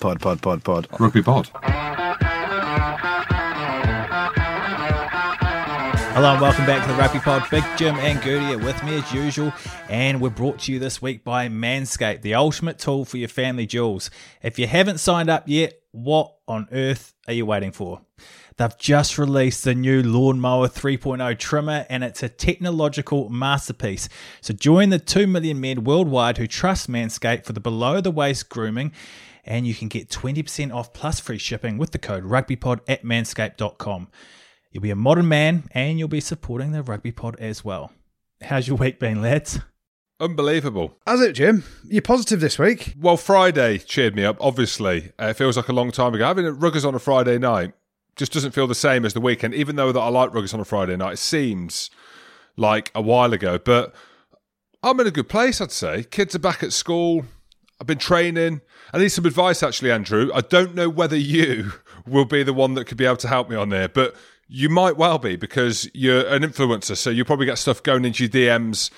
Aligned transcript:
Pod, 0.00 0.18
pod, 0.18 0.40
pod, 0.40 0.64
pod. 0.64 0.88
Rugby 0.98 1.22
pod. 1.22 1.50
Hello 6.14 6.32
and 6.32 6.40
welcome 6.40 6.64
back 6.64 6.80
to 6.86 6.90
the 6.90 6.98
Rugby 6.98 7.18
Pod. 7.18 7.44
Big 7.50 7.62
Jim 7.76 7.94
and 7.96 8.18
Goody 8.22 8.54
are 8.54 8.58
with 8.58 8.82
me 8.82 8.96
as 8.96 9.12
usual, 9.12 9.52
and 9.90 10.22
we're 10.22 10.30
brought 10.30 10.60
to 10.60 10.72
you 10.72 10.78
this 10.78 11.02
week 11.02 11.22
by 11.22 11.48
Manscaped, 11.48 12.22
the 12.22 12.34
ultimate 12.34 12.78
tool 12.78 13.04
for 13.04 13.18
your 13.18 13.28
family 13.28 13.66
jewels. 13.66 14.10
If 14.42 14.58
you 14.58 14.66
haven't 14.66 15.00
signed 15.00 15.28
up 15.28 15.44
yet, 15.46 15.82
what 15.92 16.34
on 16.48 16.68
earth 16.72 17.12
are 17.28 17.34
you 17.34 17.44
waiting 17.44 17.72
for? 17.72 18.00
They've 18.56 18.78
just 18.78 19.18
released 19.18 19.64
the 19.64 19.74
new 19.74 20.02
Lawnmower 20.02 20.68
3.0 20.68 21.38
trimmer, 21.38 21.84
and 21.90 22.02
it's 22.02 22.22
a 22.22 22.28
technological 22.30 23.28
masterpiece. 23.28 24.08
So 24.40 24.54
join 24.54 24.88
the 24.88 24.98
2 24.98 25.26
million 25.26 25.60
men 25.60 25.84
worldwide 25.84 26.38
who 26.38 26.46
trust 26.46 26.90
Manscaped 26.90 27.44
for 27.44 27.52
the 27.52 27.60
below 27.60 28.00
the 28.00 28.10
waist 28.10 28.48
grooming, 28.48 28.92
and 29.44 29.66
you 29.66 29.74
can 29.74 29.88
get 29.88 30.08
20% 30.08 30.74
off 30.74 30.92
plus 30.92 31.20
free 31.20 31.38
shipping 31.38 31.78
with 31.78 31.90
the 31.90 31.98
code 31.98 32.24
rugbypod 32.24 32.80
at 32.88 33.02
manscaped.com. 33.02 34.08
You'll 34.70 34.82
be 34.82 34.90
a 34.90 34.96
modern 34.96 35.28
man 35.28 35.64
and 35.72 35.98
you'll 35.98 36.08
be 36.08 36.20
supporting 36.20 36.72
the 36.72 36.82
rugby 36.82 37.12
pod 37.12 37.36
as 37.40 37.64
well. 37.64 37.92
How's 38.42 38.68
your 38.68 38.76
week 38.76 38.98
been, 38.98 39.20
lads? 39.20 39.60
Unbelievable. 40.20 40.96
How's 41.06 41.22
it, 41.22 41.32
Jim? 41.32 41.64
You're 41.84 42.02
positive 42.02 42.40
this 42.40 42.58
week. 42.58 42.94
Well, 43.00 43.16
Friday 43.16 43.78
cheered 43.78 44.14
me 44.14 44.24
up, 44.24 44.36
obviously. 44.38 45.12
Uh, 45.20 45.28
it 45.28 45.36
feels 45.36 45.56
like 45.56 45.68
a 45.68 45.72
long 45.72 45.90
time 45.90 46.14
ago. 46.14 46.26
Having 46.26 46.46
a 46.46 46.52
Ruggers 46.52 46.86
on 46.86 46.94
a 46.94 46.98
Friday 46.98 47.38
night 47.38 47.72
just 48.16 48.32
doesn't 48.32 48.52
feel 48.52 48.66
the 48.66 48.74
same 48.74 49.06
as 49.06 49.14
the 49.14 49.20
weekend, 49.20 49.54
even 49.54 49.76
though 49.76 49.92
that 49.92 50.00
I 50.00 50.08
like 50.08 50.30
Ruggers 50.30 50.52
on 50.52 50.60
a 50.60 50.64
Friday 50.64 50.96
night. 50.96 51.14
It 51.14 51.18
seems 51.18 51.90
like 52.56 52.90
a 52.94 53.00
while 53.00 53.32
ago, 53.32 53.58
but 53.58 53.94
I'm 54.82 55.00
in 55.00 55.06
a 55.06 55.10
good 55.10 55.28
place, 55.28 55.60
I'd 55.60 55.72
say. 55.72 56.04
Kids 56.04 56.34
are 56.34 56.40
back 56.40 56.62
at 56.62 56.74
school. 56.74 57.24
I've 57.80 57.86
been 57.86 57.98
training. 57.98 58.60
I 58.92 58.98
need 58.98 59.08
some 59.08 59.24
advice, 59.24 59.62
actually, 59.62 59.90
Andrew. 59.90 60.30
I 60.34 60.42
don't 60.42 60.74
know 60.74 60.88
whether 60.88 61.16
you 61.16 61.72
will 62.06 62.24
be 62.26 62.42
the 62.42 62.52
one 62.52 62.74
that 62.74 62.84
could 62.86 62.96
be 62.98 63.06
able 63.06 63.16
to 63.18 63.28
help 63.28 63.48
me 63.48 63.56
on 63.56 63.70
there, 63.70 63.88
but 63.88 64.14
you 64.48 64.68
might 64.68 64.96
well 64.96 65.18
be 65.18 65.36
because 65.36 65.88
you're 65.94 66.26
an 66.26 66.42
influencer, 66.42 66.96
so 66.96 67.08
you 67.08 67.24
probably 67.24 67.46
get 67.46 67.56
stuff 67.58 67.82
going 67.82 68.04
into 68.04 68.24
your 68.24 68.30
DMs 68.30 68.90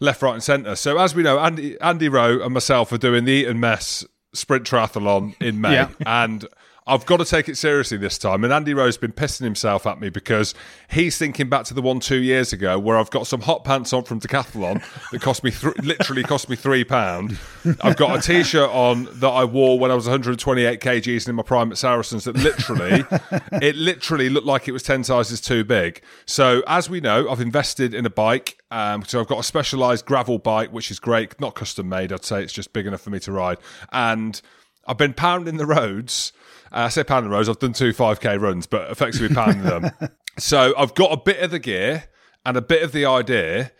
left, 0.00 0.22
right, 0.22 0.32
and 0.34 0.42
centre. 0.42 0.74
So 0.76 0.98
as 0.98 1.14
we 1.14 1.22
know, 1.22 1.38
Andy, 1.38 1.78
Andy 1.80 2.08
Rowe 2.08 2.40
and 2.42 2.54
myself 2.54 2.90
are 2.92 2.98
doing 2.98 3.24
the 3.24 3.32
Eton 3.32 3.60
Mess 3.60 4.04
Sprint 4.32 4.64
Triathlon 4.64 5.40
in 5.42 5.60
May, 5.60 5.74
Yeah. 5.74 5.90
and 6.06 6.46
I've 6.88 7.04
got 7.04 7.18
to 7.18 7.24
take 7.26 7.48
it 7.50 7.56
seriously 7.56 7.98
this 7.98 8.16
time. 8.16 8.44
And 8.44 8.52
Andy 8.52 8.72
Rowe's 8.72 8.96
been 8.96 9.12
pissing 9.12 9.42
himself 9.42 9.86
at 9.86 10.00
me 10.00 10.08
because 10.08 10.54
he's 10.90 11.18
thinking 11.18 11.50
back 11.50 11.64
to 11.66 11.74
the 11.74 11.82
one 11.82 12.00
two 12.00 12.22
years 12.22 12.52
ago 12.54 12.78
where 12.78 12.96
I've 12.96 13.10
got 13.10 13.26
some 13.26 13.42
hot 13.42 13.62
pants 13.62 13.92
on 13.92 14.04
from 14.04 14.20
Decathlon 14.20 14.82
that 15.10 15.20
cost 15.20 15.44
me 15.44 15.50
th- 15.50 15.76
literally 15.78 16.22
cost 16.22 16.48
me 16.48 16.56
three 16.56 16.84
pound. 16.84 17.38
I've 17.82 17.96
got 17.98 18.18
a 18.18 18.22
t-shirt 18.22 18.70
on 18.70 19.06
that 19.20 19.28
I 19.28 19.44
wore 19.44 19.78
when 19.78 19.90
I 19.90 19.94
was 19.94 20.06
128 20.06 20.80
kgs 20.80 21.22
and 21.24 21.28
in 21.28 21.34
my 21.34 21.42
prime 21.42 21.70
at 21.70 21.76
Saracens 21.76 22.24
that 22.24 22.36
literally 22.36 23.04
it 23.62 23.76
literally 23.76 24.30
looked 24.30 24.46
like 24.46 24.66
it 24.66 24.72
was 24.72 24.82
10 24.82 25.04
sizes 25.04 25.42
too 25.42 25.64
big. 25.64 26.00
So 26.24 26.62
as 26.66 26.88
we 26.88 27.00
know, 27.00 27.28
I've 27.28 27.40
invested 27.40 27.92
in 27.92 28.06
a 28.06 28.10
bike. 28.10 28.58
Um, 28.70 29.04
so 29.04 29.20
I've 29.20 29.28
got 29.28 29.38
a 29.38 29.42
specialized 29.44 30.06
gravel 30.06 30.38
bike, 30.38 30.72
which 30.72 30.90
is 30.90 30.98
great, 30.98 31.38
not 31.38 31.54
custom 31.54 31.88
made. 31.88 32.12
I'd 32.12 32.24
say 32.24 32.42
it's 32.42 32.52
just 32.52 32.72
big 32.72 32.86
enough 32.86 33.02
for 33.02 33.10
me 33.10 33.18
to 33.20 33.32
ride. 33.32 33.58
And 33.92 34.40
I've 34.86 34.96
been 34.96 35.12
pounding 35.12 35.58
the 35.58 35.66
roads. 35.66 36.32
Uh, 36.72 36.86
I 36.86 36.88
say 36.88 37.04
pounding 37.04 37.30
the 37.30 37.36
roads. 37.36 37.48
I've 37.48 37.58
done 37.58 37.72
two 37.72 37.92
5k 37.92 38.40
runs, 38.40 38.66
but 38.66 38.90
effectively 38.90 39.34
pounding 39.34 39.62
them. 39.62 39.90
So 40.38 40.72
I've 40.78 40.94
got 40.94 41.10
a 41.10 41.16
bit 41.16 41.40
of 41.40 41.50
the 41.50 41.58
gear 41.58 42.04
and 42.46 42.56
a 42.56 42.62
bit 42.62 42.84
of 42.84 42.92
the 42.92 43.04
idea. 43.04 43.72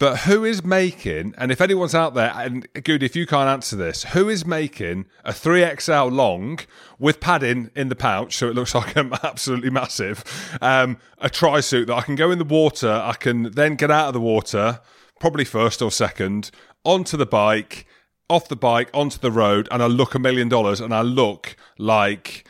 But 0.00 0.20
who 0.20 0.44
is 0.46 0.64
making, 0.64 1.34
and 1.36 1.52
if 1.52 1.60
anyone's 1.60 1.94
out 1.94 2.14
there, 2.14 2.32
and 2.34 2.66
good, 2.84 3.02
if 3.02 3.14
you 3.14 3.26
can't 3.26 3.50
answer 3.50 3.76
this, 3.76 4.02
who 4.04 4.30
is 4.30 4.46
making 4.46 5.04
a 5.26 5.30
3XL 5.30 6.10
long 6.10 6.58
with 6.98 7.20
padding 7.20 7.70
in 7.76 7.90
the 7.90 7.94
pouch, 7.94 8.34
so 8.38 8.48
it 8.48 8.54
looks 8.54 8.74
like 8.76 8.96
I'm 8.96 9.12
absolutely 9.22 9.68
massive, 9.68 10.24
um, 10.62 10.96
a 11.18 11.28
tri 11.28 11.60
suit 11.60 11.88
that 11.88 11.96
I 11.96 12.00
can 12.00 12.14
go 12.14 12.30
in 12.30 12.38
the 12.38 12.44
water, 12.44 12.90
I 12.90 13.12
can 13.12 13.52
then 13.52 13.76
get 13.76 13.90
out 13.90 14.08
of 14.08 14.14
the 14.14 14.20
water, 14.22 14.80
probably 15.20 15.44
first 15.44 15.82
or 15.82 15.90
second, 15.90 16.50
onto 16.82 17.18
the 17.18 17.26
bike, 17.26 17.86
off 18.30 18.48
the 18.48 18.56
bike, 18.56 18.88
onto 18.94 19.18
the 19.18 19.30
road, 19.30 19.68
and 19.70 19.82
I 19.82 19.86
look 19.86 20.14
a 20.14 20.18
million 20.18 20.48
dollars, 20.48 20.80
and 20.80 20.94
I 20.94 21.02
look 21.02 21.56
like. 21.80 22.46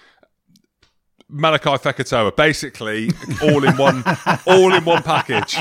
Malakai 1.32 1.78
Fekitoa, 1.80 2.34
basically 2.34 3.10
all 3.40 3.62
in 3.62 3.76
one, 3.76 4.02
all 4.48 4.74
in 4.74 4.84
one 4.84 5.00
package. 5.04 5.56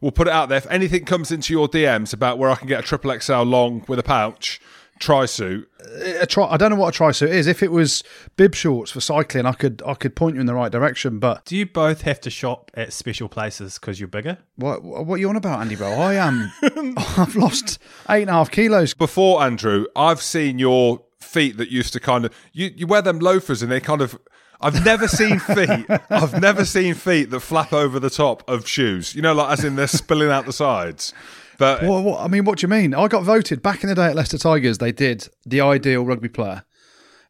We'll 0.00 0.10
put 0.10 0.26
it 0.26 0.32
out 0.32 0.48
there. 0.48 0.56
If 0.56 0.66
anything 0.70 1.04
comes 1.04 1.30
into 1.30 1.52
your 1.52 1.68
DMs 1.68 2.14
about 2.14 2.38
where 2.38 2.48
I 2.48 2.54
can 2.54 2.66
get 2.66 2.80
a 2.80 2.82
triple 2.82 3.12
XL 3.20 3.42
long 3.42 3.84
with 3.88 3.98
a 3.98 4.02
pouch, 4.02 4.62
tri 5.00 5.26
suit, 5.26 5.68
uh, 5.82 6.22
A 6.22 6.26
tri- 6.26 6.46
I 6.50 6.56
don't 6.56 6.70
know 6.70 6.76
what 6.76 6.98
a 6.98 7.02
trisuit 7.02 7.28
is. 7.28 7.46
If 7.46 7.62
it 7.62 7.72
was 7.72 8.02
bib 8.38 8.54
shorts 8.54 8.90
for 8.90 9.02
cycling, 9.02 9.44
I 9.44 9.52
could 9.52 9.82
I 9.86 9.92
could 9.92 10.16
point 10.16 10.36
you 10.36 10.40
in 10.40 10.46
the 10.46 10.54
right 10.54 10.72
direction. 10.72 11.18
But 11.18 11.44
Do 11.44 11.56
you 11.56 11.66
both 11.66 12.00
have 12.02 12.18
to 12.22 12.30
shop 12.30 12.70
at 12.72 12.94
special 12.94 13.28
places 13.28 13.78
because 13.78 14.00
you're 14.00 14.08
bigger? 14.08 14.38
what 14.56 14.82
what 14.82 15.16
are 15.16 15.18
you 15.18 15.28
on 15.28 15.36
about, 15.36 15.60
Andy? 15.60 15.76
Bro, 15.76 15.92
I 15.92 16.14
am. 16.14 16.50
I've 17.18 17.36
lost 17.36 17.78
eight 18.08 18.22
and 18.22 18.30
a 18.30 18.34
half 18.34 18.50
kilos. 18.50 18.94
before 18.94 19.42
Andrew, 19.42 19.84
I've 19.94 20.22
seen 20.22 20.58
your 20.58 21.02
feet 21.24 21.56
that 21.56 21.70
used 21.70 21.92
to 21.94 22.00
kind 22.00 22.24
of 22.24 22.34
you, 22.52 22.72
you 22.76 22.86
wear 22.86 23.02
them 23.02 23.18
loafers 23.18 23.62
and 23.62 23.70
they 23.72 23.80
kind 23.80 24.00
of 24.00 24.18
I've 24.60 24.84
never 24.84 25.08
seen 25.08 25.40
feet. 25.40 25.86
I've 26.10 26.40
never 26.40 26.64
seen 26.64 26.94
feet 26.94 27.30
that 27.30 27.40
flap 27.40 27.72
over 27.72 27.98
the 27.98 28.08
top 28.08 28.48
of 28.48 28.66
shoes. 28.66 29.14
You 29.14 29.20
know, 29.20 29.34
like 29.34 29.50
as 29.58 29.64
in 29.64 29.76
they're 29.76 29.86
spilling 29.88 30.30
out 30.30 30.46
the 30.46 30.52
sides. 30.52 31.12
But 31.58 31.82
What, 31.82 32.02
what, 32.04 32.20
I 32.20 32.28
mean, 32.28 32.44
what 32.44 32.58
do 32.58 32.64
you 32.64 32.68
mean? 32.68 32.94
I 32.94 33.08
got 33.08 33.24
voted 33.24 33.62
back 33.62 33.82
in 33.82 33.88
the 33.88 33.94
day 33.94 34.06
at 34.06 34.16
Leicester 34.16 34.38
Tigers. 34.38 34.78
They 34.78 34.92
did 34.92 35.28
the 35.44 35.60
ideal 35.60 36.04
rugby 36.04 36.28
player 36.28 36.64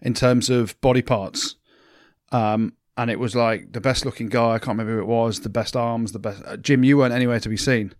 in 0.00 0.14
terms 0.14 0.48
of 0.50 0.80
body 0.80 1.02
parts, 1.02 1.56
um, 2.30 2.74
and 2.96 3.10
it 3.10 3.18
was 3.18 3.34
like 3.34 3.72
the 3.72 3.80
best 3.80 4.04
looking 4.04 4.28
guy. 4.28 4.52
I 4.52 4.58
can't 4.58 4.78
remember 4.78 4.94
who 4.94 5.00
it 5.00 5.06
was. 5.06 5.40
The 5.40 5.48
best 5.48 5.74
arms, 5.76 6.12
the 6.12 6.18
best. 6.18 6.42
Uh, 6.46 6.56
Jim, 6.56 6.84
you 6.84 6.98
weren't 6.98 7.14
anywhere 7.14 7.40
to 7.40 7.48
be 7.48 7.56
seen. 7.56 7.94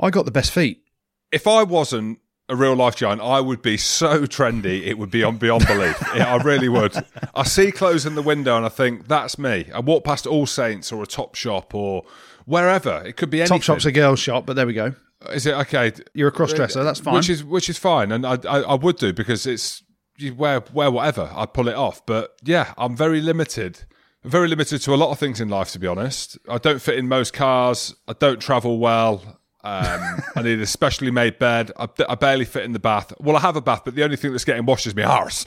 I 0.00 0.10
got 0.10 0.24
the 0.24 0.30
best 0.32 0.50
feet. 0.50 0.82
if 1.30 1.46
I 1.46 1.62
wasn't 1.62 2.18
a 2.48 2.56
real 2.56 2.74
life 2.74 2.96
giant, 2.96 3.20
I 3.20 3.40
would 3.40 3.62
be 3.62 3.76
so 3.76 4.26
trendy. 4.26 4.86
It 4.86 4.98
would 4.98 5.10
be 5.10 5.22
on 5.24 5.36
beyond 5.36 5.66
belief. 5.66 6.00
Yeah, 6.14 6.34
I 6.34 6.42
really 6.42 6.68
would. 6.68 6.94
I 7.34 7.44
see 7.44 7.72
clothes 7.72 8.06
in 8.06 8.14
the 8.14 8.22
window 8.22 8.56
and 8.56 8.64
I 8.64 8.68
think 8.68 9.08
that's 9.08 9.38
me. 9.38 9.68
I 9.74 9.80
walk 9.80 10.04
past 10.04 10.26
All 10.26 10.46
Saints 10.46 10.92
or 10.92 11.02
a 11.02 11.06
Top 11.06 11.34
Shop 11.34 11.74
or 11.74 12.04
wherever. 12.44 13.02
It 13.04 13.16
could 13.16 13.30
be 13.30 13.40
anything. 13.40 13.58
Top 13.58 13.64
Shop's 13.64 13.84
a 13.84 13.92
girl's 13.92 14.20
shop, 14.20 14.46
but 14.46 14.56
there 14.56 14.66
we 14.66 14.72
go. 14.72 14.94
Is 15.32 15.46
it 15.46 15.54
okay? 15.54 15.92
You're 16.14 16.28
a 16.28 16.32
cross 16.32 16.52
dresser. 16.52 16.84
That's 16.84 17.00
fine. 17.00 17.14
Which 17.14 17.28
is 17.28 17.42
which 17.42 17.68
is 17.68 17.78
fine, 17.78 18.12
and 18.12 18.26
I 18.26 18.38
I, 18.48 18.60
I 18.60 18.74
would 18.74 18.96
do 18.96 19.12
because 19.12 19.46
it's 19.46 19.82
you 20.18 20.34
wear 20.34 20.62
wear 20.72 20.90
whatever. 20.90 21.30
I'd 21.34 21.52
pull 21.52 21.68
it 21.68 21.74
off, 21.74 22.04
but 22.06 22.36
yeah, 22.44 22.74
I'm 22.76 22.96
very 22.96 23.20
limited. 23.20 23.84
Very 24.24 24.48
limited 24.48 24.80
to 24.80 24.94
a 24.94 24.96
lot 24.96 25.10
of 25.10 25.18
things 25.18 25.40
in 25.40 25.48
life, 25.48 25.70
to 25.72 25.78
be 25.78 25.86
honest. 25.86 26.36
I 26.48 26.58
don't 26.58 26.82
fit 26.82 26.98
in 26.98 27.08
most 27.08 27.32
cars. 27.32 27.94
I 28.08 28.12
don't 28.12 28.40
travel 28.40 28.78
well. 28.78 29.40
Um, 29.66 30.22
I 30.36 30.42
need 30.42 30.60
a 30.60 30.66
specially 30.66 31.10
made 31.10 31.40
bed. 31.40 31.72
I, 31.76 31.88
I 32.08 32.14
barely 32.14 32.44
fit 32.44 32.62
in 32.64 32.72
the 32.72 32.78
bath. 32.78 33.12
Well, 33.18 33.36
I 33.36 33.40
have 33.40 33.56
a 33.56 33.60
bath, 33.60 33.82
but 33.84 33.96
the 33.96 34.04
only 34.04 34.14
thing 34.16 34.30
that's 34.30 34.44
getting 34.44 34.64
washed 34.64 34.86
is 34.86 34.94
my 34.94 35.02
arse. 35.02 35.44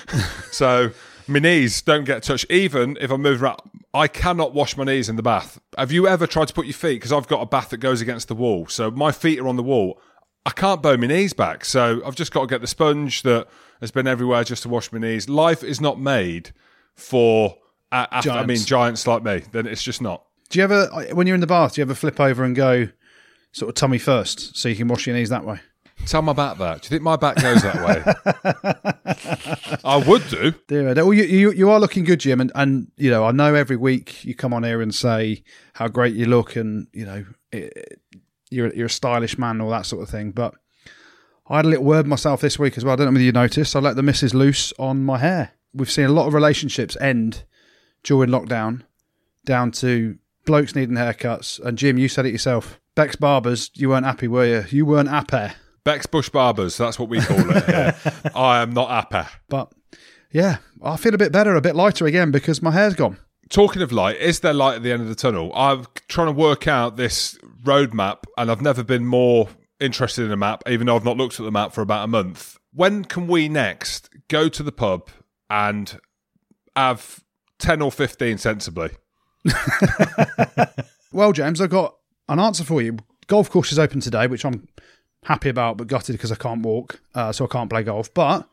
so 0.50 0.90
my 1.26 1.38
knees 1.38 1.82
don't 1.82 2.04
get 2.04 2.22
touched. 2.22 2.50
Even 2.50 2.96
if 2.98 3.12
I 3.12 3.16
move 3.16 3.42
around, 3.42 3.60
I 3.92 4.08
cannot 4.08 4.54
wash 4.54 4.74
my 4.78 4.84
knees 4.84 5.10
in 5.10 5.16
the 5.16 5.22
bath. 5.22 5.60
Have 5.76 5.92
you 5.92 6.08
ever 6.08 6.26
tried 6.26 6.48
to 6.48 6.54
put 6.54 6.64
your 6.64 6.72
feet? 6.72 6.94
Because 6.94 7.12
I've 7.12 7.28
got 7.28 7.42
a 7.42 7.46
bath 7.46 7.68
that 7.68 7.76
goes 7.76 8.00
against 8.00 8.28
the 8.28 8.34
wall, 8.34 8.66
so 8.68 8.90
my 8.90 9.12
feet 9.12 9.38
are 9.38 9.46
on 9.46 9.56
the 9.56 9.62
wall. 9.62 10.00
I 10.46 10.50
can't 10.50 10.82
bow 10.82 10.96
my 10.96 11.06
knees 11.06 11.34
back, 11.34 11.66
so 11.66 12.00
I've 12.06 12.16
just 12.16 12.32
got 12.32 12.40
to 12.40 12.46
get 12.46 12.62
the 12.62 12.66
sponge 12.66 13.20
that 13.22 13.48
has 13.82 13.90
been 13.90 14.06
everywhere 14.06 14.44
just 14.44 14.62
to 14.62 14.70
wash 14.70 14.90
my 14.92 14.98
knees. 14.98 15.28
Life 15.28 15.62
is 15.62 15.78
not 15.78 16.00
made 16.00 16.52
for. 16.94 17.56
Uh, 17.92 18.06
I 18.10 18.22
mean, 18.44 18.56
Giants. 18.56 18.64
giants 18.64 19.06
like 19.06 19.22
me. 19.22 19.42
Then 19.52 19.66
it's 19.66 19.82
just 19.82 20.00
not. 20.00 20.24
do 20.48 20.58
you 20.58 20.64
ever, 20.64 20.86
when 21.12 21.26
you're 21.26 21.34
in 21.34 21.42
the 21.42 21.46
bath, 21.46 21.74
do 21.74 21.80
you 21.80 21.84
ever 21.84 21.94
flip 21.94 22.18
over 22.18 22.44
and 22.44 22.56
go 22.56 22.88
sort 23.52 23.68
of 23.68 23.74
tummy 23.74 23.98
first 23.98 24.56
so 24.56 24.68
you 24.68 24.76
can 24.76 24.88
wash 24.88 25.06
your 25.06 25.16
knees 25.16 25.30
that 25.30 25.44
way? 25.44 25.60
Tell 26.06 26.22
my 26.22 26.32
back 26.32 26.58
that. 26.58 26.82
Do 26.82 26.86
you 26.86 26.90
think 26.90 27.02
my 27.02 27.16
back 27.16 27.36
goes 27.36 27.62
that 27.62 27.84
way? 27.84 29.78
I 29.84 29.96
would 29.96 30.26
do. 30.28 30.54
Dear, 30.66 30.94
well, 30.94 31.12
you, 31.12 31.24
you 31.24 31.52
you 31.52 31.70
are 31.70 31.80
looking 31.80 32.04
good, 32.04 32.20
Jim, 32.20 32.40
and, 32.40 32.52
and 32.54 32.90
you 32.96 33.10
know 33.10 33.24
I 33.24 33.32
know 33.32 33.54
every 33.54 33.76
week 33.76 34.24
you 34.24 34.34
come 34.34 34.54
on 34.54 34.62
here 34.62 34.80
and 34.80 34.94
say 34.94 35.42
how 35.74 35.88
great 35.88 36.14
you 36.14 36.26
look, 36.26 36.56
and 36.56 36.86
you 36.92 37.04
know 37.04 37.26
it, 37.52 38.00
you're 38.50 38.72
you're 38.74 38.86
a 38.86 38.90
stylish 38.90 39.36
man, 39.38 39.56
and 39.56 39.62
all 39.62 39.70
that 39.70 39.86
sort 39.86 40.02
of 40.02 40.08
thing. 40.08 40.30
But 40.30 40.54
I 41.48 41.56
had 41.56 41.66
a 41.66 41.68
little 41.68 41.84
word 41.84 42.06
myself 42.06 42.40
this 42.40 42.58
week 42.58 42.76
as 42.78 42.84
well. 42.84 42.94
I 42.94 42.96
don't 42.96 43.06
know 43.06 43.12
whether 43.12 43.24
you 43.24 43.32
noticed. 43.32 43.74
I 43.76 43.80
let 43.80 43.96
the 43.96 44.02
missus 44.02 44.34
loose 44.34 44.72
on 44.78 45.04
my 45.04 45.18
hair. 45.18 45.52
We've 45.74 45.90
seen 45.90 46.06
a 46.06 46.12
lot 46.12 46.26
of 46.26 46.34
relationships 46.34 46.96
end 47.00 47.44
during 48.02 48.30
lockdown, 48.30 48.82
down 49.44 49.72
to 49.72 50.18
blokes 50.48 50.74
needing 50.74 50.96
haircuts. 50.96 51.60
And 51.60 51.76
Jim, 51.76 51.98
you 51.98 52.08
said 52.08 52.24
it 52.24 52.32
yourself. 52.32 52.80
Bex 52.96 53.14
Barbers, 53.14 53.70
you 53.74 53.90
weren't 53.90 54.06
happy, 54.06 54.26
were 54.26 54.46
you? 54.46 54.64
You 54.70 54.86
weren't 54.86 55.10
happy. 55.10 55.54
Bex 55.84 56.06
Bush 56.06 56.30
Barbers, 56.30 56.76
that's 56.76 56.98
what 56.98 57.10
we 57.10 57.20
call 57.20 57.50
it 57.50 57.64
here. 57.66 57.96
I 58.34 58.62
am 58.62 58.72
not 58.72 58.88
happy. 58.88 59.28
But 59.48 59.70
yeah, 60.32 60.56
I 60.82 60.96
feel 60.96 61.14
a 61.14 61.18
bit 61.18 61.32
better, 61.32 61.54
a 61.54 61.60
bit 61.60 61.76
lighter 61.76 62.06
again 62.06 62.30
because 62.30 62.62
my 62.62 62.70
hair's 62.70 62.94
gone. 62.94 63.18
Talking 63.50 63.82
of 63.82 63.92
light, 63.92 64.16
is 64.16 64.40
there 64.40 64.54
light 64.54 64.76
at 64.76 64.82
the 64.82 64.90
end 64.90 65.02
of 65.02 65.08
the 65.08 65.14
tunnel? 65.14 65.52
I'm 65.54 65.84
trying 66.08 66.28
to 66.28 66.32
work 66.32 66.66
out 66.66 66.96
this 66.96 67.38
roadmap, 67.62 68.24
and 68.36 68.50
I've 68.50 68.62
never 68.62 68.82
been 68.82 69.06
more 69.06 69.48
interested 69.78 70.24
in 70.24 70.32
a 70.32 70.36
map, 70.36 70.62
even 70.66 70.86
though 70.86 70.96
I've 70.96 71.04
not 71.04 71.16
looked 71.18 71.38
at 71.38 71.44
the 71.44 71.52
map 71.52 71.72
for 71.72 71.82
about 71.82 72.04
a 72.04 72.08
month. 72.08 72.58
When 72.72 73.04
can 73.04 73.26
we 73.28 73.48
next 73.48 74.10
go 74.28 74.48
to 74.48 74.62
the 74.62 74.72
pub 74.72 75.08
and 75.48 75.98
have 76.78 77.24
10 77.58 77.82
or 77.82 77.90
15 77.90 78.38
sensibly. 78.38 78.90
Well, 81.12 81.32
James, 81.32 81.60
I've 81.60 81.70
got 81.70 81.96
an 82.28 82.38
answer 82.38 82.64
for 82.64 82.82
you. 82.82 82.98
Golf 83.26 83.50
course 83.50 83.72
is 83.72 83.78
open 83.78 84.00
today, 84.00 84.26
which 84.26 84.44
I'm 84.44 84.68
happy 85.24 85.48
about, 85.48 85.76
but 85.76 85.86
gutted 85.86 86.14
because 86.14 86.32
I 86.32 86.36
can't 86.36 86.62
walk, 86.62 87.00
uh, 87.14 87.32
so 87.32 87.44
I 87.44 87.48
can't 87.48 87.70
play 87.70 87.82
golf. 87.82 88.12
But 88.12 88.48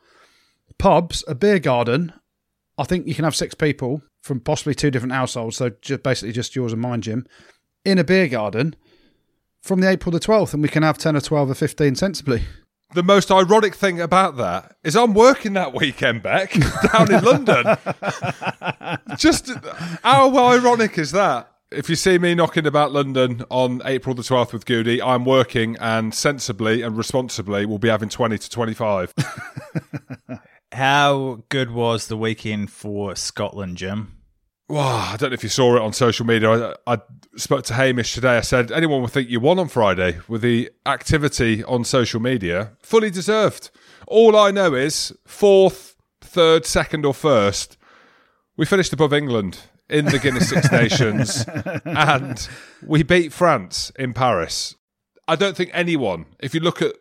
pubs, 0.77 1.23
a 1.27 1.35
beer 1.35 1.59
garden, 1.59 2.13
I 2.77 2.83
think 2.83 3.07
you 3.07 3.15
can 3.15 3.25
have 3.25 3.35
six 3.35 3.53
people 3.53 4.01
from 4.21 4.39
possibly 4.39 4.73
two 4.73 4.89
different 4.89 5.13
households, 5.13 5.57
so 5.57 5.71
just 5.81 6.03
basically 6.03 6.31
just 6.31 6.55
yours 6.55 6.73
and 6.73 6.81
mine, 6.81 7.01
Jim, 7.01 7.27
in 7.83 7.97
a 7.97 8.03
beer 8.03 8.27
garden 8.27 8.75
from 9.61 9.81
the 9.81 9.89
April 9.89 10.11
the 10.11 10.19
12th, 10.19 10.53
and 10.53 10.63
we 10.63 10.69
can 10.69 10.83
have 10.83 10.97
10 10.97 11.15
or 11.15 11.21
12 11.21 11.51
or 11.51 11.55
15 11.55 11.95
sensibly. 11.95 12.43
The 12.95 13.03
most 13.03 13.29
ironic 13.29 13.75
thing 13.75 13.99
about 13.99 14.37
that 14.37 14.77
is 14.81 14.95
I'm 14.95 15.13
working 15.13 15.51
that 15.51 15.73
weekend, 15.73 16.23
back 16.23 16.53
down 16.93 17.13
in 17.13 17.25
London. 17.25 17.75
Just 19.17 19.51
how 20.01 20.33
ironic 20.53 20.97
is 20.97 21.11
that? 21.11 21.51
If 21.71 21.89
you 21.89 21.97
see 21.97 22.17
me 22.17 22.35
knocking 22.35 22.65
about 22.65 22.93
London 22.93 23.43
on 23.49 23.81
April 23.83 24.15
the 24.15 24.21
12th 24.21 24.53
with 24.53 24.65
Goody, 24.65 25.01
I'm 25.01 25.25
working 25.25 25.75
and 25.81 26.13
sensibly 26.13 26.83
and 26.83 26.95
responsibly 26.95 27.65
will 27.65 27.79
be 27.79 27.89
having 27.89 28.07
20 28.07 28.37
to 28.37 28.49
25. 28.49 29.13
How 30.71 31.43
good 31.49 31.71
was 31.71 32.07
the 32.07 32.15
weekend 32.15 32.71
for 32.71 33.13
Scotland, 33.17 33.75
Jim? 33.75 34.13
Wow, 34.67 35.11
I 35.13 35.17
don't 35.17 35.29
know 35.29 35.35
if 35.35 35.43
you 35.43 35.49
saw 35.49 35.75
it 35.75 35.81
on 35.81 35.93
social 35.93 36.25
media. 36.25 36.75
I, 36.87 36.93
I 36.93 36.97
spoke 37.35 37.65
to 37.65 37.75
Hamish 37.75 38.15
today. 38.15 38.37
I 38.37 38.41
said, 38.41 38.71
anyone 38.71 39.03
would 39.03 39.11
think 39.11 39.29
you 39.29 39.39
won 39.39 39.59
on 39.59 39.67
Friday 39.67 40.17
with 40.27 40.41
the 40.41 40.71
activity 40.87 41.63
on 41.63 41.83
social 41.83 42.19
media. 42.19 42.71
Fully 42.81 43.11
deserved. 43.11 43.69
All 44.07 44.35
I 44.35 44.49
know 44.49 44.73
is 44.73 45.15
fourth, 45.27 45.95
third, 46.19 46.65
second, 46.65 47.05
or 47.05 47.13
first, 47.13 47.77
we 48.57 48.65
finished 48.65 48.91
above 48.91 49.13
England 49.13 49.59
in 49.87 50.05
the 50.05 50.17
Guinness 50.17 50.49
Six 50.49 50.71
Nations 50.71 51.45
and 51.85 52.47
we 52.83 53.03
beat 53.03 53.33
France 53.33 53.91
in 53.99 54.13
Paris. 54.13 54.73
I 55.27 55.35
don't 55.35 55.55
think 55.55 55.69
anyone, 55.73 56.25
if 56.39 56.55
you 56.55 56.59
look 56.59 56.81
at 56.81 56.95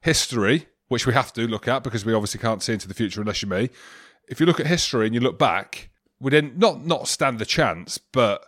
history, 0.00 0.66
which 0.88 1.06
we 1.06 1.12
have 1.12 1.32
to 1.34 1.46
look 1.46 1.68
at 1.68 1.84
because 1.84 2.06
we 2.06 2.14
obviously 2.14 2.40
can't 2.40 2.62
see 2.62 2.72
into 2.72 2.88
the 2.88 2.94
future 2.94 3.20
unless 3.20 3.42
you 3.42 3.48
may, 3.48 3.68
if 4.28 4.40
you 4.40 4.46
look 4.46 4.60
at 4.60 4.66
history 4.66 5.04
and 5.04 5.14
you 5.14 5.20
look 5.20 5.38
back, 5.38 5.90
we 6.22 6.30
didn't 6.30 6.56
not 6.56 6.86
not 6.86 7.08
stand 7.08 7.38
the 7.38 7.44
chance, 7.44 7.98
but 7.98 8.46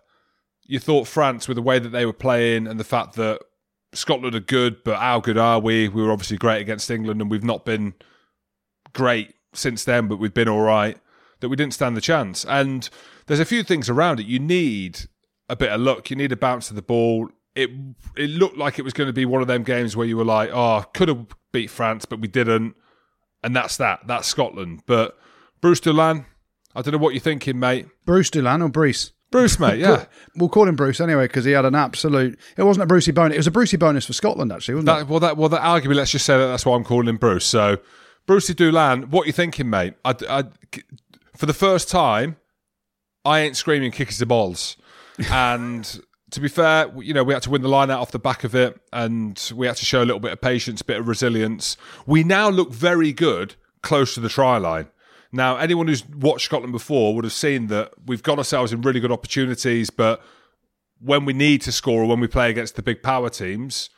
you 0.62 0.78
thought 0.78 1.08
France 1.08 1.48
with 1.48 1.56
the 1.56 1.62
way 1.62 1.78
that 1.78 1.90
they 1.90 2.06
were 2.06 2.12
playing 2.12 2.66
and 2.66 2.78
the 2.78 2.84
fact 2.84 3.16
that 3.16 3.40
Scotland 3.92 4.34
are 4.34 4.40
good, 4.40 4.82
but 4.84 4.98
how 4.98 5.20
good 5.20 5.36
are 5.36 5.58
we? 5.58 5.88
We 5.88 6.02
were 6.02 6.12
obviously 6.12 6.36
great 6.36 6.60
against 6.60 6.90
England, 6.90 7.20
and 7.20 7.30
we've 7.30 7.44
not 7.44 7.64
been 7.64 7.94
great 8.92 9.34
since 9.52 9.84
then, 9.84 10.06
but 10.08 10.16
we've 10.16 10.32
been 10.32 10.48
all 10.48 10.62
right. 10.62 10.98
That 11.40 11.48
we 11.48 11.56
didn't 11.56 11.74
stand 11.74 11.96
the 11.96 12.00
chance, 12.00 12.44
and 12.44 12.88
there's 13.26 13.40
a 13.40 13.44
few 13.44 13.62
things 13.64 13.90
around 13.90 14.20
it. 14.20 14.26
You 14.26 14.38
need 14.38 15.00
a 15.48 15.56
bit 15.56 15.70
of 15.70 15.80
luck. 15.80 16.08
You 16.08 16.16
need 16.16 16.32
a 16.32 16.36
bounce 16.36 16.70
of 16.70 16.76
the 16.76 16.82
ball. 16.82 17.28
It 17.56 17.70
it 18.16 18.30
looked 18.30 18.56
like 18.56 18.78
it 18.78 18.82
was 18.82 18.94
going 18.94 19.08
to 19.08 19.12
be 19.12 19.26
one 19.26 19.42
of 19.42 19.48
them 19.48 19.64
games 19.64 19.96
where 19.96 20.06
you 20.06 20.16
were 20.16 20.24
like, 20.24 20.50
ah, 20.54 20.84
oh, 20.84 20.90
could 20.94 21.08
have 21.08 21.26
beat 21.52 21.70
France, 21.70 22.04
but 22.04 22.20
we 22.20 22.28
didn't, 22.28 22.76
and 23.42 23.54
that's 23.54 23.76
that. 23.78 24.06
That's 24.06 24.28
Scotland. 24.28 24.82
But 24.86 25.18
Bruce 25.60 25.80
Dulin, 25.80 26.24
I 26.74 26.82
don't 26.82 26.92
know 26.92 26.98
what 26.98 27.14
you're 27.14 27.20
thinking, 27.20 27.58
mate. 27.58 27.86
Bruce 28.04 28.30
Dulin 28.30 28.64
or 28.64 28.68
Bruce? 28.68 29.12
Bruce, 29.30 29.58
mate, 29.58 29.80
yeah. 29.80 30.04
We'll 30.36 30.48
call 30.48 30.68
him 30.68 30.76
Bruce 30.76 31.00
anyway 31.00 31.24
because 31.24 31.44
he 31.44 31.52
had 31.52 31.64
an 31.64 31.74
absolute. 31.74 32.38
It 32.56 32.62
wasn't 32.62 32.84
a 32.84 32.86
Brucey 32.86 33.12
bonus. 33.12 33.34
It 33.34 33.38
was 33.38 33.46
a 33.48 33.52
Brucey 33.52 33.76
bonus 33.76 34.06
for 34.06 34.12
Scotland, 34.12 34.52
actually, 34.52 34.76
wasn't 34.76 35.00
it? 35.00 35.08
Well, 35.08 35.20
that 35.20 35.36
well, 35.36 35.48
that 35.48 35.60
arguably, 35.62 35.96
let's 35.96 36.12
just 36.12 36.24
say 36.24 36.38
that 36.38 36.46
that's 36.46 36.64
why 36.64 36.76
I'm 36.76 36.84
calling 36.84 37.08
him 37.08 37.16
Bruce. 37.16 37.44
So, 37.44 37.78
Brucey 38.26 38.54
Dulin, 38.54 39.08
what 39.08 39.26
you 39.26 39.32
thinking, 39.32 39.68
mate? 39.68 39.94
I, 40.04 40.14
I, 40.28 40.44
for 41.36 41.46
the 41.46 41.52
first 41.52 41.88
time, 41.88 42.36
I 43.24 43.40
ain't 43.40 43.56
screaming 43.56 43.90
kickers 43.90 44.18
the 44.18 44.26
balls, 44.26 44.76
and 45.30 46.00
to 46.30 46.40
be 46.40 46.48
fair, 46.48 46.92
you 47.00 47.14
know, 47.14 47.22
we 47.24 47.32
had 47.34 47.42
to 47.44 47.50
win 47.50 47.62
the 47.62 47.68
line 47.68 47.90
out 47.90 48.00
off 48.00 48.10
the 48.10 48.18
back 48.18 48.44
of 48.44 48.54
it, 48.54 48.80
and 48.92 49.52
we 49.54 49.66
had 49.66 49.76
to 49.76 49.84
show 49.84 50.02
a 50.02 50.06
little 50.06 50.20
bit 50.20 50.32
of 50.32 50.40
patience, 50.40 50.80
a 50.80 50.84
bit 50.84 50.98
of 50.98 51.08
resilience. 51.08 51.76
We 52.06 52.24
now 52.24 52.48
look 52.48 52.72
very 52.72 53.12
good 53.12 53.54
close 53.82 54.14
to 54.14 54.20
the 54.20 54.28
try 54.28 54.58
line. 54.58 54.88
Now, 55.34 55.56
anyone 55.56 55.88
who's 55.88 56.06
watched 56.08 56.44
Scotland 56.44 56.72
before 56.72 57.12
would 57.12 57.24
have 57.24 57.32
seen 57.32 57.66
that 57.66 57.92
we've 58.06 58.22
got 58.22 58.38
ourselves 58.38 58.72
in 58.72 58.82
really 58.82 59.00
good 59.00 59.10
opportunities, 59.10 59.90
but 59.90 60.22
when 61.00 61.24
we 61.24 61.32
need 61.32 61.60
to 61.62 61.72
score 61.72 62.04
or 62.04 62.06
when 62.06 62.20
we 62.20 62.28
play 62.28 62.50
against 62.50 62.76
the 62.76 62.82
big 62.82 63.02
power 63.02 63.28
teams, 63.28 63.90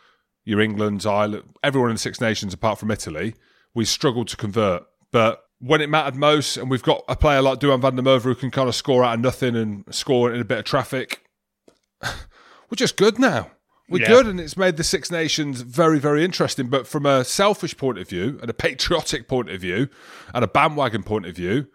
your 0.47 0.63
England, 0.63 1.05
Ireland, 1.05 1.55
everyone 1.63 1.91
in 1.91 1.97
the 1.97 2.01
Six 2.01 2.23
Nations 2.23 2.55
apart 2.55 2.79
from 2.79 2.91
Italy, 2.91 3.35
we 3.75 3.85
struggled 3.85 4.29
to 4.29 4.37
convert. 4.39 4.85
But 5.13 5.45
when 5.59 5.83
it 5.83 5.91
mattered 5.91 6.17
most, 6.17 6.57
and 6.57 6.71
we've 6.71 6.83
got 6.83 7.05
a 7.07 7.15
player 7.15 7.43
like 7.43 7.61
Duhan 7.61 7.83
van 7.83 7.97
der 7.97 8.03
Merwe 8.03 8.23
who 8.23 8.35
can 8.35 8.51
kind 8.51 8.71
of 8.71 8.75
score 8.75 9.05
out 9.05 9.17
of 9.17 9.21
nothing 9.21 9.55
and 9.57 9.85
score 9.95 10.33
in 10.33 10.41
a 10.41 10.45
bit 10.45 10.59
of 10.59 10.65
traffic, 10.65 11.23
we're 12.03 12.77
just 12.77 12.97
good 12.97 13.19
now. 13.19 13.51
We're 13.89 14.03
Yeah. 14.03 14.09
good, 14.09 14.27
and 14.27 14.41
it's 14.41 14.57
made 14.57 14.77
the 14.77 14.85
Six 14.85 15.11
Nations 15.13 15.61
very, 15.61 15.99
very 16.01 16.25
interesting. 16.25 16.69
But 16.69 16.87
from 16.89 17.07
a 17.07 17.25
selfish 17.25 17.77
point 17.77 17.99
of 17.99 18.09
view, 18.09 18.39
and 18.41 18.51
a 18.51 18.55
patriotic 18.55 19.29
point 19.29 19.49
of 19.51 19.61
view, 19.61 19.89
and 20.35 20.43
a 20.45 20.49
bandwagon 20.49 21.03
point 21.05 21.27
of 21.27 21.37
view, 21.37 21.67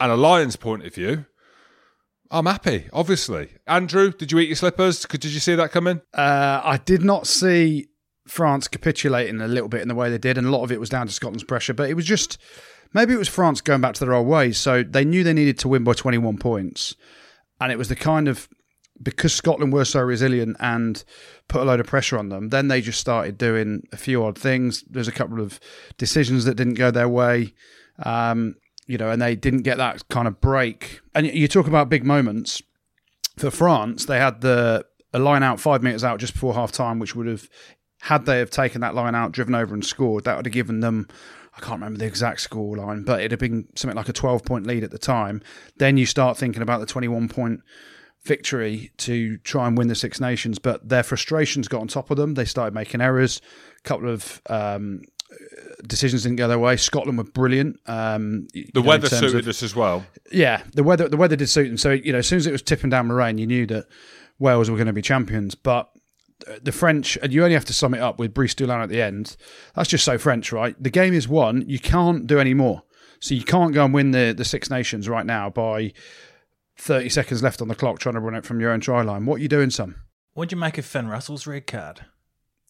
and 0.00 0.10
a 0.10 0.16
Lions 0.16 0.56
point 0.56 0.84
of 0.84 0.94
view, 0.94 1.26
I'm 2.30 2.46
happy. 2.46 2.88
Obviously, 2.92 3.50
Andrew, 3.66 4.10
did 4.10 4.32
you 4.32 4.38
eat 4.40 4.48
your 4.48 4.56
slippers? 4.56 5.06
Could- 5.06 5.20
Did 5.20 5.32
you 5.32 5.40
see 5.40 5.54
that 5.54 5.70
coming? 5.70 6.00
Uh, 6.12 6.60
I 6.64 6.80
did 6.84 7.04
not 7.04 7.26
see 7.28 7.86
France 8.26 8.66
capitulating 8.66 9.40
a 9.40 9.46
little 9.46 9.68
bit 9.68 9.82
in 9.82 9.88
the 9.88 9.94
way 9.94 10.10
they 10.10 10.18
did, 10.18 10.36
and 10.38 10.46
a 10.46 10.50
lot 10.50 10.64
of 10.64 10.72
it 10.72 10.80
was 10.80 10.88
down 10.88 11.06
to 11.06 11.12
Scotland's 11.12 11.44
pressure. 11.44 11.74
But 11.74 11.90
it 11.90 11.94
was 11.94 12.06
just 12.06 12.38
maybe 12.92 13.12
it 13.14 13.18
was 13.18 13.28
France 13.28 13.60
going 13.60 13.80
back 13.82 13.94
to 13.94 14.04
their 14.04 14.14
old 14.14 14.26
ways. 14.26 14.58
So 14.58 14.82
they 14.82 15.04
knew 15.04 15.22
they 15.22 15.32
needed 15.34 15.58
to 15.60 15.68
win 15.68 15.84
by 15.84 15.92
21 15.92 16.38
points, 16.38 16.96
and 17.60 17.70
it 17.70 17.78
was 17.78 17.88
the 17.88 17.94
kind 17.96 18.26
of 18.26 18.48
because 19.02 19.32
Scotland 19.32 19.72
were 19.72 19.84
so 19.84 20.00
resilient 20.00 20.56
and 20.60 21.04
put 21.48 21.62
a 21.62 21.64
load 21.64 21.80
of 21.80 21.86
pressure 21.86 22.18
on 22.18 22.28
them. 22.28 22.50
Then 22.50 22.68
they 22.68 22.80
just 22.80 23.00
started 23.00 23.36
doing 23.36 23.86
a 23.92 23.96
few 23.96 24.24
odd 24.24 24.38
things. 24.38 24.84
There's 24.88 25.08
a 25.08 25.12
couple 25.12 25.40
of 25.40 25.58
decisions 25.98 26.44
that 26.44 26.54
didn't 26.54 26.74
go 26.74 26.90
their 26.90 27.08
way. 27.08 27.54
Um, 28.04 28.56
you 28.86 28.98
know, 28.98 29.10
and 29.10 29.20
they 29.20 29.34
didn't 29.34 29.62
get 29.62 29.78
that 29.78 30.08
kind 30.08 30.28
of 30.28 30.40
break. 30.40 31.00
And 31.14 31.26
you 31.26 31.48
talk 31.48 31.66
about 31.66 31.88
big 31.88 32.04
moments 32.04 32.62
for 33.36 33.50
France, 33.50 34.04
they 34.04 34.18
had 34.18 34.40
the 34.40 34.86
a 35.12 35.18
line 35.18 35.42
out 35.44 35.60
five 35.60 35.82
meters 35.82 36.02
out 36.02 36.18
just 36.18 36.32
before 36.32 36.54
half 36.54 36.72
time, 36.72 36.98
which 36.98 37.14
would 37.14 37.26
have 37.26 37.48
had 38.02 38.26
they 38.26 38.38
have 38.38 38.50
taken 38.50 38.80
that 38.82 38.94
line 38.94 39.14
out, 39.14 39.32
driven 39.32 39.54
over 39.54 39.72
and 39.72 39.84
scored, 39.84 40.24
that 40.24 40.36
would 40.36 40.46
have 40.46 40.52
given 40.52 40.80
them 40.80 41.08
I 41.56 41.60
can't 41.60 41.80
remember 41.80 41.98
the 41.98 42.06
exact 42.06 42.40
score 42.40 42.76
line, 42.76 43.04
but 43.04 43.20
it'd 43.20 43.30
have 43.30 43.40
been 43.40 43.68
something 43.76 43.96
like 43.96 44.08
a 44.08 44.12
twelve 44.12 44.44
point 44.44 44.66
lead 44.66 44.82
at 44.82 44.90
the 44.90 44.98
time. 44.98 45.40
Then 45.76 45.96
you 45.96 46.06
start 46.06 46.36
thinking 46.36 46.62
about 46.62 46.80
the 46.80 46.86
twenty 46.86 47.08
one 47.08 47.28
point 47.28 47.60
victory 48.24 48.90
to 48.98 49.36
try 49.38 49.66
and 49.66 49.76
win 49.76 49.88
the 49.88 49.94
Six 49.94 50.20
Nations, 50.20 50.58
but 50.58 50.88
their 50.88 51.02
frustrations 51.02 51.68
got 51.68 51.80
on 51.80 51.88
top 51.88 52.10
of 52.10 52.16
them. 52.16 52.34
They 52.34 52.44
started 52.44 52.74
making 52.74 53.00
errors. 53.00 53.40
A 53.78 53.82
couple 53.88 54.08
of 54.08 54.40
um, 54.48 55.02
decisions 55.86 56.22
didn't 56.22 56.36
go 56.36 56.48
their 56.48 56.58
way. 56.58 56.76
Scotland 56.76 57.18
were 57.18 57.24
brilliant. 57.24 57.78
Um, 57.86 58.46
The 58.54 58.70
know, 58.74 58.82
weather 58.82 59.08
suited 59.08 59.40
of- 59.40 59.48
us 59.48 59.62
as 59.62 59.74
well. 59.76 60.06
yeah, 60.32 60.62
the 60.74 60.82
weather 60.82 61.08
the 61.08 61.16
weather 61.16 61.36
did 61.36 61.48
suit 61.48 61.68
them. 61.68 61.76
So 61.78 61.90
you 61.90 62.12
know, 62.12 62.18
as 62.18 62.26
soon 62.26 62.38
as 62.38 62.46
it 62.46 62.52
was 62.52 62.62
tipping 62.62 62.90
down 62.90 63.08
the 63.08 63.14
rain, 63.14 63.38
you 63.38 63.46
knew 63.46 63.66
that 63.66 63.86
Wales 64.38 64.70
were 64.70 64.76
going 64.76 64.86
to 64.86 64.92
be 64.92 65.02
champions. 65.02 65.54
But 65.54 65.90
the 66.62 66.72
French, 66.72 67.16
and 67.22 67.32
you 67.32 67.42
only 67.42 67.54
have 67.54 67.64
to 67.66 67.72
sum 67.72 67.94
it 67.94 68.00
up 68.00 68.18
with 68.18 68.34
Brice 68.34 68.54
Dulin 68.54 68.82
at 68.82 68.88
the 68.88 69.00
end. 69.02 69.36
That's 69.74 69.88
just 69.88 70.04
so 70.04 70.18
French, 70.18 70.52
right? 70.52 70.74
The 70.82 70.90
game 70.90 71.14
is 71.14 71.28
won. 71.28 71.64
You 71.68 71.78
can't 71.78 72.26
do 72.26 72.38
any 72.38 72.54
more. 72.54 72.82
So 73.20 73.34
you 73.34 73.44
can't 73.44 73.72
go 73.72 73.84
and 73.84 73.94
win 73.94 74.10
the 74.10 74.34
the 74.36 74.44
Six 74.44 74.70
Nations 74.70 75.08
right 75.08 75.24
now 75.26 75.50
by 75.50 75.92
thirty 76.76 77.08
seconds 77.08 77.42
left 77.42 77.62
on 77.62 77.68
the 77.68 77.74
clock 77.74 77.98
trying 77.98 78.14
to 78.14 78.20
run 78.20 78.34
it 78.34 78.44
from 78.44 78.60
your 78.60 78.70
own 78.70 78.80
try 78.80 79.02
line. 79.02 79.26
What 79.26 79.36
are 79.36 79.42
you 79.42 79.48
doing, 79.48 79.70
son? 79.70 79.96
What'd 80.34 80.52
you 80.52 80.58
make 80.58 80.78
of 80.78 80.84
Finn 80.84 81.08
Russell's 81.08 81.46
red 81.46 81.66
card? 81.66 82.06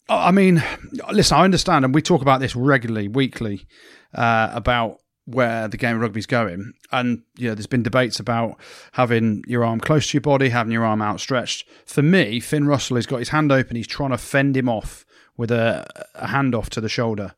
Oh, 0.07 0.17
I 0.17 0.31
mean, 0.31 0.63
listen, 1.11 1.35
I 1.35 1.43
understand, 1.43 1.83
and 1.83 1.95
we 1.95 2.01
talk 2.01 2.21
about 2.21 2.39
this 2.39 2.55
regularly, 2.55 3.07
weekly, 3.07 3.65
uh, 4.13 4.51
about 4.53 4.99
where 5.25 5.67
the 5.67 5.77
game 5.77 5.95
of 5.95 6.01
rugby's 6.03 6.27
going. 6.27 6.73
And, 6.91 7.23
you 7.35 7.49
know, 7.49 7.55
there's 7.55 7.65
been 7.65 7.81
debates 7.81 8.19
about 8.19 8.59
having 8.91 9.43
your 9.47 9.65
arm 9.65 9.79
close 9.79 10.05
to 10.05 10.13
your 10.13 10.21
body, 10.21 10.49
having 10.49 10.71
your 10.71 10.85
arm 10.85 11.01
outstretched. 11.01 11.67
For 11.87 12.03
me, 12.03 12.39
Finn 12.39 12.67
Russell 12.67 12.97
has 12.97 13.07
got 13.07 13.17
his 13.17 13.29
hand 13.29 13.51
open, 13.51 13.75
he's 13.75 13.87
trying 13.87 14.11
to 14.11 14.19
fend 14.19 14.55
him 14.55 14.69
off 14.69 15.03
with 15.35 15.49
a, 15.49 15.87
a 16.13 16.27
handoff 16.27 16.69
to 16.69 16.81
the 16.81 16.87
shoulder. 16.87 17.33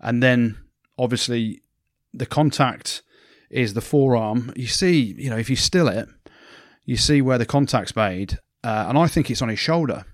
And 0.00 0.22
then, 0.22 0.56
obviously, 0.98 1.60
the 2.14 2.24
contact 2.24 3.02
is 3.50 3.74
the 3.74 3.80
forearm. 3.80 4.52
You 4.56 4.66
see, 4.66 5.14
you 5.16 5.30
know, 5.30 5.36
if 5.36 5.50
you 5.50 5.56
still 5.56 5.88
it, 5.88 6.08
you 6.84 6.96
see 6.96 7.20
where 7.22 7.38
the 7.38 7.46
contact's 7.46 7.96
made. 7.96 8.38
Uh, 8.64 8.86
and 8.88 8.98
I 8.98 9.06
think 9.06 9.30
it's 9.30 9.42
on 9.42 9.48
his 9.48 9.58
shoulder. 9.58 10.04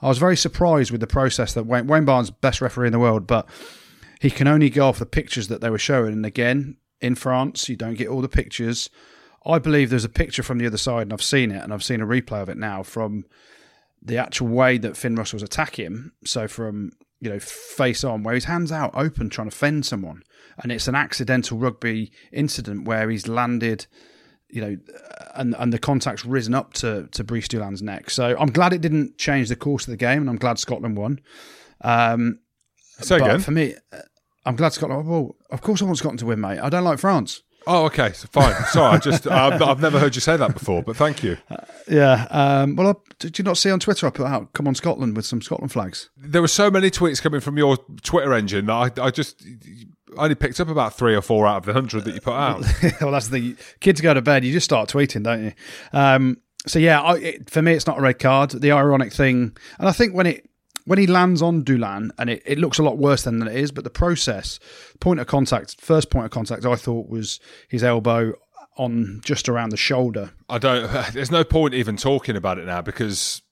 I 0.00 0.08
was 0.08 0.18
very 0.18 0.36
surprised 0.36 0.90
with 0.90 1.00
the 1.00 1.06
process 1.06 1.54
that 1.54 1.66
Wayne, 1.66 1.86
Wayne 1.86 2.04
Barnes, 2.04 2.30
best 2.30 2.60
referee 2.60 2.88
in 2.88 2.92
the 2.92 2.98
world, 2.98 3.26
but 3.26 3.48
he 4.20 4.30
can 4.30 4.48
only 4.48 4.70
go 4.70 4.88
off 4.88 4.98
the 4.98 5.06
pictures 5.06 5.48
that 5.48 5.60
they 5.60 5.70
were 5.70 5.78
showing. 5.78 6.12
And 6.12 6.26
again, 6.26 6.76
in 7.00 7.14
France, 7.14 7.68
you 7.68 7.76
don't 7.76 7.94
get 7.94 8.08
all 8.08 8.20
the 8.20 8.28
pictures. 8.28 8.90
I 9.44 9.58
believe 9.58 9.90
there's 9.90 10.04
a 10.04 10.08
picture 10.08 10.42
from 10.42 10.58
the 10.58 10.66
other 10.66 10.76
side, 10.76 11.02
and 11.02 11.12
I've 11.12 11.22
seen 11.22 11.50
it, 11.50 11.62
and 11.62 11.72
I've 11.72 11.82
seen 11.82 12.00
a 12.00 12.06
replay 12.06 12.42
of 12.42 12.48
it 12.48 12.56
now 12.56 12.82
from 12.82 13.24
the 14.00 14.18
actual 14.18 14.48
way 14.48 14.78
that 14.78 14.96
Finn 14.96 15.16
Russell 15.16 15.36
was 15.36 15.42
attacking 15.42 15.86
him. 15.86 16.12
So 16.24 16.46
from 16.48 16.92
you 17.22 17.30
know, 17.30 17.38
face 17.38 18.02
on, 18.02 18.24
where 18.24 18.34
his 18.34 18.46
hands 18.46 18.72
out 18.72 18.90
open 18.94 19.30
trying 19.30 19.48
to 19.48 19.56
fend 19.56 19.86
someone, 19.86 20.24
and 20.58 20.72
it's 20.72 20.88
an 20.88 20.94
accidental 20.94 21.58
rugby 21.58 22.12
incident 22.32 22.86
where 22.86 23.08
he's 23.10 23.28
landed, 23.28 23.86
you 24.48 24.60
know, 24.60 24.76
and 25.34 25.54
and 25.58 25.72
the 25.72 25.78
contact's 25.78 26.24
risen 26.24 26.54
up 26.54 26.72
to 26.74 27.08
to 27.12 27.24
Brice 27.24 27.48
Dulin's 27.48 27.82
neck. 27.82 28.10
So 28.10 28.36
I'm 28.38 28.50
glad 28.50 28.72
it 28.72 28.80
didn't 28.80 29.18
change 29.18 29.48
the 29.48 29.56
course 29.56 29.86
of 29.86 29.90
the 29.90 29.96
game, 29.96 30.22
and 30.22 30.30
I'm 30.30 30.36
glad 30.36 30.58
Scotland 30.58 30.96
won. 30.96 31.20
Um, 31.82 32.40
but 32.98 33.10
again. 33.10 33.40
for 33.40 33.50
me, 33.50 33.74
uh, 33.92 33.98
I'm 34.44 34.56
glad 34.56 34.72
Scotland. 34.72 35.06
Well, 35.06 35.36
of 35.50 35.60
course 35.62 35.82
I 35.82 35.84
want 35.84 35.98
Scotland 35.98 36.20
to 36.20 36.26
win, 36.26 36.40
mate. 36.40 36.58
I 36.58 36.68
don't 36.68 36.84
like 36.84 36.98
France. 36.98 37.42
Oh, 37.66 37.84
okay, 37.86 38.12
so 38.12 38.28
fine. 38.28 38.54
Sorry, 38.70 38.96
I 38.96 38.98
just 38.98 39.26
I've, 39.26 39.62
I've 39.62 39.80
never 39.80 39.98
heard 39.98 40.14
you 40.14 40.20
say 40.20 40.36
that 40.36 40.52
before, 40.52 40.82
but 40.82 40.96
thank 40.96 41.22
you. 41.22 41.38
Yeah. 41.88 42.26
Um, 42.30 42.76
well, 42.76 42.88
I, 42.88 42.94
did 43.18 43.38
you 43.38 43.44
not 43.44 43.56
see 43.56 43.70
on 43.70 43.80
Twitter? 43.80 44.06
I 44.06 44.10
put 44.10 44.26
out 44.26 44.52
"Come 44.52 44.66
on 44.66 44.74
Scotland" 44.74 45.16
with 45.16 45.26
some 45.26 45.40
Scotland 45.42 45.72
flags. 45.72 46.10
There 46.16 46.40
were 46.40 46.48
so 46.48 46.70
many 46.70 46.90
tweets 46.90 47.22
coming 47.22 47.40
from 47.40 47.58
your 47.58 47.78
Twitter 48.02 48.34
engine 48.34 48.66
that 48.66 48.98
I, 48.98 49.06
I 49.06 49.10
just 49.10 49.44
I 50.18 50.24
only 50.24 50.34
picked 50.34 50.60
up 50.60 50.68
about 50.68 50.94
three 50.94 51.14
or 51.14 51.22
four 51.22 51.46
out 51.46 51.58
of 51.58 51.64
the 51.66 51.72
hundred 51.72 52.04
that 52.04 52.14
you 52.14 52.20
put 52.20 52.34
out. 52.34 52.64
well, 53.00 53.12
that's 53.12 53.28
the 53.28 53.56
kids 53.80 54.00
go 54.00 54.14
to 54.14 54.22
bed. 54.22 54.44
You 54.44 54.52
just 54.52 54.64
start 54.64 54.88
tweeting, 54.88 55.22
don't 55.24 55.44
you? 55.44 55.52
Um, 55.92 56.38
so 56.66 56.78
yeah, 56.78 57.00
I, 57.00 57.18
it, 57.18 57.50
for 57.50 57.62
me, 57.62 57.72
it's 57.72 57.86
not 57.86 57.98
a 57.98 58.00
red 58.00 58.18
card. 58.18 58.50
The 58.50 58.72
ironic 58.72 59.12
thing, 59.12 59.56
and 59.78 59.88
I 59.88 59.92
think 59.92 60.14
when 60.14 60.26
it 60.26 60.48
when 60.84 60.98
he 60.98 61.06
lands 61.06 61.42
on 61.42 61.62
Dulin, 61.64 62.10
and 62.18 62.30
it, 62.30 62.42
it 62.44 62.58
looks 62.58 62.78
a 62.78 62.82
lot 62.82 62.98
worse 62.98 63.22
than 63.22 63.42
it 63.46 63.56
is, 63.56 63.70
but 63.70 63.84
the 63.84 63.90
process, 63.90 64.58
point 65.00 65.20
of 65.20 65.26
contact, 65.26 65.80
first 65.80 66.10
point 66.10 66.24
of 66.24 66.30
contact, 66.30 66.64
I 66.64 66.74
thought 66.76 67.08
was 67.08 67.40
his 67.68 67.84
elbow 67.84 68.34
on 68.76 69.20
just 69.24 69.48
around 69.48 69.70
the 69.70 69.76
shoulder. 69.76 70.32
I 70.48 70.58
don't. 70.58 70.90
There's 71.12 71.30
no 71.30 71.44
point 71.44 71.74
even 71.74 71.96
talking 71.96 72.36
about 72.36 72.58
it 72.58 72.66
now 72.66 72.82
because 72.82 73.42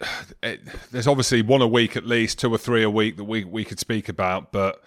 it, 0.42 0.60
there's 0.90 1.06
obviously 1.06 1.42
one 1.42 1.62
a 1.62 1.68
week 1.68 1.96
at 1.96 2.06
least, 2.06 2.38
two 2.38 2.52
or 2.52 2.58
three 2.58 2.82
a 2.82 2.90
week 2.90 3.16
that 3.16 3.24
we 3.24 3.44
we 3.44 3.64
could 3.64 3.78
speak 3.78 4.08
about. 4.08 4.52
But 4.52 4.82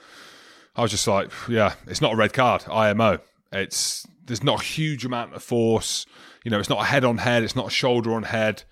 I 0.75 0.81
was 0.81 0.91
just 0.91 1.07
like, 1.07 1.31
yeah, 1.49 1.73
it's 1.87 2.01
not 2.01 2.13
a 2.13 2.15
red 2.15 2.33
card. 2.33 2.63
IMO. 2.69 3.19
It's 3.51 4.07
there's 4.25 4.43
not 4.43 4.61
a 4.61 4.63
huge 4.63 5.05
amount 5.05 5.33
of 5.33 5.43
force. 5.43 6.05
You 6.43 6.51
know, 6.51 6.59
it's 6.59 6.69
not 6.69 6.81
a 6.81 6.85
head 6.85 7.03
on 7.03 7.17
head. 7.17 7.43
It's 7.43 7.55
not 7.55 7.67
a 7.67 7.71
shoulder 7.71 8.13
on 8.13 8.23
head. 8.23 8.63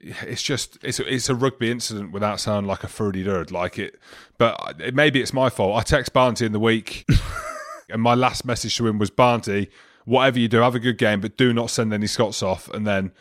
It's 0.00 0.42
just 0.42 0.78
it's 0.82 0.98
a, 0.98 1.14
it's 1.14 1.28
a 1.28 1.34
rugby 1.34 1.70
incident 1.70 2.12
without 2.12 2.40
sounding 2.40 2.68
like 2.68 2.84
a 2.84 2.88
fruity 2.88 3.22
dirt 3.22 3.50
like 3.50 3.78
it. 3.78 3.98
But 4.38 4.76
it, 4.78 4.94
maybe 4.94 5.20
it's 5.20 5.32
my 5.32 5.50
fault. 5.50 5.76
I 5.76 5.82
text 5.82 6.12
Barnty 6.12 6.46
in 6.46 6.52
the 6.52 6.60
week, 6.60 7.06
and 7.90 8.02
my 8.02 8.14
last 8.14 8.44
message 8.44 8.76
to 8.76 8.86
him 8.86 8.98
was 8.98 9.10
Barnty, 9.10 9.70
whatever 10.04 10.38
you 10.38 10.48
do, 10.48 10.58
have 10.58 10.74
a 10.74 10.80
good 10.80 10.98
game, 10.98 11.20
but 11.20 11.36
do 11.36 11.52
not 11.52 11.70
send 11.70 11.92
any 11.92 12.06
Scots 12.06 12.42
off. 12.42 12.68
And 12.68 12.86
then 12.86 13.12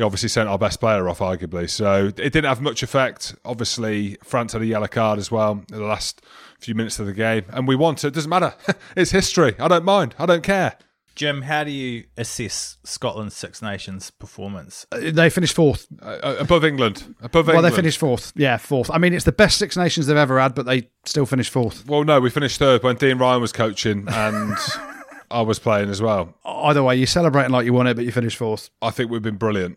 he 0.00 0.04
obviously 0.04 0.30
sent 0.30 0.48
our 0.48 0.56
best 0.56 0.80
player 0.80 1.10
off, 1.10 1.18
arguably. 1.18 1.68
So 1.68 2.06
it 2.06 2.14
didn't 2.32 2.46
have 2.46 2.62
much 2.62 2.82
effect. 2.82 3.34
Obviously, 3.44 4.16
France 4.24 4.54
had 4.54 4.62
a 4.62 4.66
yellow 4.66 4.86
card 4.86 5.18
as 5.18 5.30
well 5.30 5.62
in 5.70 5.78
the 5.78 5.84
last 5.84 6.22
few 6.58 6.74
minutes 6.74 6.98
of 6.98 7.04
the 7.04 7.12
game, 7.12 7.44
and 7.50 7.68
we 7.68 7.76
won. 7.76 7.98
So 7.98 8.08
it 8.08 8.14
doesn't 8.14 8.30
matter. 8.30 8.54
it's 8.96 9.10
history. 9.10 9.54
I 9.58 9.68
don't 9.68 9.84
mind. 9.84 10.14
I 10.18 10.24
don't 10.24 10.42
care. 10.42 10.78
Jim, 11.14 11.42
how 11.42 11.64
do 11.64 11.70
you 11.70 12.04
assess 12.16 12.78
Scotland's 12.82 13.36
Six 13.36 13.60
Nations 13.60 14.10
performance? 14.10 14.86
Uh, 14.90 15.10
They 15.12 15.28
finished 15.28 15.54
fourth. 15.54 15.86
Uh, 16.00 16.36
above 16.38 16.64
England. 16.64 17.14
Above 17.20 17.46
England. 17.50 17.62
Well, 17.62 17.70
they 17.70 17.76
finished 17.76 17.98
fourth. 17.98 18.32
Yeah, 18.34 18.56
fourth. 18.56 18.90
I 18.90 18.96
mean, 18.96 19.12
it's 19.12 19.26
the 19.26 19.32
best 19.32 19.58
Six 19.58 19.76
Nations 19.76 20.06
they've 20.06 20.16
ever 20.16 20.40
had, 20.40 20.54
but 20.54 20.64
they 20.64 20.88
still 21.04 21.26
finished 21.26 21.50
fourth. 21.52 21.86
Well, 21.86 22.04
no, 22.04 22.20
we 22.20 22.30
finished 22.30 22.58
third 22.58 22.82
when 22.82 22.96
Dean 22.96 23.18
Ryan 23.18 23.42
was 23.42 23.52
coaching 23.52 24.06
and 24.08 24.56
I 25.30 25.42
was 25.42 25.58
playing 25.58 25.90
as 25.90 26.00
well. 26.00 26.34
Either 26.42 26.82
way, 26.82 26.96
you're 26.96 27.06
celebrating 27.06 27.52
like 27.52 27.66
you 27.66 27.74
won 27.74 27.86
it, 27.86 27.94
but 27.96 28.06
you 28.06 28.12
finished 28.12 28.38
fourth. 28.38 28.70
I 28.80 28.90
think 28.90 29.10
we've 29.10 29.20
been 29.20 29.36
brilliant. 29.36 29.76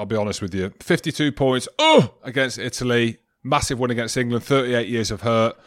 I'll 0.00 0.06
be 0.06 0.16
honest 0.16 0.40
with 0.40 0.54
you. 0.54 0.72
52 0.80 1.30
points 1.30 1.68
oh, 1.78 2.14
against 2.22 2.58
Italy. 2.58 3.18
Massive 3.42 3.78
win 3.78 3.90
against 3.90 4.16
England. 4.16 4.42
38 4.42 4.88
years 4.88 5.10
of 5.10 5.20
hurt. 5.20 5.58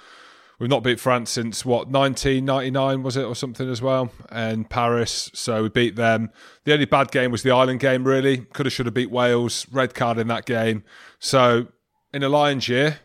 We've 0.58 0.72
not 0.72 0.82
beat 0.82 1.00
France 1.00 1.30
since 1.30 1.64
what 1.64 1.88
1999 1.88 3.04
was 3.04 3.16
it 3.16 3.26
or 3.26 3.36
something 3.36 3.70
as 3.70 3.80
well, 3.80 4.12
and 4.32 4.68
Paris. 4.68 5.30
So 5.36 5.62
we 5.64 5.70
beat 5.70 5.98
them. 5.98 6.32
The 6.64 6.74
only 6.74 6.86
bad 6.86 7.12
game 7.12 7.32
was 7.32 7.44
the 7.44 7.52
Ireland 7.52 7.80
game. 7.80 8.06
Really, 8.06 8.40
could 8.40 8.66
have 8.66 8.74
should 8.74 8.88
have 8.88 8.96
beat 8.96 9.12
Wales. 9.12 9.68
Red 9.72 9.94
card 9.94 10.18
in 10.18 10.28
that 10.30 10.46
game. 10.46 10.84
So 11.20 11.68
in 12.12 12.24
a 12.24 12.30
Lions 12.30 12.68
year, 12.68 13.02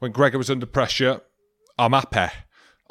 when 0.00 0.12
Gregor 0.12 0.36
was 0.36 0.50
under 0.50 0.66
pressure, 0.66 1.22
I'm 1.78 1.92
happy. 1.92 2.34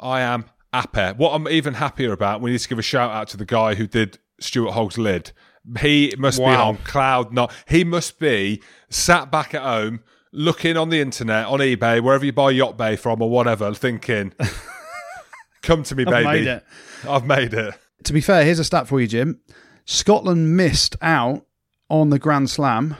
I 0.00 0.20
am 0.22 0.46
happy. 0.72 1.16
What 1.16 1.30
I'm 1.30 1.46
even 1.46 1.74
happier 1.74 2.12
about, 2.12 2.40
we 2.40 2.50
need 2.50 2.58
to 2.58 2.68
give 2.68 2.80
a 2.80 2.82
shout 2.82 3.12
out 3.12 3.28
to 3.28 3.36
the 3.36 3.44
guy 3.44 3.76
who 3.76 3.86
did 3.86 4.18
Stuart 4.40 4.72
Hogg's 4.72 4.98
lid. 4.98 5.30
He 5.80 6.14
must 6.18 6.38
be 6.38 6.44
on 6.44 6.76
cloud 6.78 7.32
nine. 7.32 7.48
He 7.68 7.84
must 7.84 8.18
be 8.18 8.62
sat 8.88 9.30
back 9.30 9.54
at 9.54 9.62
home 9.62 10.00
looking 10.32 10.76
on 10.76 10.90
the 10.90 11.00
internet, 11.00 11.46
on 11.46 11.58
eBay, 11.60 12.02
wherever 12.02 12.24
you 12.24 12.32
buy 12.32 12.50
Yacht 12.50 12.76
Bay 12.76 12.96
from 12.96 13.20
or 13.22 13.30
whatever, 13.30 13.72
thinking, 13.74 14.32
come 15.62 15.82
to 15.84 15.94
me, 15.94 16.04
I've 16.04 16.12
baby. 16.12 16.24
made 16.26 16.46
it. 16.46 16.64
I've 17.08 17.26
made 17.26 17.54
it. 17.54 17.74
To 18.04 18.12
be 18.12 18.20
fair, 18.20 18.44
here's 18.44 18.58
a 18.58 18.64
stat 18.64 18.86
for 18.88 19.00
you, 19.00 19.06
Jim. 19.06 19.40
Scotland 19.84 20.56
missed 20.56 20.96
out 21.02 21.46
on 21.88 22.10
the 22.10 22.18
Grand 22.18 22.50
Slam 22.50 22.96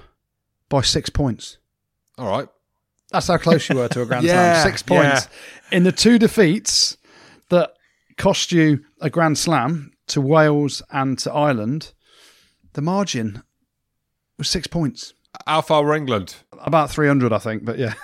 by 0.68 0.80
six 0.80 1.10
points. 1.10 1.58
All 2.16 2.28
right. 2.28 2.48
That's 3.12 3.28
how 3.28 3.38
close 3.38 3.68
you 3.68 3.76
were 3.76 3.88
to 3.88 4.02
a 4.02 4.06
Grand 4.06 4.24
Yeah, 4.24 4.54
Slam. 4.62 4.70
Six 4.70 4.82
points. 4.82 5.28
In 5.70 5.82
the 5.84 5.92
two 5.92 6.18
defeats 6.18 6.96
that 7.50 7.72
cost 8.16 8.52
you 8.52 8.84
a 9.00 9.08
Grand 9.10 9.38
Slam 9.38 9.92
to 10.08 10.20
Wales 10.20 10.82
and 10.90 11.18
to 11.20 11.32
Ireland, 11.32 11.92
the 12.74 12.82
margin 12.82 13.42
was 14.36 14.48
six 14.48 14.66
points. 14.66 15.14
How 15.46 15.60
far 15.60 15.84
were 15.84 15.94
England? 15.94 16.36
About 16.60 16.90
300, 16.90 17.32
I 17.32 17.38
think, 17.38 17.64
but 17.64 17.78
yeah. 17.78 17.94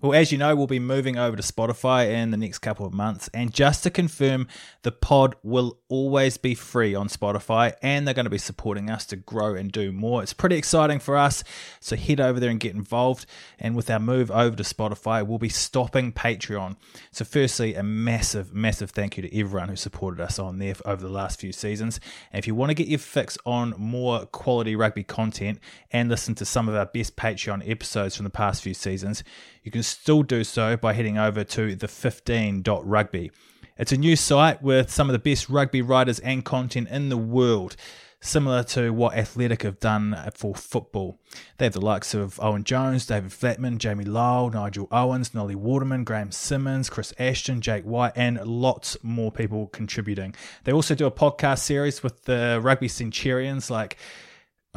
Well, 0.00 0.14
as 0.14 0.30
you 0.30 0.38
know, 0.38 0.54
we'll 0.54 0.68
be 0.68 0.78
moving 0.78 1.18
over 1.18 1.36
to 1.36 1.42
Spotify 1.42 2.08
in 2.08 2.30
the 2.30 2.36
next 2.36 2.60
couple 2.60 2.86
of 2.86 2.94
months. 2.94 3.28
And 3.34 3.52
just 3.52 3.82
to 3.82 3.90
confirm, 3.90 4.46
the 4.82 4.92
pod 4.92 5.34
will 5.42 5.80
always 5.88 6.36
be 6.36 6.54
free 6.54 6.94
on 6.94 7.08
Spotify 7.08 7.72
and 7.82 8.06
they're 8.06 8.14
going 8.14 8.22
to 8.24 8.30
be 8.30 8.38
supporting 8.38 8.90
us 8.90 9.04
to 9.06 9.16
grow 9.16 9.56
and 9.56 9.72
do 9.72 9.90
more. 9.90 10.22
It's 10.22 10.32
pretty 10.32 10.56
exciting 10.56 11.00
for 11.00 11.16
us. 11.16 11.42
So 11.80 11.96
head 11.96 12.20
over 12.20 12.38
there 12.38 12.48
and 12.48 12.60
get 12.60 12.76
involved. 12.76 13.26
And 13.58 13.74
with 13.74 13.90
our 13.90 13.98
move 13.98 14.30
over 14.30 14.54
to 14.54 14.62
Spotify, 14.62 15.26
we'll 15.26 15.38
be 15.38 15.48
stopping 15.48 16.12
Patreon. 16.12 16.76
So, 17.10 17.24
firstly, 17.24 17.74
a 17.74 17.82
massive, 17.82 18.54
massive 18.54 18.92
thank 18.92 19.16
you 19.16 19.24
to 19.24 19.36
everyone 19.36 19.68
who 19.68 19.74
supported 19.74 20.22
us 20.22 20.38
on 20.38 20.60
there 20.60 20.74
over 20.84 21.02
the 21.02 21.12
last 21.12 21.40
few 21.40 21.50
seasons. 21.50 21.98
And 22.32 22.38
if 22.38 22.46
you 22.46 22.54
want 22.54 22.70
to 22.70 22.74
get 22.74 22.86
your 22.86 23.00
fix 23.00 23.36
on 23.44 23.74
more 23.76 24.26
quality 24.26 24.76
rugby 24.76 25.02
content 25.02 25.58
and 25.90 26.08
listen 26.08 26.36
to 26.36 26.44
some 26.44 26.68
of 26.68 26.76
our 26.76 26.86
best 26.86 27.16
Patreon 27.16 27.68
episodes 27.68 28.14
from 28.14 28.24
the 28.24 28.30
past 28.30 28.62
few 28.62 28.74
seasons, 28.74 29.24
you 29.62 29.70
can 29.70 29.82
still 29.82 30.22
do 30.22 30.44
so 30.44 30.76
by 30.76 30.92
heading 30.92 31.18
over 31.18 31.44
to 31.44 31.76
the15.rugby. 31.76 33.30
It's 33.76 33.92
a 33.92 33.96
new 33.96 34.16
site 34.16 34.62
with 34.62 34.90
some 34.90 35.08
of 35.08 35.12
the 35.12 35.18
best 35.18 35.48
rugby 35.48 35.82
writers 35.82 36.18
and 36.18 36.44
content 36.44 36.88
in 36.88 37.10
the 37.10 37.16
world, 37.16 37.76
similar 38.20 38.64
to 38.64 38.90
what 38.90 39.16
Athletic 39.16 39.62
have 39.62 39.78
done 39.78 40.16
for 40.34 40.54
football. 40.54 41.20
They 41.58 41.66
have 41.66 41.74
the 41.74 41.80
likes 41.80 42.12
of 42.12 42.40
Owen 42.40 42.64
Jones, 42.64 43.06
David 43.06 43.30
Flatman, 43.30 43.78
Jamie 43.78 44.04
Lyall, 44.04 44.52
Nigel 44.52 44.88
Owens, 44.90 45.32
Nolly 45.32 45.54
Waterman, 45.54 46.02
Graham 46.02 46.32
Simmons, 46.32 46.90
Chris 46.90 47.14
Ashton, 47.20 47.60
Jake 47.60 47.84
White, 47.84 48.14
and 48.16 48.44
lots 48.44 48.96
more 49.04 49.30
people 49.30 49.68
contributing. 49.68 50.34
They 50.64 50.72
also 50.72 50.96
do 50.96 51.06
a 51.06 51.12
podcast 51.12 51.60
series 51.60 52.02
with 52.02 52.24
the 52.24 52.58
rugby 52.60 52.88
centurions 52.88 53.70
like 53.70 53.96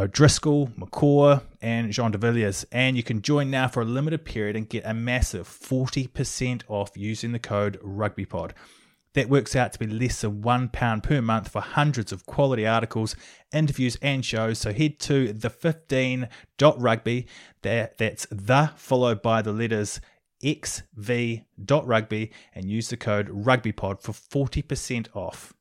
O'Driscoll, 0.02 0.68
McCaw, 0.70 1.44
and 1.62 1.92
Jean 1.92 2.12
de 2.12 2.18
Villiers. 2.18 2.66
And 2.72 2.98
you 2.98 3.04
can 3.04 3.22
join 3.22 3.52
now 3.52 3.68
for 3.68 3.82
a 3.82 3.86
limited 3.86 4.26
period 4.26 4.56
and 4.56 4.68
get 4.68 4.84
a 4.84 4.96
massive 4.96 5.48
40% 5.48 6.64
off 6.68 6.98
using 6.98 7.34
the 7.34 7.40
code 7.40 7.80
RugbyPod. 7.82 8.54
That 9.14 9.30
works 9.30 9.56
out 9.56 9.74
to 9.74 9.80
be 9.80 9.86
less 9.86 10.22
than 10.22 10.42
£1 10.42 11.04
per 11.04 11.22
month 11.22 11.50
for 11.50 11.62
hundreds 11.62 12.12
of 12.12 12.26
quality 12.26 12.66
articles, 12.66 13.16
interviews, 13.54 13.98
and 14.02 14.26
shows. 14.26 14.58
So 14.58 14.74
head 14.74 14.98
to 15.02 15.34
the15.rugby. 15.34 17.28
That, 17.62 17.98
that's 18.00 18.26
the 18.32 18.72
followed 18.76 19.22
by 19.22 19.44
the 19.44 19.52
letters 19.52 20.02
xv.rugby 20.44 22.32
and 22.56 22.66
use 22.66 22.90
the 22.90 22.98
code 22.98 23.28
RugbyPod 23.28 24.02
for 24.02 24.14
40% 24.14 25.16
off. 25.16 25.54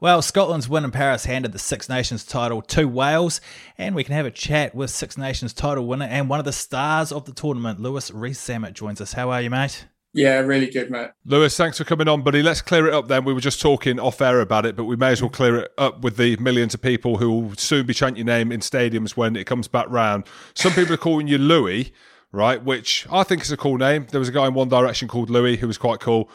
Well, 0.00 0.22
Scotland's 0.22 0.68
win 0.68 0.84
in 0.84 0.90
Paris 0.90 1.24
handed 1.24 1.52
the 1.52 1.58
Six 1.58 1.88
Nations 1.88 2.24
title 2.24 2.60
to 2.62 2.86
Wales, 2.86 3.40
and 3.78 3.94
we 3.94 4.02
can 4.02 4.14
have 4.14 4.26
a 4.26 4.30
chat 4.30 4.74
with 4.74 4.90
Six 4.90 5.16
Nations 5.16 5.52
title 5.52 5.86
winner 5.86 6.06
and 6.06 6.28
one 6.28 6.40
of 6.40 6.44
the 6.44 6.52
stars 6.52 7.12
of 7.12 7.26
the 7.26 7.32
tournament, 7.32 7.78
Lewis 7.78 8.10
Rees-Zammit, 8.10 8.72
joins 8.72 9.00
us. 9.00 9.12
How 9.12 9.30
are 9.30 9.40
you, 9.40 9.50
mate? 9.50 9.86
Yeah, 10.12 10.40
really 10.40 10.68
good, 10.68 10.90
mate. 10.90 11.10
Lewis, 11.24 11.56
thanks 11.56 11.78
for 11.78 11.84
coming 11.84 12.08
on, 12.08 12.22
buddy. 12.22 12.42
Let's 12.42 12.60
clear 12.60 12.88
it 12.88 12.92
up 12.92 13.06
then. 13.06 13.24
We 13.24 13.32
were 13.32 13.40
just 13.40 13.60
talking 13.60 14.00
off 14.00 14.20
air 14.20 14.40
about 14.40 14.66
it, 14.66 14.74
but 14.74 14.84
we 14.84 14.96
may 14.96 15.12
as 15.12 15.22
well 15.22 15.30
clear 15.30 15.58
it 15.58 15.72
up 15.78 16.02
with 16.02 16.16
the 16.16 16.36
millions 16.38 16.74
of 16.74 16.82
people 16.82 17.18
who 17.18 17.30
will 17.30 17.54
soon 17.54 17.86
be 17.86 17.94
chanting 17.94 18.26
your 18.26 18.36
name 18.36 18.50
in 18.50 18.60
stadiums 18.60 19.16
when 19.16 19.36
it 19.36 19.46
comes 19.46 19.68
back 19.68 19.86
round. 19.88 20.24
Some 20.54 20.72
people 20.72 20.94
are 20.94 20.98
calling 20.98 21.28
you 21.28 21.38
Louis, 21.38 21.92
right? 22.32 22.62
Which 22.62 23.06
I 23.12 23.22
think 23.22 23.42
is 23.42 23.52
a 23.52 23.56
cool 23.56 23.78
name. 23.78 24.08
There 24.10 24.20
was 24.20 24.28
a 24.28 24.32
guy 24.32 24.48
in 24.48 24.54
One 24.54 24.68
Direction 24.68 25.06
called 25.06 25.30
Louis 25.30 25.56
who 25.56 25.68
was 25.68 25.78
quite 25.78 26.00
cool. 26.00 26.28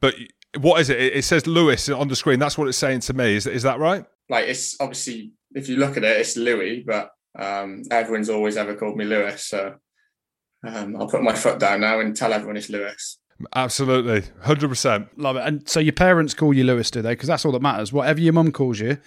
But 0.00 0.14
what 0.58 0.80
is 0.80 0.90
it? 0.90 1.00
It 1.00 1.16
it 1.16 1.24
says 1.24 1.46
Lewis 1.46 1.88
on 1.88 2.08
the 2.08 2.16
screen. 2.16 2.38
That's 2.38 2.58
what 2.58 2.68
it's 2.68 2.78
saying 2.78 3.00
to 3.00 3.14
me. 3.14 3.36
Is, 3.36 3.46
is 3.46 3.62
that 3.62 3.78
right? 3.78 4.04
Like 4.28 4.46
it's 4.48 4.80
obviously 4.80 5.32
if 5.54 5.68
you 5.68 5.76
look 5.76 5.96
at 5.96 6.04
it, 6.04 6.20
it's 6.20 6.36
Louis, 6.36 6.84
but 6.86 7.10
um, 7.38 7.82
everyone's 7.90 8.30
always 8.30 8.56
ever 8.56 8.74
called 8.74 8.96
me 8.96 9.04
Lewis. 9.04 9.46
So 9.46 9.74
um, 10.66 10.96
I'll 10.96 11.08
put 11.08 11.22
my 11.22 11.34
foot 11.34 11.58
down 11.58 11.80
now 11.80 12.00
and 12.00 12.16
tell 12.16 12.32
everyone 12.32 12.56
it's 12.56 12.70
Lewis. 12.70 13.18
Absolutely, 13.54 14.24
hundred 14.42 14.68
percent. 14.68 15.18
Love 15.18 15.36
it. 15.36 15.42
And 15.44 15.68
so 15.68 15.80
your 15.80 15.92
parents 15.92 16.34
call 16.34 16.54
you 16.54 16.64
Lewis, 16.64 16.90
do 16.90 17.02
they? 17.02 17.12
Because 17.12 17.28
that's 17.28 17.44
all 17.44 17.52
that 17.52 17.62
matters. 17.62 17.92
Whatever 17.92 18.20
your 18.20 18.32
mum 18.32 18.52
calls 18.52 18.78
you 18.78 18.98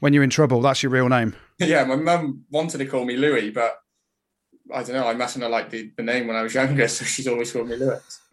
when 0.00 0.12
you're 0.12 0.24
in 0.24 0.30
trouble, 0.30 0.60
that's 0.60 0.82
your 0.82 0.90
real 0.90 1.08
name. 1.08 1.36
yeah, 1.58 1.84
my 1.84 1.96
mum 1.96 2.44
wanted 2.50 2.78
to 2.78 2.86
call 2.86 3.04
me 3.04 3.16
Louis, 3.16 3.50
but 3.50 3.78
I 4.72 4.82
don't 4.82 4.96
know. 4.96 5.06
I 5.06 5.14
mustn't 5.14 5.42
have 5.42 5.52
liked 5.52 5.70
the, 5.70 5.90
the 5.96 6.02
name 6.02 6.26
when 6.26 6.36
I 6.36 6.42
was 6.42 6.54
younger, 6.54 6.88
so 6.88 7.04
she's 7.04 7.28
always 7.28 7.52
called 7.52 7.68
me 7.68 7.76
Lewis. 7.76 8.20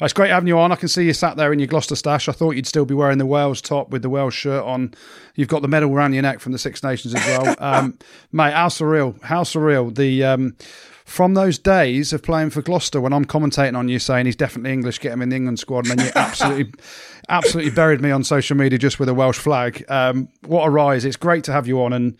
it's 0.00 0.12
great 0.12 0.30
having 0.30 0.46
you 0.46 0.58
on. 0.58 0.70
I 0.70 0.76
can 0.76 0.88
see 0.88 1.04
you 1.04 1.12
sat 1.12 1.36
there 1.36 1.52
in 1.52 1.58
your 1.58 1.66
Gloucester 1.66 1.96
stash. 1.96 2.28
I 2.28 2.32
thought 2.32 2.52
you'd 2.52 2.66
still 2.66 2.84
be 2.84 2.94
wearing 2.94 3.18
the 3.18 3.26
Wales 3.26 3.60
top 3.60 3.90
with 3.90 4.02
the 4.02 4.10
Wales 4.10 4.34
shirt 4.34 4.64
on. 4.64 4.94
You've 5.34 5.48
got 5.48 5.62
the 5.62 5.68
medal 5.68 5.92
around 5.92 6.12
your 6.12 6.22
neck 6.22 6.38
from 6.38 6.52
the 6.52 6.58
Six 6.58 6.82
Nations 6.82 7.14
as 7.14 7.26
well, 7.26 7.56
um, 7.58 7.98
mate. 8.30 8.52
How 8.52 8.68
surreal! 8.68 9.20
How 9.22 9.42
surreal! 9.42 9.94
The 9.94 10.22
um, 10.24 10.56
from 11.04 11.34
those 11.34 11.58
days 11.58 12.12
of 12.12 12.22
playing 12.22 12.50
for 12.50 12.62
Gloucester 12.62 13.00
when 13.00 13.12
I'm 13.12 13.24
commentating 13.24 13.76
on 13.76 13.88
you 13.88 13.98
saying 13.98 14.26
he's 14.26 14.36
definitely 14.36 14.72
English, 14.72 15.00
get 15.00 15.12
him 15.12 15.22
in 15.22 15.30
the 15.30 15.36
England 15.36 15.58
squad, 15.58 15.88
and 15.88 15.98
then 15.98 16.06
you 16.06 16.12
absolutely, 16.14 16.72
absolutely 17.28 17.72
buried 17.72 18.00
me 18.00 18.12
on 18.12 18.22
social 18.22 18.56
media 18.56 18.78
just 18.78 19.00
with 19.00 19.08
a 19.08 19.14
Welsh 19.14 19.38
flag. 19.38 19.84
Um, 19.88 20.28
what 20.46 20.64
a 20.64 20.70
rise! 20.70 21.04
It's 21.04 21.16
great 21.16 21.42
to 21.44 21.52
have 21.52 21.66
you 21.66 21.82
on, 21.82 21.92
and 21.92 22.18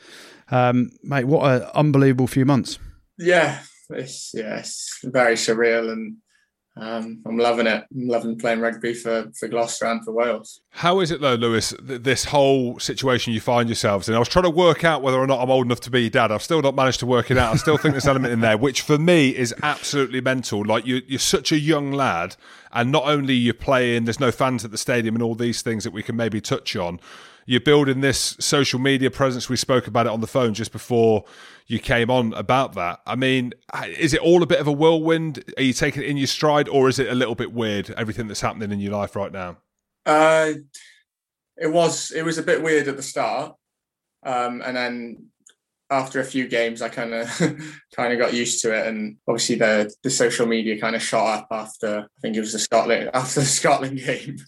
um, 0.51 0.91
mate, 1.05 1.25
what 1.25 1.45
an 1.45 1.69
unbelievable 1.75 2.27
few 2.27 2.45
months. 2.45 2.81
Yeah, 3.21 3.61
it's 3.91 4.33
yeah, 4.33 4.65
very 5.05 5.35
surreal, 5.35 5.93
and 5.93 6.17
um, 6.77 7.23
I'm 7.27 7.37
loving 7.37 7.67
it. 7.67 7.85
I'm 7.93 8.09
loving 8.09 8.39
playing 8.39 8.61
rugby 8.61 8.95
for, 8.95 9.31
for 9.39 9.47
Gloucester 9.47 9.85
and 9.85 10.03
for 10.03 10.13
Wales. 10.13 10.63
How 10.71 11.01
is 11.01 11.11
it 11.11 11.21
though, 11.21 11.35
Lewis? 11.35 11.75
Th- 11.87 12.01
this 12.01 12.25
whole 12.25 12.79
situation 12.79 13.35
you 13.35 13.41
find 13.41 13.69
yourselves 13.69 14.09
in. 14.09 14.15
I 14.15 14.19
was 14.19 14.29
trying 14.29 14.45
to 14.45 14.51
work 14.51 14.85
out 14.85 15.03
whether 15.03 15.19
or 15.19 15.27
not 15.27 15.43
I'm 15.43 15.51
old 15.51 15.67
enough 15.67 15.81
to 15.81 15.91
be 15.91 16.09
dad. 16.09 16.33
I've 16.33 16.43
still 16.43 16.63
not 16.63 16.75
managed 16.75 17.01
to 17.01 17.07
work 17.07 17.31
it 17.31 17.37
out. 17.37 17.53
I 17.53 17.57
still 17.57 17.77
think 17.77 17.93
there's 17.93 18.07
an 18.07 18.11
element 18.11 18.33
in 18.33 18.41
there, 18.41 18.57
which 18.57 18.81
for 18.81 18.99
me 18.99 19.37
is 19.37 19.55
absolutely 19.63 20.23
mental. 20.23 20.65
Like 20.65 20.87
you, 20.87 21.03
you're 21.07 21.19
such 21.19 21.53
a 21.53 21.59
young 21.59 21.93
lad, 21.93 22.37
and 22.73 22.91
not 22.91 23.05
only 23.05 23.35
you're 23.35 23.53
playing, 23.53 24.05
there's 24.05 24.21
no 24.21 24.33
fans 24.33 24.65
at 24.65 24.71
the 24.71 24.79
stadium, 24.79 25.15
and 25.15 25.23
all 25.23 25.35
these 25.35 25.61
things 25.61 25.85
that 25.85 25.93
we 25.93 26.03
can 26.03 26.17
maybe 26.17 26.41
touch 26.41 26.75
on 26.75 27.01
you're 27.51 27.61
building 27.61 28.01
this 28.01 28.37
social 28.39 28.79
media 28.79 29.11
presence. 29.11 29.49
We 29.49 29.57
spoke 29.57 29.89
about 29.89 30.07
it 30.07 30.11
on 30.13 30.21
the 30.21 30.29
phone 30.29 30.55
just 30.55 30.71
before 30.71 31.25
you 31.67 31.81
came 31.81 32.09
on 32.09 32.33
about 32.35 32.75
that. 32.75 33.01
I 33.05 33.17
mean, 33.17 33.55
is 33.99 34.15
it 34.15 34.21
all 34.21 34.45
a 34.45 34.47
bit 34.47 34.61
of 34.61 34.69
a 34.69 34.73
whirlwind? 34.73 35.43
Are 35.57 35.63
you 35.65 35.73
taking 35.73 36.05
it 36.05 36.09
in 36.09 36.17
your 36.17 36.29
stride, 36.29 36.69
or 36.69 36.89
is 36.89 37.01
it 37.01 37.09
a 37.09 37.15
little 37.17 37.35
bit 37.35 37.53
weird? 37.53 37.91
Everything 37.97 38.29
that's 38.29 38.41
happening 38.41 38.71
in 38.71 38.79
your 38.79 38.93
life 38.93 39.17
right 39.17 39.33
now. 39.33 39.57
Uh, 40.07 40.53
it 41.57 41.67
was 41.67 42.13
it 42.13 42.23
was 42.23 42.39
a 42.39 42.45
bit 42.45 42.63
weird 42.63 42.87
at 42.87 42.97
the 42.97 43.03
start, 43.03 43.57
um, 44.25 44.63
and 44.65 44.77
then 44.77 45.27
after 45.91 46.21
a 46.21 46.25
few 46.25 46.47
games, 46.47 46.81
I 46.81 46.89
kind 46.89 47.13
of 47.13 47.29
kind 47.97 48.13
of 48.13 48.21
got 48.21 48.33
used 48.33 48.63
to 48.63 48.73
it, 48.79 48.87
and 48.87 49.17
obviously 49.27 49.57
the 49.57 49.93
the 50.05 50.11
social 50.11 50.47
media 50.47 50.81
kind 50.81 50.95
of 50.95 51.03
shot 51.03 51.41
up 51.41 51.49
after 51.51 52.03
I 52.03 52.21
think 52.23 52.37
it 52.37 52.41
was 52.41 52.53
the 52.53 52.61
Scotland 52.61 53.11
after 53.13 53.41
the 53.41 53.47
Scotland 53.47 53.99
game. 54.07 54.39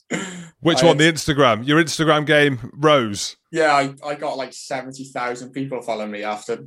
Which 0.62 0.83
I, 0.83 0.87
one? 0.87 0.97
The 0.97 1.12
Instagram? 1.12 1.66
Your 1.66 1.83
Instagram 1.83 2.25
game 2.25 2.71
rose. 2.73 3.37
Yeah, 3.50 3.73
I, 3.73 3.95
I 4.07 4.14
got 4.14 4.37
like 4.37 4.52
seventy 4.52 5.04
thousand 5.04 5.50
people 5.50 5.83
following 5.83 6.11
me 6.11 6.23
after 6.23 6.66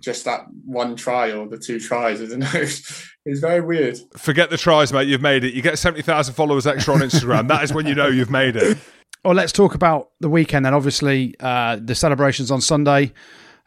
just 0.00 0.24
that 0.24 0.46
one 0.64 0.96
try 0.96 1.32
or 1.32 1.46
the 1.46 1.58
two 1.58 1.78
tries. 1.78 2.20
I 2.20 2.26
don't 2.26 2.40
know. 2.40 2.50
It's, 2.52 3.40
very 3.40 3.60
weird. 3.60 3.98
Forget 4.16 4.48
the 4.48 4.56
tries, 4.56 4.90
mate. 4.90 5.06
You've 5.06 5.20
made 5.20 5.44
it. 5.44 5.52
You 5.52 5.60
get 5.60 5.78
seventy 5.78 6.00
thousand 6.00 6.34
followers 6.34 6.66
extra 6.66 6.94
on 6.94 7.00
Instagram. 7.00 7.48
that 7.48 7.62
is 7.62 7.74
when 7.74 7.86
you 7.86 7.94
know 7.94 8.06
you've 8.08 8.30
made 8.30 8.56
it. 8.56 8.78
Well, 9.24 9.34
let's 9.34 9.52
talk 9.52 9.74
about 9.74 10.10
the 10.20 10.28
weekend 10.30 10.64
then. 10.64 10.74
Obviously, 10.74 11.34
uh, 11.40 11.76
the 11.82 11.96
celebrations 11.96 12.52
on 12.52 12.60
Sunday 12.60 13.12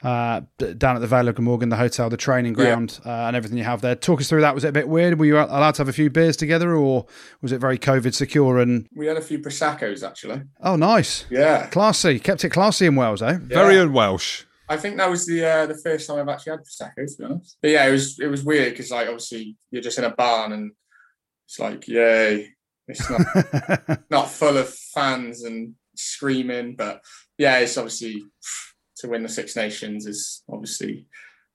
uh, 0.03 0.41
down 0.77 0.95
at 0.95 0.99
the 0.99 1.07
Vale 1.07 1.27
of 1.27 1.35
Glamorgan, 1.35 1.69
the 1.69 1.75
hotel, 1.75 2.09
the 2.09 2.17
training 2.17 2.53
ground, 2.53 2.99
yeah. 3.05 3.25
uh, 3.25 3.27
and 3.27 3.35
everything 3.35 3.57
you 3.57 3.63
have 3.63 3.81
there. 3.81 3.95
Talk 3.95 4.21
us 4.21 4.29
through 4.29 4.41
that. 4.41 4.55
Was 4.55 4.63
it 4.63 4.69
a 4.69 4.73
bit 4.73 4.87
weird? 4.87 5.19
Were 5.19 5.25
you 5.25 5.37
allowed 5.37 5.75
to 5.75 5.81
have 5.81 5.89
a 5.89 5.93
few 5.93 6.09
beers 6.09 6.35
together, 6.35 6.75
or 6.75 7.05
was 7.41 7.51
it 7.51 7.59
very 7.59 7.77
COVID 7.77 8.13
secure? 8.13 8.59
And 8.59 8.87
we 8.95 9.07
had 9.07 9.17
a 9.17 9.21
few 9.21 9.39
proseccos 9.39 10.07
actually. 10.07 10.41
Oh, 10.61 10.75
nice. 10.75 11.25
Yeah, 11.29 11.67
classy. 11.67 12.19
Kept 12.19 12.43
it 12.43 12.49
classy 12.49 12.85
in 12.85 12.95
Wales, 12.95 13.21
eh? 13.21 13.33
Yeah. 13.33 13.37
Very 13.47 13.77
un-Welsh. 13.77 14.43
I 14.71 14.77
think 14.77 14.97
that 14.97 15.09
was 15.09 15.25
the 15.25 15.45
uh, 15.45 15.65
the 15.65 15.77
first 15.77 16.07
time 16.07 16.19
I've 16.19 16.29
actually 16.29 16.51
had 16.51 16.61
prosecco, 16.61 17.05
to 17.05 17.17
be 17.17 17.25
honest. 17.25 17.57
But 17.61 17.71
yeah, 17.71 17.87
it 17.87 17.91
was 17.91 18.19
it 18.19 18.27
was 18.27 18.43
weird 18.43 18.71
because 18.71 18.89
like 18.89 19.07
obviously 19.07 19.57
you're 19.69 19.81
just 19.81 19.97
in 19.97 20.05
a 20.05 20.15
barn 20.15 20.53
and 20.53 20.71
it's 21.45 21.59
like 21.59 21.87
yay, 21.89 22.53
it's 22.87 23.09
not 23.09 24.01
not 24.09 24.29
full 24.29 24.57
of 24.57 24.73
fans 24.73 25.43
and 25.43 25.75
screaming, 25.95 26.75
but 26.75 27.01
yeah, 27.37 27.57
it's 27.59 27.77
obviously 27.77 28.23
to 29.01 29.09
win 29.09 29.23
the 29.23 29.29
Six 29.29 29.55
Nations 29.55 30.05
is 30.05 30.43
obviously 30.51 31.05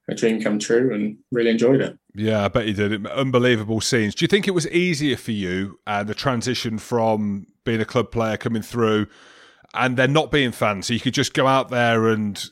a 0.08 0.14
dream 0.14 0.40
come 0.40 0.58
true 0.58 0.94
and 0.94 1.18
really 1.32 1.50
enjoyed 1.50 1.80
it. 1.80 1.98
Yeah, 2.14 2.44
I 2.44 2.48
bet 2.48 2.66
you 2.66 2.72
did. 2.72 3.06
Unbelievable 3.06 3.80
scenes. 3.80 4.14
Do 4.14 4.24
you 4.24 4.28
think 4.28 4.46
it 4.46 4.52
was 4.52 4.68
easier 4.68 5.16
for 5.16 5.32
you 5.32 5.78
uh, 5.86 6.04
the 6.04 6.14
transition 6.14 6.78
from 6.78 7.46
being 7.64 7.80
a 7.80 7.84
club 7.84 8.12
player 8.12 8.36
coming 8.36 8.62
through 8.62 9.08
and 9.74 9.96
then 9.96 10.12
not 10.12 10.30
being 10.30 10.52
fans? 10.52 10.86
So 10.86 10.94
you 10.94 11.00
could 11.00 11.14
just 11.14 11.34
go 11.34 11.46
out 11.46 11.70
there 11.70 12.08
and 12.08 12.42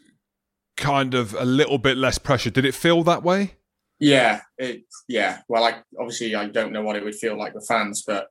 kind 0.77 1.15
of 1.15 1.35
a 1.35 1.45
little 1.45 1.79
bit 1.79 1.97
less 1.97 2.19
pressure. 2.19 2.51
Did 2.51 2.65
it 2.65 2.75
feel 2.75 3.05
that 3.05 3.23
way? 3.23 3.55
Yeah, 4.01 4.41
it 4.59 4.83
yeah. 5.09 5.41
Well, 5.49 5.65
I 5.65 5.77
obviously 5.99 6.35
I 6.35 6.47
don't 6.47 6.73
know 6.73 6.83
what 6.83 6.97
it 6.97 7.05
would 7.05 7.15
feel 7.15 7.39
like 7.39 7.55
with 7.55 7.67
fans, 7.67 8.03
but 8.07 8.29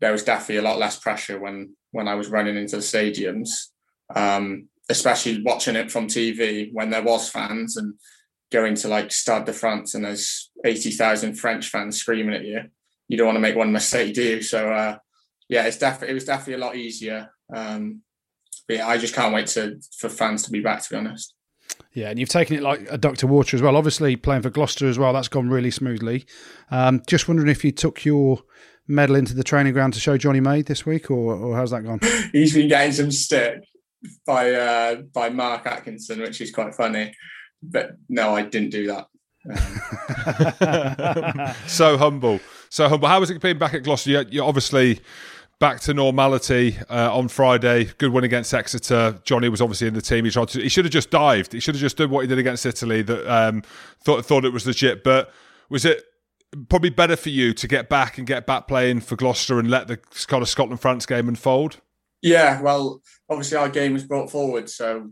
there 0.00 0.12
was 0.12 0.24
definitely 0.24 0.58
a 0.58 0.62
lot 0.62 0.78
less 0.78 0.98
pressure 0.98 1.40
when 1.40 1.74
when 1.92 2.08
I 2.08 2.14
was 2.14 2.28
running 2.28 2.56
into 2.56 2.76
the 2.76 2.82
stadiums. 2.82 3.48
Um, 4.14 4.68
especially 4.90 5.42
watching 5.42 5.76
it 5.76 5.90
from 5.90 6.08
TV 6.08 6.70
when 6.72 6.90
there 6.90 7.02
was 7.02 7.30
fans 7.30 7.76
and 7.76 7.94
going 8.50 8.74
to 8.74 8.88
like 8.88 9.12
Stade 9.12 9.44
de 9.44 9.52
France 9.52 9.94
and 9.94 10.04
there's 10.04 10.50
80,000 10.64 11.34
French 11.34 11.68
fans 11.68 11.98
screaming 11.98 12.34
at 12.34 12.44
you. 12.44 12.62
You 13.08 13.16
don't 13.16 13.26
want 13.26 13.36
to 13.36 13.40
make 13.40 13.56
one 13.56 13.72
mistake, 13.72 14.14
do 14.14 14.22
you? 14.22 14.42
So, 14.42 14.72
uh, 14.72 14.98
yeah, 15.48 15.64
it's 15.64 15.78
definitely, 15.78 16.10
it 16.10 16.14
was 16.14 16.24
definitely 16.24 16.62
a 16.62 16.66
lot 16.66 16.76
easier. 16.76 17.30
Um, 17.54 18.02
but 18.66 18.78
yeah, 18.78 18.88
I 18.88 18.98
just 18.98 19.14
can't 19.14 19.32
wait 19.32 19.46
to, 19.48 19.80
for 19.96 20.08
fans 20.08 20.42
to 20.44 20.50
be 20.50 20.60
back, 20.60 20.82
to 20.82 20.90
be 20.90 20.96
honest. 20.96 21.34
Yeah, 21.92 22.10
and 22.10 22.18
you've 22.18 22.28
taken 22.28 22.56
it 22.56 22.62
like 22.62 22.86
a 22.90 22.98
duck 22.98 23.16
to 23.18 23.26
water 23.26 23.56
as 23.56 23.62
well. 23.62 23.76
Obviously, 23.76 24.16
playing 24.16 24.42
for 24.42 24.50
Gloucester 24.50 24.88
as 24.88 24.98
well, 24.98 25.12
that's 25.12 25.28
gone 25.28 25.48
really 25.48 25.70
smoothly. 25.70 26.26
Um, 26.70 27.02
just 27.06 27.28
wondering 27.28 27.48
if 27.48 27.64
you 27.64 27.72
took 27.72 28.04
your 28.04 28.42
medal 28.86 29.16
into 29.16 29.34
the 29.34 29.44
training 29.44 29.72
ground 29.72 29.94
to 29.94 30.00
show 30.00 30.16
Jonny 30.16 30.40
May 30.40 30.62
this 30.62 30.84
week, 30.84 31.10
or, 31.10 31.34
or 31.34 31.56
how's 31.56 31.70
that 31.70 31.84
gone? 31.84 32.00
He's 32.32 32.54
been 32.54 32.68
getting 32.68 32.92
some 32.92 33.10
stick 33.10 33.64
by 34.26 34.52
uh, 34.52 34.96
by 35.14 35.28
Mark 35.28 35.66
Atkinson, 35.66 36.20
which 36.20 36.40
is 36.40 36.50
quite 36.50 36.74
funny. 36.74 37.14
But 37.62 37.96
no, 38.08 38.34
I 38.34 38.42
didn't 38.42 38.70
do 38.70 38.86
that. 38.86 39.06
So 41.66 41.96
humble, 41.96 42.40
so 42.68 42.88
humble. 42.88 43.08
How 43.08 43.20
was 43.20 43.30
it 43.30 43.40
being 43.40 43.58
back 43.58 43.74
at 43.74 43.84
Gloucester? 43.84 44.10
You're, 44.10 44.22
you're 44.22 44.44
obviously 44.44 45.00
back 45.60 45.80
to 45.80 45.94
normality 45.94 46.76
uh, 46.88 47.16
on 47.16 47.28
Friday. 47.28 47.84
Good 47.98 48.12
win 48.12 48.24
against 48.24 48.52
Exeter. 48.52 49.20
Jonny 49.24 49.48
was 49.48 49.60
obviously 49.60 49.86
in 49.86 49.94
the 49.94 50.02
team. 50.02 50.24
He 50.24 50.30
tried 50.30 50.48
to. 50.48 50.60
He 50.60 50.68
should 50.68 50.84
have 50.84 50.92
just 50.92 51.10
dived. 51.10 51.52
He 51.52 51.60
should 51.60 51.74
have 51.74 51.80
just 51.80 51.96
done 51.96 52.10
what 52.10 52.22
he 52.22 52.26
did 52.26 52.38
against 52.38 52.66
Italy. 52.66 53.02
That 53.02 53.32
um, 53.32 53.62
thought 54.02 54.26
thought 54.26 54.44
it 54.44 54.52
was 54.52 54.66
legit. 54.66 55.04
But 55.04 55.32
was 55.68 55.84
it 55.84 56.04
probably 56.68 56.90
better 56.90 57.16
for 57.16 57.28
you 57.28 57.52
to 57.54 57.68
get 57.68 57.88
back 57.88 58.18
and 58.18 58.26
get 58.26 58.46
back 58.46 58.66
playing 58.66 59.00
for 59.00 59.16
Gloucester 59.16 59.58
and 59.58 59.70
let 59.70 59.86
the 59.86 59.96
kind 60.26 60.42
of 60.42 60.48
Scotland 60.48 60.80
France 60.80 61.06
game 61.06 61.28
unfold? 61.28 61.80
Yeah, 62.22 62.60
well, 62.60 63.00
obviously 63.28 63.56
our 63.56 63.68
game 63.68 63.94
was 63.94 64.04
brought 64.04 64.30
forward, 64.30 64.68
so 64.68 65.10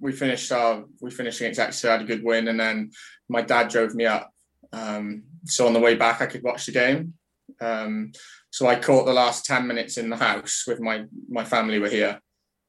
we 0.00 0.12
finished 0.12 0.50
our 0.52 0.84
we 1.00 1.10
finished 1.10 1.40
against 1.40 1.60
Exeter, 1.60 1.90
had 1.90 2.02
a 2.02 2.04
good 2.04 2.24
win, 2.24 2.48
and 2.48 2.58
then 2.58 2.90
my 3.28 3.42
dad 3.42 3.68
drove 3.68 3.94
me 3.94 4.06
up. 4.06 4.30
Um, 4.72 5.24
so 5.44 5.66
on 5.66 5.72
the 5.72 5.80
way 5.80 5.94
back, 5.94 6.20
I 6.20 6.26
could 6.26 6.42
watch 6.42 6.66
the 6.66 6.72
game. 6.72 7.14
Um, 7.60 8.12
so 8.50 8.66
I 8.66 8.76
caught 8.76 9.06
the 9.06 9.12
last 9.12 9.44
ten 9.44 9.66
minutes 9.66 9.98
in 9.98 10.08
the 10.08 10.16
house 10.16 10.64
with 10.66 10.80
my 10.80 11.04
my 11.28 11.44
family 11.44 11.78
were 11.78 11.88
here, 11.88 12.20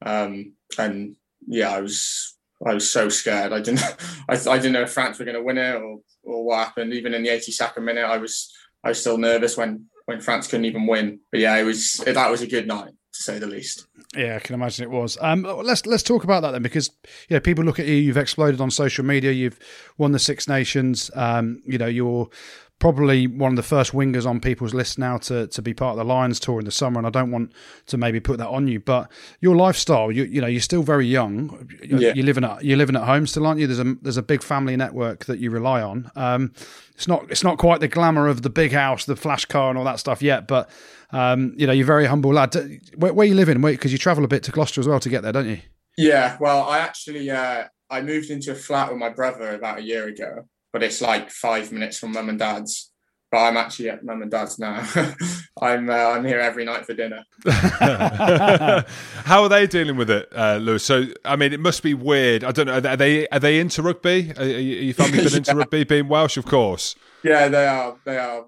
um, 0.04 0.52
and 0.78 1.16
yeah, 1.46 1.70
I 1.70 1.80
was 1.80 2.36
I 2.66 2.74
was 2.74 2.90
so 2.90 3.08
scared. 3.08 3.52
I 3.52 3.60
didn't 3.60 3.80
I, 4.28 4.34
I 4.34 4.56
didn't 4.56 4.72
know 4.72 4.82
if 4.82 4.92
France 4.92 5.18
were 5.18 5.24
going 5.24 5.36
to 5.36 5.42
win 5.42 5.58
it 5.58 5.74
or 5.76 6.00
or 6.22 6.44
what 6.44 6.66
happened. 6.66 6.92
Even 6.92 7.14
in 7.14 7.22
the 7.22 7.30
82nd 7.30 7.82
minute, 7.82 8.04
I 8.04 8.18
was 8.18 8.52
I 8.84 8.90
was 8.90 9.00
still 9.00 9.18
nervous 9.18 9.56
when 9.56 9.86
when 10.08 10.22
France 10.22 10.46
couldn't 10.46 10.64
even 10.64 10.86
win. 10.86 11.20
But 11.30 11.40
yeah, 11.40 11.54
it 11.58 11.64
was 11.64 12.02
that 12.06 12.30
was 12.30 12.40
a 12.40 12.46
good 12.46 12.66
night 12.66 12.92
to 13.12 13.22
say 13.22 13.38
the 13.38 13.46
least. 13.46 13.86
Yeah, 14.16 14.36
I 14.36 14.38
can 14.38 14.54
imagine 14.54 14.84
it 14.84 14.90
was. 14.90 15.18
Um, 15.20 15.42
let's 15.42 15.84
let's 15.84 16.02
talk 16.02 16.24
about 16.24 16.40
that 16.40 16.52
then, 16.52 16.62
because 16.62 16.90
you 17.28 17.36
know 17.36 17.40
people 17.40 17.62
look 17.62 17.78
at 17.78 17.86
you. 17.86 17.94
You've 17.94 18.16
exploded 18.16 18.58
on 18.62 18.70
social 18.70 19.04
media. 19.04 19.32
You've 19.32 19.58
won 19.98 20.12
the 20.12 20.18
Six 20.18 20.48
Nations. 20.48 21.10
Um, 21.14 21.62
you 21.66 21.76
know 21.76 21.86
you're 21.86 22.30
probably 22.78 23.26
one 23.26 23.50
of 23.52 23.56
the 23.56 23.62
first 23.62 23.92
wingers 23.92 24.24
on 24.24 24.38
people's 24.40 24.72
list 24.72 24.98
now 24.98 25.18
to, 25.18 25.48
to 25.48 25.60
be 25.60 25.74
part 25.74 25.92
of 25.92 25.96
the 25.96 26.04
Lions 26.04 26.38
tour 26.38 26.60
in 26.60 26.64
the 26.64 26.70
summer. 26.70 26.98
And 26.98 27.06
I 27.06 27.10
don't 27.10 27.32
want 27.32 27.52
to 27.86 27.96
maybe 27.96 28.20
put 28.20 28.38
that 28.38 28.48
on 28.48 28.68
you, 28.68 28.78
but 28.78 29.10
your 29.40 29.56
lifestyle, 29.56 30.12
you, 30.12 30.24
you 30.24 30.40
know, 30.40 30.46
you're 30.46 30.60
still 30.60 30.82
very 30.82 31.06
young. 31.06 31.68
Yeah. 31.82 32.12
You're 32.14 32.24
living 32.24 32.44
at, 32.44 32.64
you're 32.64 32.76
living 32.76 32.94
at 32.94 33.02
home 33.02 33.26
still, 33.26 33.46
aren't 33.46 33.58
you? 33.58 33.66
There's 33.66 33.80
a, 33.80 33.96
there's 34.00 34.16
a 34.16 34.22
big 34.22 34.42
family 34.42 34.76
network 34.76 35.24
that 35.24 35.40
you 35.40 35.50
rely 35.50 35.82
on. 35.82 36.10
Um, 36.14 36.52
it's 36.94 37.08
not, 37.08 37.28
it's 37.30 37.42
not 37.42 37.58
quite 37.58 37.80
the 37.80 37.88
glamour 37.88 38.28
of 38.28 38.42
the 38.42 38.50
big 38.50 38.72
house, 38.72 39.04
the 39.04 39.16
flash 39.16 39.44
car 39.44 39.70
and 39.70 39.78
all 39.78 39.84
that 39.84 39.98
stuff 39.98 40.22
yet, 40.22 40.46
but, 40.46 40.70
um, 41.10 41.54
you 41.56 41.66
know, 41.66 41.72
you're 41.72 41.84
a 41.84 41.86
very 41.86 42.06
humble 42.06 42.32
lad. 42.32 42.54
Where, 42.96 43.12
where 43.12 43.26
you 43.26 43.34
living? 43.34 43.60
Because 43.60 43.90
you 43.90 43.98
travel 43.98 44.24
a 44.24 44.28
bit 44.28 44.44
to 44.44 44.52
Gloucester 44.52 44.80
as 44.80 44.86
well 44.86 45.00
to 45.00 45.08
get 45.08 45.22
there, 45.22 45.32
don't 45.32 45.48
you? 45.48 45.58
Yeah. 45.96 46.36
Well, 46.38 46.62
I 46.62 46.78
actually, 46.78 47.28
uh, 47.28 47.64
I 47.90 48.02
moved 48.02 48.30
into 48.30 48.52
a 48.52 48.54
flat 48.54 48.90
with 48.90 48.98
my 48.98 49.08
brother 49.08 49.54
about 49.54 49.78
a 49.78 49.82
year 49.82 50.06
ago 50.06 50.46
but 50.72 50.82
it's 50.82 51.00
like 51.00 51.30
five 51.30 51.72
minutes 51.72 51.98
from 51.98 52.12
mum 52.12 52.28
and 52.28 52.38
dad's. 52.38 52.90
But 53.30 53.38
I'm 53.38 53.58
actually 53.58 53.90
at 53.90 54.02
mum 54.02 54.22
and 54.22 54.30
dad's 54.30 54.58
now. 54.58 54.86
I'm 55.60 55.90
uh, 55.90 55.92
I'm 55.92 56.24
here 56.24 56.40
every 56.40 56.64
night 56.64 56.86
for 56.86 56.94
dinner. 56.94 57.24
How 57.44 59.42
are 59.42 59.48
they 59.50 59.66
dealing 59.66 59.96
with 59.96 60.08
it, 60.08 60.30
uh, 60.34 60.56
Lewis? 60.56 60.84
So 60.84 61.04
I 61.26 61.36
mean, 61.36 61.52
it 61.52 61.60
must 61.60 61.82
be 61.82 61.92
weird. 61.92 62.42
I 62.42 62.52
don't 62.52 62.66
know. 62.66 62.76
Are 62.76 62.96
they 62.96 63.28
are 63.28 63.38
they 63.38 63.60
into 63.60 63.82
rugby? 63.82 64.32
Are, 64.38 64.42
are 64.42 64.46
your 64.46 64.94
family 64.94 65.24
been 65.24 65.34
into 65.36 65.54
rugby? 65.54 65.84
Being 65.84 66.08
Welsh, 66.08 66.38
of 66.38 66.46
course. 66.46 66.94
Yeah, 67.22 67.48
they 67.48 67.66
are. 67.66 67.96
They 68.04 68.16
are. 68.16 68.46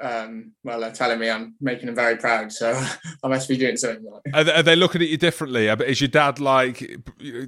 Um, 0.00 0.52
well, 0.62 0.80
they're 0.80 0.92
telling 0.92 1.18
me 1.18 1.28
I'm 1.30 1.54
making 1.60 1.86
them 1.86 1.94
very 1.94 2.16
proud, 2.16 2.52
so 2.52 2.78
I 3.24 3.28
must 3.28 3.48
be 3.48 3.56
doing 3.56 3.76
something 3.76 4.04
right. 4.04 4.34
Are 4.34 4.44
they, 4.44 4.52
are 4.52 4.62
they 4.62 4.76
looking 4.76 5.02
at 5.02 5.08
you 5.08 5.16
differently? 5.16 5.66
Is 5.68 6.00
your 6.00 6.08
dad 6.08 6.38
like 6.38 7.00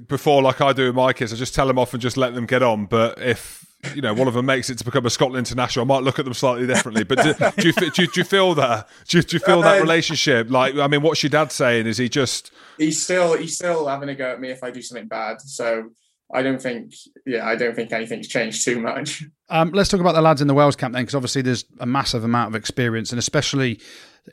before, 0.07 0.41
like 0.41 0.59
I 0.59 0.73
do 0.73 0.87
with 0.87 0.95
my 0.95 1.13
kids? 1.13 1.31
I 1.31 1.37
just 1.37 1.55
tell 1.55 1.67
them 1.67 1.79
off 1.79 1.93
and 1.93 2.01
just 2.01 2.17
let 2.17 2.33
them 2.33 2.45
get 2.45 2.61
on. 2.63 2.87
But 2.87 3.21
if 3.21 3.70
you 3.95 4.01
know 4.01 4.13
one 4.13 4.27
of 4.27 4.33
them 4.33 4.45
makes 4.45 4.69
it 4.69 4.77
to 4.77 4.85
become 4.85 5.05
a 5.05 5.09
Scotland 5.09 5.47
international, 5.47 5.85
I 5.85 5.87
might 5.87 6.03
look 6.03 6.19
at 6.19 6.25
them 6.25 6.33
slightly 6.33 6.67
differently. 6.67 7.03
But 7.03 7.23
do, 7.23 7.33
do, 7.33 7.67
you, 7.67 7.73
do, 7.73 8.07
do 8.07 8.19
you 8.19 8.23
feel 8.23 8.53
that? 8.55 8.87
Do 9.07 9.17
you, 9.17 9.23
do 9.23 9.35
you 9.35 9.39
feel 9.39 9.61
that 9.61 9.81
relationship? 9.81 10.49
Like, 10.49 10.75
I 10.75 10.87
mean, 10.87 11.01
what's 11.01 11.23
your 11.23 11.29
dad 11.29 11.51
saying? 11.51 11.87
Is 11.87 11.97
he 11.97 12.09
just? 12.09 12.51
He's 12.77 13.01
still 13.01 13.37
he's 13.37 13.55
still 13.55 13.87
having 13.87 14.09
a 14.09 14.15
go 14.15 14.31
at 14.31 14.39
me 14.39 14.49
if 14.49 14.63
I 14.63 14.71
do 14.71 14.81
something 14.81 15.07
bad. 15.07 15.41
So 15.41 15.89
I 16.33 16.41
don't 16.41 16.61
think, 16.61 16.93
yeah, 17.25 17.45
I 17.45 17.55
don't 17.55 17.75
think 17.75 17.91
anything's 17.91 18.27
changed 18.27 18.63
too 18.63 18.79
much. 18.79 19.23
Um, 19.49 19.71
let's 19.71 19.89
talk 19.89 19.99
about 19.99 20.15
the 20.15 20.21
lads 20.21 20.41
in 20.41 20.47
the 20.47 20.53
Wales 20.53 20.75
camp 20.75 20.93
then, 20.93 21.03
because 21.03 21.15
obviously 21.15 21.41
there's 21.41 21.65
a 21.79 21.85
massive 21.85 22.23
amount 22.23 22.49
of 22.49 22.55
experience, 22.55 23.11
and 23.11 23.19
especially 23.19 23.81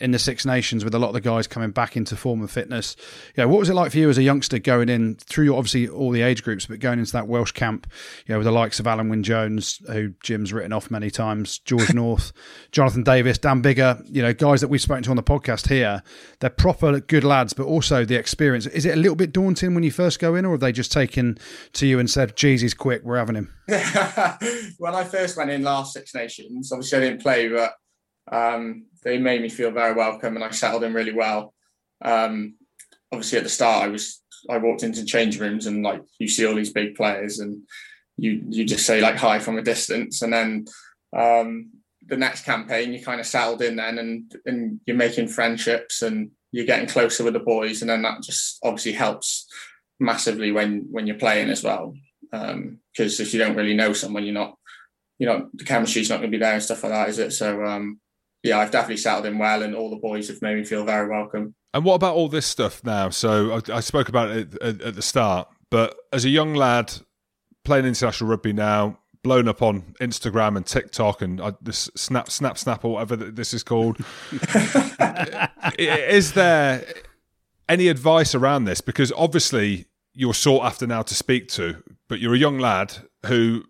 in 0.00 0.10
the 0.10 0.18
Six 0.18 0.44
Nations 0.44 0.84
with 0.84 0.94
a 0.94 0.98
lot 0.98 1.08
of 1.08 1.14
the 1.14 1.20
guys 1.20 1.46
coming 1.46 1.70
back 1.70 1.96
into 1.96 2.16
form 2.16 2.40
and 2.40 2.50
fitness. 2.50 2.96
You 3.36 3.42
know, 3.42 3.48
what 3.48 3.58
was 3.58 3.70
it 3.70 3.74
like 3.74 3.92
for 3.92 3.98
you 3.98 4.10
as 4.10 4.18
a 4.18 4.22
youngster 4.22 4.58
going 4.58 4.88
in 4.88 5.16
through 5.16 5.46
your 5.46 5.56
obviously 5.56 5.88
all 5.88 6.10
the 6.10 6.22
age 6.22 6.42
groups, 6.42 6.66
but 6.66 6.80
going 6.80 6.98
into 6.98 7.12
that 7.12 7.26
Welsh 7.26 7.52
camp, 7.52 7.86
you 8.26 8.34
know, 8.34 8.38
with 8.38 8.44
the 8.44 8.52
likes 8.52 8.78
of 8.78 8.86
Alun 8.86 9.08
Wyn 9.08 9.22
Jones, 9.22 9.80
who 9.90 10.12
Jim's 10.22 10.52
written 10.52 10.72
off 10.72 10.90
many 10.90 11.10
times, 11.10 11.58
George 11.58 11.94
North, 11.94 12.32
Jonathan 12.70 13.02
Davies, 13.02 13.38
Dan 13.38 13.62
Biggar, 13.62 14.02
you 14.08 14.22
know, 14.22 14.32
guys 14.34 14.60
that 14.60 14.68
we've 14.68 14.80
spoken 14.80 15.02
to 15.04 15.10
on 15.10 15.16
the 15.16 15.22
podcast 15.22 15.68
here. 15.68 16.02
They're 16.40 16.50
proper 16.50 17.00
good 17.00 17.24
lads, 17.24 17.52
but 17.52 17.64
also 17.64 18.04
the 18.04 18.16
experience. 18.16 18.66
Is 18.66 18.84
it 18.84 18.94
a 18.94 19.00
little 19.00 19.16
bit 19.16 19.32
daunting 19.32 19.74
when 19.74 19.84
you 19.84 19.90
first 19.90 20.18
go 20.18 20.34
in, 20.34 20.44
or 20.44 20.52
have 20.52 20.60
they 20.60 20.72
just 20.72 20.92
taken 20.92 21.38
to 21.74 21.86
you 21.86 21.98
and 21.98 22.10
said, 22.10 22.36
"Geez, 22.36 22.60
he's 22.60 22.74
quick, 22.74 23.02
we're 23.04 23.16
having 23.16 23.36
him"? 23.36 23.54
when 24.78 24.94
I 24.94 25.04
first 25.04 25.36
went 25.36 25.50
in 25.50 25.62
last 25.62 25.94
Six 25.94 26.14
Nations, 26.14 26.72
obviously 26.72 26.98
I 26.98 27.00
didn't 27.02 27.22
play, 27.22 27.48
but 27.48 27.72
um, 28.30 28.86
they 29.02 29.18
made 29.18 29.42
me 29.42 29.48
feel 29.48 29.70
very 29.70 29.94
welcome 29.94 30.34
and 30.36 30.44
I 30.44 30.50
settled 30.50 30.84
in 30.84 30.94
really 30.94 31.12
well. 31.12 31.54
Um, 32.02 32.54
obviously, 33.12 33.38
at 33.38 33.44
the 33.44 33.50
start, 33.50 33.84
I 33.84 33.88
was 33.88 34.22
I 34.48 34.58
walked 34.58 34.82
into 34.82 35.04
change 35.04 35.40
rooms 35.40 35.66
and 35.66 35.82
like 35.82 36.02
you 36.18 36.28
see 36.28 36.46
all 36.46 36.54
these 36.54 36.72
big 36.72 36.94
players 36.94 37.38
and 37.40 37.62
you 38.16 38.42
you 38.48 38.64
just 38.64 38.86
say 38.86 39.00
like 39.00 39.16
hi 39.16 39.38
from 39.38 39.58
a 39.58 39.62
distance, 39.62 40.22
and 40.22 40.32
then 40.32 40.66
um, 41.16 41.70
the 42.06 42.16
next 42.16 42.44
campaign 42.44 42.92
you 42.92 43.02
kind 43.02 43.20
of 43.20 43.26
settled 43.26 43.62
in 43.62 43.76
then 43.76 43.98
and 43.98 44.36
and 44.44 44.80
you're 44.86 44.96
making 44.96 45.28
friendships 45.28 46.02
and 46.02 46.30
you're 46.50 46.66
getting 46.66 46.88
closer 46.88 47.24
with 47.24 47.34
the 47.34 47.40
boys, 47.40 47.80
and 47.80 47.90
then 47.90 48.02
that 48.02 48.22
just 48.22 48.58
obviously 48.62 48.92
helps 48.92 49.46
massively 50.00 50.52
when 50.52 50.86
when 50.90 51.06
you're 51.06 51.16
playing 51.16 51.50
as 51.50 51.62
well. 51.62 51.94
Because 52.30 52.50
um, 52.52 52.80
if 52.96 53.32
you 53.32 53.38
don't 53.38 53.56
really 53.56 53.74
know 53.74 53.92
someone, 53.92 54.24
you're 54.24 54.34
not 54.34 54.56
you 55.18 55.26
know 55.26 55.48
the 55.54 55.64
chemistry's 55.64 56.10
not 56.10 56.18
going 56.18 56.30
to 56.30 56.36
be 56.36 56.40
there 56.40 56.54
and 56.54 56.62
stuff 56.62 56.82
like 56.82 56.92
that, 56.92 57.08
is 57.08 57.18
it? 57.18 57.32
So 57.32 57.64
um, 57.64 58.00
yeah, 58.42 58.58
I've 58.58 58.70
definitely 58.70 58.98
settled 58.98 59.26
in 59.26 59.38
well, 59.38 59.62
and 59.62 59.74
all 59.74 59.90
the 59.90 59.96
boys 59.96 60.28
have 60.28 60.40
made 60.42 60.56
me 60.56 60.64
feel 60.64 60.84
very 60.84 61.08
welcome. 61.08 61.54
And 61.74 61.84
what 61.84 61.94
about 61.94 62.14
all 62.14 62.28
this 62.28 62.46
stuff 62.46 62.82
now? 62.84 63.10
So 63.10 63.60
I, 63.68 63.76
I 63.76 63.80
spoke 63.80 64.08
about 64.08 64.30
it 64.30 64.54
at, 64.62 64.80
at, 64.80 64.94
the 64.94 65.02
start, 65.02 65.48
but 65.70 65.96
as 66.12 66.24
a 66.24 66.28
young 66.28 66.54
lad 66.54 66.92
playing 67.64 67.84
international 67.84 68.30
rugby 68.30 68.52
now, 68.52 68.98
blown 69.22 69.48
up 69.48 69.60
on 69.60 69.94
Instagram 70.00 70.56
and 70.56 70.64
TikTok 70.64 71.20
and 71.20 71.40
uh, 71.40 71.52
this 71.60 71.90
Snap, 71.96 72.30
Snap, 72.30 72.56
Snap, 72.56 72.84
or 72.84 72.92
whatever 72.92 73.16
this 73.16 73.52
is 73.52 73.62
called, 73.62 73.98
is 75.78 76.32
there 76.32 76.84
any 77.68 77.88
advice 77.88 78.34
around 78.34 78.64
this? 78.64 78.80
Because 78.80 79.12
obviously 79.12 79.86
you're 80.14 80.34
sought 80.34 80.64
after 80.64 80.86
now 80.86 81.02
to 81.02 81.14
speak 81.14 81.48
to, 81.48 81.82
but 82.08 82.20
you're 82.20 82.34
a 82.34 82.38
young 82.38 82.58
lad 82.58 82.94
who 83.26 83.64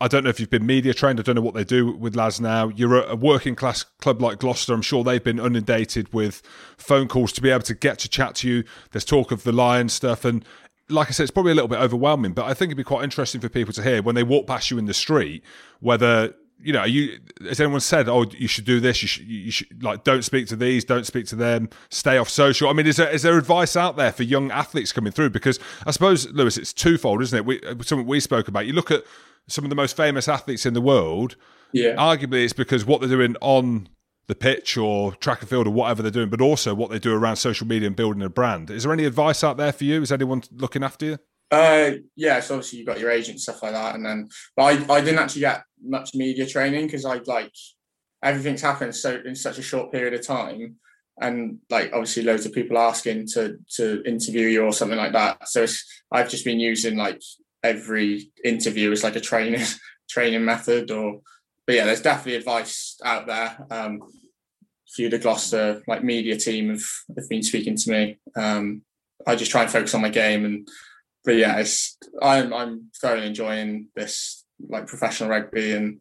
I 0.00 0.08
don't 0.08 0.24
know 0.24 0.30
if 0.30 0.38
you've 0.38 0.50
been 0.50 0.66
media 0.66 0.92
trained. 0.92 1.18
I 1.18 1.22
don't 1.22 1.36
know 1.36 1.42
what 1.42 1.54
they 1.54 1.64
do 1.64 1.92
with 1.92 2.14
lads 2.16 2.40
now. 2.40 2.68
You're 2.68 3.02
a 3.02 3.16
working 3.16 3.54
class 3.54 3.84
club 4.00 4.20
like 4.20 4.38
Gloucester. 4.38 4.74
I'm 4.74 4.82
sure 4.82 5.02
they've 5.02 5.22
been 5.22 5.38
inundated 5.38 6.12
with 6.12 6.42
phone 6.76 7.08
calls 7.08 7.32
to 7.32 7.42
be 7.42 7.50
able 7.50 7.62
to 7.62 7.74
get 7.74 7.98
to 8.00 8.08
chat 8.08 8.34
to 8.36 8.48
you. 8.48 8.64
There's 8.92 9.04
talk 9.04 9.32
of 9.32 9.42
the 9.44 9.52
Lions 9.52 9.92
stuff. 9.92 10.24
And 10.24 10.44
like 10.88 11.08
I 11.08 11.10
said, 11.12 11.24
it's 11.24 11.30
probably 11.30 11.52
a 11.52 11.54
little 11.54 11.68
bit 11.68 11.80
overwhelming, 11.80 12.32
but 12.32 12.44
I 12.44 12.54
think 12.54 12.68
it'd 12.68 12.76
be 12.76 12.84
quite 12.84 13.04
interesting 13.04 13.40
for 13.40 13.48
people 13.48 13.72
to 13.74 13.82
hear 13.82 14.02
when 14.02 14.14
they 14.14 14.22
walk 14.22 14.46
past 14.46 14.70
you 14.70 14.78
in 14.78 14.86
the 14.86 14.94
street 14.94 15.42
whether. 15.80 16.34
You 16.58 16.72
know, 16.72 16.84
you 16.84 17.18
has 17.46 17.60
anyone 17.60 17.80
said, 17.80 18.08
"Oh, 18.08 18.24
you 18.30 18.48
should 18.48 18.64
do 18.64 18.80
this. 18.80 19.02
You 19.02 19.08
should, 19.08 19.26
you 19.26 19.50
should 19.50 19.82
like 19.82 20.04
don't 20.04 20.22
speak 20.22 20.46
to 20.48 20.56
these, 20.56 20.84
don't 20.84 21.06
speak 21.06 21.26
to 21.26 21.36
them, 21.36 21.68
stay 21.90 22.16
off 22.16 22.28
social." 22.28 22.68
I 22.68 22.72
mean, 22.72 22.86
is 22.86 22.96
there 22.96 23.10
is 23.10 23.22
there 23.22 23.36
advice 23.36 23.76
out 23.76 23.96
there 23.96 24.10
for 24.10 24.22
young 24.22 24.50
athletes 24.50 24.92
coming 24.92 25.12
through? 25.12 25.30
Because 25.30 25.58
I 25.86 25.90
suppose, 25.90 26.30
Lewis, 26.32 26.56
it's 26.56 26.72
twofold, 26.72 27.22
isn't 27.22 27.38
it? 27.38 27.44
We, 27.44 27.60
uh, 27.60 27.74
something 27.82 28.06
we 28.06 28.20
spoke 28.20 28.48
about. 28.48 28.66
You 28.66 28.72
look 28.72 28.90
at 28.90 29.04
some 29.48 29.64
of 29.64 29.70
the 29.70 29.76
most 29.76 29.96
famous 29.96 30.28
athletes 30.28 30.66
in 30.66 30.74
the 30.74 30.80
world. 30.80 31.36
Yeah. 31.72 31.94
Arguably, 31.96 32.44
it's 32.44 32.52
because 32.52 32.84
what 32.84 33.00
they're 33.00 33.10
doing 33.10 33.36
on 33.40 33.88
the 34.26 34.34
pitch 34.34 34.76
or 34.76 35.12
track 35.12 35.40
and 35.40 35.48
field 35.48 35.66
or 35.66 35.70
whatever 35.70 36.02
they're 36.02 36.10
doing, 36.10 36.30
but 36.30 36.40
also 36.40 36.74
what 36.74 36.90
they 36.90 36.98
do 36.98 37.14
around 37.14 37.36
social 37.36 37.66
media 37.66 37.86
and 37.86 37.96
building 37.96 38.22
a 38.22 38.28
brand. 38.28 38.70
Is 38.70 38.82
there 38.82 38.92
any 38.92 39.04
advice 39.04 39.44
out 39.44 39.56
there 39.56 39.72
for 39.72 39.84
you? 39.84 40.02
Is 40.02 40.10
anyone 40.10 40.42
looking 40.52 40.82
after 40.82 41.06
you? 41.06 41.18
Uh, 41.50 41.92
yeah, 42.16 42.40
so 42.40 42.54
obviously 42.54 42.78
you've 42.78 42.88
got 42.88 42.98
your 42.98 43.10
agent 43.10 43.40
stuff 43.40 43.62
like 43.62 43.72
that, 43.72 43.94
and 43.94 44.04
then 44.04 44.28
but 44.56 44.62
I, 44.90 44.94
I 44.94 45.00
didn't 45.00 45.20
actually 45.20 45.42
get 45.42 45.62
much 45.82 46.14
media 46.14 46.46
training 46.46 46.86
because 46.86 47.04
I 47.04 47.20
like 47.26 47.52
everything's 48.22 48.62
happened 48.62 48.94
so 48.94 49.20
in 49.24 49.36
such 49.36 49.58
a 49.58 49.62
short 49.62 49.92
period 49.92 50.14
of 50.14 50.26
time, 50.26 50.76
and 51.20 51.58
like 51.70 51.92
obviously 51.92 52.24
loads 52.24 52.46
of 52.46 52.52
people 52.52 52.78
asking 52.78 53.28
to 53.28 53.58
to 53.76 54.02
interview 54.04 54.48
you 54.48 54.64
or 54.64 54.72
something 54.72 54.98
like 54.98 55.12
that. 55.12 55.48
So 55.48 55.66
I've 56.10 56.30
just 56.30 56.44
been 56.44 56.60
using 56.60 56.96
like 56.96 57.22
every 57.62 58.30
interview 58.44 58.90
is 58.90 59.04
like 59.04 59.16
a 59.16 59.20
training 59.20 59.64
training 60.10 60.44
method 60.44 60.90
or 60.90 61.20
but 61.66 61.74
yeah 61.74 61.84
there's 61.84 62.00
definitely 62.00 62.36
advice 62.36 62.96
out 63.04 63.26
there 63.26 63.66
um 63.72 64.00
few 64.88 65.08
the 65.08 65.18
Gloucester 65.18 65.82
like 65.88 66.04
media 66.04 66.36
team 66.36 66.70
have, 66.70 66.84
have 67.16 67.28
been 67.28 67.42
speaking 67.42 67.76
to 67.76 67.90
me 67.90 68.18
um 68.36 68.82
I 69.26 69.34
just 69.34 69.50
try 69.50 69.62
and 69.62 69.70
focus 69.70 69.94
on 69.94 70.02
my 70.02 70.08
game 70.08 70.44
and 70.44 70.68
but 71.26 71.36
yeah 71.36 71.58
it's 71.58 71.98
I'm 72.22 72.54
I'm 72.54 72.90
thoroughly 72.98 73.26
enjoying 73.26 73.88
this 73.94 74.44
like 74.70 74.86
professional 74.86 75.28
rugby 75.28 75.72
and 75.72 76.00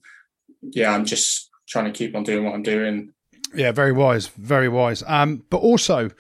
yeah 0.62 0.94
I'm 0.94 1.04
just 1.04 1.50
trying 1.68 1.86
to 1.86 1.92
keep 1.92 2.16
on 2.16 2.24
doing 2.24 2.46
what 2.46 2.54
I'm 2.54 2.64
doing 2.64 3.12
yeah 3.54 3.74
very 3.74 3.92
wise 3.92 4.28
very 4.28 4.70
wise 4.70 5.04
um 5.06 5.44
but 5.50 5.58
also 5.58 6.12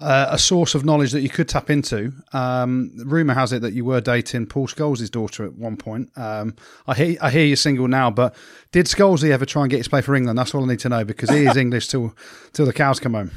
uh, 0.00 0.28
a 0.30 0.38
source 0.38 0.74
of 0.74 0.84
knowledge 0.84 1.10
that 1.10 1.22
you 1.22 1.28
could 1.28 1.48
tap 1.48 1.70
into. 1.70 2.12
Um, 2.32 2.92
rumor 3.04 3.34
has 3.34 3.52
it 3.52 3.62
that 3.62 3.72
you 3.72 3.84
were 3.84 4.00
dating 4.00 4.46
Paul 4.46 4.68
Scholes' 4.68 5.10
daughter 5.10 5.44
at 5.44 5.54
one 5.54 5.76
point. 5.76 6.10
Um, 6.16 6.54
I 6.86 6.94
hear 6.94 7.16
I 7.20 7.30
hear 7.30 7.44
you're 7.44 7.56
single 7.56 7.88
now, 7.88 8.10
but 8.10 8.34
did 8.70 8.86
Scholesy 8.86 9.30
ever 9.30 9.44
try 9.44 9.62
and 9.62 9.70
get 9.70 9.78
you 9.78 9.82
to 9.82 9.90
play 9.90 10.00
for 10.00 10.14
England? 10.14 10.38
That's 10.38 10.54
all 10.54 10.62
I 10.62 10.68
need 10.68 10.78
to 10.80 10.88
know 10.88 11.04
because 11.04 11.30
he 11.30 11.46
is 11.46 11.56
English 11.56 11.88
till 11.88 12.14
till 12.52 12.66
the 12.66 12.72
cows 12.72 13.00
come 13.00 13.14
home. 13.14 13.32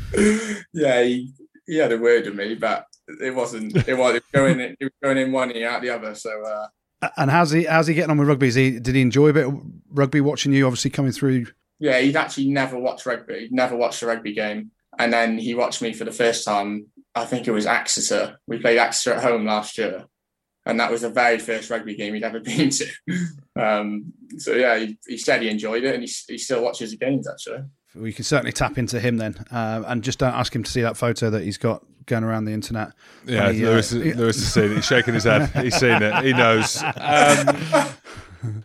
Yeah, 0.72 1.02
he, 1.02 1.34
he 1.66 1.78
had 1.78 1.92
a 1.92 1.98
word 1.98 2.26
with 2.26 2.36
me, 2.36 2.54
but 2.54 2.86
it 3.08 3.36
wasn't. 3.36 3.76
It 3.88 3.98
was, 3.98 4.16
it 4.16 4.24
was 4.24 4.32
going. 4.34 4.60
In, 4.60 4.76
it 4.80 4.84
was 4.84 4.94
going 5.02 5.18
in 5.18 5.32
one 5.32 5.52
ear 5.52 5.70
out 5.70 5.82
the 5.82 5.90
other. 5.90 6.16
So. 6.16 6.44
Uh, 6.44 6.68
and 7.18 7.32
how's 7.32 7.52
he? 7.52 7.64
How's 7.64 7.88
he 7.88 7.94
getting 7.94 8.12
on 8.12 8.18
with 8.18 8.28
rugby? 8.28 8.48
Is 8.48 8.56
he, 8.56 8.80
did 8.80 8.96
he 8.96 9.02
enjoy 9.02 9.30
a 9.30 9.34
bit 9.34 9.48
of 9.48 9.60
rugby 9.90 10.22
watching 10.22 10.54
you? 10.54 10.66
Obviously 10.66 10.92
coming 10.92 11.12
through. 11.12 11.48
Yeah, 11.80 12.00
he'd 12.00 12.16
actually 12.16 12.50
never 12.50 12.78
watched 12.78 13.06
rugby. 13.06 13.40
He'd 13.40 13.52
never 13.52 13.76
watched 13.76 14.04
a 14.04 14.06
rugby 14.06 14.34
game. 14.34 14.72
And 15.00 15.12
then 15.12 15.38
he 15.38 15.56
watched 15.56 15.82
me 15.82 15.94
for 15.94 16.04
the 16.06 16.12
first 16.12 16.46
time. 16.46 16.88
I 17.16 17.26
think 17.26 17.48
it 17.48 17.52
was 17.52 17.66
Exeter. 17.66 18.38
We 18.46 18.60
played 18.60 18.78
Exeter 18.78 19.16
at 19.16 19.24
home 19.24 19.46
last 19.46 19.78
year, 19.78 20.06
and 20.66 20.80
that 20.80 20.92
was 20.92 21.02
the 21.02 21.10
very 21.10 21.40
first 21.40 21.70
rugby 21.70 21.96
game 21.96 22.14
he'd 22.14 22.24
ever 22.24 22.40
been 22.42 22.70
to. 22.70 22.86
Um, 23.56 24.14
so 24.38 24.54
yeah, 24.54 24.78
he, 24.78 24.98
he, 25.08 25.18
said 25.18 25.42
he 25.42 25.50
enjoyed 25.50 25.84
it, 25.84 25.96
and 25.96 26.04
he, 26.04 26.12
he 26.28 26.38
still 26.38 26.64
watches 26.64 26.92
the 26.92 26.98
games 26.98 27.28
actually. 27.28 27.64
We 27.94 28.14
can 28.14 28.24
certainly 28.24 28.54
tap 28.54 28.78
into 28.78 29.00
him 29.00 29.18
then, 29.18 29.44
uh, 29.52 29.84
and 29.86 30.04
just 30.04 30.20
don't 30.20 30.34
ask 30.34 30.56
him 30.56 30.64
to 30.64 30.72
see 30.72 30.82
that 30.82 30.96
photo 30.96 31.30
that 31.30 31.44
he's 31.44 31.58
got 31.58 31.84
going 32.06 32.24
around 32.24 32.46
the 32.46 32.54
internet. 32.54 32.94
Yeah, 33.26 33.52
he, 33.52 33.66
Lewis, 33.66 33.94
uh, 33.94 33.98
Lewis 33.98 34.38
has 34.38 34.54
seen 34.54 34.72
it. 34.72 34.76
He's 34.76 34.86
shaking 34.86 35.14
his 35.14 35.26
head. 35.26 35.50
He's 35.64 35.76
seen 35.76 36.02
it. 36.02 36.24
He 36.24 36.34
knows. 36.34 36.82
Um, 36.96 37.94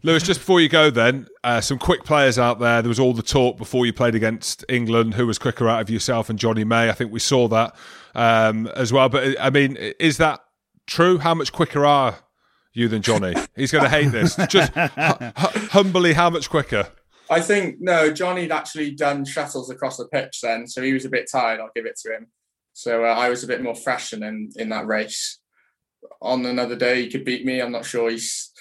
Lewis, 0.03 0.23
just 0.23 0.41
before 0.41 0.61
you 0.61 0.69
go, 0.69 0.91
then 0.91 1.27
uh, 1.45 1.61
some 1.61 1.79
quick 1.79 2.05
players 2.05 2.39
out 2.39 2.61
there. 2.61 2.83
There 2.83 2.89
was 2.89 3.01
all 3.01 3.12
the 3.12 3.23
talk 3.23 3.59
before 3.59 3.85
you 3.85 3.93
played 3.93 4.15
against 4.15 4.65
England. 4.69 5.15
Who 5.15 5.27
was 5.27 5.39
quicker 5.39 5.69
out 5.69 5.83
of 5.83 5.91
yourself 5.91 6.31
and 6.31 6.39
Jonny 6.39 6.65
May? 6.65 6.89
I 6.89 6.93
think 6.93 7.12
we 7.12 7.21
saw 7.21 7.49
that 7.49 7.77
um, 8.15 8.69
as 8.69 8.93
well. 8.93 9.09
But 9.09 9.41
I 9.41 9.51
mean, 9.51 9.77
is 9.77 10.17
that 10.17 10.41
true? 10.87 11.19
How 11.19 11.35
much 11.35 11.53
quicker 11.53 11.85
are 11.85 12.17
you 12.73 12.89
than 12.89 13.03
Jonny? 13.03 13.35
He's 13.55 13.71
going 13.73 13.85
to 13.85 13.91
hate 13.91 14.12
this. 14.12 14.37
Just 14.49 14.73
humbly, 14.75 16.15
how 16.15 16.31
much 16.31 16.49
quicker? 16.49 16.89
I 17.31 17.41
think 17.41 17.77
no. 17.81 18.11
Jonny'd 18.11 18.53
actually 18.53 18.93
done 18.93 19.25
shuttles 19.25 19.71
across 19.71 19.97
the 19.97 20.07
pitch 20.09 20.41
then, 20.43 20.67
so 20.67 20.83
he 20.83 20.93
was 20.93 21.05
a 21.05 21.09
bit 21.11 21.29
tired. 21.31 21.61
I'll 21.61 21.71
give 21.75 21.87
it 21.87 21.99
to 22.05 22.15
him. 22.15 22.27
So 22.73 23.05
uh, 23.05 23.09
I 23.09 23.29
was 23.29 23.43
a 23.43 23.47
bit 23.47 23.62
more 23.62 23.75
fresh 23.75 24.12
in 24.12 24.51
in 24.57 24.69
that 24.71 24.87
race. 24.87 25.39
On 26.21 26.45
another 26.47 26.77
day, 26.77 27.03
he 27.03 27.11
could 27.11 27.25
beat 27.25 27.45
me. 27.45 27.61
I'm 27.61 27.73
not 27.73 27.85
sure. 27.85 28.11
He's 28.11 28.53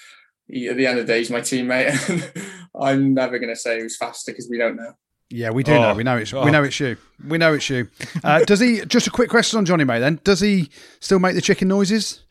he, 0.48 0.68
at 0.68 0.76
the 0.76 0.86
end 0.86 0.98
of 0.98 1.06
the 1.06 1.12
day, 1.12 1.18
he's 1.18 1.30
my 1.30 1.40
teammate. 1.40 2.48
I'm 2.80 3.14
never 3.14 3.38
going 3.38 3.52
to 3.54 3.60
say 3.60 3.80
who's 3.80 3.96
faster 3.96 4.32
because 4.32 4.48
we 4.50 4.58
don't 4.58 4.76
know. 4.76 4.92
Yeah, 5.28 5.50
we 5.50 5.62
do 5.64 5.72
Oh. 5.72 5.80
know. 5.82 5.94
We 5.94 6.04
know 6.04 6.16
it's 6.16 6.32
Oh. 6.32 6.44
we 6.44 6.50
know 6.50 6.62
it's 6.62 6.78
you. 6.78 6.96
We 7.26 7.38
know 7.38 7.54
it's 7.54 7.68
you. 7.68 7.88
Uh, 8.22 8.44
does 8.44 8.60
he? 8.60 8.84
Just 8.86 9.06
a 9.06 9.10
quick 9.10 9.28
question 9.30 9.58
on 9.58 9.64
Jonny 9.64 9.84
May. 9.84 9.98
Then 9.98 10.20
does 10.24 10.40
he 10.40 10.70
still 11.00 11.18
make 11.18 11.34
the 11.34 11.40
chicken 11.40 11.68
noises 11.68 12.22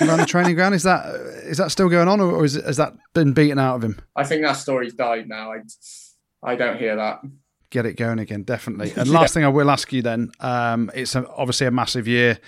around 0.00 0.18
the 0.18 0.26
training 0.26 0.54
ground? 0.54 0.74
Is 0.74 0.82
that 0.84 1.06
is 1.44 1.58
that 1.58 1.70
still 1.70 1.88
going 1.88 2.08
on, 2.08 2.20
or, 2.20 2.32
or 2.32 2.44
is 2.44 2.56
it, 2.56 2.64
has 2.64 2.76
that 2.76 2.94
been 3.12 3.32
beaten 3.32 3.58
out 3.58 3.76
of 3.76 3.84
him? 3.84 4.00
I 4.16 4.24
think 4.24 4.42
that 4.42 4.54
story's 4.54 4.94
died 4.94 5.28
now. 5.28 5.52
I, 5.52 5.60
I 6.42 6.56
don't 6.56 6.78
hear 6.78 6.96
that. 6.96 7.20
Get 7.70 7.86
it 7.86 7.96
going 7.96 8.18
again, 8.18 8.42
definitely. 8.42 8.92
And 8.96 9.10
last 9.10 9.34
thing 9.34 9.44
I 9.44 9.48
will 9.48 9.70
ask 9.70 9.92
you 9.92 10.02
then, 10.02 10.30
um, 10.40 10.90
it's 10.94 11.14
a, 11.14 11.28
obviously 11.30 11.66
a 11.66 11.70
massive 11.70 12.06
year. 12.06 12.38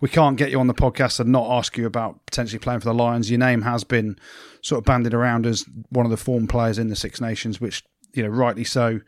We 0.00 0.08
can't 0.08 0.36
get 0.36 0.50
you 0.50 0.58
on 0.58 0.66
the 0.66 0.74
podcast 0.74 1.20
and 1.20 1.30
not 1.30 1.48
ask 1.48 1.76
you 1.76 1.86
about 1.86 2.26
potentially 2.26 2.58
playing 2.58 2.80
for 2.80 2.86
the 2.86 2.94
Lions. 2.94 3.30
Your 3.30 3.38
name 3.38 3.62
has 3.62 3.84
been 3.84 4.18
sort 4.60 4.80
of 4.80 4.84
bandied 4.84 5.14
around 5.14 5.46
as 5.46 5.64
one 5.90 6.04
of 6.04 6.10
the 6.10 6.16
form 6.16 6.48
players 6.48 6.78
in 6.78 6.88
the 6.88 6.96
Six 6.96 7.20
Nations, 7.20 7.60
which 7.60 7.84
you 8.12 8.22
know 8.22 8.28
rightly 8.28 8.64
so. 8.64 9.00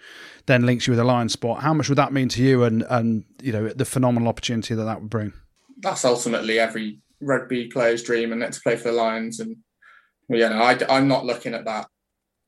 Then 0.47 0.67
links 0.67 0.87
you 0.87 0.93
with 0.93 1.01
a 1.01 1.05
Lions 1.05 1.33
spot. 1.33 1.63
How 1.63 1.75
much 1.75 1.89
would 1.89 1.99
that 1.99 2.13
mean 2.13 2.29
to 2.31 2.43
you, 2.43 2.63
and 2.63 2.85
and 2.89 3.25
you 3.43 3.53
know 3.53 3.69
the 3.69 3.85
phenomenal 3.85 4.29
opportunity 4.29 4.75
that 4.75 4.85
that 4.85 5.01
would 5.01 5.11
bring? 5.11 5.33
That's 5.79 6.05
ultimately 6.05 6.61
every 6.61 7.01
rugby 7.25 7.69
player's 7.69 8.03
dream, 8.03 8.33
and 8.33 8.53
to 8.53 8.61
play 8.61 8.77
for 8.77 8.91
the 8.91 8.93
Lions. 8.93 9.41
And 9.41 9.57
know, 10.29 10.63
I, 10.63 10.79
I'm 10.89 11.09
not 11.09 11.27
looking 11.27 11.55
at 11.55 11.65
that 11.65 11.89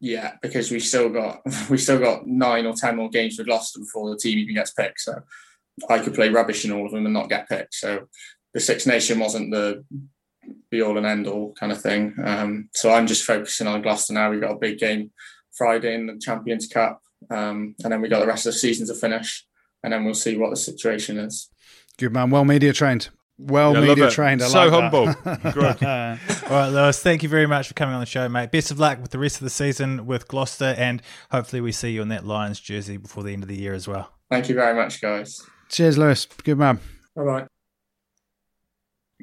yet 0.00 0.38
because 0.42 0.70
we 0.70 0.80
still 0.80 1.08
got 1.08 1.40
we 1.70 1.78
still 1.78 1.98
got 1.98 2.26
nine 2.26 2.66
or 2.66 2.74
ten 2.74 2.96
more 2.96 3.10
games 3.10 3.36
for 3.36 3.44
Gloucester 3.44 3.80
before 3.80 4.10
the 4.10 4.18
team 4.18 4.38
even 4.38 4.54
gets 4.54 4.72
picked. 4.72 5.00
So 5.00 5.20
I 5.88 5.98
could 5.98 6.14
play 6.14 6.28
rubbish 6.28 6.64
in 6.64 6.72
all 6.72 6.86
of 6.86 6.92
them 6.92 7.06
and 7.06 7.14
not 7.14 7.28
get 7.28 7.48
picked. 7.48 7.74
So 7.74 8.08
the 8.54 8.60
Six 8.60 8.86
Nation 8.86 9.18
wasn't 9.18 9.50
the 9.50 9.84
be 10.70 10.82
all 10.82 10.96
and 10.96 11.06
end 11.06 11.26
all 11.26 11.52
kind 11.54 11.72
of 11.72 11.80
thing. 11.80 12.14
Um, 12.24 12.68
so 12.72 12.92
I'm 12.92 13.06
just 13.06 13.24
focusing 13.24 13.66
on 13.66 13.82
Gloucester 13.82 14.12
now. 14.12 14.30
We've 14.30 14.40
got 14.40 14.52
a 14.52 14.58
big 14.58 14.78
game 14.78 15.10
Friday 15.56 15.94
in 15.94 16.06
the 16.06 16.18
Champions 16.18 16.68
Cup, 16.68 17.00
um, 17.30 17.74
and 17.82 17.92
then 17.92 18.00
we 18.00 18.08
got 18.08 18.20
the 18.20 18.26
rest 18.26 18.46
of 18.46 18.52
the 18.52 18.58
season 18.58 18.86
to 18.86 18.94
finish, 18.94 19.44
and 19.82 19.92
then 19.92 20.04
we'll 20.04 20.14
see 20.14 20.36
what 20.36 20.50
the 20.50 20.56
situation 20.56 21.18
is. 21.18 21.50
Good 21.98 22.12
man, 22.12 22.30
well 22.30 22.44
media 22.44 22.72
trained. 22.72 23.08
Well 23.38 23.74
Yeah, 23.74 23.80
media 23.80 24.10
trained. 24.10 24.42
I 24.42 24.46
So 24.48 24.66
like 24.66 24.70
that. 24.70 25.22
humble. 25.24 25.52
Good. 25.52 25.84
All 26.50 26.50
right, 26.58 26.68
Lewis, 26.68 27.02
thank 27.02 27.22
you 27.22 27.28
very 27.28 27.46
much 27.46 27.68
for 27.68 27.74
coming 27.74 27.94
on 27.94 28.00
the 28.00 28.06
show, 28.06 28.28
mate. 28.28 28.50
Best 28.50 28.70
of 28.70 28.78
luck 28.78 29.00
with 29.02 29.10
the 29.10 29.18
rest 29.18 29.36
of 29.36 29.42
the 29.44 29.50
season 29.50 30.06
with 30.06 30.26
Gloucester, 30.28 30.74
and 30.78 31.02
hopefully 31.30 31.60
we 31.60 31.70
see 31.72 31.90
you 31.90 32.00
in 32.02 32.08
that 32.08 32.24
Lions 32.24 32.58
jersey 32.60 32.96
before 32.96 33.22
the 33.22 33.32
end 33.32 33.42
of 33.42 33.48
the 33.48 33.56
year 33.58 33.74
as 33.74 33.86
well. 33.86 34.10
Thank 34.30 34.48
you 34.48 34.54
very 34.54 34.74
much, 34.74 35.00
guys. 35.02 35.40
Cheers, 35.68 35.98
Lewis. 35.98 36.26
Good 36.44 36.56
man. 36.58 36.80
Bye 37.14 37.24
bye. 37.24 37.46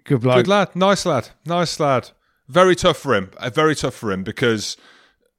Good 0.05 0.21
bloke. 0.21 0.35
Good 0.37 0.47
lad. 0.47 0.75
Nice 0.75 1.05
lad. 1.05 1.29
Nice 1.45 1.79
lad. 1.79 2.09
Very 2.47 2.75
tough 2.75 2.97
for 2.97 3.15
him. 3.15 3.31
Very 3.53 3.75
tough 3.75 3.93
for 3.95 4.11
him 4.11 4.23
because 4.23 4.75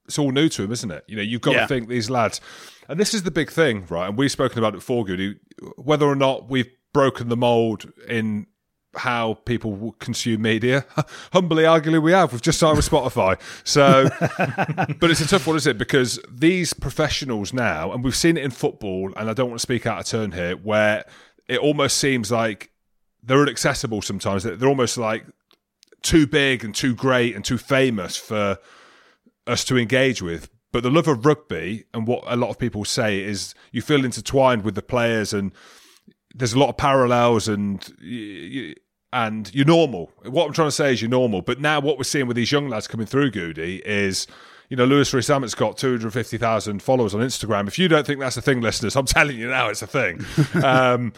it's 0.06 0.18
all 0.18 0.30
new 0.32 0.48
to 0.50 0.64
him, 0.64 0.72
isn't 0.72 0.90
it? 0.90 1.04
You 1.06 1.16
know, 1.16 1.22
you've 1.22 1.40
got 1.42 1.54
Yeah. 1.54 1.60
to 1.62 1.66
think 1.68 1.88
these 1.88 2.08
lads. 2.10 2.40
And 2.88 2.98
this 2.98 3.14
is 3.14 3.22
the 3.22 3.30
big 3.30 3.50
thing, 3.50 3.86
right? 3.88 4.08
And 4.08 4.16
we've 4.16 4.30
spoken 4.32 4.58
about 4.58 4.74
it 4.74 4.78
before, 4.78 5.04
Goody. 5.04 5.36
Whether 5.76 6.06
or 6.06 6.16
not 6.16 6.48
we've 6.48 6.70
broken 6.92 7.28
the 7.28 7.36
mold 7.36 7.90
in 8.08 8.46
how 8.96 9.34
people 9.44 9.94
consume 9.98 10.42
media, 10.42 10.84
humbly, 11.32 11.64
arguably, 11.64 12.02
we 12.02 12.12
have. 12.12 12.32
We've 12.32 12.42
just 12.42 12.58
signed 12.58 12.76
with 12.76 12.88
Spotify. 12.88 13.40
So, 13.64 14.08
but 15.00 15.10
it's 15.10 15.20
a 15.20 15.28
tough 15.28 15.46
one, 15.46 15.56
is 15.56 15.66
it? 15.66 15.78
Because 15.78 16.18
these 16.30 16.72
professionals 16.72 17.52
now, 17.52 17.92
and 17.92 18.04
we've 18.04 18.16
seen 18.16 18.36
it 18.36 18.44
in 18.44 18.50
football, 18.50 19.12
and 19.16 19.30
I 19.30 19.34
don't 19.34 19.48
want 19.48 19.60
to 19.60 19.62
speak 19.62 19.86
out 19.86 20.00
of 20.00 20.06
turn 20.06 20.32
here, 20.32 20.56
where 20.56 21.04
it 21.48 21.58
almost 21.58 21.98
seems 21.98 22.30
like 22.30 22.70
they're 23.22 23.42
inaccessible 23.42 24.02
sometimes. 24.02 24.44
They're 24.44 24.68
almost 24.68 24.98
like 24.98 25.24
too 26.02 26.26
big 26.26 26.64
and 26.64 26.74
too 26.74 26.94
great 26.94 27.34
and 27.34 27.44
too 27.44 27.58
famous 27.58 28.16
for 28.16 28.58
us 29.46 29.64
to 29.64 29.78
engage 29.78 30.22
with. 30.22 30.48
But 30.72 30.82
the 30.82 30.90
love 30.90 31.08
of 31.08 31.24
rugby 31.24 31.84
and 31.94 32.06
what 32.06 32.24
a 32.26 32.36
lot 32.36 32.50
of 32.50 32.58
people 32.58 32.84
say 32.84 33.20
is 33.20 33.54
you 33.72 33.80
feel 33.80 34.04
intertwined 34.04 34.64
with 34.64 34.74
the 34.74 34.82
players 34.82 35.32
and 35.32 35.52
there's 36.34 36.52
a 36.52 36.58
lot 36.58 36.68
of 36.68 36.76
parallels 36.76 37.48
and 37.48 37.80
and 39.14 39.54
you're 39.54 39.64
normal. 39.64 40.10
What 40.24 40.46
I'm 40.46 40.52
trying 40.52 40.66
to 40.66 40.72
say 40.72 40.92
is 40.92 41.00
you're 41.00 41.08
normal. 41.08 41.40
But 41.40 41.60
now 41.60 41.80
what 41.80 41.96
we're 41.96 42.04
seeing 42.04 42.26
with 42.26 42.36
these 42.36 42.50
young 42.50 42.68
lads 42.68 42.88
coming 42.88 43.06
through, 43.06 43.30
Goody, 43.30 43.80
is 43.86 44.26
you 44.68 44.76
know 44.76 44.84
Lewis 44.84 45.14
Rees-Zammit's 45.14 45.54
got 45.54 45.78
250,000 45.78 46.82
followers 46.82 47.14
on 47.14 47.20
Instagram. 47.20 47.68
If 47.68 47.78
you 47.78 47.86
don't 47.86 48.04
think 48.04 48.18
that's 48.18 48.36
a 48.36 48.42
thing, 48.42 48.60
listeners, 48.60 48.96
I'm 48.96 49.06
telling 49.06 49.38
you 49.38 49.48
now, 49.48 49.68
it's 49.68 49.82
a 49.82 49.86
thing. 49.86 50.20
um, 50.64 51.12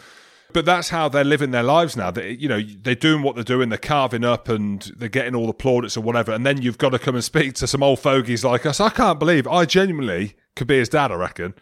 but 0.53 0.63
that's 0.63 0.89
how 0.89 1.09
they're 1.09 1.23
living 1.23 1.49
their 1.51 1.63
lives 1.63 1.97
now. 1.97 2.11
They, 2.11 2.31
you 2.31 2.47
know, 2.47 2.61
they're 2.61 2.95
doing 2.95 3.23
what 3.23 3.33
they're 3.33 3.43
doing. 3.43 3.69
They're 3.69 3.79
carving 3.79 4.23
up 4.23 4.47
and 4.47 4.81
they're 4.95 5.09
getting 5.09 5.35
all 5.35 5.47
the 5.47 5.53
plaudits 5.53 5.97
or 5.97 6.01
whatever. 6.01 6.31
And 6.31 6.45
then 6.45 6.61
you've 6.61 6.77
got 6.77 6.91
to 6.91 6.99
come 6.99 7.15
and 7.15 7.23
speak 7.23 7.55
to 7.55 7.67
some 7.67 7.83
old 7.83 7.99
fogies 7.99 8.45
like 8.45 8.65
us. 8.65 8.79
I 8.79 8.89
can't 8.89 9.19
believe 9.19 9.47
I 9.47 9.65
genuinely 9.65 10.35
could 10.55 10.67
be 10.67 10.77
his 10.77 10.87
dad. 10.87 11.11
I 11.11 11.15
reckon. 11.15 11.53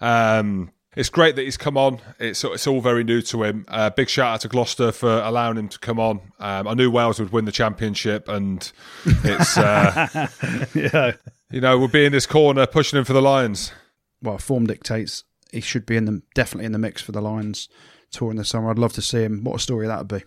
Um, 0.00 0.72
it's 0.96 1.10
great 1.10 1.36
that 1.36 1.42
he's 1.42 1.58
come 1.58 1.76
on. 1.76 2.00
It's 2.18 2.42
it's 2.42 2.66
all 2.66 2.80
very 2.80 3.04
new 3.04 3.20
to 3.22 3.44
him. 3.44 3.66
Uh, 3.68 3.90
big 3.90 4.08
shout 4.08 4.34
out 4.34 4.40
to 4.40 4.48
Gloucester 4.48 4.90
for 4.90 5.20
allowing 5.20 5.58
him 5.58 5.68
to 5.68 5.78
come 5.78 6.00
on. 6.00 6.20
Um, 6.40 6.66
I 6.66 6.74
knew 6.74 6.90
Wales 6.90 7.20
would 7.20 7.30
win 7.30 7.44
the 7.44 7.52
championship, 7.52 8.28
and 8.28 8.70
it's 9.04 9.56
uh, 9.58 10.28
yeah. 10.74 11.12
you 11.50 11.60
know 11.60 11.78
we'll 11.78 11.88
be 11.88 12.06
in 12.06 12.12
this 12.12 12.26
corner 12.26 12.66
pushing 12.66 12.98
him 12.98 13.04
for 13.04 13.12
the 13.12 13.22
Lions. 13.22 13.72
Well, 14.22 14.38
form 14.38 14.66
dictates 14.66 15.24
he 15.52 15.60
should 15.60 15.86
be 15.86 15.96
in 15.96 16.06
the 16.06 16.22
definitely 16.34 16.66
in 16.66 16.72
the 16.72 16.78
mix 16.78 17.02
for 17.02 17.12
the 17.12 17.20
Lions 17.20 17.68
tour 18.10 18.30
in 18.30 18.36
the 18.36 18.44
summer. 18.44 18.70
I'd 18.70 18.78
love 18.78 18.94
to 18.94 19.02
see 19.02 19.22
him. 19.22 19.44
What 19.44 19.56
a 19.56 19.58
story 19.60 19.86
that 19.86 19.98
would 19.98 20.08
be. 20.08 20.24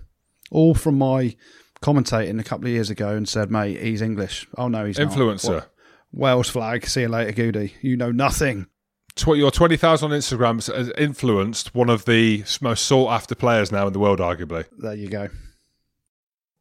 All 0.51 0.75
from 0.75 0.97
my 0.97 1.36
commentating 1.82 2.39
a 2.39 2.43
couple 2.43 2.65
of 2.65 2.71
years 2.71 2.89
ago 2.89 3.15
and 3.15 3.27
said, 3.27 3.49
mate, 3.49 3.82
he's 3.82 4.01
English. 4.01 4.47
Oh 4.58 4.67
no, 4.67 4.86
he's. 4.86 4.97
Influencer. 4.97 5.55
What? 5.55 5.73
Wales 6.12 6.49
flag. 6.49 6.86
See 6.88 7.01
you 7.01 7.10
later, 7.10 7.32
Goody. 7.32 7.73
You 7.82 7.97
know 7.97 8.12
nothing. 8.12 8.67
Tw- 9.15 9.36
your 9.36 9.52
20,000 9.52 10.12
on 10.12 10.17
Instagram 10.17 10.74
has 10.74 10.91
influenced 10.98 11.74
one 11.76 11.89
of 11.89 12.06
the 12.06 12.43
most 12.62 12.86
sought 12.86 13.12
after 13.12 13.36
players 13.36 13.72
now 13.72 13.88
in 13.88 13.93
the 13.93 14.00
world, 14.00 14.19
arguably. 14.19 14.65
There 14.78 14.95
you 14.95 15.10
go. 15.10 15.30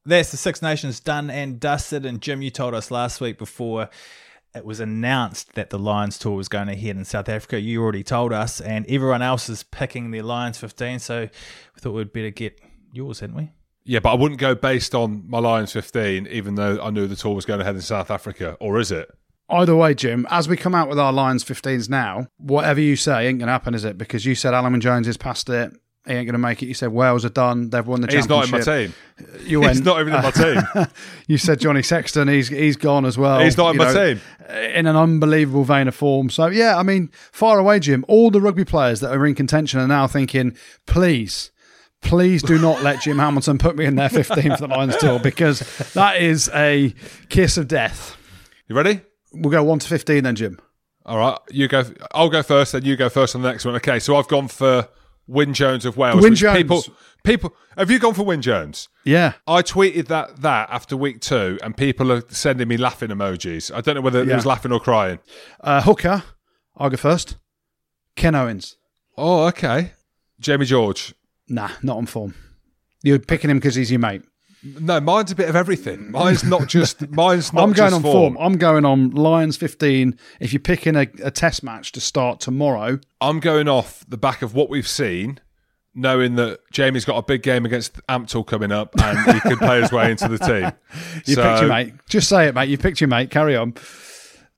That's 0.05 0.31
the 0.31 0.37
Six 0.37 0.63
Nations 0.63 1.01
done 1.01 1.31
and 1.31 1.61
dusted. 1.61 2.07
And 2.07 2.21
Jim, 2.21 2.41
you 2.43 2.51
told 2.51 2.75
us 2.75 2.91
last 2.91 3.21
week 3.21 3.39
before 3.39 3.91
it 4.55 4.65
was 4.65 4.81
announced 4.81 5.55
that 5.55 5.71
the 5.71 5.79
Lions 5.79 6.19
tour 6.19 6.35
was 6.35 6.49
going 6.49 6.69
ahead 6.69 6.97
in 6.97 7.05
South 7.05 7.29
Africa. 7.29 7.61
You 7.61 7.83
already 7.83 8.03
told 8.03 8.33
us, 8.33 8.61
and 8.61 8.87
everyone 8.89 9.23
else 9.23 9.49
is 9.49 9.63
picking 9.63 10.11
their 10.11 10.23
Lions 10.23 10.59
15. 10.59 10.99
So 10.99 11.21
we 11.23 11.81
thought 11.81 11.93
we'd 11.93 12.13
better 12.13 12.31
get 12.31 12.59
yours, 12.93 13.21
hadn't 13.21 13.37
we? 13.37 13.51
Yeah, 13.85 14.01
but 14.01 14.13
I 14.13 14.15
wouldn't 14.15 14.41
go 14.41 14.55
based 14.55 14.95
on 14.95 15.25
my 15.29 15.39
Lions 15.39 15.73
15, 15.73 16.27
even 16.29 16.55
though 16.55 16.81
I 16.83 16.91
knew 16.91 17.07
the 17.07 17.17
tour 17.17 17.35
was 17.35 17.45
going 17.45 17.61
ahead 17.61 17.75
in 17.75 17.81
South 17.83 18.11
Africa. 18.11 18.57
Or 18.61 18.79
is 18.79 18.91
it? 18.91 19.11
Either 19.51 19.75
way, 19.75 19.95
Jim, 19.95 20.27
as 20.31 20.49
we 20.49 20.57
come 20.57 20.75
out 20.75 20.89
with 20.89 20.99
our 20.99 21.13
Lions 21.13 21.43
15s 21.43 21.89
now, 21.89 22.27
whatever 22.37 22.81
you 22.81 22.97
say 22.97 23.27
ain't 23.27 23.39
going 23.39 23.47
to 23.47 23.53
happen, 23.53 23.75
is 23.75 23.85
it? 23.85 23.97
Because 23.97 24.27
you 24.27 24.35
said 24.35 24.53
Alan 24.53 24.79
Jones 24.81 25.09
is 25.09 25.17
past 25.17 25.49
it. 25.49 25.73
He 26.07 26.15
ain't 26.15 26.27
going 26.27 26.35
to 26.35 26.39
make 26.39 26.63
it. 26.63 26.67
You 26.67 26.75
said 26.75 26.91
Wales 26.91 27.25
are 27.27 27.31
done. 27.31 27.69
They've 27.69 27.87
won 27.87 28.01
the 28.01 28.09
championship. 28.09 28.55
He's 28.55 28.67
not 28.67 28.79
in 28.79 28.87
my 29.21 29.41
team. 29.41 29.47
You 29.47 29.63
He's 29.63 29.83
not 29.83 30.01
even 30.01 30.15
in 30.15 30.23
my 30.23 30.31
team. 30.31 30.87
you 31.27 31.37
said 31.37 31.61
Johnny 31.61 31.83
Sexton. 31.83 32.29
He's 32.29 32.49
he's 32.49 32.77
gone 32.77 33.05
as 33.05 33.19
well. 33.19 33.41
He's 33.41 33.59
not 33.59 33.75
in 33.75 33.75
you 33.75 33.87
my 33.87 33.93
know, 33.93 34.15
team. 34.15 34.23
In 34.75 34.87
an 34.87 34.97
unbelievable 34.97 35.65
vein 35.65 35.87
of 35.87 35.95
form. 35.95 36.31
So 36.31 36.47
yeah, 36.47 36.79
I 36.79 36.83
mean, 36.83 37.11
far 37.31 37.59
away, 37.59 37.79
Jim. 37.81 38.07
All 38.09 38.31
the 38.31 38.41
rugby 38.41 38.65
players 38.65 39.01
that 39.01 39.13
are 39.13 39.27
in 39.27 39.35
contention 39.35 39.81
are 39.81 39.89
now 39.89 40.07
thinking, 40.07 40.57
please. 40.87 41.51
Please 42.01 42.45
do 42.45 42.59
not 42.61 42.83
let 42.83 43.03
Jim 43.03 43.19
Hamilton 43.19 43.59
put 43.59 43.77
me 43.77 43.85
in 43.85 43.97
their 43.97 44.09
15 44.09 44.53
for 44.53 44.57
the 44.57 44.69
Lions 44.69 44.97
tour 44.99 45.19
because 45.19 45.59
that 45.95 46.23
is 46.23 46.49
a 46.55 46.95
kiss 47.29 47.59
of 47.59 47.67
death. 47.67 48.17
You 48.69 48.77
ready? 48.77 49.01
We'll 49.33 49.51
go 49.51 49.63
1 49.63 49.81
to 49.81 49.89
15 49.89 50.25
then, 50.25 50.35
Jim. 50.35 50.61
All 51.05 51.19
right. 51.19 51.39
You 51.51 51.69
go. 51.69 51.85
I'll 52.13 52.29
go 52.29 52.43
first, 52.43 52.73
then 52.73 52.85
you 52.85 52.97
go 52.97 53.09
first 53.09 53.35
on 53.35 53.43
the 53.43 53.51
next 53.51 53.65
one. 53.65 53.75
Okay, 53.77 53.99
so 53.99 54.17
I've 54.17 54.29
gone 54.29 54.49
for 54.49 54.89
Wyn 55.27 55.55
Jones 55.55 55.85
of 55.85 55.97
Wales. 55.97 56.23
Which 56.23 56.41
Jones. 56.41 56.57
People, 56.57 56.85
people, 57.25 57.55
have 57.77 57.91
you 57.91 57.99
gone 57.99 58.15
for 58.15 58.25
Wyn 58.25 58.43
Jones? 58.43 58.89
Yeah. 59.05 59.35
I 59.47 59.63
tweeted 59.63 60.09
that 60.09 60.43
that 60.43 60.69
after 60.71 60.97
week 60.97 61.21
two, 61.21 61.59
and 61.63 61.77
people 61.77 62.13
are 62.13 62.23
sending 62.29 62.69
me 62.69 62.77
laughing 62.77 63.11
emojis. 63.11 63.75
I 63.75 63.81
don't 63.81 63.95
know 63.95 64.01
whether 64.01 64.21
it 64.21 64.29
was 64.29 64.47
laughing 64.47 64.73
or 64.73 64.81
crying. 64.81 65.19
Uh, 65.61 65.83
hooker, 65.83 66.25
I'll 66.77 66.91
go 66.91 66.97
first. 66.97 67.37
Ken 68.17 68.35
Owens. 68.35 68.77
Oh, 69.17 69.47
okay. 69.47 69.93
Jamie 70.41 70.67
George. 70.67 71.15
Nah, 71.49 71.71
not 71.83 71.97
on 71.97 72.07
form. 72.07 72.35
You're 73.03 73.19
picking 73.19 73.51
him 73.51 73.59
because 73.59 73.75
he's 73.75 73.91
your 73.91 74.01
mate. 74.01 74.23
No, 74.63 75.01
mine's 75.01 75.31
a 75.31 75.37
bit 75.37 75.49
of 75.49 75.55
everything. 75.57 76.11
Mine's 76.11 76.43
not 76.45 76.67
just. 76.69 77.09
Mine's 77.11 77.53
not. 77.53 77.63
I'm 77.63 77.73
going 77.73 77.95
on 77.95 78.03
form. 78.03 78.37
I'm 78.41 78.57
going 78.59 78.85
on 78.85 79.11
Lions 79.11 79.57
15. 79.57 80.19
If 80.41 80.53
you're 80.53 80.61
picking 80.61 80.97
a, 80.97 81.07
a 81.23 81.31
test 81.31 81.63
match 81.63 81.93
to 81.93 82.01
start 82.01 82.41
tomorrow, 82.41 82.99
I'm 83.21 83.41
going 83.41 83.69
off 83.69 84.05
the 84.09 84.17
back 84.19 84.43
of 84.43 84.55
what 84.55 84.69
we've 84.69 84.89
seen, 84.89 85.39
knowing 85.95 86.35
that 86.37 86.61
Jamie's 86.73 87.05
got 87.05 87.17
a 87.19 87.23
big 87.23 87.43
game 87.43 87.65
against 87.65 87.95
Ampthill 88.09 88.47
coming 88.47 88.73
up, 88.73 88.95
and 89.01 89.33
he 89.35 89.41
could 89.41 89.59
play 89.59 89.81
his 89.81 89.93
way 89.93 90.11
into 90.11 90.27
the 90.29 90.39
team. 90.39 90.73
you 91.27 91.35
So, 91.35 91.43
picked 91.45 91.61
your 91.61 91.69
mate. 91.69 91.95
Just 92.09 92.29
say 92.29 92.49
it, 92.49 92.55
mate. 92.55 92.69
You 92.69 92.79
picked 92.79 93.01
your 93.01 93.09
mate. 93.09 93.31
Carry 93.31 93.57
on. 93.57 93.75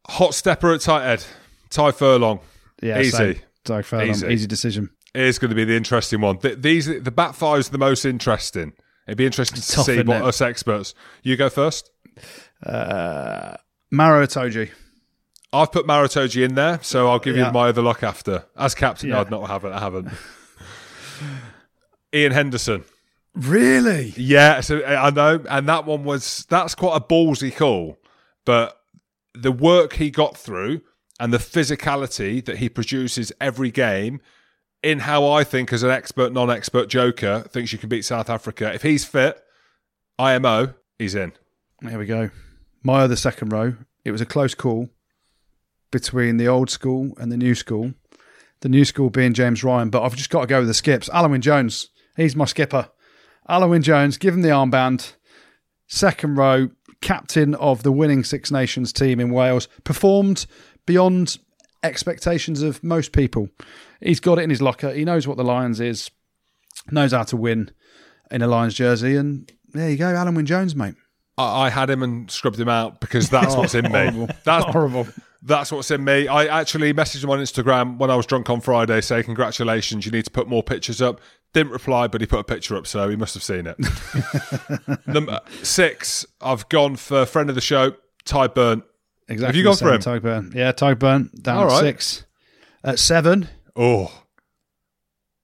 Hot 0.08 0.34
stepper 0.34 0.72
at 0.72 0.80
tight 0.80 1.04
head, 1.04 1.24
Tadhg 1.70 1.94
Furlong. 1.94 2.40
Yeah, 2.82 3.00
Easy. 3.00 3.42
Sorry, 3.66 3.82
Furlong. 3.82 4.08
Easy. 4.08 4.26
Easy 4.28 4.46
decision. 4.46 4.90
is 5.14 5.38
going 5.38 5.50
to 5.50 5.54
be 5.54 5.64
the 5.64 5.76
interesting 5.76 6.20
one. 6.22 6.38
Th- 6.38 6.58
These 6.58 6.86
the 7.02 7.10
back 7.10 7.34
five 7.34 7.60
is 7.60 7.68
the 7.68 7.78
most 7.78 8.04
interesting. 8.06 8.72
It'd 9.10 9.18
be 9.18 9.26
interesting 9.26 9.60
to 9.60 9.68
tough, 9.72 9.86
see 9.86 9.96
what 10.02 10.18
it? 10.18 10.22
us 10.22 10.40
experts. 10.40 10.94
You 11.24 11.36
go 11.36 11.50
first. 11.50 11.90
Uh, 12.64 13.56
Maro. 13.90 14.24
I've 15.52 15.72
put 15.72 15.84
Maro 15.84 16.06
Itoje 16.06 16.44
in 16.44 16.54
there, 16.54 16.78
so 16.80 17.10
I'll 17.10 17.18
give 17.18 17.36
Yeah. 17.36 17.48
you 17.48 17.52
my 17.52 17.70
other 17.70 17.82
look 17.82 18.04
after. 18.04 18.44
As 18.56 18.76
captain, 18.76 19.08
Yeah. 19.08 19.20
I'd 19.20 19.30
not 19.32 19.48
have 19.48 19.64
it. 19.64 19.72
I 19.72 19.80
haven't. 19.80 20.10
Iain 22.14 22.32
Henderson. 22.32 22.84
Really? 23.34 24.12
Yeah, 24.16 24.60
so 24.60 24.84
I 24.84 25.10
know, 25.10 25.42
and 25.48 25.68
that 25.68 25.84
one 25.86 26.04
was 26.04 26.44
that's 26.48 26.74
quite 26.74 26.96
a 26.96 27.00
ballsy 27.00 27.54
call, 27.54 27.98
but 28.44 28.80
the 29.34 29.52
work 29.52 29.94
he 29.94 30.10
got 30.10 30.36
through 30.36 30.80
and 31.20 31.32
the 31.32 31.38
physicality 31.38 32.44
that 32.44 32.58
he 32.58 32.68
produces 32.68 33.32
every 33.40 33.70
game, 33.70 34.20
in 34.82 35.00
how 35.00 35.28
I 35.28 35.44
think 35.44 35.72
as 35.72 35.82
an 35.82 35.90
expert, 35.90 36.32
non-expert 36.32 36.88
joker 36.88 37.44
thinks 37.50 37.72
you 37.72 37.78
can 37.78 37.88
beat 37.88 38.04
South 38.04 38.30
Africa. 38.30 38.72
If 38.72 38.82
he's 38.82 39.04
fit, 39.04 39.40
IMO, 40.18 40.74
he's 40.98 41.14
in. 41.14 41.32
There 41.80 41.98
we 41.98 42.06
go. 42.06 42.30
My 42.82 43.00
other 43.00 43.16
second 43.16 43.52
row. 43.52 43.74
It 44.04 44.12
was 44.12 44.20
a 44.20 44.26
close 44.26 44.54
call 44.54 44.88
between 45.90 46.38
the 46.38 46.48
old 46.48 46.70
school 46.70 47.12
and 47.18 47.30
the 47.30 47.36
new 47.36 47.54
school. 47.54 47.92
The 48.60 48.68
new 48.68 48.84
school 48.84 49.10
being 49.10 49.34
James 49.34 49.64
Ryan, 49.64 49.90
but 49.90 50.02
I've 50.02 50.16
just 50.16 50.30
got 50.30 50.42
to 50.42 50.46
go 50.46 50.58
with 50.60 50.68
the 50.68 50.74
skips. 50.74 51.08
Alun 51.10 51.30
Wyn 51.30 51.40
Jones, 51.40 51.88
he's 52.16 52.36
my 52.36 52.44
skipper. 52.44 52.90
Alun 53.48 53.70
Wyn 53.70 53.82
Jones, 53.82 54.18
give 54.18 54.34
him 54.34 54.42
the 54.42 54.50
armband. 54.50 55.14
Second 55.86 56.36
row, 56.36 56.68
captain 57.00 57.54
of 57.54 57.82
the 57.82 57.92
winning 57.92 58.22
Six 58.22 58.50
Nations 58.50 58.92
team 58.92 59.18
in 59.18 59.30
Wales, 59.30 59.66
performed 59.84 60.46
beyond 60.86 61.38
expectations 61.82 62.62
of 62.62 62.82
most 62.82 63.12
people. 63.12 63.48
He's 64.00 64.20
got 64.20 64.38
it 64.38 64.42
in 64.42 64.50
his 64.50 64.62
locker. 64.62 64.92
He 64.92 65.04
knows 65.04 65.26
what 65.26 65.36
the 65.36 65.44
Lions 65.44 65.80
is, 65.80 66.10
knows 66.90 67.12
how 67.12 67.22
to 67.24 67.36
win 67.36 67.70
in 68.30 68.42
a 68.42 68.46
Lions 68.46 68.74
jersey, 68.74 69.16
and 69.16 69.50
there 69.72 69.90
you 69.90 69.96
go, 69.96 70.06
Alun 70.06 70.36
Wyn 70.36 70.46
Jones, 70.46 70.74
mate. 70.76 70.94
I, 71.38 71.66
I 71.66 71.70
had 71.70 71.90
him 71.90 72.02
and 72.02 72.30
scrubbed 72.30 72.58
him 72.60 72.68
out 72.68 73.00
because 73.00 73.28
that's 73.30 73.54
what's 73.56 73.74
in 73.74 73.84
me. 73.84 73.90
horrible. 73.90 74.28
That's 74.44 74.64
Horrible. 74.72 75.06
That's 75.42 75.72
what's 75.72 75.90
in 75.90 76.04
me. 76.04 76.28
I 76.28 76.60
actually 76.60 76.92
messaged 76.92 77.24
him 77.24 77.30
on 77.30 77.38
Instagram 77.38 77.96
when 77.96 78.10
I 78.10 78.16
was 78.16 78.26
drunk 78.26 78.50
on 78.50 78.60
Friday, 78.60 79.00
say 79.00 79.22
congratulations. 79.22 80.04
You 80.04 80.12
need 80.12 80.26
to 80.26 80.30
put 80.30 80.48
more 80.48 80.62
pictures 80.62 81.00
up. 81.00 81.18
Didn't 81.54 81.72
reply, 81.72 82.08
but 82.08 82.20
he 82.20 82.26
put 82.26 82.40
a 82.40 82.44
picture 82.44 82.76
up, 82.76 82.86
so 82.86 83.08
he 83.08 83.16
must 83.16 83.32
have 83.34 83.42
seen 83.42 83.66
it. 83.66 83.76
Number 85.06 85.40
six, 85.62 86.26
I've 86.42 86.68
gone 86.68 86.96
for 86.96 87.24
friend 87.24 87.48
of 87.48 87.54
the 87.54 87.62
show, 87.62 87.94
Tadhg 88.26 88.54
Beirne. 88.54 88.82
Exactly. 89.30 89.46
Have 89.46 89.56
you 89.56 89.64
gone 89.64 89.76
for 89.76 89.92
him? 89.92 90.00
Tadhg 90.00 90.20
Beirne. 90.20 90.54
Yeah, 90.54 90.72
Tadhg 90.72 90.96
Beirne 90.96 91.42
down 91.42 91.70
at 91.70 91.78
six. 91.80 92.24
At 92.84 92.98
seven, 92.98 93.48
Oh, 93.76 94.24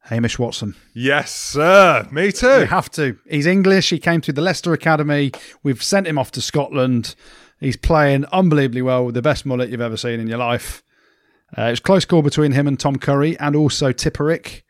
Hamish 0.04 0.38
Watson. 0.38 0.74
yes, 0.94 1.34
sir. 1.34 2.06
Me 2.10 2.30
too. 2.32 2.60
You 2.60 2.66
have 2.66 2.90
to. 2.92 3.16
He's 3.28 3.46
English. 3.46 3.90
He 3.90 3.98
came 3.98 4.20
through 4.20 4.34
the 4.34 4.40
Leicester 4.42 4.72
Academy. 4.72 5.32
We've 5.62 5.82
sent 5.82 6.06
him 6.06 6.18
off 6.18 6.30
to 6.32 6.40
Scotland. 6.40 7.14
He's 7.60 7.76
playing 7.76 8.24
unbelievably 8.26 8.82
well 8.82 9.04
with 9.06 9.14
the 9.14 9.22
best 9.22 9.46
mullet 9.46 9.70
you've 9.70 9.80
ever 9.80 9.96
seen 9.96 10.20
in 10.20 10.28
your 10.28 10.38
life. 10.38 10.82
Uh, 11.56 11.62
it 11.62 11.70
was 11.70 11.80
close 11.80 12.04
call 12.04 12.22
between 12.22 12.52
him 12.52 12.66
and 12.66 12.78
Tom 12.78 12.96
Curry 12.96 13.38
and 13.38 13.54
also 13.56 13.92
Tipuric 13.92 14.62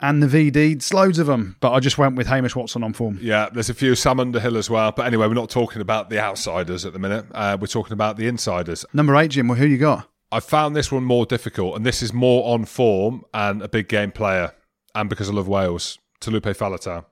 and 0.00 0.22
the 0.22 0.26
VD. 0.26 0.72
It's 0.76 0.92
loads 0.92 1.18
of 1.18 1.26
them, 1.26 1.56
but 1.60 1.72
I 1.72 1.80
just 1.80 1.98
went 1.98 2.16
with 2.16 2.26
Hamish 2.26 2.54
Watson 2.56 2.82
on 2.84 2.92
form. 2.92 3.18
Yeah, 3.20 3.48
there's 3.52 3.70
a 3.70 3.74
few 3.74 3.94
Sam 3.94 4.20
Underhill 4.20 4.56
as 4.56 4.68
well. 4.68 4.92
But 4.92 5.06
anyway, 5.06 5.26
we're 5.26 5.34
not 5.34 5.50
talking 5.50 5.80
about 5.82 6.10
the 6.10 6.18
outsiders 6.18 6.84
at 6.84 6.92
the 6.92 6.98
minute. 6.98 7.26
Uh, 7.32 7.56
we're 7.60 7.66
talking 7.66 7.92
about 7.92 8.16
the 8.16 8.26
insiders. 8.26 8.84
Number 8.92 9.16
eight, 9.16 9.30
Jim, 9.32 9.48
well, 9.48 9.58
who 9.58 9.66
you 9.66 9.78
got? 9.78 10.08
I 10.32 10.40
found 10.40 10.74
this 10.74 10.90
one 10.90 11.04
more 11.04 11.24
difficult, 11.24 11.76
and 11.76 11.86
this 11.86 12.02
is 12.02 12.12
more 12.12 12.52
on 12.52 12.64
form 12.64 13.24
and 13.32 13.62
a 13.62 13.68
big 13.68 13.88
game 13.88 14.10
player, 14.12 14.52
and 14.94 15.08
because 15.08 15.30
I 15.30 15.32
love 15.32 15.48
Wales, 15.48 15.98
Taulupe 16.20 16.42
Faletau. 16.56 17.04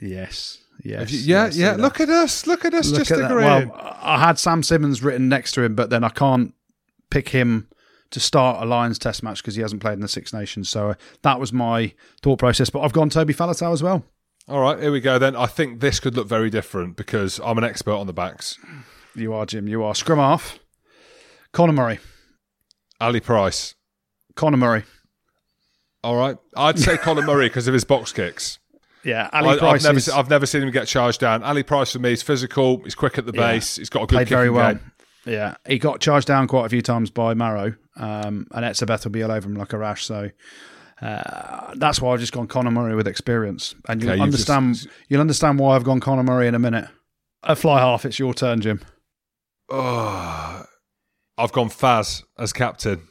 Yes. 0.00 0.58
Yes. 0.84 1.12
You- 1.12 1.18
yeah, 1.20 1.44
yes, 1.46 1.56
yeah. 1.56 1.70
that. 1.72 1.80
Look 1.80 2.00
at 2.00 2.08
us. 2.08 2.46
Look 2.46 2.64
at 2.64 2.72
us 2.72 2.88
Look 2.90 3.00
just 3.00 3.10
at 3.10 3.30
agreeing. 3.30 3.68
Well, 3.68 3.96
I 4.00 4.18
had 4.18 4.38
Sam 4.38 4.62
Simmonds 4.62 5.02
written 5.02 5.28
next 5.28 5.52
to 5.52 5.62
him, 5.62 5.74
but 5.74 5.90
then 5.90 6.02
I 6.04 6.08
can't 6.08 6.54
pick 7.10 7.28
him 7.28 7.68
to 8.12 8.20
start 8.20 8.62
a 8.62 8.66
Lions 8.66 8.98
Test 8.98 9.22
match 9.22 9.42
because 9.42 9.56
he 9.56 9.62
hasn't 9.62 9.80
played 9.82 9.94
in 9.94 10.00
the 10.00 10.08
Six 10.08 10.32
Nations. 10.32 10.68
So 10.68 10.90
uh, 10.90 10.94
that 11.22 11.40
was 11.40 11.52
my 11.52 11.92
thought 12.22 12.38
process. 12.38 12.70
But 12.70 12.80
I've 12.80 12.92
gone 12.92 13.10
Toby 13.10 13.34
Faletau 13.34 13.72
as 13.72 13.82
well. 13.82 14.04
All 14.48 14.60
right, 14.60 14.78
here 14.80 14.90
we 14.92 15.00
go 15.00 15.18
then. 15.18 15.36
I 15.36 15.46
think 15.46 15.80
this 15.80 16.00
could 16.00 16.16
look 16.16 16.26
very 16.28 16.50
different 16.50 16.96
because 16.96 17.40
I'm 17.44 17.58
an 17.58 17.64
expert 17.64 17.92
on 17.94 18.06
the 18.06 18.12
backs. 18.12 18.58
You 19.14 19.34
are 19.34 19.44
Jim. 19.46 19.68
You 19.68 19.82
are 19.84 19.94
scrum 19.94 20.18
half. 20.18 20.58
Conor 21.52 21.72
Murray. 21.72 21.98
Ali 23.00 23.20
Price. 23.20 23.74
Conor 24.36 24.56
Murray. 24.56 24.84
All 26.04 26.16
right, 26.16 26.36
I'd 26.56 26.80
say 26.80 26.96
Colin 26.96 27.24
Murray 27.26 27.46
because 27.46 27.68
of 27.68 27.74
his 27.74 27.84
box 27.84 28.12
kicks. 28.12 28.58
Yeah, 29.04 29.30
Ali 29.32 29.50
I, 29.50 29.58
Price 29.58 29.82
have 29.84 29.90
never, 29.90 29.98
is- 29.98 30.08
I've 30.08 30.28
never 30.30 30.46
seen 30.46 30.62
him 30.62 30.70
get 30.72 30.88
charged 30.88 31.20
down. 31.20 31.44
Ali 31.44 31.62
Price 31.62 31.92
for 31.92 32.00
me, 32.00 32.10
he's 32.10 32.22
physical. 32.22 32.82
He's 32.82 32.96
quick 32.96 33.18
at 33.18 33.26
the 33.26 33.32
Yeah. 33.32 33.52
base. 33.52 33.76
He's 33.76 33.88
got 33.88 34.02
a 34.02 34.06
good 34.06 34.16
played 34.16 34.28
very 34.28 34.50
well. 34.50 34.74
game. 34.74 34.91
Yeah, 35.24 35.54
he 35.66 35.78
got 35.78 36.00
charged 36.00 36.26
down 36.26 36.48
quite 36.48 36.66
a 36.66 36.68
few 36.68 36.82
times 36.82 37.10
by 37.10 37.34
Marrow, 37.34 37.74
um, 37.96 38.46
and 38.52 38.64
Etzebeth 38.64 39.04
will 39.04 39.12
be 39.12 39.22
all 39.22 39.30
over 39.30 39.48
him 39.48 39.54
like 39.54 39.72
a 39.72 39.78
rash. 39.78 40.04
So 40.04 40.30
uh, 41.00 41.74
that's 41.76 42.00
why 42.00 42.12
I've 42.12 42.20
just 42.20 42.32
gone 42.32 42.46
Conor 42.48 42.70
Murray 42.70 42.94
with 42.94 43.06
experience, 43.06 43.74
and 43.88 44.02
you'll 44.02 44.12
Okay, 44.12 44.20
understand. 44.22 44.74
just- 44.76 44.88
you'll 45.08 45.20
understand 45.20 45.58
why 45.58 45.76
I've 45.76 45.84
gone 45.84 46.00
Conor 46.00 46.22
Murray 46.24 46.48
in 46.48 46.54
a 46.54 46.58
minute. 46.58 46.88
At 47.44 47.58
fly 47.58 47.80
half, 47.80 48.04
it's 48.04 48.18
your 48.18 48.34
turn, 48.34 48.60
Jim. 48.60 48.80
Oh, 49.70 50.64
I've 51.38 51.52
gone 51.52 51.68
Faz 51.70 52.22
as 52.38 52.52
captain. 52.52 53.02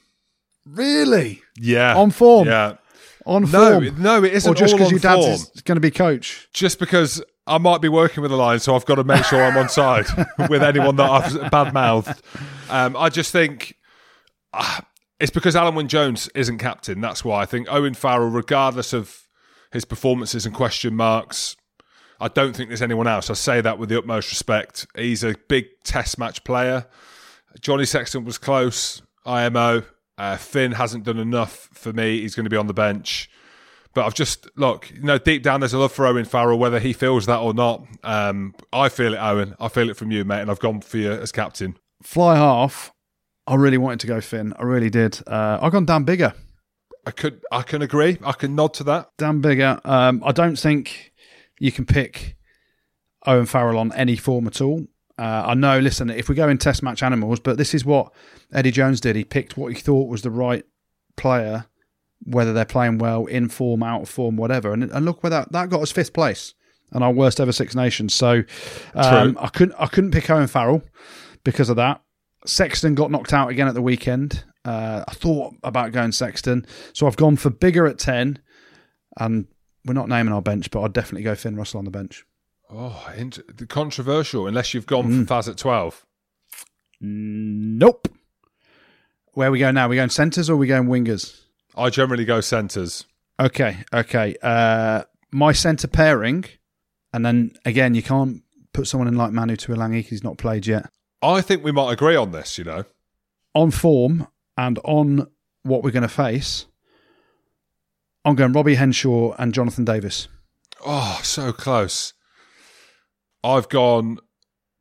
Really 0.65 1.41
Yeah, 1.59 1.95
on 1.97 2.11
form, 2.11 2.47
Yeah, 2.47 2.75
on 3.25 3.45
form, 3.47 3.83
no, 3.99 4.19
no, 4.19 4.23
it 4.23 4.33
isn't 4.33 4.51
or 4.51 4.53
just 4.55 4.75
because 4.75 4.91
your 4.91 4.99
dad's 4.99 5.21
form. 5.25 5.33
is 5.55 5.61
going 5.63 5.75
to 5.77 5.81
be 5.81 5.89
coach. 5.91 6.47
just 6.53 6.77
because 6.77 7.21
I 7.47 7.57
might 7.57 7.81
be 7.81 7.89
working 7.89 8.21
with 8.21 8.31
the 8.31 8.37
line, 8.37 8.59
so 8.59 8.75
I've 8.75 8.85
got 8.85 8.95
to 8.95 9.03
make 9.03 9.25
sure 9.25 9.43
I'm 9.43 9.57
on 9.57 9.67
side 9.67 10.05
with 10.49 10.61
anyone 10.61 10.95
that 10.97 11.09
I've 11.09 11.51
bad 11.51 11.73
mouthed. 11.73 12.21
Um, 12.69 12.95
I 12.95 13.09
just 13.09 13.31
think 13.31 13.77
ah, 14.53 14.85
it's 15.19 15.31
because 15.31 15.55
Alun 15.55 15.75
Wyn 15.75 15.87
Jones 15.87 16.29
isn't 16.35 16.59
captain. 16.59 17.01
That's 17.01 17.25
why 17.25 17.41
I 17.41 17.45
think 17.45 17.67
Owen 17.69 17.93
Farrell, 17.95 18.29
regardless 18.29 18.93
of 18.93 19.27
his 19.71 19.85
performances 19.85 20.45
and 20.45 20.53
question 20.53 20.95
marks, 20.95 21.55
I 22.19 22.27
don't 22.27 22.55
think 22.55 22.69
there's 22.69 22.83
anyone 22.83 23.07
else. 23.07 23.31
I 23.31 23.33
say 23.33 23.61
that 23.61 23.79
with 23.79 23.89
the 23.89 23.97
utmost 23.97 24.29
respect. 24.29 24.85
He's 24.95 25.23
a 25.23 25.35
big 25.47 25.65
test 25.83 26.19
match 26.19 26.43
player. 26.43 26.85
Johnny 27.59 27.85
Sexton 27.85 28.23
was 28.23 28.37
close. 28.37 29.01
IMO. 29.25 29.83
Uh, 30.17 30.37
Finn 30.37 30.73
hasn't 30.73 31.03
done 31.03 31.17
enough 31.17 31.69
for 31.73 31.91
me. 31.91 32.21
He's 32.21 32.35
going 32.35 32.43
to 32.43 32.49
be 32.49 32.57
on 32.57 32.67
the 32.67 32.73
bench. 32.75 33.27
But 33.93 34.05
I've 34.05 34.13
just 34.13 34.47
look, 34.55 34.89
you 34.91 35.01
know, 35.01 35.17
deep 35.17 35.43
down 35.43 35.59
there's 35.59 35.73
a 35.73 35.79
love 35.79 35.91
for 35.91 36.05
Owen 36.05 36.25
Farrell, 36.25 36.57
whether 36.57 36.79
he 36.79 36.93
feels 36.93 37.25
that 37.25 37.39
or 37.39 37.53
not. 37.53 37.85
Um, 38.03 38.55
I 38.71 38.89
feel 38.89 39.13
it, 39.13 39.17
Owen. 39.17 39.55
I 39.59 39.67
feel 39.67 39.89
it 39.89 39.97
from 39.97 40.11
you, 40.11 40.23
mate, 40.23 40.41
and 40.41 40.49
I've 40.49 40.59
gone 40.59 40.81
for 40.81 40.97
you 40.97 41.11
as 41.11 41.31
captain. 41.31 41.77
Fly 42.01 42.35
half. 42.37 42.93
I 43.47 43.55
really 43.55 43.77
wanted 43.77 43.99
to 44.01 44.07
go 44.07 44.21
Finn. 44.21 44.53
I 44.57 44.63
really 44.63 44.89
did. 44.89 45.19
Uh, 45.27 45.59
I've 45.61 45.71
gone 45.73 45.85
Dan 45.85 46.05
Biggar. 46.05 46.33
I 47.05 47.11
could, 47.11 47.41
I 47.51 47.63
can 47.63 47.81
agree. 47.81 48.17
I 48.23 48.31
can 48.31 48.55
nod 48.55 48.73
to 48.75 48.83
that. 48.85 49.09
Dan 49.17 49.41
Biggar. 49.41 49.85
Um, 49.85 50.21
I 50.23 50.31
don't 50.31 50.57
think 50.57 51.11
you 51.59 51.71
can 51.71 51.85
pick 51.85 52.37
Owen 53.25 53.45
Farrell 53.45 53.77
on 53.77 53.91
any 53.93 54.15
form 54.15 54.47
at 54.47 54.61
all. 54.61 54.85
Uh, 55.17 55.43
I 55.47 55.53
know, 55.53 55.79
listen, 55.79 56.09
if 56.09 56.29
we 56.29 56.35
go 56.35 56.47
in 56.47 56.57
test 56.57 56.81
match 56.81 57.03
animals, 57.03 57.39
but 57.39 57.57
this 57.57 57.73
is 57.73 57.83
what 57.83 58.13
Eddie 58.53 58.71
Jones 58.71 59.01
did. 59.01 59.15
He 59.15 59.23
picked 59.23 59.57
what 59.57 59.73
he 59.73 59.79
thought 59.79 60.09
was 60.09 60.21
the 60.21 60.31
right 60.31 60.65
player, 61.17 61.65
whether 62.23 62.53
they're 62.53 62.65
playing 62.65 62.97
well, 62.99 63.25
in 63.25 63.49
form, 63.49 63.83
out 63.83 64.03
of 64.03 64.09
form, 64.09 64.35
whatever. 64.35 64.73
And, 64.73 64.83
and 64.83 65.05
look 65.05 65.23
where 65.23 65.29
that, 65.31 65.51
that 65.51 65.69
got 65.69 65.81
us 65.81 65.91
fifth 65.91 66.13
place 66.13 66.53
and 66.91 67.03
our 67.03 67.11
worst 67.11 67.39
ever 67.39 67.51
Six 67.51 67.75
Nations. 67.75 68.13
So 68.13 68.43
um, 68.93 69.37
I 69.39 69.47
couldn't 69.47 69.75
I 69.79 69.87
couldn't 69.87 70.11
pick 70.11 70.29
Owen 70.29 70.47
Farrell 70.47 70.83
because 71.43 71.69
of 71.69 71.77
that. 71.77 72.01
Sexton 72.45 72.95
got 72.95 73.11
knocked 73.11 73.33
out 73.33 73.49
again 73.49 73.67
at 73.67 73.73
the 73.73 73.81
weekend. 73.81 74.43
Uh, 74.65 75.03
I 75.07 75.13
thought 75.13 75.55
about 75.63 75.91
going 75.91 76.11
Sexton, 76.11 76.65
so 76.93 77.07
I've 77.07 77.17
gone 77.17 77.35
for 77.35 77.49
Biggar 77.49 77.89
at 77.89 77.97
ten, 77.97 78.39
and 79.17 79.47
we're 79.85 79.93
not 79.93 80.09
naming 80.09 80.33
our 80.33 80.41
bench, 80.41 80.69
but 80.71 80.81
I'd 80.81 80.93
definitely 80.93 81.23
go 81.23 81.35
Finn 81.35 81.55
Russell 81.55 81.79
on 81.79 81.85
the 81.85 81.91
bench. 81.91 82.25
Oh, 82.69 83.11
int- 83.17 83.69
controversial. 83.69 84.47
Unless 84.47 84.73
you've 84.73 84.85
gone 84.85 85.25
for 85.25 85.33
Faz 85.33 85.47
at 85.47 85.57
twelve. 85.57 86.05
Nope. 86.99 88.07
Where 89.33 89.51
we 89.51 89.59
go 89.59 89.71
now? 89.71 89.85
Are 89.85 89.89
we 89.89 89.95
going 89.95 90.09
centres 90.09 90.49
or 90.49 90.53
are 90.53 90.57
we 90.57 90.67
going 90.67 90.87
wingers? 90.87 91.40
I 91.75 91.89
generally 91.89 92.25
go 92.25 92.41
centres. 92.41 93.05
Okay, 93.39 93.77
okay. 93.93 94.35
Uh, 94.41 95.03
my 95.31 95.51
centre 95.51 95.87
pairing, 95.87 96.45
and 97.13 97.25
then 97.25 97.53
again, 97.65 97.95
you 97.95 98.03
can't 98.03 98.43
put 98.73 98.87
someone 98.87 99.07
in 99.07 99.15
like 99.15 99.31
Manu 99.31 99.55
Tuilagi 99.55 99.93
because 99.99 100.09
he's 100.09 100.23
not 100.23 100.37
played 100.37 100.67
yet. 100.67 100.89
I 101.21 101.41
think 101.41 101.63
we 101.63 101.71
might 101.71 101.91
agree 101.93 102.15
on 102.15 102.31
this. 102.31 102.57
You 102.57 102.63
know, 102.65 102.83
On 103.53 103.71
form 103.71 104.27
and 104.57 104.79
on 104.83 105.27
what 105.63 105.83
we're 105.83 105.91
going 105.91 106.01
to 106.03 106.09
face, 106.09 106.65
I'm 108.25 108.35
going 108.35 108.53
Robbie 108.53 108.75
Henshaw 108.75 109.33
and 109.37 109.53
Jonathan 109.53 109.85
Davies. 109.85 110.27
oh, 110.85 111.19
so 111.23 111.51
close. 111.53 112.13
I've 113.43 113.69
gone 113.69 114.19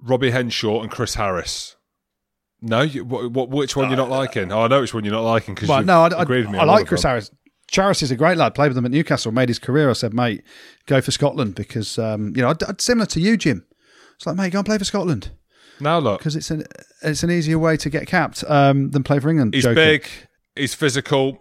Robbie 0.02 0.30
Henshaw 0.30 0.82
and 0.82 0.90
Chris 0.90 1.14
Harris. 1.14 1.76
No, 2.62 2.82
you, 2.82 3.04
what, 3.04 3.30
what, 3.30 3.48
which 3.48 3.74
one 3.74 3.88
you're 3.88 3.96
not 3.96 4.10
liking? 4.10 4.52
Oh, 4.52 4.62
I 4.62 4.68
know 4.68 4.80
which 4.80 4.92
one 4.92 5.04
you're 5.04 5.14
not 5.14 5.22
liking 5.24 5.54
because 5.54 5.68
you've 5.68 5.86
no, 5.86 6.02
I, 6.02 6.08
I, 6.08 6.24
with 6.24 6.50
me. 6.50 6.58
I 6.58 6.64
like 6.64 6.86
Chris. 6.86 7.02
Harris. 7.02 7.30
Charis 7.70 8.02
is 8.02 8.10
a 8.10 8.16
great 8.16 8.36
lad. 8.36 8.54
Played 8.54 8.68
with 8.68 8.74
them 8.74 8.84
at 8.84 8.90
Newcastle. 8.90 9.32
Made 9.32 9.48
his 9.48 9.58
career. 9.58 9.88
I 9.88 9.94
said, 9.94 10.12
mate, 10.12 10.42
go 10.86 11.00
for 11.00 11.10
Scotland 11.10 11.54
because 11.54 11.98
um, 11.98 12.32
you 12.36 12.42
know, 12.42 12.50
I'd, 12.50 12.62
I'd- 12.64 12.82
similar 12.82 13.06
to 13.06 13.20
you, 13.20 13.36
Jim. 13.36 13.64
It's 14.16 14.26
like, 14.26 14.36
mate, 14.36 14.52
go 14.52 14.58
and 14.58 14.66
play 14.66 14.76
for 14.76 14.84
Scotland. 14.84 15.30
Now 15.80 15.98
look, 15.98 16.18
because 16.18 16.36
it's 16.36 16.50
an 16.50 16.64
it's 17.02 17.22
an 17.22 17.30
easier 17.30 17.58
way 17.58 17.78
to 17.78 17.88
get 17.88 18.06
capped 18.06 18.44
um, 18.48 18.90
than 18.90 19.02
play 19.02 19.18
for 19.18 19.30
England. 19.30 19.54
he's 19.54 19.62
Joking. 19.62 19.76
big, 19.76 20.06
he's 20.54 20.74
physical, 20.74 21.38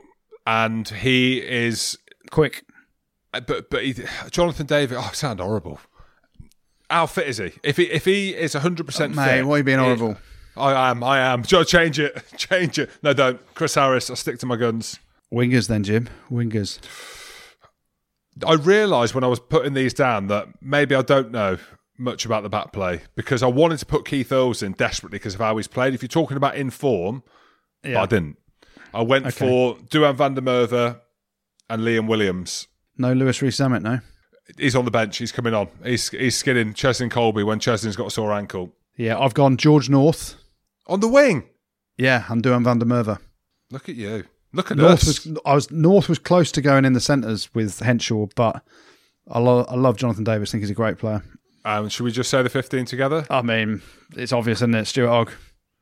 and 0.48 0.88
he 0.88 1.40
is. 1.40 1.98
quick. 2.32 2.64
But 3.34 3.70
but 3.70 3.84
he, 3.84 3.96
Jonathan 4.32 4.66
Davies. 4.66 4.98
Oh, 4.98 5.10
I 5.10 5.14
sound 5.14 5.42
horrible. 5.42 5.82
How 6.90 7.06
fit 7.06 7.28
is 7.28 7.38
he? 7.38 7.52
If 7.64 7.76
he 7.78 7.84
if 7.92 8.06
he 8.06 8.34
is 8.34 8.54
hundred 8.54 8.86
percent 8.86 9.14
Mate, 9.14 9.26
fit, 9.26 9.46
why 9.46 9.56
are 9.56 9.58
you 9.58 9.64
being 9.64 9.80
he- 9.80 9.84
horrible? 9.84 10.18
I 10.60 10.90
am. 10.92 11.04
I 11.04 11.20
am. 11.20 11.44
Joe, 11.44 11.64
change 11.64 12.00
it. 12.00 12.22
Change 12.38 12.80
it. 12.80 12.90
No, 13.04 13.14
don't. 13.14 13.40
Chris 13.56 13.76
Harris. 13.76 14.10
I 14.10 14.14
stick 14.16 14.40
to 14.40 14.46
my 14.46 14.56
guns. 14.56 15.00
Wingers 15.34 15.68
then, 15.68 15.84
Jim. 15.84 16.10
Wingers. 16.32 16.80
I 18.46 18.54
realised 18.54 19.14
when 19.14 19.24
I 19.24 19.28
was 19.28 19.40
putting 19.40 19.74
these 19.74 19.94
down 19.94 20.28
that 20.28 20.48
maybe 20.62 20.96
I 20.96 21.02
don't 21.02 21.32
know 21.32 21.58
much 21.98 22.26
about 22.26 22.44
the 22.44 22.50
back 22.50 22.72
play 22.72 23.02
because 23.16 23.44
I 23.44 23.48
wanted 23.48 23.80
to 23.80 23.86
put 23.86 24.06
Keith 24.06 24.32
Earls 24.32 24.64
in 24.64 24.72
desperately 24.74 25.18
because 25.20 25.34
of 25.36 25.42
how 25.42 25.58
he's 25.58 25.68
played. 25.68 25.94
If 25.94 26.02
you're 26.02 26.08
talking 26.08 26.38
about 26.38 26.56
in 26.56 26.70
form, 26.70 27.24
but 27.84 27.98
I 27.98 28.06
didn't. 28.06 28.38
I 28.94 29.02
went 29.02 29.26
Okay. 29.28 29.38
for 29.48 29.76
Duhan 29.76 30.16
van 30.16 30.34
der 30.36 30.42
Merwe 30.42 31.00
and 31.70 31.82
Liam 31.82 32.08
Williams. 32.08 32.68
No 32.98 33.14
Louis 33.14 33.42
Rees-Zammit, 33.42 33.82
no. 33.82 34.00
He's 34.58 34.76
on 34.76 34.86
the 34.86 34.92
bench. 34.92 35.18
He's 35.18 35.32
coming 35.32 35.54
on. 35.54 35.68
He's 35.84 36.10
he's 36.10 36.36
skinning 36.36 36.74
Cheslin 36.74 37.10
Kolbe 37.12 37.46
when 37.46 37.60
Cheslin's 37.60 37.96
got 37.96 38.08
a 38.08 38.12
sore 38.12 38.34
ankle. 38.34 38.72
Yeah, 38.98 39.20
I've 39.20 39.34
gone 39.36 39.58
George 39.58 39.90
North. 39.90 40.36
On 40.90 41.00
the 41.00 41.08
wing. 41.08 41.44
Yeah, 41.98 42.26
I'm 42.30 42.42
doing 42.42 42.64
van 42.64 42.80
der 42.80 42.86
Merwe. 42.86 43.20
Look 43.72 43.88
at 43.90 43.96
you. 43.96 44.26
Look 44.54 44.72
at 44.72 44.78
North 44.78 45.08
us. 45.08 45.26
was 45.26 45.38
I 45.46 45.54
was 45.54 45.70
North 45.72 46.10
was 46.10 46.18
close 46.20 46.52
to 46.54 46.62
going 46.62 46.84
in 46.86 46.94
the 46.94 47.00
centres 47.00 47.54
with 47.54 47.80
Henshaw, 47.80 48.26
but 48.36 48.64
I, 49.30 49.40
lo- 49.40 49.66
I 49.70 49.76
love 49.76 49.98
Jonathan 49.98 50.24
Davies. 50.24 50.50
think 50.52 50.64
he's 50.64 50.72
a 50.72 50.74
great 50.74 50.98
player. 50.98 51.24
um, 51.66 51.88
should 51.90 52.04
we 52.04 52.12
just 52.12 52.30
say 52.32 52.42
the 52.42 52.50
15 52.50 52.86
together? 52.86 53.26
I 53.30 53.42
mean, 53.44 53.82
it's 54.16 54.34
obvious, 54.34 54.58
isn't 54.60 54.74
it? 54.74 54.86
Stuart 54.86 55.10
Hogg. 55.10 55.32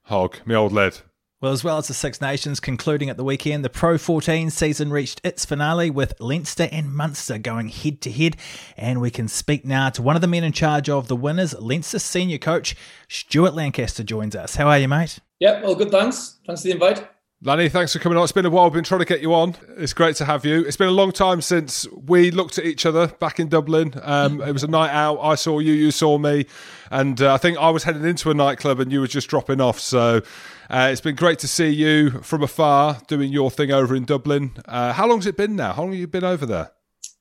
Hog, 0.03 0.37
me 0.45 0.55
old 0.55 0.73
lad. 0.73 0.97
Well, 1.39 1.51
as 1.51 1.63
well 1.63 1.77
as 1.77 1.87
the 1.87 1.93
Six 1.93 2.19
Nations 2.19 2.59
concluding 2.59 3.11
at 3.11 3.17
the 3.17 3.23
weekend, 3.23 3.63
the 3.63 3.69
Pro 3.69 3.99
14 3.99 4.49
season 4.49 4.89
reached 4.89 5.21
its 5.23 5.45
finale 5.45 5.91
with 5.91 6.19
Leinster 6.19 6.67
and 6.71 6.91
Munster 6.91 7.37
going 7.37 7.69
head 7.69 8.01
to 8.01 8.11
head. 8.11 8.37
And 8.75 8.99
we 8.99 9.11
can 9.11 9.27
speak 9.27 9.63
now 9.63 9.91
to 9.91 10.01
one 10.01 10.15
of 10.15 10.23
the 10.23 10.27
men 10.27 10.43
in 10.43 10.51
charge 10.51 10.89
of 10.89 11.07
the 11.07 11.15
winners, 11.15 11.53
Leinster 11.59 11.99
senior 11.99 12.39
coach 12.39 12.75
Stuart 13.07 13.53
Lancaster 13.53 14.03
joins 14.03 14.35
us. 14.35 14.55
How 14.55 14.67
are 14.67 14.79
you, 14.79 14.87
mate? 14.87 15.19
Yeah, 15.39 15.61
well, 15.61 15.75
good. 15.75 15.91
Thanks. 15.91 16.39
Thanks 16.47 16.63
for 16.63 16.69
the 16.69 16.73
invite. 16.73 17.07
Lanny, 17.43 17.69
thanks 17.69 17.93
for 17.93 17.99
coming 17.99 18.17
on. 18.17 18.23
It's 18.23 18.31
been 18.31 18.47
a 18.47 18.49
while. 18.49 18.63
We've 18.63 18.73
been 18.73 18.83
trying 18.83 19.01
to 19.01 19.05
get 19.05 19.21
you 19.21 19.35
on. 19.35 19.55
It's 19.77 19.93
great 19.93 20.15
to 20.15 20.25
have 20.25 20.43
you. 20.43 20.65
It's 20.65 20.75
been 20.75 20.87
a 20.87 20.91
long 20.91 21.11
time 21.11 21.41
since 21.41 21.87
we 21.91 22.31
looked 22.31 22.57
at 22.57 22.65
each 22.65 22.83
other 22.83 23.09
back 23.19 23.39
in 23.39 23.47
Dublin. 23.47 23.93
Um, 24.01 24.41
it 24.41 24.53
was 24.53 24.63
a 24.63 24.67
night 24.67 24.89
out. 24.89 25.19
I 25.19 25.35
saw 25.35 25.59
you, 25.59 25.73
you 25.73 25.91
saw 25.91 26.17
me. 26.17 26.47
And 26.89 27.21
uh, 27.21 27.35
I 27.35 27.37
think 27.37 27.59
I 27.59 27.69
was 27.69 27.83
heading 27.83 28.05
into 28.05 28.31
a 28.31 28.33
nightclub 28.33 28.79
and 28.79 28.91
you 28.91 29.01
were 29.01 29.07
just 29.07 29.27
dropping 29.27 29.61
off. 29.61 29.79
So 29.79 30.23
uh, 30.69 30.89
it's 30.91 31.01
been 31.01 31.15
great 31.15 31.39
to 31.39 31.47
see 31.47 31.69
you 31.69 32.21
from 32.21 32.43
afar 32.43 32.99
doing 33.07 33.31
your 33.31 33.49
thing 33.49 33.71
over 33.71 33.95
in 33.95 34.05
Dublin. 34.05 34.51
Uh, 34.65 34.93
how 34.93 35.07
long's 35.07 35.25
it 35.25 35.37
been 35.37 35.55
now? 35.55 35.73
How 35.73 35.83
long 35.83 35.91
have 35.91 35.99
you 35.99 36.07
been 36.07 36.23
over 36.23 36.45
there? 36.45 36.71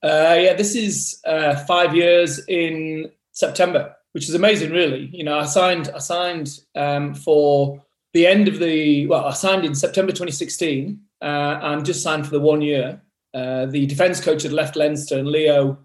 Uh, 0.02 0.36
yeah, 0.38 0.54
this 0.54 0.74
is 0.74 1.20
uh, 1.26 1.56
five 1.64 1.94
years 1.94 2.40
in 2.46 3.10
September, 3.32 3.94
which 4.12 4.28
is 4.28 4.34
amazing, 4.34 4.70
really. 4.70 5.06
You 5.12 5.24
know, 5.24 5.38
I 5.38 5.46
signed, 5.46 5.90
I 5.94 5.98
signed 5.98 6.60
um, 6.74 7.14
for 7.14 7.82
the 8.12 8.26
end 8.26 8.48
of 8.48 8.58
the. 8.58 9.06
Well, 9.06 9.24
I 9.24 9.32
signed 9.32 9.64
in 9.64 9.74
September 9.74 10.12
2016, 10.12 11.00
uh, 11.22 11.24
and 11.24 11.84
just 11.84 12.02
signed 12.02 12.24
for 12.24 12.32
the 12.32 12.40
one 12.40 12.60
year. 12.60 13.00
Uh, 13.34 13.66
the 13.66 13.86
defence 13.86 14.20
coach 14.20 14.42
had 14.42 14.52
left 14.52 14.76
Leinster, 14.76 15.18
and 15.18 15.28
Leo 15.28 15.78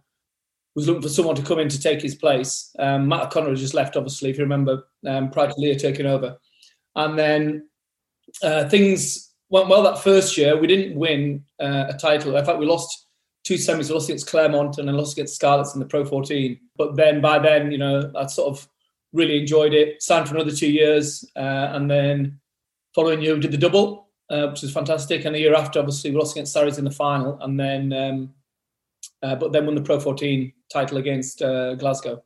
was 0.75 0.87
looking 0.87 1.01
for 1.01 1.09
someone 1.09 1.35
to 1.35 1.41
come 1.41 1.59
in 1.59 1.69
to 1.69 1.79
take 1.79 2.01
his 2.01 2.15
place. 2.15 2.73
Um, 2.79 3.07
Matt 3.07 3.25
O'Connor 3.25 3.49
had 3.49 3.57
just 3.57 3.73
left, 3.73 3.97
obviously, 3.97 4.29
if 4.29 4.37
you 4.37 4.43
remember, 4.43 4.83
um, 5.05 5.29
prior 5.29 5.47
to 5.47 5.59
Leo 5.59 5.77
taking 5.77 6.05
over. 6.05 6.37
And 6.95 7.17
then 7.17 7.69
uh, 8.43 8.67
things 8.69 9.31
went 9.49 9.67
well 9.67 9.83
that 9.83 9.99
first 10.03 10.37
year. 10.37 10.57
We 10.57 10.67
didn't 10.67 10.97
win 10.97 11.43
uh, 11.59 11.85
a 11.89 11.97
title. 11.97 12.35
In 12.35 12.45
fact, 12.45 12.59
we 12.59 12.65
lost 12.65 13.07
two 13.43 13.55
semis. 13.55 13.89
We 13.89 13.93
lost 13.93 14.09
against 14.09 14.27
Clermont 14.27 14.77
and 14.77 14.87
then 14.87 14.97
lost 14.97 15.13
against 15.13 15.35
Scarlets 15.35 15.73
in 15.73 15.79
the 15.79 15.85
Pro 15.85 16.05
14. 16.05 16.59
But 16.77 16.95
then 16.95 17.21
by 17.21 17.39
then, 17.39 17.71
you 17.71 17.77
know, 17.77 18.11
I'd 18.15 18.31
sort 18.31 18.49
of 18.49 18.67
really 19.13 19.39
enjoyed 19.39 19.73
it. 19.73 20.01
Signed 20.01 20.27
for 20.27 20.35
another 20.35 20.55
two 20.55 20.71
years, 20.71 21.29
uh, 21.35 21.69
and 21.73 21.89
then 21.89 22.39
following 22.95 23.21
year 23.21 23.33
we 23.33 23.41
did 23.41 23.51
the 23.51 23.57
double, 23.57 24.09
uh, 24.29 24.47
which 24.47 24.61
was 24.61 24.71
fantastic. 24.71 25.25
And 25.25 25.35
the 25.35 25.39
year 25.39 25.55
after, 25.55 25.79
obviously, 25.79 26.11
we 26.11 26.17
lost 26.17 26.35
against 26.35 26.53
Sarries 26.53 26.77
in 26.77 26.85
the 26.85 26.91
final, 26.91 27.37
and 27.41 27.59
then 27.59 27.93
um, 27.93 28.33
uh, 29.23 29.35
but 29.35 29.51
then 29.51 29.65
won 29.65 29.75
the 29.75 29.81
Pro 29.81 29.99
14 29.99 30.51
title 30.71 30.97
against 30.97 31.41
uh, 31.41 31.75
Glasgow. 31.75 32.23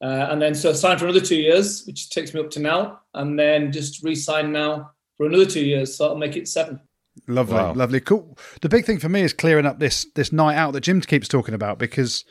Uh, 0.00 0.28
and 0.30 0.40
then 0.40 0.54
so 0.54 0.72
signed 0.72 1.00
for 1.00 1.06
another 1.06 1.20
two 1.24 1.36
years, 1.36 1.84
which 1.86 2.10
takes 2.10 2.32
me 2.32 2.40
up 2.40 2.50
to 2.50 2.60
now, 2.60 3.00
and 3.14 3.38
then 3.38 3.72
just 3.72 4.02
re-signed 4.04 4.52
now 4.52 4.90
for 5.16 5.26
another 5.26 5.44
two 5.46 5.64
years. 5.64 5.96
So 5.96 6.04
that'll 6.04 6.18
make 6.18 6.36
it 6.36 6.46
seven. 6.48 6.80
Lovely, 7.26 7.54
Wow. 7.56 7.74
lovely, 7.74 8.00
cool. 8.00 8.38
The 8.62 8.68
big 8.68 8.84
thing 8.84 9.00
for 9.00 9.08
me 9.08 9.22
is 9.22 9.32
clearing 9.32 9.66
up 9.66 9.80
this 9.80 10.06
this 10.14 10.32
night 10.32 10.54
out 10.56 10.72
that 10.74 10.82
Jim 10.82 11.00
keeps 11.00 11.26
talking 11.26 11.52
about 11.54 11.78
because 11.78 12.24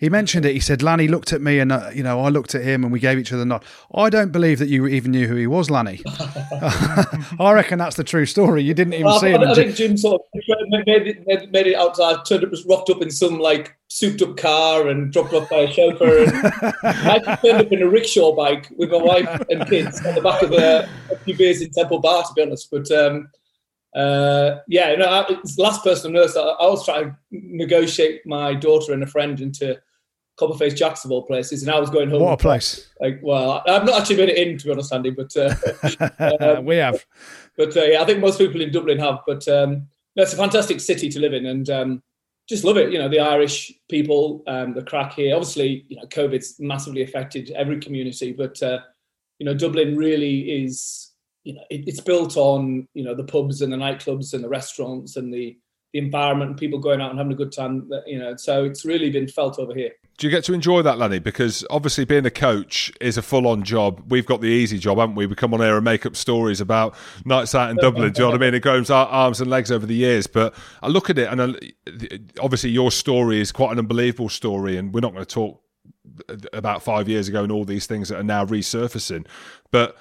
he 0.00 0.08
mentioned 0.08 0.46
it. 0.46 0.54
He 0.54 0.58
said 0.60 0.82
Lanny 0.82 1.06
looked 1.06 1.34
at 1.34 1.42
me 1.42 1.58
and 1.58 1.70
uh, 1.70 1.90
you 1.94 2.02
know 2.02 2.20
I 2.22 2.30
looked 2.30 2.54
at 2.54 2.62
him 2.62 2.82
and 2.82 2.90
we 2.90 2.98
gave 2.98 3.18
each 3.18 3.30
other 3.30 3.42
a 3.42 3.44
nod. 3.44 3.62
I 3.94 4.08
don't 4.08 4.32
believe 4.32 4.58
that 4.60 4.70
you 4.70 4.86
even 4.86 5.10
knew 5.10 5.28
who 5.28 5.36
he 5.36 5.46
was, 5.46 5.70
Lanny. 5.70 6.00
I 7.38 7.52
reckon 7.52 7.78
that's 7.78 7.96
the 7.96 8.04
true 8.04 8.24
story. 8.26 8.62
You 8.62 8.74
didn't 8.74 8.94
even 8.94 9.06
Well, 9.06 9.20
see 9.20 9.28
I, 9.34 9.38
him. 9.38 9.42
I 9.48 9.54
think 9.54 9.74
Jim 9.74 9.96
sort 9.98 10.22
of 10.22 10.42
made 10.86 11.06
it, 11.06 11.26
made, 11.26 11.52
made 11.52 11.66
it 11.66 11.74
out. 11.76 12.00
I 12.00 12.22
turned 12.22 12.44
up, 12.44 12.50
was 12.50 12.64
rocked 12.64 12.90
up 12.90 13.02
in 13.02 13.10
some 13.10 13.38
like 13.38 13.76
souped 13.92 14.22
up 14.22 14.36
car 14.38 14.88
and 14.88 15.12
dropped 15.12 15.34
off 15.34 15.50
by 15.50 15.58
a 15.58 15.72
chauffeur. 15.72 16.24
And 16.24 16.46
I 16.82 17.38
turned 17.42 17.66
up 17.66 17.72
in 17.72 17.82
a 17.82 17.88
rickshaw 17.88 18.34
bike 18.34 18.72
with 18.78 18.90
my 18.90 18.96
wife 18.96 19.42
and 19.50 19.66
kids 19.68 20.04
on 20.06 20.14
the 20.14 20.22
back 20.22 20.40
of 20.42 20.52
a, 20.52 20.88
a 21.10 21.18
few 21.18 21.36
beers 21.36 21.60
in 21.60 21.70
Temple 21.70 22.00
Bar, 22.00 22.22
to 22.22 22.32
be 22.34 22.42
honest. 22.42 22.70
But 22.70 22.90
um, 22.90 23.28
uh, 23.94 24.60
yeah, 24.66 24.94
no, 24.94 24.96
know, 24.96 25.08
I, 25.08 25.26
it's 25.28 25.56
the 25.56 25.62
last 25.62 25.84
person 25.84 26.16
on 26.16 26.22
earth. 26.22 26.36
I, 26.38 26.40
I 26.40 26.66
was 26.68 26.86
trying 26.86 27.10
to 27.10 27.16
negotiate 27.30 28.26
my 28.26 28.54
daughter 28.54 28.94
and 28.94 29.02
a 29.02 29.06
friend 29.06 29.38
into 29.40 29.78
Copperface 30.40 30.74
Jacks 30.74 31.04
of 31.04 31.10
all 31.10 31.26
places, 31.26 31.62
and 31.62 31.70
I 31.70 31.78
was 31.78 31.90
going 31.90 32.08
home. 32.08 32.22
what 32.22 32.32
a 32.32 32.36
place 32.38 32.88
Like, 32.98 33.20
well, 33.22 33.62
I've 33.68 33.84
not 33.84 34.00
actually 34.00 34.22
it 34.22 34.38
in, 34.38 34.56
to 34.56 34.64
be 34.64 34.70
honest, 34.70 34.92
Andy, 34.94 35.10
but. 35.10 35.36
Uh, 35.36 36.62
we 36.64 36.76
have. 36.76 37.04
but 37.58 37.76
uh, 37.76 37.84
yeah, 37.84 38.00
I 38.00 38.06
think 38.06 38.20
most 38.20 38.38
people 38.38 38.62
in 38.62 38.72
Dublin 38.72 38.98
have. 38.98 39.18
But 39.26 39.46
um, 39.48 39.86
no, 40.16 40.22
it's 40.22 40.32
a 40.32 40.38
fantastic 40.38 40.80
city 40.80 41.10
to 41.10 41.20
live 41.20 41.34
in, 41.34 41.44
and 41.44 41.68
um, 41.68 42.02
just 42.52 42.64
love 42.64 42.76
it. 42.76 42.92
You 42.92 42.98
know, 42.98 43.08
the 43.08 43.18
Irish 43.20 43.72
people, 43.88 44.42
um, 44.46 44.74
the 44.74 44.82
crack 44.82 45.14
here. 45.14 45.34
Obviously, 45.34 45.86
you 45.88 45.96
know, 45.96 46.04
COVID's 46.04 46.60
massively 46.60 47.02
affected 47.02 47.50
every 47.52 47.80
community, 47.80 48.32
but 48.32 48.62
uh, 48.62 48.80
you 49.38 49.46
know, 49.46 49.54
Dublin 49.54 49.96
really 49.96 50.62
is. 50.62 51.08
You 51.44 51.54
know, 51.54 51.62
it, 51.70 51.88
it's 51.88 52.00
built 52.00 52.36
on 52.36 52.86
you 52.92 53.02
know 53.02 53.14
the 53.14 53.24
pubs 53.24 53.62
and 53.62 53.72
the 53.72 53.78
nightclubs 53.78 54.34
and 54.34 54.44
the 54.44 54.50
restaurants 54.50 55.16
and 55.16 55.32
the 55.32 55.58
the 55.94 55.98
environment 55.98 56.50
and 56.50 56.58
people 56.58 56.78
going 56.78 57.00
out 57.00 57.10
and 57.10 57.18
having 57.18 57.32
a 57.32 57.36
good 57.36 57.52
time. 57.52 57.90
You 58.06 58.18
know, 58.18 58.36
so 58.36 58.64
it's 58.64 58.84
really 58.84 59.10
been 59.10 59.28
felt 59.28 59.58
over 59.58 59.74
here. 59.74 59.92
Do 60.22 60.28
you 60.28 60.30
get 60.30 60.44
to 60.44 60.54
enjoy 60.54 60.82
that, 60.82 60.98
Lanny? 60.98 61.18
Because 61.18 61.66
obviously, 61.68 62.04
being 62.04 62.24
a 62.24 62.30
coach 62.30 62.92
is 63.00 63.18
a 63.18 63.22
full-on 63.22 63.64
job. 63.64 64.04
We've 64.08 64.24
got 64.24 64.40
the 64.40 64.46
easy 64.46 64.78
job, 64.78 64.98
haven't 64.98 65.16
we? 65.16 65.26
We 65.26 65.34
come 65.34 65.52
on 65.52 65.58
here 65.58 65.74
and 65.74 65.84
make 65.84 66.06
up 66.06 66.14
stories 66.14 66.60
about 66.60 66.94
nights 67.24 67.56
out 67.56 67.70
in 67.70 67.76
Dublin. 67.76 68.12
Do 68.12 68.20
you 68.20 68.26
know 68.26 68.30
what 68.30 68.40
I 68.40 68.44
mean? 68.44 68.54
It 68.54 68.60
grows 68.60 68.88
our 68.88 69.08
arms 69.08 69.40
and 69.40 69.50
legs 69.50 69.72
over 69.72 69.84
the 69.84 69.96
years. 69.96 70.28
But 70.28 70.54
I 70.80 70.86
look 70.86 71.10
at 71.10 71.18
it, 71.18 71.26
and 71.28 71.42
I, 71.42 71.54
obviously, 72.40 72.70
your 72.70 72.92
story 72.92 73.40
is 73.40 73.50
quite 73.50 73.72
an 73.72 73.80
unbelievable 73.80 74.28
story. 74.28 74.76
And 74.76 74.94
we're 74.94 75.00
not 75.00 75.12
going 75.12 75.24
to 75.24 75.34
talk 75.34 75.60
about 76.52 76.84
five 76.84 77.08
years 77.08 77.26
ago 77.26 77.42
and 77.42 77.50
all 77.50 77.64
these 77.64 77.86
things 77.86 78.08
that 78.10 78.20
are 78.20 78.22
now 78.22 78.46
resurfacing. 78.46 79.26
But 79.72 79.96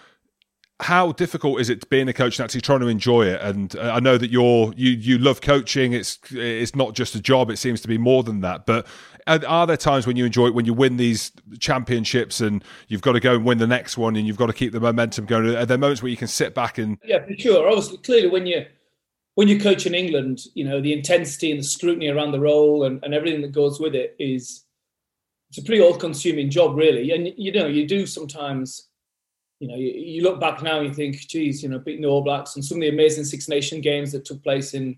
how 0.81 1.11
difficult 1.11 1.61
is 1.61 1.69
it 1.69 1.87
being 1.89 2.07
a 2.07 2.13
coach 2.13 2.39
and 2.39 2.43
actually 2.43 2.61
trying 2.61 2.79
to 2.79 2.87
enjoy 2.87 3.27
it? 3.27 3.39
And 3.41 3.75
uh, 3.75 3.91
I 3.93 3.99
know 3.99 4.17
that 4.17 4.31
you're 4.31 4.73
you 4.75 4.89
you 4.91 5.19
love 5.19 5.41
coaching. 5.41 5.93
It's 5.93 6.17
it's 6.31 6.75
not 6.75 6.95
just 6.95 7.13
a 7.15 7.21
job. 7.21 7.51
It 7.51 7.57
seems 7.57 7.81
to 7.81 7.87
be 7.87 7.97
more 7.97 8.23
than 8.23 8.41
that. 8.41 8.65
But 8.65 8.87
are, 9.27 9.67
there 9.67 9.77
times 9.77 10.07
when 10.07 10.15
you 10.15 10.25
enjoy 10.25 10.47
it 10.47 10.53
when 10.53 10.65
you 10.65 10.73
win 10.73 10.97
these 10.97 11.31
championships 11.59 12.41
and 12.41 12.63
you've 12.87 13.01
got 13.01 13.13
to 13.13 13.19
go 13.19 13.35
and 13.35 13.45
win 13.45 13.57
the 13.57 13.67
next 13.67 13.97
one 13.97 14.15
and 14.15 14.27
you've 14.27 14.37
got 14.37 14.47
to 14.47 14.53
keep 14.53 14.71
the 14.71 14.79
momentum 14.79 15.25
going? 15.25 15.55
Are 15.55 15.65
there 15.65 15.77
moments 15.77 16.01
where 16.01 16.09
you 16.09 16.17
can 16.17 16.27
sit 16.27 16.53
back 16.53 16.77
and 16.77 16.97
Yeah, 17.03 17.25
for 17.25 17.33
sure. 17.37 17.67
Obviously, 17.67 17.97
clearly, 17.97 18.29
when 18.29 18.45
you 18.45 18.65
when 19.35 19.47
you 19.47 19.59
coach 19.59 19.85
in 19.85 19.95
England, 19.95 20.41
you 20.53 20.63
know 20.63 20.81
the 20.81 20.93
intensity 20.93 21.51
and 21.51 21.59
the 21.59 21.63
scrutiny 21.63 22.07
around 22.07 22.31
the 22.31 22.39
role 22.39 22.83
and, 22.83 23.03
and 23.03 23.13
everything 23.13 23.41
that 23.41 23.51
goes 23.51 23.79
with 23.79 23.95
it 23.95 24.15
is 24.19 24.65
it's 25.49 25.57
a 25.57 25.63
pretty 25.63 25.81
all-consuming 25.81 26.49
job, 26.49 26.77
really. 26.77 27.11
And 27.11 27.33
you 27.35 27.51
know, 27.51 27.67
you 27.67 27.85
do 27.85 28.05
sometimes, 28.05 28.87
you 29.59 29.67
know, 29.67 29.75
you, 29.75 29.91
you 29.91 30.23
look 30.23 30.39
back 30.39 30.63
now 30.63 30.79
and 30.79 30.87
you 30.87 30.93
think, 30.93 31.17
geez, 31.27 31.61
you 31.61 31.67
know, 31.67 31.77
beating 31.77 32.03
the 32.03 32.07
All 32.07 32.23
Blacks 32.23 32.55
and 32.55 32.63
some 32.63 32.77
of 32.77 32.81
the 32.81 32.89
amazing 32.89 33.25
Six 33.25 33.49
Nation 33.49 33.81
games 33.81 34.13
that 34.13 34.23
took 34.23 34.41
place 34.43 34.73
in 34.73 34.97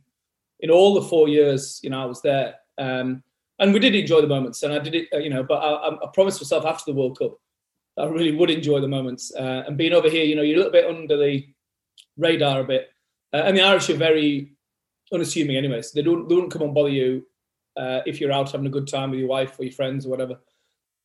in 0.59 0.69
all 0.69 0.93
the 0.93 1.01
four 1.01 1.27
years, 1.27 1.79
you 1.83 1.89
know, 1.89 2.01
I 2.01 2.05
was 2.05 2.21
there. 2.21 2.55
Um, 2.77 3.23
and 3.63 3.73
we 3.73 3.79
did 3.79 3.95
enjoy 3.95 4.19
the 4.19 4.27
moments, 4.27 4.61
and 4.61 4.73
I 4.73 4.79
did 4.79 4.93
it, 4.93 5.07
uh, 5.13 5.17
you 5.17 5.29
know. 5.29 5.41
But 5.41 5.59
I, 5.59 5.95
I- 5.95 6.11
promised 6.13 6.41
myself 6.41 6.65
after 6.65 6.91
the 6.91 6.99
World 6.99 7.17
Cup, 7.17 7.39
I 7.97 8.05
really 8.05 8.35
would 8.35 8.49
enjoy 8.49 8.81
the 8.81 8.89
moments. 8.89 9.33
Uh, 9.33 9.63
and 9.65 9.77
being 9.77 9.93
over 9.93 10.09
here, 10.09 10.25
you 10.25 10.35
know, 10.35 10.41
you're 10.41 10.55
a 10.55 10.63
little 10.63 10.71
bit 10.71 10.85
under 10.85 11.15
the 11.15 11.47
radar 12.17 12.59
a 12.59 12.63
bit. 12.65 12.89
Uh, 13.33 13.43
and 13.45 13.55
the 13.57 13.61
Irish 13.61 13.89
are 13.89 13.95
very 13.95 14.51
unassuming 15.13 15.55
anyway, 15.55 15.81
so 15.81 15.91
they 15.95 16.01
don't 16.01 16.27
they 16.27 16.35
wouldn't 16.35 16.51
come 16.51 16.63
and 16.63 16.73
bother 16.75 16.89
you 16.89 17.25
uh, 17.77 18.01
if 18.05 18.19
you're 18.19 18.33
out 18.33 18.51
having 18.51 18.67
a 18.67 18.69
good 18.69 18.87
time 18.87 19.11
with 19.11 19.19
your 19.19 19.29
wife 19.29 19.57
or 19.57 19.63
your 19.63 19.73
friends 19.73 20.05
or 20.05 20.09
whatever. 20.09 20.39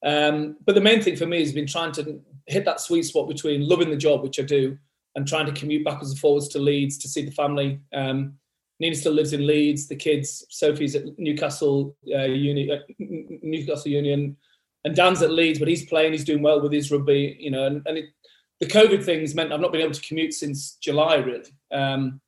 Um, 0.05 0.57
but 0.67 0.75
the 0.75 0.81
main 0.81 1.01
thing 1.01 1.17
for 1.17 1.27
me 1.27 1.39
has 1.39 1.53
been 1.53 1.67
trying 1.67 1.93
to 1.93 2.21
hit 2.47 2.65
that 2.65 2.81
sweet 2.81 3.05
spot 3.05 3.29
between 3.29 3.69
loving 3.69 3.91
the 3.91 3.97
job, 3.97 4.23
which 4.23 4.41
I 4.41 4.43
do, 4.43 4.77
and 5.15 5.29
trying 5.29 5.47
to 5.47 5.53
commute 5.53 5.85
backwards 5.85 6.11
and 6.11 6.19
forwards 6.19 6.49
to 6.49 6.59
Leeds 6.59 6.99
to 6.99 7.09
see 7.09 7.25
the 7.25 7.31
family. 7.31 7.81
Um, 7.93 8.35
Nina 8.81 8.95
still 8.95 9.13
lives 9.13 9.33
in 9.33 9.47
Leeds. 9.47 9.89
The 9.89 9.97
kids, 9.97 10.47
Sophie's 10.51 10.95
at 10.95 11.19
Newcastle 11.19 11.97
uh, 12.15 12.23
Uni, 12.23 12.71
uh, 12.71 12.79
Newcastle 12.99 13.91
Union, 13.91 14.37
and 14.85 14.95
Dan's 14.95 15.23
at 15.23 15.33
Leeds, 15.33 15.59
but 15.59 15.69
he's 15.69 15.87
playing. 15.87 16.13
He's 16.13 16.25
doing 16.25 16.43
well 16.43 16.61
with 16.61 16.73
his 16.73 16.91
rugby, 16.91 17.37
you 17.41 17.51
know. 17.51 17.67
And, 17.67 17.83
and 17.87 17.99
it, 17.99 18.07
the 18.61 18.67
COVID 18.67 19.05
things 19.05 19.35
meant 19.35 19.53
I've 19.53 19.61
not 19.61 19.73
been 19.73 19.81
able 19.81 19.95
to 19.95 20.01
commute 20.01 20.35
since 20.35 20.75
July, 20.75 21.17
really. 21.17 21.51
Um, 21.73 22.21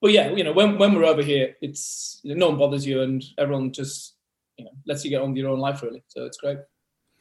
but 0.00 0.12
yeah, 0.12 0.30
you 0.30 0.44
know, 0.44 0.52
when 0.52 0.78
when 0.78 0.94
we're 0.94 1.04
over 1.04 1.22
here, 1.22 1.56
it's 1.60 2.20
no 2.24 2.48
one 2.48 2.58
bothers 2.58 2.86
you, 2.86 3.02
and 3.02 3.24
everyone 3.38 3.72
just 3.72 4.14
you 4.56 4.64
know 4.64 4.70
lets 4.86 5.04
you 5.04 5.10
get 5.10 5.22
on 5.22 5.30
with 5.30 5.38
your 5.38 5.50
own 5.50 5.60
life, 5.60 5.82
really. 5.82 6.04
So 6.08 6.24
it's 6.24 6.36
great. 6.36 6.58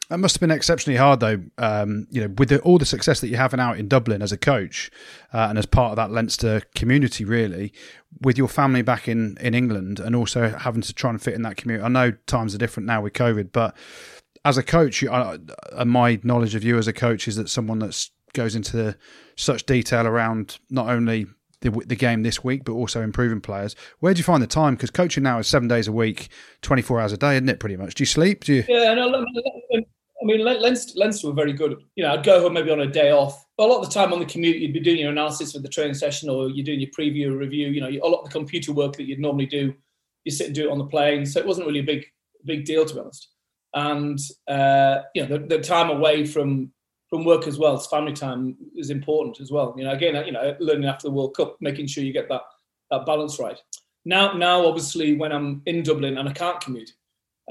That 0.10 0.18
must 0.18 0.36
have 0.36 0.41
been 0.41 0.51
exceptionally 0.51 0.97
hard, 0.97 1.22
though. 1.22 1.41
Um, 1.58 2.08
you 2.12 2.22
know, 2.22 2.34
with 2.38 2.49
the, 2.49 2.60
all 2.62 2.78
the 2.78 2.86
success 2.86 3.22
that 3.22 3.30
you're 3.30 3.39
having 3.39 3.60
out 3.60 3.78
in 3.78 3.88
Dublin 3.88 4.22
as 4.22 4.32
a 4.32 4.38
coach 4.38 4.91
uh, 5.34 5.47
and 5.49 5.58
as 5.58 5.66
part 5.66 5.91
of 5.91 5.95
that 5.95 6.12
Leinster 6.12 6.62
community, 6.76 7.26
really, 7.26 7.74
with 8.22 8.38
your 8.38 8.49
family 8.49 8.82
back 8.82 9.08
in 9.08 9.38
in 9.39 9.54
England, 9.54 9.99
and 9.99 10.16
also 10.16 10.49
having 10.49 10.82
to 10.82 10.93
try 10.93 11.10
and 11.10 11.22
fit 11.22 11.34
in 11.34 11.41
that 11.43 11.58
community. 11.58 11.86
I 11.86 11.89
know 11.89 12.12
times 12.28 12.54
are 12.54 12.58
different 12.58 12.88
now 12.88 13.01
with 13.01 13.14
COVID, 13.14 13.51
but 13.54 13.76
as 14.45 14.58
a 14.58 14.64
coach, 14.64 15.01
you, 15.01 15.10
uh, 15.10 15.38
my 15.86 16.20
knowledge 16.24 16.54
of 16.54 16.64
you 16.64 16.78
as 16.78 16.88
a 16.88 16.93
coach 16.93 17.28
is 17.28 17.38
that 17.38 17.49
someone 17.49 17.80
that 17.80 18.10
goes 18.34 18.56
into 18.56 18.97
such 19.38 19.66
detail 19.66 20.06
around 20.06 20.60
not 20.70 20.89
only 20.89 21.28
the, 21.64 21.72
the 21.86 21.95
game 21.95 22.24
this 22.24 22.43
week, 22.43 22.64
but 22.64 22.74
also 22.74 23.01
improving 23.01 23.41
players. 23.41 23.76
Where 23.99 24.14
do 24.14 24.20
you 24.20 24.24
find 24.24 24.43
the 24.43 24.47
time? 24.47 24.76
Because 24.76 24.91
coaching 24.91 25.24
now 25.24 25.39
is 25.39 25.47
seven 25.47 25.68
days 25.68 25.88
a 25.88 25.91
week, 25.91 26.30
24 26.61 27.01
hours 27.01 27.14
a 27.14 27.18
day, 27.18 27.36
isn't 27.36 27.49
it, 27.49 27.59
pretty 27.59 27.78
much? 27.78 27.95
Do 27.95 28.03
you 28.03 28.05
sleep? 28.05 28.43
Do 28.43 28.53
you? 28.53 28.64
Yeah, 28.68 28.93
no, 28.93 29.26
I 29.74 30.26
mean, 30.26 30.45
Leinster, 30.45 30.93
Leinster 30.95 31.28
were 31.28 31.34
very 31.34 31.51
good. 31.51 31.84
You 31.95 32.03
know, 32.03 32.14
I'd 32.14 32.24
go 32.24 32.39
home 32.39 32.53
maybe 32.53 32.72
on 32.72 32.80
a 32.80 32.88
day 32.88 33.11
off. 33.11 33.43
But 33.57 33.66
a 33.66 33.70
lot 33.70 33.82
of 33.82 33.89
the 33.89 33.93
time 33.93 34.14
on 34.14 34.20
the 34.20 34.26
commute, 34.26 34.57
you'd 34.57 34.74
be 34.74 34.80
doing 34.80 34.99
your 34.99 35.11
analysis 35.11 35.51
for 35.51 35.59
the 35.59 35.68
training 35.68 35.95
session 35.95 36.30
or 36.30 36.49
you're 36.49 36.64
doing 36.64 36.80
your 36.80 36.91
preview 36.91 37.38
review. 37.38 37.70
You 37.70 37.82
know, 37.82 37.89
a 37.89 38.07
lot 38.07 38.20
of 38.20 38.26
the 38.26 38.32
computer 38.32 38.72
work 38.72 38.95
that 38.95 39.03
you'd 39.03 39.20
normally 39.20 39.47
do, 39.47 39.74
you 40.24 40.32
sit 40.32 40.47
and 40.47 40.55
do 40.55 40.68
it 40.68 40.72
on 40.72 40.78
the 40.78 40.86
plane. 40.86 41.26
So 41.26 41.39
it 41.39 41.45
wasn't 41.45 41.68
really 41.68 41.80
a 41.80 41.84
big, 41.84 42.05
big 42.45 42.64
deal, 42.64 42.86
to 42.86 42.93
be 42.93 42.99
honest 43.01 43.34
and 43.74 44.20
uh, 44.47 44.99
you 45.16 45.26
know 45.26 45.38
the, 45.38 45.45
the, 45.47 45.59
time 45.59 45.89
away 45.89 46.26
from 46.26 46.72
from 47.14 47.26
work 47.26 47.45
as 47.45 47.59
well, 47.59 47.76
it's 47.76 47.86
family 47.86 48.11
time 48.11 48.57
is 48.76 48.89
important 48.89 49.39
as 49.39 49.51
well. 49.51 49.76
You 49.78 49.84
know, 49.84 49.91
again, 49.91 50.16
you 50.26 50.32
know, 50.32 50.55
learning 50.59 50.89
after 50.89 51.07
the 51.07 51.14
World 51.14 51.38
Cup, 51.38 51.57
making 51.61 51.86
sure 51.86 52.03
you 52.03 52.11
get 52.11 52.28
that 52.30 52.41
that 52.89 53.05
balance 53.05 53.38
right. 53.39 53.59
Now, 54.03 54.34
now, 54.34 54.66
obviously, 54.66 55.16
when 55.16 55.32
I'm 55.32 55.61
in 55.68 55.84
Dublin 55.84 56.18
and 56.18 56.28
I 56.28 56.34
can't 56.34 56.59
commute, 56.59 56.91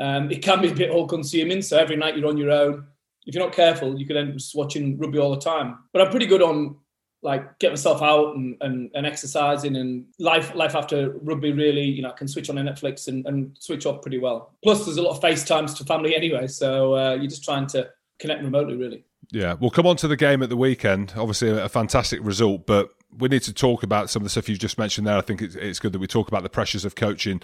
um, 0.00 0.32
it 0.32 0.42
can 0.42 0.60
be 0.60 0.72
a 0.72 0.74
bit 0.74 0.90
all 0.90 1.06
consuming. 1.06 1.62
So 1.62 1.78
every 1.78 1.94
night 1.94 2.16
you're 2.16 2.28
on 2.28 2.36
your 2.36 2.50
own. 2.50 2.88
If 3.24 3.36
you're 3.36 3.44
not 3.44 3.54
careful, 3.54 3.96
you 3.96 4.04
could 4.04 4.16
end 4.16 4.30
up 4.30 4.34
just 4.34 4.56
watching 4.56 4.98
rugby 4.98 5.20
all 5.20 5.30
the 5.30 5.40
time. 5.40 5.78
But 5.92 6.02
I'm 6.02 6.10
pretty 6.10 6.26
good 6.26 6.42
on 6.42 6.78
like 7.22 7.56
get 7.60 7.70
myself 7.70 8.02
out 8.02 8.34
and, 8.34 8.56
and, 8.62 8.90
and 8.94 9.06
exercising 9.06 9.76
and 9.76 10.06
life 10.18 10.56
life 10.56 10.74
after 10.74 11.10
rugby 11.22 11.52
really 11.52 11.84
you 11.84 12.02
know 12.02 12.10
I 12.10 12.14
can 12.14 12.26
switch 12.26 12.50
on 12.50 12.56
Netflix 12.56 13.06
and, 13.06 13.24
and 13.28 13.56
switch 13.60 13.86
off 13.86 14.02
pretty 14.02 14.18
well. 14.18 14.56
Plus 14.64 14.84
there's 14.84 14.96
a 14.96 15.02
lot 15.02 15.16
of 15.16 15.22
FaceTimes 15.22 15.76
to 15.76 15.84
family 15.84 16.16
anyway, 16.16 16.48
so 16.48 16.96
uh, 16.96 17.14
you're 17.14 17.30
just 17.30 17.44
trying 17.44 17.68
to 17.68 17.88
connect 18.18 18.42
remotely 18.42 18.74
really. 18.74 19.04
Yeah, 19.33 19.55
we'll 19.59 19.70
come 19.70 19.87
on 19.87 19.97
to 19.97 20.09
the 20.09 20.16
game 20.16 20.43
at 20.43 20.51
the 20.51 20.59
weekend. 20.59 21.14
Obviously 21.16 21.49
a, 21.49 21.68
fantastic 21.68 22.20
result, 22.22 22.66
but 22.66 22.91
we 23.16 23.28
need 23.30 23.43
to 23.45 23.53
talk 23.53 23.83
about 23.83 24.11
some 24.11 24.20
of 24.20 24.24
the 24.24 24.30
stuff 24.30 24.47
you've 24.47 24.59
just 24.59 24.76
mentioned 24.76 25.07
there. 25.07 25.16
I 25.16 25.22
think 25.22 25.41
it's, 25.41 25.55
it's 25.55 25.78
good 25.78 25.93
that 25.93 25.99
we 25.99 26.07
talk 26.07 26.28
about 26.28 26.43
the 26.43 26.51
pressures 26.51 26.85
of 26.85 26.95
coaching. 26.95 27.41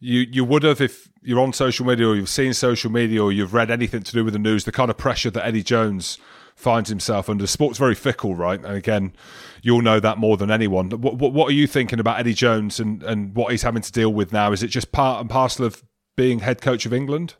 You 0.00 0.26
you 0.30 0.44
would 0.44 0.62
have 0.64 0.82
if 0.82 1.08
you're 1.22 1.40
on 1.40 1.54
social 1.54 1.86
media 1.86 2.08
or 2.08 2.14
you've 2.14 2.28
seen 2.28 2.52
social 2.52 2.90
media 2.90 3.22
or 3.22 3.32
you've 3.32 3.54
read 3.54 3.70
anything 3.70 4.02
to 4.02 4.12
do 4.12 4.22
with 4.22 4.34
the 4.34 4.38
news, 4.38 4.64
the 4.64 4.72
kind 4.72 4.90
of 4.90 4.98
pressure 4.98 5.30
that 5.30 5.46
Eddie 5.46 5.62
Jones 5.62 6.18
finds 6.54 6.90
himself 6.90 7.30
under. 7.30 7.46
Sport's 7.46 7.78
very 7.78 7.94
fickle, 7.94 8.34
right? 8.34 8.62
And 8.62 8.74
again, 8.74 9.14
you'll 9.62 9.80
know 9.80 9.98
that 9.98 10.18
more 10.18 10.36
than 10.36 10.50
anyone. 10.50 10.90
What, 10.90 11.16
what, 11.16 11.32
what, 11.32 11.48
are 11.48 11.54
you 11.54 11.66
thinking 11.66 12.00
about 12.00 12.18
Eddie 12.18 12.34
Jones 12.34 12.78
and, 12.78 13.02
and 13.02 13.34
what 13.34 13.50
he's 13.50 13.62
having 13.62 13.80
to 13.80 13.92
deal 13.92 14.12
with 14.12 14.30
now? 14.30 14.52
Is 14.52 14.62
it 14.62 14.68
just 14.68 14.92
part 14.92 15.22
and 15.22 15.30
parcel 15.30 15.64
of 15.64 15.82
being 16.16 16.40
head 16.40 16.60
coach 16.60 16.84
of 16.84 16.92
England? 16.92 17.36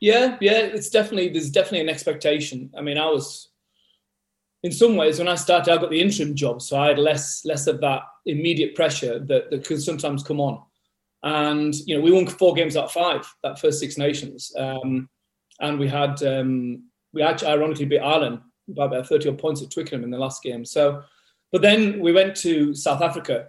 Yeah, 0.00 0.36
yeah, 0.40 0.58
it's 0.58 0.90
definitely 0.90 1.30
there's 1.30 1.50
definitely 1.50 1.80
an 1.80 1.88
expectation. 1.88 2.70
I 2.76 2.82
mean, 2.82 2.98
I 2.98 3.06
was 3.06 3.48
in 4.62 4.72
some 4.72 4.96
ways 4.96 5.18
when 5.18 5.28
I 5.28 5.34
started, 5.34 5.72
I 5.72 5.76
got 5.76 5.90
the 5.90 6.00
interim 6.00 6.34
job, 6.34 6.62
so 6.62 6.78
I 6.78 6.88
had 6.88 6.98
less 6.98 7.44
less 7.44 7.66
of 7.66 7.80
that 7.80 8.02
immediate 8.26 8.74
pressure 8.74 9.18
that, 9.18 9.50
that 9.50 9.64
can 9.64 9.80
sometimes 9.80 10.22
come 10.22 10.40
on. 10.40 10.62
And 11.22 11.74
you 11.86 11.96
know, 11.96 12.02
we 12.02 12.12
won 12.12 12.26
four 12.26 12.54
games 12.54 12.76
out 12.76 12.84
of 12.84 12.92
five 12.92 13.26
that 13.42 13.58
first 13.58 13.80
Six 13.80 13.96
Nations, 13.96 14.52
um, 14.58 15.08
and 15.60 15.78
we 15.78 15.88
had 15.88 16.22
um, 16.22 16.84
we 17.12 17.22
actually 17.22 17.48
ironically 17.48 17.86
beat 17.86 18.00
Ireland 18.00 18.40
by 18.68 18.86
about 18.86 19.06
30 19.06 19.28
odd 19.28 19.38
points 19.38 19.62
at 19.62 19.70
Twickenham 19.70 20.04
in 20.04 20.10
the 20.10 20.18
last 20.18 20.42
game. 20.42 20.64
So, 20.64 21.02
but 21.52 21.60
then 21.62 22.00
we 22.00 22.12
went 22.12 22.34
to 22.36 22.74
South 22.74 23.02
Africa, 23.02 23.48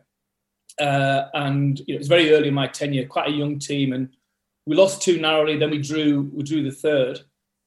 uh, 0.80 1.24
and 1.34 1.80
you 1.80 1.94
know, 1.94 1.96
it 1.96 2.00
was 2.00 2.08
very 2.08 2.34
early 2.34 2.50
in 2.50 2.54
my 2.54 2.68
tenure, 2.68 3.08
quite 3.08 3.30
a 3.30 3.36
young 3.36 3.58
team, 3.60 3.94
and 3.94 4.10
we 4.66 4.76
lost 4.76 5.02
two 5.02 5.20
narrowly. 5.20 5.58
Then 5.58 5.72
we 5.72 5.80
drew, 5.80 6.30
we 6.34 6.44
drew 6.44 6.64
the 6.64 6.72
third. 6.72 7.20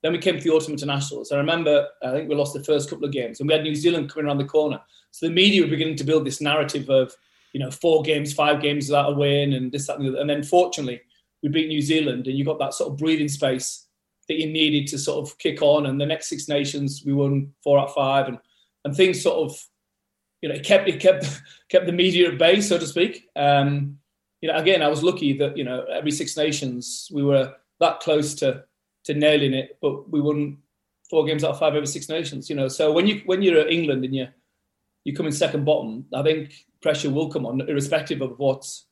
Then 0.03 0.13
we 0.13 0.19
came 0.19 0.37
to 0.37 0.43
the 0.43 0.51
autumn 0.51 0.73
internationals. 0.73 1.33
I 1.33 1.39
remember, 1.39 1.87
I 2.03 2.13
think 2.13 2.29
we 2.29 2.35
lost 2.35 2.55
the 2.55 2.63
first 2.63 2.89
couple 2.89 3.05
of 3.05 3.13
games, 3.13 3.41
and 3.41 3.49
we 3.49 3.55
had 3.55 3.65
New 3.65 3.75
Zealand 3.75 4.11
coming 4.11 4.27
around 4.27 4.39
the 4.39 4.45
corner. 4.45 4.81
So 5.11 5.27
the 5.27 5.33
media 5.33 5.63
were 5.63 5.69
beginning 5.69 5.97
to 5.97 6.05
build 6.05 6.25
this 6.25 6.41
narrative 6.41 6.89
of, 6.89 7.13
you 7.53 7.61
know, 7.61 7.71
four 7.71 8.03
games, 8.03 8.33
five 8.33 8.63
games 8.63 8.89
without 8.89 9.13
a 9.13 9.15
win, 9.15 9.55
and 9.55 9.73
this, 9.73 9.87
that, 9.87 9.97
and 9.97 10.05
the 10.05 10.11
other. 10.11 10.21
And 10.21 10.31
then 10.31 10.45
fortunately, 10.45 11.01
we 11.43 11.49
beat 11.49 11.69
New 11.69 11.83
Zealand, 11.83 12.27
and 12.27 12.39
you 12.39 12.45
got 12.45 12.59
that 12.61 12.75
sort 12.75 12.93
of 12.93 12.99
breathing 12.99 13.29
space 13.29 13.87
that 14.29 14.39
you 14.39 14.47
needed 14.47 14.87
to 14.89 14.99
sort 14.99 15.27
of 15.27 15.37
kick 15.39 15.63
on. 15.63 15.87
And 15.87 16.01
the 16.01 16.07
next 16.07 16.29
Six 16.29 16.49
Nations, 16.49 17.03
we 17.05 17.13
won 17.13 17.53
four 17.63 17.79
out 17.79 17.89
of 17.89 17.95
five, 17.95 18.29
and 18.29 18.39
and 18.85 18.97
things 18.97 19.21
sort 19.21 19.51
of, 19.51 19.59
you 20.43 20.49
know, 20.49 20.55
it 20.55 20.65
kept 20.65 20.89
it 20.89 21.01
kept 21.01 21.43
kept 21.71 21.87
the 21.87 21.93
media 21.93 22.31
at 22.31 22.39
bay, 22.39 22.61
so 22.61 22.79
to 22.79 22.87
speak. 22.87 23.29
Um, 23.35 23.98
you 24.41 24.49
know, 24.49 24.57
again, 24.57 24.83
I 24.83 24.89
was 24.89 25.03
lucky 25.03 25.37
that 25.39 25.57
you 25.57 25.65
know 25.65 25.85
every 25.85 26.11
Six 26.11 26.37
Nations 26.37 27.09
we 27.13 27.23
were 27.23 27.55
that 27.81 28.01
close 28.01 28.35
to 28.37 28.65
to 29.05 29.15
nailing 29.15 29.55
it, 29.55 29.79
but 29.81 30.09
we 30.11 30.21
won 30.21 30.59
four 31.11 31.25
games 31.25 31.45
out 31.45 31.53
of 31.53 31.59
five 31.59 31.75
every 31.75 31.87
Six 31.87 32.09
Nations. 32.09 32.49
You 32.49 32.57
know, 32.57 32.69
so 32.69 32.93
when 32.93 33.07
you 33.07 33.23
when 33.27 33.43
you're 33.43 33.61
at 33.61 33.71
England 33.71 34.05
and 34.05 34.15
you 34.15 34.29
you 35.05 35.15
come 35.15 35.27
in 35.27 35.33
second 35.33 35.65
bottom, 35.65 36.07
I 36.15 36.23
think 36.23 36.53
pressure 36.83 37.11
will 37.11 37.31
come 37.31 37.47
on, 37.47 37.61
irrespective 37.63 38.21
of 38.21 38.39
what's 38.39 38.87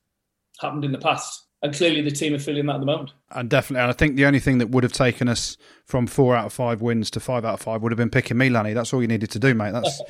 happened 0.61 0.85
in 0.85 0.93
the 0.93 0.99
past 0.99 1.46
and 1.67 1.75
clearly 1.75 2.01
the 2.01 2.11
team 2.11 2.33
are 2.33 2.39
feeling 2.39 2.67
that 2.67 2.77
at 2.77 2.81
the 2.81 2.87
moment. 2.87 3.13
And 3.33 3.51
definitely, 3.51 3.83
and 3.83 3.91
I 3.91 3.93
think 3.93 4.17
the 4.17 4.25
only 4.25 4.39
thing 4.39 4.59
that 4.59 4.71
would 4.71 4.85
have 4.85 4.93
taken 4.93 5.29
us 5.29 5.57
from 5.85 6.07
four 6.07 6.37
out 6.37 6.47
of 6.47 6.53
five 6.53 6.81
wins 6.81 7.11
to 7.11 7.21
five 7.21 7.45
out 7.45 7.55
of 7.55 7.61
five 7.61 7.83
would 7.83 7.91
have 7.93 7.99
been 7.99 8.11
picking 8.11 8.39
me, 8.39 8.49
Lanny. 8.49 8.73
That's 8.73 8.95
all 8.95 9.03
you 9.03 9.09
needed 9.09 9.31
to 9.33 9.39
do, 9.39 9.53
mate. 9.53 9.73
That's 9.73 10.01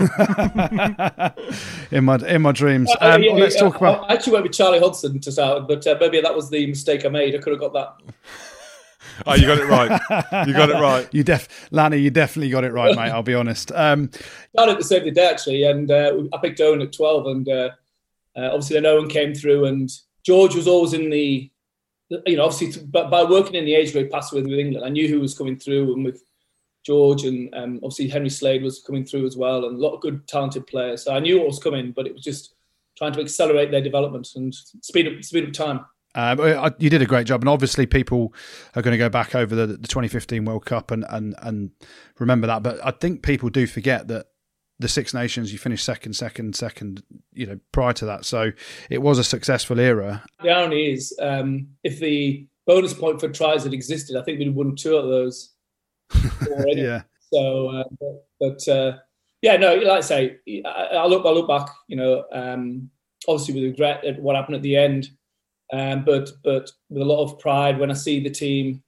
in 1.92 2.04
my 2.04 2.16
in 2.16 2.42
my 2.42 2.52
dreams. 2.52 2.90
Uh, 3.00 3.12
um, 3.14 3.22
yeah, 3.22 3.32
let's 3.32 3.56
talk 3.56 3.76
about. 3.76 4.10
I 4.10 4.14
actually 4.14 4.34
went 4.34 4.44
with 4.44 4.52
Charlie 4.52 4.80
Hodgson 4.80 5.20
to 5.20 5.32
start, 5.32 5.68
but 5.68 5.86
uh, 5.86 5.96
maybe 6.00 6.20
that 6.20 6.34
was 6.34 6.50
the 6.50 6.66
mistake 6.66 7.06
I 7.06 7.08
made. 7.08 7.34
I 7.34 7.38
could 7.38 7.52
have 7.52 7.60
got 7.60 7.72
that. 7.72 8.14
oh, 9.26 9.34
you 9.34 9.46
got 9.46 9.58
it 9.58 9.66
right. 9.66 10.46
You 10.46 10.52
got 10.52 10.70
it 10.70 10.80
right. 10.80 11.08
you 11.12 11.22
def, 11.22 11.70
Lanny, 11.70 11.98
you 11.98 12.10
definitely 12.10 12.50
got 12.50 12.64
it 12.64 12.72
right, 12.72 12.96
mate. 12.96 13.10
I'll 13.10 13.22
be 13.22 13.34
honest. 13.34 13.70
Um, 13.72 14.10
Started 14.54 14.78
the 14.78 14.84
same 14.84 15.12
day 15.14 15.30
actually, 15.30 15.62
and 15.62 15.88
uh, 15.88 16.14
I 16.32 16.38
picked 16.38 16.60
Owen 16.60 16.82
at 16.82 16.92
twelve, 16.92 17.26
and 17.28 17.48
uh, 17.48 17.70
uh, 18.36 18.48
obviously 18.48 18.74
then 18.74 18.86
Owen 18.86 19.08
came 19.08 19.34
through 19.34 19.66
and 19.66 19.88
George 20.26 20.56
was 20.56 20.66
always 20.66 20.92
in 20.92 21.08
the, 21.08 21.48
you 22.26 22.36
know, 22.36 22.46
obviously, 22.46 22.82
but 22.84 23.10
by 23.10 23.22
working 23.22 23.54
in 23.54 23.64
the 23.64 23.76
age 23.76 23.92
grade 23.92 24.10
pathway 24.10 24.40
with, 24.40 24.50
with 24.50 24.58
England, 24.58 24.84
I 24.84 24.88
knew 24.88 25.06
who 25.06 25.20
was 25.20 25.38
coming 25.38 25.56
through, 25.56 25.94
and 25.94 26.04
with 26.04 26.20
George 26.84 27.24
and 27.24 27.54
um, 27.54 27.76
obviously 27.76 28.08
Henry 28.08 28.28
Slade 28.28 28.64
was 28.64 28.82
coming 28.84 29.04
through 29.04 29.24
as 29.24 29.36
well, 29.36 29.66
and 29.66 29.76
a 29.76 29.78
lot 29.78 29.94
of 29.94 30.00
good, 30.00 30.26
talented 30.26 30.66
players. 30.66 31.04
So 31.04 31.14
I 31.14 31.20
knew 31.20 31.38
what 31.38 31.46
was 31.46 31.60
coming, 31.60 31.92
but 31.92 32.08
it 32.08 32.12
was 32.12 32.24
just 32.24 32.56
trying 32.98 33.12
to 33.12 33.20
accelerate 33.20 33.70
their 33.70 33.80
development 33.80 34.28
and 34.34 34.52
speed 34.52 35.06
up 35.06 35.22
speed 35.22 35.46
up 35.46 35.52
time. 35.52 35.86
Uh, 36.16 36.70
you 36.78 36.90
did 36.90 37.02
a 37.02 37.06
great 37.06 37.28
job, 37.28 37.42
and 37.42 37.48
obviously 37.48 37.86
people 37.86 38.34
are 38.74 38.82
going 38.82 38.92
to 38.92 38.98
go 38.98 39.08
back 39.08 39.34
over 39.34 39.54
the, 39.54 39.66
the 39.66 39.86
2015 39.86 40.44
World 40.44 40.64
Cup 40.64 40.90
and, 40.90 41.04
and 41.08 41.36
and 41.42 41.70
remember 42.18 42.48
that. 42.48 42.64
But 42.64 42.84
I 42.84 42.90
think 42.90 43.22
people 43.22 43.48
do 43.48 43.66
forget 43.66 44.08
that 44.08 44.26
the 44.78 44.88
Six 44.88 45.14
Nations, 45.14 45.52
you 45.52 45.58
finished 45.58 45.84
second, 45.84 46.14
second, 46.14 46.54
second, 46.54 47.02
you 47.32 47.46
know, 47.46 47.58
prior 47.72 47.92
to 47.94 48.06
that. 48.06 48.24
So 48.24 48.52
it 48.90 49.00
was 49.00 49.18
a 49.18 49.24
successful 49.24 49.80
era. 49.80 50.22
The 50.42 50.50
irony 50.50 50.92
is, 50.92 51.16
um, 51.20 51.68
if 51.82 51.98
the 51.98 52.46
bonus 52.66 52.92
point 52.92 53.20
for 53.20 53.28
tries 53.28 53.64
had 53.64 53.72
existed, 53.72 54.16
I 54.16 54.22
think 54.22 54.38
we'd 54.38 54.48
have 54.48 54.54
won 54.54 54.76
two 54.76 54.96
of 54.96 55.08
those. 55.08 55.54
yeah. 56.66 57.02
So, 57.32 57.68
uh, 57.68 57.84
but, 57.98 58.24
but 58.40 58.68
uh, 58.68 58.98
yeah, 59.40 59.56
no, 59.56 59.76
like 59.76 59.98
I 59.98 60.00
say, 60.00 60.36
I, 60.64 60.88
I, 60.92 61.06
look, 61.06 61.24
I 61.24 61.30
look 61.30 61.48
back, 61.48 61.68
you 61.88 61.96
know, 61.96 62.24
um, 62.32 62.90
obviously 63.26 63.54
with 63.54 63.64
regret 63.64 64.04
at 64.04 64.20
what 64.20 64.36
happened 64.36 64.56
at 64.56 64.62
the 64.62 64.76
end, 64.76 65.08
um, 65.72 66.04
but 66.04 66.30
but 66.44 66.70
with 66.90 67.02
a 67.02 67.04
lot 67.04 67.24
of 67.24 67.40
pride 67.40 67.78
when 67.78 67.90
I 67.90 67.94
see 67.94 68.20
the 68.20 68.30
team 68.30 68.82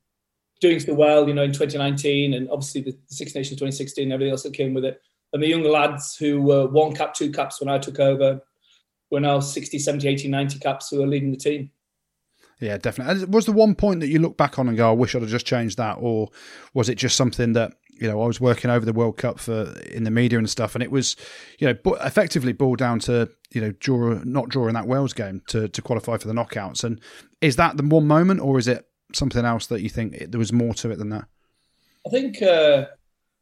doing 0.61 0.79
so 0.79 0.95
well, 0.95 1.27
you 1.27 1.35
know, 1.35 1.43
in 1.43 1.53
2019, 1.53 2.35
and 2.35 2.49
obviously 2.51 2.83
the 2.83 2.97
Six 3.07 3.35
Nations 3.35 3.59
2016, 3.59 4.13
everything 4.13 4.31
else 4.31 4.43
that 4.43 4.53
came 4.53 4.75
with 4.75 4.85
it 4.85 5.01
and 5.33 5.43
the 5.43 5.49
younger 5.49 5.71
lads 5.71 6.17
who 6.17 6.41
were 6.43 6.67
one 6.67 6.95
cap, 6.95 7.15
two 7.15 7.31
caps 7.31 7.61
when 7.61 7.69
I 7.69 7.79
took 7.79 7.99
over 7.99 8.41
were 9.11 9.21
now 9.21 9.41
60, 9.41 9.79
70, 9.79 10.09
80, 10.09 10.29
90 10.29 10.59
caps 10.59 10.89
who 10.89 11.03
are 11.03 11.07
leading 11.07 11.31
the 11.31 11.37
team. 11.37 11.71
Yeah, 12.61 12.77
definitely. 12.77 13.25
Was 13.27 13.47
the 13.47 13.53
one 13.53 13.75
point 13.75 14.01
that 14.01 14.09
you 14.09 14.19
look 14.19 14.37
back 14.37 14.59
on 14.59 14.69
and 14.69 14.77
go, 14.77 14.89
I 14.89 14.93
wish 14.93 15.15
I'd 15.15 15.23
have 15.23 15.31
just 15.31 15.47
changed 15.47 15.79
that? 15.79 15.99
Or 16.01 16.29
was 16.75 16.89
it 16.89 16.97
just 16.97 17.17
something 17.17 17.53
that 17.53 17.75
you 18.01 18.07
know, 18.07 18.23
I 18.23 18.27
was 18.27 18.41
working 18.41 18.71
over 18.71 18.87
the 18.87 18.93
World 18.93 19.17
Cup 19.17 19.41
for 19.41 19.73
in 19.91 20.05
the 20.05 20.11
media 20.11 20.39
and 20.39 20.49
stuff, 20.49 20.75
and 20.75 20.85
it 20.85 20.91
was, 20.91 21.17
you 21.59 21.67
know, 21.67 21.95
effectively 21.97 22.53
boiled 22.53 22.79
down 22.79 23.01
to 23.01 23.29
you 23.51 23.61
know, 23.61 23.73
draw 23.81 24.21
not 24.25 24.49
drawing 24.49 24.75
that 24.75 24.87
Wales 24.87 25.13
game 25.13 25.43
to 25.49 25.69
to 25.69 25.83
qualify 25.83 26.17
for 26.17 26.29
the 26.29 26.35
knockouts. 26.35 26.85
And 26.85 27.01
is 27.41 27.57
that 27.57 27.77
the 27.77 27.83
one 27.83 28.07
moment, 28.07 28.41
or 28.41 28.59
is 28.59 28.69
it 28.69 28.87
something 29.13 29.45
else 29.45 29.67
that 29.67 29.83
you 29.83 29.89
think 29.89 30.15
it, 30.15 30.33
there 30.33 30.39
was 30.39 30.53
more 30.53 30.75
to 30.75 30.91
it 30.91 30.99
than 30.99 31.11
that? 31.11 31.25
I 32.07 32.11
think 32.11 32.41
uh, 32.43 32.87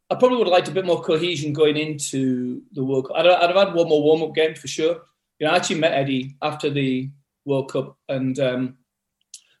I 0.09 0.15
probably 0.15 0.37
would 0.37 0.47
have 0.47 0.53
liked 0.53 0.69
a 0.69 0.71
bit 0.71 0.85
more 0.85 1.01
cohesion 1.01 1.53
going 1.53 1.75
into 1.75 2.61
the 2.71 2.83
World 2.83 3.07
Cup. 3.07 3.17
I'd, 3.17 3.27
I'd 3.27 3.49
have 3.49 3.67
had 3.67 3.73
one 3.73 3.89
more 3.89 4.01
warm 4.01 4.23
up 4.23 4.35
game 4.35 4.55
for 4.55 4.67
sure. 4.67 5.01
You 5.39 5.47
know, 5.47 5.53
I 5.53 5.57
actually 5.57 5.79
met 5.79 5.93
Eddie 5.93 6.35
after 6.41 6.69
the 6.69 7.09
World 7.45 7.71
Cup, 7.71 7.97
and 8.09 8.39
um, 8.39 8.77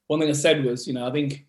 one 0.07 0.19
thing 0.19 0.29
I 0.29 0.33
said 0.33 0.63
was, 0.63 0.87
you 0.87 0.93
know, 0.93 1.07
I 1.07 1.11
think, 1.11 1.45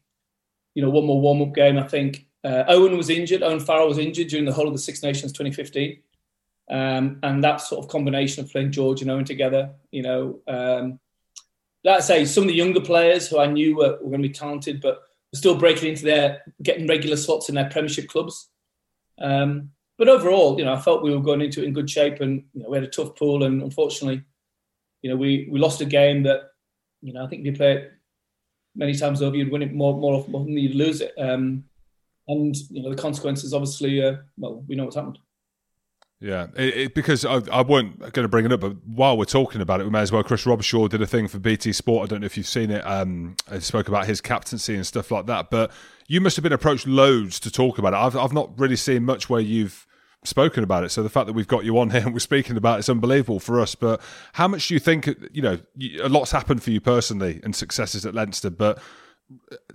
you 0.74 0.82
know, 0.82 0.90
one 0.90 1.06
more 1.06 1.20
warm 1.20 1.42
up 1.42 1.54
game. 1.54 1.78
I 1.78 1.86
think 1.86 2.26
uh, 2.44 2.64
Owen 2.68 2.96
was 2.96 3.10
injured. 3.10 3.42
Owen 3.42 3.60
Farrell 3.60 3.88
was 3.88 3.98
injured 3.98 4.28
during 4.28 4.44
the 4.44 4.52
whole 4.52 4.66
of 4.66 4.74
the 4.74 4.78
Six 4.78 5.02
Nations 5.02 5.32
2015. 5.32 5.98
Um, 6.70 7.18
and 7.22 7.42
that 7.42 7.60
sort 7.60 7.82
of 7.82 7.90
combination 7.90 8.44
of 8.44 8.50
playing 8.50 8.72
George 8.72 9.00
and 9.00 9.10
Owen 9.10 9.24
together, 9.24 9.70
you 9.90 10.02
know, 10.02 10.40
um, 10.46 11.00
like 11.84 11.96
I 11.96 12.00
say, 12.00 12.24
some 12.24 12.44
of 12.44 12.48
the 12.48 12.54
younger 12.54 12.80
players 12.80 13.28
who 13.28 13.38
I 13.38 13.46
knew 13.46 13.76
were, 13.76 13.92
were 14.02 14.10
going 14.10 14.22
to 14.22 14.28
be 14.28 14.34
talented, 14.34 14.80
but 14.80 15.02
were 15.32 15.38
still 15.38 15.56
breaking 15.56 15.90
into 15.90 16.04
their 16.04 16.42
getting 16.62 16.86
regular 16.86 17.16
slots 17.16 17.48
in 17.48 17.54
their 17.54 17.70
Premiership 17.70 18.08
clubs. 18.08 18.48
Um, 19.20 19.70
but 19.96 20.08
overall, 20.08 20.58
you 20.58 20.64
know, 20.64 20.72
I 20.72 20.80
felt 20.80 21.02
we 21.02 21.14
were 21.14 21.22
going 21.22 21.40
into 21.40 21.62
it 21.62 21.66
in 21.66 21.72
good 21.72 21.90
shape, 21.90 22.20
and 22.20 22.44
you 22.54 22.62
know, 22.62 22.70
we 22.70 22.76
had 22.76 22.84
a 22.84 22.90
tough 22.90 23.16
pool, 23.16 23.44
and 23.44 23.62
unfortunately, 23.62 24.22
you 25.02 25.10
know, 25.10 25.16
we 25.16 25.48
we 25.50 25.58
lost 25.58 25.80
a 25.80 25.84
game 25.84 26.22
that, 26.24 26.50
you 27.02 27.12
know, 27.12 27.24
I 27.24 27.28
think 27.28 27.40
if 27.40 27.46
you 27.46 27.52
play 27.52 27.72
it 27.72 27.92
many 28.76 28.94
times 28.94 29.22
over, 29.22 29.36
you'd 29.36 29.50
win 29.50 29.62
it 29.62 29.72
more 29.72 29.98
more 29.98 30.14
often 30.14 30.32
than 30.32 30.48
you'd 30.48 30.74
lose 30.74 31.00
it. 31.00 31.12
Um, 31.18 31.64
and 32.28 32.54
you 32.70 32.82
know 32.82 32.90
the 32.90 33.00
consequences 33.00 33.52
obviously 33.52 34.02
uh, 34.04 34.16
well 34.36 34.62
we 34.68 34.76
know 34.76 34.84
what's 34.84 34.96
happened 34.96 35.18
yeah, 36.20 36.48
it, 36.56 36.76
it, 36.76 36.94
because 36.94 37.24
I, 37.24 37.40
I 37.52 37.62
weren't 37.62 38.00
going 38.00 38.24
to 38.24 38.28
bring 38.28 38.44
it 38.44 38.52
up, 38.52 38.60
but 38.60 38.74
while 38.84 39.16
we're 39.16 39.24
talking 39.24 39.60
about 39.60 39.80
it, 39.80 39.84
we 39.84 39.90
may 39.90 40.00
as 40.00 40.10
well. 40.10 40.24
Chris 40.24 40.44
Robshaw 40.44 40.88
did 40.88 41.00
a 41.00 41.06
thing 41.06 41.28
for 41.28 41.38
BT 41.38 41.72
Sport. 41.72 42.08
I 42.08 42.10
don't 42.10 42.20
know 42.22 42.26
if 42.26 42.36
you've 42.36 42.46
seen 42.46 42.72
it. 42.72 42.80
Um, 42.80 43.36
I 43.48 43.60
spoke 43.60 43.86
about 43.86 44.06
his 44.06 44.20
captaincy 44.20 44.74
and 44.74 44.84
stuff 44.84 45.12
like 45.12 45.26
that. 45.26 45.48
But 45.48 45.70
you 46.08 46.20
must 46.20 46.34
have 46.36 46.42
been 46.42 46.52
approached 46.52 46.88
loads 46.88 47.38
to 47.40 47.52
talk 47.52 47.78
about 47.78 47.92
it. 47.92 47.98
I've, 47.98 48.16
I've 48.16 48.32
not 48.32 48.58
really 48.58 48.74
seen 48.74 49.04
much 49.04 49.30
where 49.30 49.40
you've 49.40 49.86
spoken 50.24 50.64
about 50.64 50.82
it. 50.82 50.88
So 50.88 51.04
the 51.04 51.08
fact 51.08 51.26
that 51.26 51.34
we've 51.34 51.46
got 51.46 51.64
you 51.64 51.78
on 51.78 51.90
here 51.92 52.02
and 52.02 52.12
we're 52.12 52.18
speaking 52.18 52.56
about 52.56 52.76
it 52.76 52.80
is 52.80 52.88
unbelievable 52.88 53.38
for 53.38 53.60
us. 53.60 53.76
But 53.76 54.00
how 54.32 54.48
much 54.48 54.66
do 54.66 54.74
you 54.74 54.80
think, 54.80 55.08
you 55.32 55.42
know, 55.42 55.58
a 56.02 56.08
lot's 56.08 56.32
happened 56.32 56.64
for 56.64 56.72
you 56.72 56.80
personally 56.80 57.40
and 57.44 57.54
successes 57.54 58.04
at 58.04 58.12
Leinster, 58.12 58.50
but 58.50 58.80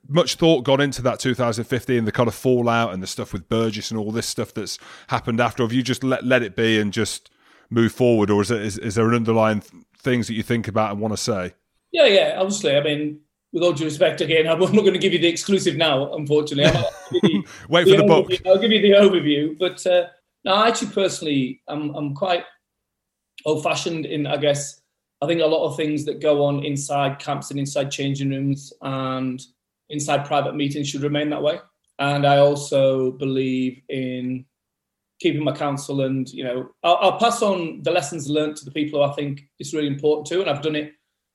much 0.07 0.35
thought 0.35 0.63
gone 0.63 0.81
into 0.81 1.01
that 1.01 1.19
2015, 1.19 2.05
the 2.05 2.11
kind 2.11 2.27
of 2.27 2.35
fallout 2.35 2.93
and 2.93 3.01
the 3.01 3.07
stuff 3.07 3.33
with 3.33 3.47
Burgess 3.49 3.91
and 3.91 3.99
all 3.99 4.11
this 4.11 4.27
stuff 4.27 4.53
that's 4.53 4.77
happened 5.07 5.39
after? 5.39 5.63
Have 5.63 5.73
you 5.73 5.83
just 5.83 6.03
let 6.03 6.25
let 6.25 6.43
it 6.43 6.55
be 6.55 6.79
and 6.79 6.91
just 6.91 7.29
move 7.69 7.91
forward, 7.91 8.29
or 8.29 8.41
is, 8.41 8.51
it, 8.51 8.61
is, 8.61 8.77
is 8.77 8.95
there 8.95 9.07
an 9.07 9.15
underlying 9.15 9.61
th- 9.61 9.83
things 9.97 10.27
that 10.27 10.33
you 10.33 10.43
think 10.43 10.67
about 10.67 10.91
and 10.91 10.99
want 10.99 11.13
to 11.13 11.17
say? 11.17 11.53
Yeah, 11.91 12.05
yeah, 12.05 12.35
obviously. 12.37 12.75
I 12.75 12.83
mean, 12.83 13.19
with 13.51 13.63
all 13.63 13.73
due 13.73 13.85
respect, 13.85 14.21
again, 14.21 14.47
I'm 14.49 14.59
not 14.59 14.71
going 14.71 14.93
to 14.93 14.99
give 14.99 15.13
you 15.13 15.19
the 15.19 15.27
exclusive 15.27 15.75
now, 15.75 16.13
unfortunately. 16.13 16.71
The, 17.11 17.43
Wait 17.69 17.83
for 17.85 17.91
the, 17.91 17.97
the 17.97 18.03
book. 18.03 18.31
I'll 18.45 18.59
give 18.59 18.71
you 18.71 18.81
the 18.81 18.91
overview. 18.91 19.57
But 19.57 19.85
uh, 19.87 20.07
no, 20.43 20.53
I 20.53 20.67
actually 20.67 20.91
personally, 20.91 21.61
I'm, 21.67 21.95
I'm 21.95 22.15
quite 22.15 22.43
old 23.45 23.63
fashioned 23.63 24.05
in, 24.05 24.27
I 24.27 24.37
guess, 24.37 24.81
I 25.24 25.28
think 25.28 25.39
a 25.39 25.45
lot 25.45 25.65
of 25.65 25.78
things 25.78 26.03
that 26.05 26.19
go 26.19 26.43
on 26.43 26.65
inside 26.65 27.17
camps 27.17 27.49
and 27.49 27.57
inside 27.57 27.91
changing 27.91 28.32
rooms 28.32 28.74
and 28.82 29.41
inside 29.89 30.26
private 30.26 30.53
meetings 30.53 30.89
should 30.89 31.01
remain 31.01 31.30
that 31.30 31.41
way. 31.41 31.59
And 31.99 32.26
I 32.28 32.39
also 32.39 33.11
believe 33.11 33.82
in 33.88 34.43
keeping 35.21 35.43
my 35.43 35.53
counsel 35.53 36.01
and, 36.01 36.30
you 36.30 36.43
know, 36.43 36.71
I'll, 36.84 36.97
I'll 36.99 37.19
pass 37.19 37.41
on 37.41 37.82
the 37.84 37.91
lessons 37.91 38.30
learned 38.30 38.57
to 38.57 38.65
the 38.65 38.71
people 38.71 38.99
who 38.99 39.09
I 39.09 39.15
think 39.15 39.43
it's 39.59 39.74
really 39.74 39.88
important 39.88 40.28
to. 40.28 40.41
And 40.41 40.49
I've 40.49 40.61
done 40.61 40.76
it 40.76 40.91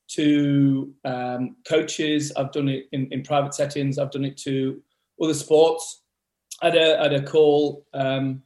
to 0.09 0.93
um, 1.07 1.57
coaches, 1.67 2.31
I've 2.37 2.53
done 2.53 2.69
it 2.69 2.89
in, 2.93 3.09
in 3.11 3.23
private 3.23 3.55
settings, 3.55 3.99
I've 3.99 4.11
done 4.11 4.27
it 4.27 4.37
to 4.39 4.83
other 5.23 5.33
sports. 5.33 6.03
I 6.61 6.67
had 6.67 6.77
a, 6.77 7.01
I 7.01 7.03
had 7.05 7.15
a 7.15 7.23
call 7.23 7.87
um, 7.95 8.43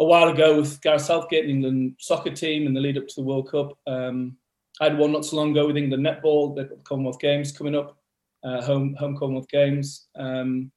a 0.00 0.04
while 0.04 0.28
ago 0.28 0.56
with 0.56 0.80
Gareth 0.80 1.02
Southgate, 1.02 1.44
the 1.44 1.50
England 1.50 1.96
soccer 2.00 2.30
team, 2.30 2.66
in 2.66 2.74
the 2.74 2.80
lead 2.80 2.98
up 2.98 3.06
to 3.06 3.14
the 3.14 3.22
World 3.22 3.48
Cup. 3.48 3.78
Um, 3.86 4.36
I 4.80 4.84
had 4.84 4.98
one 4.98 5.12
not 5.12 5.24
so 5.24 5.36
long 5.36 5.52
ago 5.52 5.66
with 5.66 5.76
England 5.76 6.04
netball, 6.04 6.54
the 6.54 6.76
Commonwealth 6.84 7.20
Games 7.20 7.52
coming 7.52 7.74
up, 7.74 7.96
uh, 8.44 8.62
home 8.62 8.94
home 8.94 9.16
Commonwealth 9.16 9.48
Games, 9.48 10.08
um, 10.16 10.70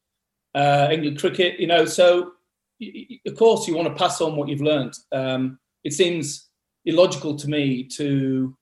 uh, 0.55 0.87
England 0.91 1.19
cricket. 1.19 1.59
You 1.59 1.67
know, 1.67 1.85
so 1.85 2.33
of 2.81 3.35
course 3.35 3.67
you 3.67 3.75
want 3.75 3.87
to 3.87 3.95
pass 3.95 4.21
on 4.21 4.35
what 4.35 4.47
you've 4.47 4.61
learned. 4.61 4.93
Um, 5.11 5.59
it 5.83 5.93
seems 5.93 6.49
illogical 6.85 7.35
to 7.35 7.49
me 7.49 7.83
to 7.83 8.55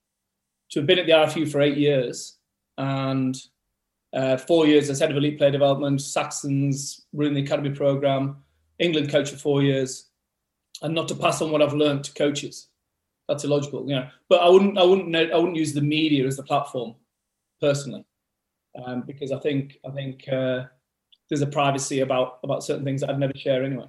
to 0.71 0.79
have 0.79 0.87
been 0.87 0.99
at 0.99 1.05
the 1.05 1.13
RFU 1.13 1.49
for 1.49 1.61
eight 1.61 1.77
years 1.77 2.37
and 2.77 3.37
uh, 4.13 4.37
four 4.37 4.67
years 4.67 4.89
as 4.89 4.99
head 4.99 5.11
of 5.11 5.17
elite 5.17 5.37
player 5.37 5.51
development, 5.51 6.01
Saxons 6.01 7.05
running 7.13 7.35
the 7.35 7.43
academy 7.43 7.69
program, 7.69 8.43
England 8.79 9.09
coach 9.09 9.29
for 9.29 9.37
four 9.37 9.61
years, 9.63 10.09
and 10.81 10.93
not 10.93 11.07
to 11.07 11.15
pass 11.15 11.41
on 11.41 11.51
what 11.51 11.61
I've 11.61 11.73
learned 11.73 12.03
to 12.05 12.13
coaches 12.13 12.69
that's 13.27 13.43
illogical. 13.43 13.87
You 13.87 13.95
know, 13.95 14.09
but 14.29 14.41
I 14.41 14.49
wouldn't, 14.49 14.77
I 14.77 14.83
wouldn't, 14.83 15.15
I 15.15 15.35
wouldn't 15.35 15.55
use 15.55 15.73
the 15.73 15.81
media 15.81 16.25
as 16.25 16.37
the 16.37 16.43
platform 16.43 16.95
personally, 17.61 18.05
um, 18.85 19.03
because 19.05 19.31
I 19.31 19.39
think, 19.39 19.77
I 19.87 19.91
think 19.91 20.27
uh, 20.29 20.63
there's 21.29 21.41
a 21.41 21.47
privacy 21.47 22.01
about 22.01 22.39
about 22.43 22.63
certain 22.63 22.85
things 22.85 23.01
that 23.01 23.09
I'd 23.09 23.19
never 23.19 23.37
share 23.37 23.63
anyway. 23.63 23.87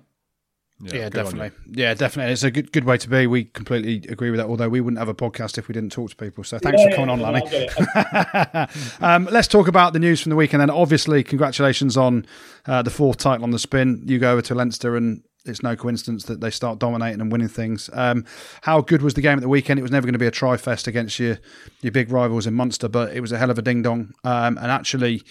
Yeah, 0.80 0.94
yeah 0.94 1.08
definitely. 1.08 1.50
Yeah, 1.70 1.94
definitely. 1.94 2.32
It's 2.32 2.44
a 2.44 2.50
good 2.50 2.70
good 2.70 2.84
way 2.84 2.98
to 2.98 3.08
be. 3.08 3.26
We 3.26 3.44
completely 3.44 4.08
agree 4.10 4.30
with 4.30 4.38
that. 4.38 4.46
Although 4.46 4.68
we 4.68 4.80
wouldn't 4.80 4.98
have 4.98 5.08
a 5.08 5.14
podcast 5.14 5.58
if 5.58 5.66
we 5.66 5.72
didn't 5.72 5.90
talk 5.90 6.10
to 6.10 6.16
people. 6.16 6.44
So 6.44 6.58
thanks 6.58 6.80
yeah, 6.80 6.90
for 6.90 6.96
coming 6.96 7.18
yeah, 7.18 7.26
on, 7.26 8.66
Lanny. 8.66 8.68
um, 9.00 9.28
let's 9.32 9.48
talk 9.48 9.66
about 9.66 9.92
the 9.92 9.98
news 9.98 10.20
from 10.20 10.30
the 10.30 10.36
weekend. 10.36 10.60
Then, 10.60 10.70
obviously, 10.70 11.24
congratulations 11.24 11.96
on 11.96 12.26
uh, 12.66 12.82
the 12.82 12.90
fourth 12.90 13.18
title 13.18 13.42
on 13.42 13.50
the 13.50 13.58
spin. 13.58 14.02
You 14.06 14.18
go 14.18 14.32
over 14.32 14.42
to 14.42 14.54
Leinster 14.54 14.96
and 14.96 15.22
it's 15.44 15.62
no 15.62 15.76
coincidence 15.76 16.24
that 16.24 16.40
they 16.40 16.50
start 16.50 16.78
dominating 16.78 17.20
and 17.20 17.32
winning 17.32 17.48
things. 17.48 17.88
Um, 17.92 18.24
how 18.62 18.80
good 18.80 19.02
was 19.02 19.14
the 19.14 19.20
game 19.20 19.38
at 19.38 19.40
the 19.40 19.48
weekend? 19.48 19.78
It 19.78 19.82
was 19.82 19.90
never 19.90 20.06
going 20.06 20.14
to 20.14 20.18
be 20.18 20.26
a 20.26 20.30
try 20.30 20.56
fest 20.56 20.86
against 20.86 21.18
your 21.18 21.38
your 21.80 21.92
big 21.92 22.10
rivals 22.10 22.46
in 22.46 22.54
Munster, 22.54 22.88
but 22.88 23.12
it 23.14 23.20
was 23.20 23.32
a 23.32 23.38
hell 23.38 23.50
of 23.50 23.58
a 23.58 23.62
ding 23.62 23.82
dong. 23.82 24.12
Um, 24.24 24.58
and 24.58 24.70
actually, 24.70 25.22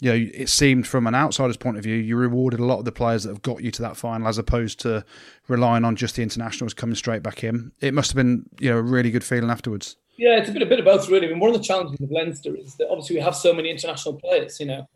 you 0.00 0.10
know, 0.10 0.30
it 0.34 0.48
seemed 0.48 0.86
from 0.86 1.06
an 1.06 1.14
outsider's 1.14 1.56
point 1.56 1.76
of 1.76 1.82
view, 1.82 1.96
you 1.96 2.16
rewarded 2.16 2.60
a 2.60 2.64
lot 2.64 2.78
of 2.78 2.84
the 2.84 2.92
players 2.92 3.24
that 3.24 3.30
have 3.30 3.42
got 3.42 3.62
you 3.62 3.70
to 3.72 3.82
that 3.82 3.96
final, 3.96 4.28
as 4.28 4.38
opposed 4.38 4.80
to 4.80 5.04
relying 5.48 5.84
on 5.84 5.96
just 5.96 6.16
the 6.16 6.22
internationals 6.22 6.74
coming 6.74 6.96
straight 6.96 7.22
back 7.22 7.44
in. 7.44 7.72
It 7.80 7.94
must 7.94 8.10
have 8.10 8.16
been, 8.16 8.48
you 8.58 8.70
know, 8.70 8.78
a 8.78 8.82
really 8.82 9.10
good 9.10 9.24
feeling 9.24 9.50
afterwards. 9.50 9.96
Yeah, 10.16 10.38
it's 10.38 10.48
a 10.48 10.52
bit 10.52 10.62
a 10.62 10.66
bit 10.66 10.78
of 10.78 10.86
both, 10.86 11.08
really. 11.10 11.26
I 11.26 11.30
mean, 11.30 11.40
one 11.40 11.50
of 11.50 11.56
the 11.56 11.62
challenges 11.62 12.00
of 12.00 12.10
Leinster 12.10 12.56
is 12.56 12.76
that 12.76 12.88
obviously 12.88 13.16
we 13.16 13.22
have 13.22 13.36
so 13.36 13.52
many 13.52 13.70
international 13.70 14.14
players. 14.14 14.58
You 14.58 14.66
know, 14.66 14.88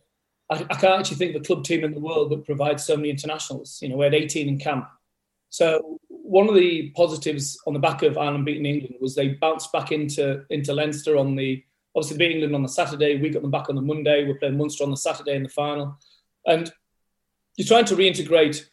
I, 0.50 0.56
I 0.70 0.74
can't 0.76 1.00
actually 1.00 1.16
think 1.16 1.34
of 1.34 1.42
a 1.42 1.44
club 1.44 1.64
team 1.64 1.84
in 1.84 1.94
the 1.94 2.00
world 2.00 2.30
that 2.30 2.44
provides 2.44 2.84
so 2.84 2.96
many 2.96 3.10
internationals. 3.10 3.78
You 3.80 3.88
know, 3.90 3.96
we 3.96 4.04
had 4.04 4.14
18 4.14 4.48
in 4.48 4.58
camp 4.58 4.88
so 5.50 5.98
one 6.08 6.48
of 6.48 6.54
the 6.54 6.90
positives 6.90 7.60
on 7.66 7.74
the 7.74 7.80
back 7.80 8.02
of 8.02 8.16
Ireland 8.16 8.46
beating 8.46 8.64
England 8.64 8.94
was 9.00 9.14
they 9.14 9.28
bounced 9.28 9.72
back 9.72 9.92
into 9.92 10.44
into 10.48 10.72
Leinster 10.72 11.16
on 11.16 11.36
the 11.36 11.62
obviously 11.94 12.18
beat 12.18 12.30
England 12.30 12.54
on 12.54 12.62
the 12.62 12.68
Saturday. 12.68 13.20
We 13.20 13.30
got 13.30 13.42
them 13.42 13.50
back 13.50 13.68
on 13.68 13.74
the 13.74 13.82
Monday. 13.82 14.24
We're 14.26 14.38
playing 14.38 14.56
Munster 14.56 14.84
on 14.84 14.92
the 14.92 14.96
Saturday 14.96 15.34
in 15.34 15.42
the 15.42 15.48
final, 15.48 15.98
and 16.46 16.72
you're 17.56 17.66
trying 17.66 17.84
to 17.86 17.96
reintegrate, 17.96 18.64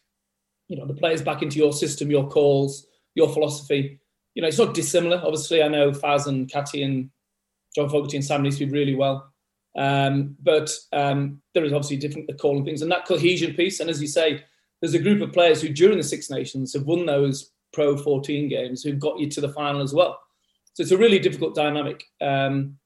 you 0.68 0.78
know, 0.78 0.86
the 0.86 0.94
players 0.94 1.20
back 1.20 1.42
into 1.42 1.58
your 1.58 1.72
system, 1.72 2.10
your 2.10 2.28
calls, 2.28 2.86
your 3.14 3.28
philosophy. 3.28 4.00
You 4.34 4.42
know, 4.42 4.48
it's 4.48 4.58
not 4.58 4.72
dissimilar. 4.72 5.20
Obviously, 5.24 5.62
I 5.62 5.68
know 5.68 5.90
Faz 5.90 6.28
and 6.28 6.48
Catty 6.48 6.84
and 6.84 7.10
John 7.74 7.88
Fogarty 7.88 8.18
and 8.18 8.24
Sam 8.24 8.44
Neesmith 8.44 8.72
really 8.72 8.94
well. 8.94 9.32
Um, 9.76 10.36
but 10.42 10.70
um, 10.92 11.40
there 11.54 11.64
is 11.64 11.72
obviously 11.72 11.98
different 11.98 12.30
calling 12.40 12.64
things 12.64 12.82
and 12.82 12.90
that 12.90 13.06
cohesion 13.06 13.54
piece. 13.54 13.80
And 13.80 13.90
as 13.90 14.00
you 14.00 14.08
say, 14.08 14.44
there's 14.80 14.94
a 14.94 14.98
group 14.98 15.22
of 15.22 15.32
players 15.32 15.60
who, 15.60 15.68
during 15.68 15.98
the 15.98 16.04
Six 16.04 16.30
Nations, 16.30 16.72
have 16.74 16.84
won 16.84 17.06
those 17.06 17.52
Pro 17.72 17.96
14 17.96 18.48
games 18.48 18.82
who've 18.82 18.98
got 18.98 19.18
you 19.18 19.28
to 19.30 19.40
the 19.40 19.52
final 19.52 19.82
as 19.82 19.92
well. 19.92 20.18
So 20.72 20.82
it's 20.82 20.92
a 20.92 20.96
really 20.96 21.18
difficult 21.18 21.54
dynamic 21.54 22.04
um, 22.20 22.78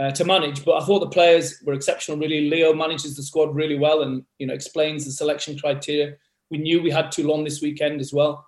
uh, 0.00 0.10
to 0.12 0.24
manage. 0.24 0.64
But 0.64 0.82
I 0.82 0.84
thought 0.84 1.00
the 1.00 1.08
players 1.08 1.62
were 1.64 1.74
exceptional. 1.74 2.18
Really, 2.18 2.48
Leo 2.48 2.72
manages 2.72 3.16
the 3.16 3.22
squad 3.22 3.54
really 3.54 3.78
well, 3.78 4.02
and 4.02 4.24
you 4.38 4.46
know 4.46 4.54
explains 4.54 5.04
the 5.04 5.12
selection 5.12 5.58
criteria. 5.58 6.14
We 6.50 6.58
knew 6.58 6.82
we 6.82 6.90
had 6.90 7.12
Toulon 7.12 7.44
this 7.44 7.60
weekend 7.60 8.00
as 8.00 8.12
well. 8.12 8.46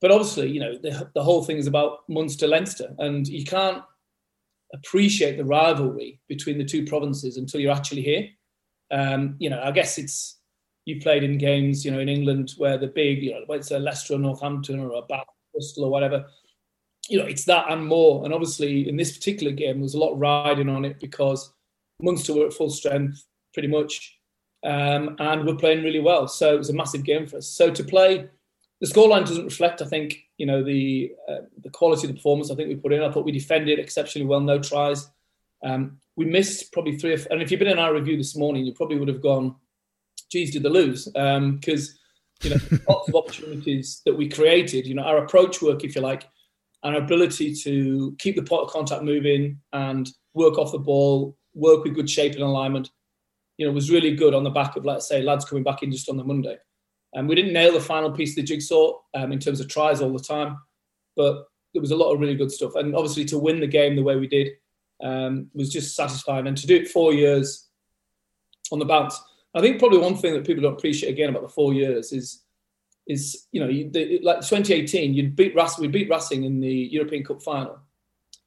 But 0.00 0.10
obviously, 0.10 0.50
you 0.50 0.60
know 0.60 0.76
the, 0.78 1.10
the 1.14 1.22
whole 1.22 1.44
thing 1.44 1.58
is 1.58 1.66
about 1.66 2.00
Munster 2.08 2.46
Leinster, 2.46 2.94
and 2.98 3.28
you 3.28 3.44
can't 3.44 3.82
appreciate 4.74 5.36
the 5.36 5.44
rivalry 5.44 6.20
between 6.28 6.58
the 6.58 6.64
two 6.64 6.84
provinces 6.86 7.36
until 7.36 7.60
you're 7.60 7.74
actually 7.74 8.02
here. 8.02 8.28
Um, 8.90 9.36
you 9.38 9.50
know, 9.50 9.60
I 9.62 9.70
guess 9.70 9.98
it's 9.98 10.38
you 10.84 11.00
played 11.00 11.24
in 11.24 11.38
games, 11.38 11.84
you 11.84 11.90
know, 11.90 11.98
in 11.98 12.08
England 12.08 12.54
where 12.58 12.78
the 12.78 12.86
big, 12.86 13.22
you 13.22 13.32
know, 13.32 13.42
whether 13.46 13.60
it's 13.60 13.70
a 13.70 13.78
Leicester 13.78 14.14
or 14.14 14.18
Northampton 14.18 14.78
or 14.78 14.92
a 14.92 15.02
Bath, 15.02 15.26
Bristol 15.52 15.84
or 15.84 15.90
whatever, 15.90 16.26
you 17.08 17.18
know, 17.18 17.24
it's 17.24 17.44
that 17.44 17.70
and 17.70 17.86
more. 17.86 18.24
And 18.24 18.32
obviously, 18.34 18.88
in 18.88 18.96
this 18.96 19.16
particular 19.16 19.52
game, 19.52 19.76
there 19.76 19.82
was 19.82 19.94
a 19.94 19.98
lot 19.98 20.18
riding 20.18 20.68
on 20.68 20.84
it 20.84 21.00
because 21.00 21.52
Munster 22.02 22.34
were 22.34 22.46
at 22.46 22.52
full 22.52 22.70
strength, 22.70 23.24
pretty 23.52 23.68
much. 23.68 24.18
um, 24.66 25.16
and 25.20 25.46
we're 25.46 25.54
playing 25.56 25.84
really 25.84 26.00
well. 26.00 26.26
So 26.26 26.54
it 26.54 26.58
was 26.58 26.70
a 26.70 26.74
massive 26.74 27.04
game 27.04 27.26
for 27.26 27.36
us. 27.36 27.48
So 27.48 27.70
to 27.70 27.84
play, 27.84 28.28
the 28.80 28.86
scoreline 28.86 29.26
doesn't 29.26 29.44
reflect, 29.44 29.80
I 29.80 29.86
think, 29.86 30.18
you 30.38 30.46
know, 30.46 30.62
the 30.62 31.12
uh, 31.28 31.42
the 31.62 31.70
quality 31.70 32.06
of 32.06 32.08
the 32.08 32.16
performance. 32.16 32.50
I 32.50 32.54
think 32.54 32.68
we 32.68 32.76
put 32.76 32.92
in. 32.92 33.02
I 33.02 33.10
thought 33.10 33.24
we 33.24 33.32
defended 33.32 33.78
exceptionally 33.78 34.26
well, 34.26 34.40
no 34.40 34.58
tries. 34.58 35.08
Um, 35.64 35.98
we 36.16 36.26
missed 36.26 36.72
probably 36.72 36.98
three. 36.98 37.14
Or, 37.14 37.18
and 37.30 37.42
if 37.42 37.50
you've 37.50 37.60
been 37.60 37.68
in 37.68 37.78
our 37.78 37.94
review 37.94 38.16
this 38.16 38.36
morning, 38.36 38.66
you 38.66 38.74
probably 38.74 38.98
would 38.98 39.08
have 39.08 39.22
gone, 39.22 39.56
"Geez, 40.30 40.52
did 40.52 40.62
they 40.62 40.68
lose?" 40.68 41.06
Because 41.06 41.90
um, 41.90 42.42
you 42.42 42.50
know, 42.50 42.56
lots 42.88 43.08
of 43.08 43.14
opportunities 43.14 44.02
that 44.04 44.16
we 44.16 44.28
created. 44.28 44.86
You 44.86 44.94
know, 44.94 45.02
our 45.02 45.24
approach 45.24 45.62
work, 45.62 45.84
if 45.84 45.94
you 45.94 46.02
like, 46.02 46.28
and 46.82 46.94
our 46.94 47.02
ability 47.02 47.54
to 47.54 48.14
keep 48.18 48.36
the 48.36 48.42
point 48.42 48.64
of 48.64 48.70
contact 48.70 49.02
moving 49.02 49.58
and 49.72 50.08
work 50.34 50.58
off 50.58 50.72
the 50.72 50.78
ball, 50.78 51.36
work 51.54 51.84
with 51.84 51.94
good 51.94 52.10
shape 52.10 52.34
and 52.34 52.42
alignment, 52.42 52.90
you 53.56 53.66
know, 53.66 53.72
was 53.72 53.90
really 53.90 54.14
good 54.14 54.34
on 54.34 54.44
the 54.44 54.50
back 54.50 54.76
of, 54.76 54.84
let's 54.84 55.08
say, 55.08 55.22
lads 55.22 55.44
coming 55.44 55.64
back 55.64 55.82
in 55.82 55.90
just 55.90 56.08
on 56.10 56.16
the 56.16 56.24
Monday. 56.24 56.58
And 57.14 57.28
we 57.28 57.34
didn't 57.34 57.52
nail 57.52 57.72
the 57.72 57.80
final 57.80 58.10
piece 58.10 58.32
of 58.32 58.36
the 58.36 58.42
jigsaw 58.42 58.98
um, 59.14 59.32
in 59.32 59.38
terms 59.38 59.60
of 59.60 59.68
tries 59.68 60.00
all 60.00 60.12
the 60.12 60.22
time, 60.22 60.58
but 61.16 61.46
there 61.72 61.80
was 61.80 61.90
a 61.90 61.96
lot 61.96 62.12
of 62.12 62.20
really 62.20 62.34
good 62.34 62.52
stuff. 62.52 62.74
And 62.74 62.94
obviously, 62.94 63.24
to 63.26 63.38
win 63.38 63.60
the 63.60 63.66
game 63.66 63.96
the 63.96 64.02
way 64.02 64.16
we 64.16 64.26
did 64.26 64.50
um, 65.02 65.50
was 65.54 65.72
just 65.72 65.94
satisfying. 65.94 66.46
And 66.46 66.56
to 66.56 66.66
do 66.66 66.76
it 66.76 66.88
four 66.88 67.12
years 67.12 67.68
on 68.72 68.78
the 68.78 68.84
bounce, 68.84 69.20
I 69.54 69.60
think 69.60 69.78
probably 69.78 69.98
one 69.98 70.16
thing 70.16 70.34
that 70.34 70.46
people 70.46 70.62
don't 70.62 70.74
appreciate 70.74 71.10
again 71.10 71.30
about 71.30 71.42
the 71.42 71.48
four 71.48 71.72
years 71.72 72.12
is 72.12 72.42
is 73.06 73.46
you 73.52 73.60
know 73.60 73.68
you, 73.68 73.88
the, 73.90 74.18
like 74.22 74.40
2018 74.40 75.14
you 75.14 75.28
beat 75.28 75.54
Racing, 75.54 75.82
we 75.82 75.88
beat 75.88 76.10
Racing 76.10 76.44
in 76.44 76.60
the 76.60 76.68
European 76.68 77.24
Cup 77.24 77.42
final. 77.42 77.78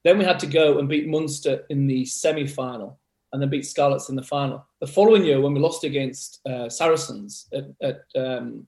Then 0.04 0.18
we 0.18 0.24
had 0.24 0.38
to 0.40 0.46
go 0.46 0.78
and 0.78 0.88
beat 0.88 1.08
Munster 1.08 1.64
in 1.68 1.86
the 1.86 2.04
semi 2.04 2.46
final 2.46 3.00
and 3.32 3.40
then 3.40 3.48
beat 3.48 3.66
Scarlets 3.66 4.08
in 4.08 4.16
the 4.16 4.22
final. 4.22 4.64
The 4.80 4.86
following 4.86 5.24
year, 5.24 5.40
when 5.40 5.54
we 5.54 5.60
lost 5.60 5.84
against 5.84 6.40
uh, 6.46 6.68
Saracens 6.68 7.46
at, 7.52 7.64
at 7.82 8.02
um, 8.16 8.66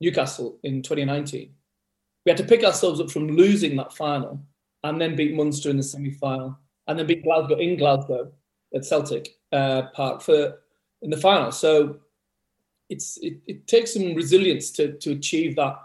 Newcastle 0.00 0.58
in 0.64 0.82
2019, 0.82 1.50
we 2.24 2.30
had 2.30 2.38
to 2.38 2.44
pick 2.44 2.64
ourselves 2.64 3.00
up 3.00 3.10
from 3.10 3.28
losing 3.28 3.76
that 3.76 3.92
final 3.92 4.40
and 4.82 5.00
then 5.00 5.16
beat 5.16 5.34
Munster 5.34 5.70
in 5.70 5.76
the 5.76 5.82
semi 5.82 6.10
final 6.10 6.58
and 6.86 6.98
then 6.98 7.06
beat 7.06 7.22
Glasgow 7.22 7.56
in 7.56 7.76
Glasgow 7.76 8.32
at 8.74 8.84
Celtic 8.84 9.36
uh, 9.52 9.82
Park 9.94 10.22
for 10.22 10.58
in 11.02 11.10
the 11.10 11.16
final. 11.16 11.52
So 11.52 11.98
it's 12.88 13.18
it, 13.18 13.38
it 13.46 13.66
takes 13.66 13.94
some 13.94 14.14
resilience 14.14 14.70
to 14.72 14.92
to 14.98 15.12
achieve 15.12 15.56
that 15.56 15.76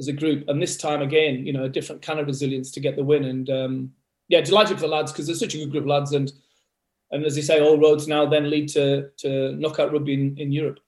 as 0.00 0.08
a 0.08 0.12
group. 0.12 0.48
And 0.48 0.60
this 0.60 0.76
time 0.76 1.02
again, 1.02 1.46
you 1.46 1.52
know, 1.52 1.64
a 1.64 1.68
different 1.68 2.02
kind 2.02 2.18
of 2.18 2.26
resilience 2.26 2.70
to 2.72 2.80
get 2.80 2.96
the 2.96 3.04
win. 3.04 3.24
And 3.24 3.50
um, 3.50 3.92
yeah, 4.28 4.40
delighted 4.40 4.76
for 4.76 4.82
the 4.82 4.88
lads 4.88 5.12
because 5.12 5.26
they're 5.26 5.36
such 5.36 5.54
a 5.54 5.58
good 5.58 5.70
group 5.70 5.84
of 5.84 5.88
lads. 5.88 6.12
And 6.12 6.32
and 7.10 7.24
as 7.24 7.36
you 7.36 7.42
say, 7.42 7.60
all 7.60 7.78
roads 7.78 8.06
now 8.06 8.26
then 8.26 8.50
lead 8.50 8.68
to 8.70 9.10
to 9.18 9.52
knockout 9.56 9.92
rugby 9.92 10.14
in, 10.14 10.36
in 10.38 10.52
Europe. 10.52 10.80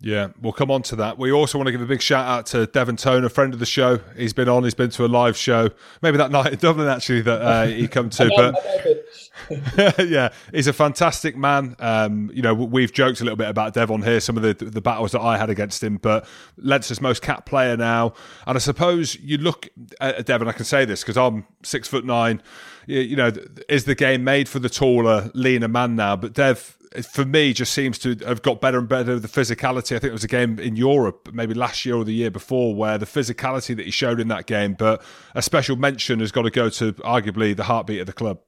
Yeah, 0.00 0.28
we'll 0.40 0.52
come 0.52 0.70
on 0.70 0.82
to 0.82 0.96
that. 0.96 1.18
We 1.18 1.32
also 1.32 1.56
want 1.56 1.68
to 1.68 1.72
give 1.72 1.80
a 1.80 1.86
big 1.86 2.02
shout 2.02 2.26
out 2.26 2.46
to 2.46 2.66
Devin 2.66 2.96
Toner, 2.96 3.26
a 3.26 3.30
friend 3.30 3.54
of 3.54 3.60
the 3.60 3.66
show. 3.66 4.00
He's 4.16 4.34
been 4.34 4.48
on. 4.50 4.64
He's 4.64 4.74
been 4.74 4.90
to 4.90 5.04
a 5.04 5.08
live 5.08 5.36
show, 5.36 5.70
maybe 6.02 6.18
that 6.18 6.30
night 6.30 6.52
in 6.52 6.58
Dublin 6.58 6.88
actually 6.88 7.22
that 7.22 7.40
uh, 7.40 7.66
he 7.66 7.88
come 7.88 8.10
to. 8.10 8.30
but 8.36 9.98
yeah, 10.08 10.30
he's 10.52 10.66
a 10.66 10.72
fantastic 10.72 11.36
man. 11.36 11.76
Um, 11.78 12.30
you 12.34 12.42
know, 12.42 12.52
we've 12.52 12.92
joked 12.92 13.20
a 13.20 13.24
little 13.24 13.36
bit 13.36 13.48
about 13.48 13.72
Devin 13.72 14.02
here, 14.02 14.20
some 14.20 14.36
of 14.36 14.42
the 14.42 14.52
the 14.52 14.82
battles 14.82 15.12
that 15.12 15.20
I 15.20 15.38
had 15.38 15.48
against 15.48 15.82
him, 15.82 15.96
but 15.96 16.26
Leinster's 16.58 17.00
most 17.00 17.22
capped 17.22 17.46
player 17.46 17.76
now. 17.76 18.12
And 18.46 18.56
I 18.56 18.60
suppose 18.60 19.16
you 19.20 19.38
look 19.38 19.68
at 20.00 20.26
Devin. 20.26 20.48
I 20.48 20.52
can 20.52 20.64
say 20.64 20.84
this 20.84 21.02
because 21.02 21.16
I'm 21.16 21.46
six 21.62 21.88
foot 21.88 22.04
nine. 22.04 22.42
You, 22.86 23.00
you 23.00 23.16
know, 23.16 23.32
is 23.68 23.84
the 23.84 23.94
game 23.94 24.24
made 24.24 24.48
for 24.50 24.58
the 24.58 24.68
taller, 24.68 25.30
leaner 25.34 25.68
man 25.68 25.96
now? 25.96 26.16
But 26.16 26.34
Dev 26.34 26.76
for 27.02 27.24
me, 27.24 27.52
just 27.52 27.72
seems 27.72 27.98
to 27.98 28.14
have 28.26 28.42
got 28.42 28.60
better 28.60 28.78
and 28.78 28.88
better. 28.88 29.18
The 29.18 29.28
physicality. 29.28 29.96
I 29.96 29.98
think 29.98 30.04
it 30.04 30.12
was 30.12 30.24
a 30.24 30.28
game 30.28 30.58
in 30.58 30.76
Europe, 30.76 31.30
maybe 31.32 31.54
last 31.54 31.84
year 31.84 31.96
or 31.96 32.04
the 32.04 32.14
year 32.14 32.30
before, 32.30 32.74
where 32.74 32.98
the 32.98 33.06
physicality 33.06 33.76
that 33.76 33.84
he 33.84 33.90
showed 33.90 34.20
in 34.20 34.28
that 34.28 34.46
game. 34.46 34.74
But 34.74 35.02
a 35.34 35.42
special 35.42 35.76
mention 35.76 36.20
has 36.20 36.30
got 36.30 36.42
to 36.42 36.50
go 36.50 36.68
to 36.70 36.92
arguably 36.94 37.56
the 37.56 37.64
heartbeat 37.64 38.00
of 38.00 38.06
the 38.06 38.12
club. 38.12 38.40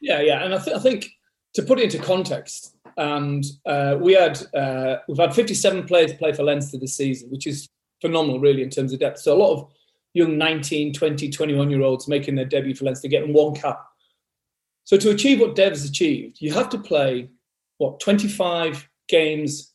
Yeah, 0.00 0.20
yeah, 0.20 0.44
and 0.44 0.54
I, 0.54 0.58
th- 0.58 0.76
I 0.76 0.80
think 0.80 1.10
to 1.54 1.62
put 1.62 1.78
it 1.78 1.84
into 1.84 1.98
context, 1.98 2.76
and 2.96 3.44
uh, 3.66 3.96
we 4.00 4.14
had 4.14 4.42
uh, 4.54 4.96
we've 5.08 5.18
had 5.18 5.34
57 5.34 5.84
players 5.84 6.12
play 6.14 6.32
for 6.32 6.42
Leinster 6.42 6.78
this 6.78 6.96
season, 6.96 7.30
which 7.30 7.46
is 7.46 7.68
phenomenal, 8.00 8.40
really, 8.40 8.62
in 8.62 8.70
terms 8.70 8.92
of 8.92 8.98
depth. 8.98 9.20
So 9.20 9.34
a 9.34 9.38
lot 9.38 9.52
of 9.52 9.72
young 10.14 10.36
19, 10.36 10.92
20, 10.92 11.30
21 11.30 11.70
year 11.70 11.82
olds 11.82 12.08
making 12.08 12.34
their 12.34 12.44
debut 12.44 12.74
for 12.74 12.84
Leinster, 12.84 13.08
getting 13.08 13.32
one 13.32 13.54
cap. 13.54 13.80
So 14.84 14.96
to 14.96 15.10
achieve 15.10 15.40
what 15.40 15.54
Dev's 15.54 15.88
achieved, 15.88 16.38
you 16.40 16.52
have 16.52 16.68
to 16.70 16.78
play 16.78 17.30
what 17.82 18.00
25 18.00 18.88
games 19.08 19.72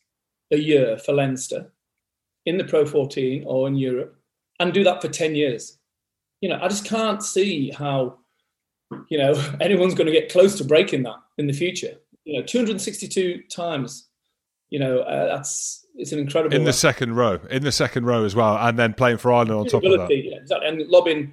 a 0.50 0.56
year 0.56 0.96
for 0.96 1.12
Leinster 1.12 1.70
in 2.46 2.56
the 2.56 2.64
Pro 2.64 2.86
14 2.86 3.44
or 3.46 3.68
in 3.68 3.76
Europe, 3.76 4.16
and 4.58 4.72
do 4.72 4.82
that 4.84 5.02
for 5.02 5.08
10 5.08 5.34
years. 5.34 5.78
You 6.40 6.48
know, 6.48 6.58
I 6.62 6.68
just 6.68 6.86
can't 6.86 7.22
see 7.22 7.70
how 7.70 8.18
you 9.08 9.18
know 9.18 9.32
anyone's 9.60 9.94
going 9.94 10.06
to 10.06 10.12
get 10.12 10.32
close 10.32 10.56
to 10.56 10.64
breaking 10.64 11.02
that 11.02 11.16
in 11.36 11.46
the 11.46 11.52
future. 11.52 11.96
You 12.24 12.38
know, 12.40 12.46
262 12.46 13.42
times. 13.50 14.08
You 14.70 14.78
know, 14.78 15.00
uh, 15.00 15.26
that's 15.26 15.86
it's 15.94 16.12
an 16.12 16.18
incredible. 16.18 16.54
In 16.54 16.64
the 16.64 16.72
second 16.72 17.14
row, 17.16 17.40
in 17.50 17.62
the 17.62 17.72
second 17.72 18.06
row 18.06 18.24
as 18.24 18.34
well, 18.34 18.56
and 18.56 18.78
then 18.78 18.94
playing 18.94 19.18
for 19.18 19.32
Ireland 19.32 19.52
on 19.52 19.66
top 19.66 19.84
of 19.84 19.92
that. 19.92 20.08
Yeah, 20.10 20.36
exactly. 20.36 20.68
And 20.68 20.88
lobbing 20.88 21.32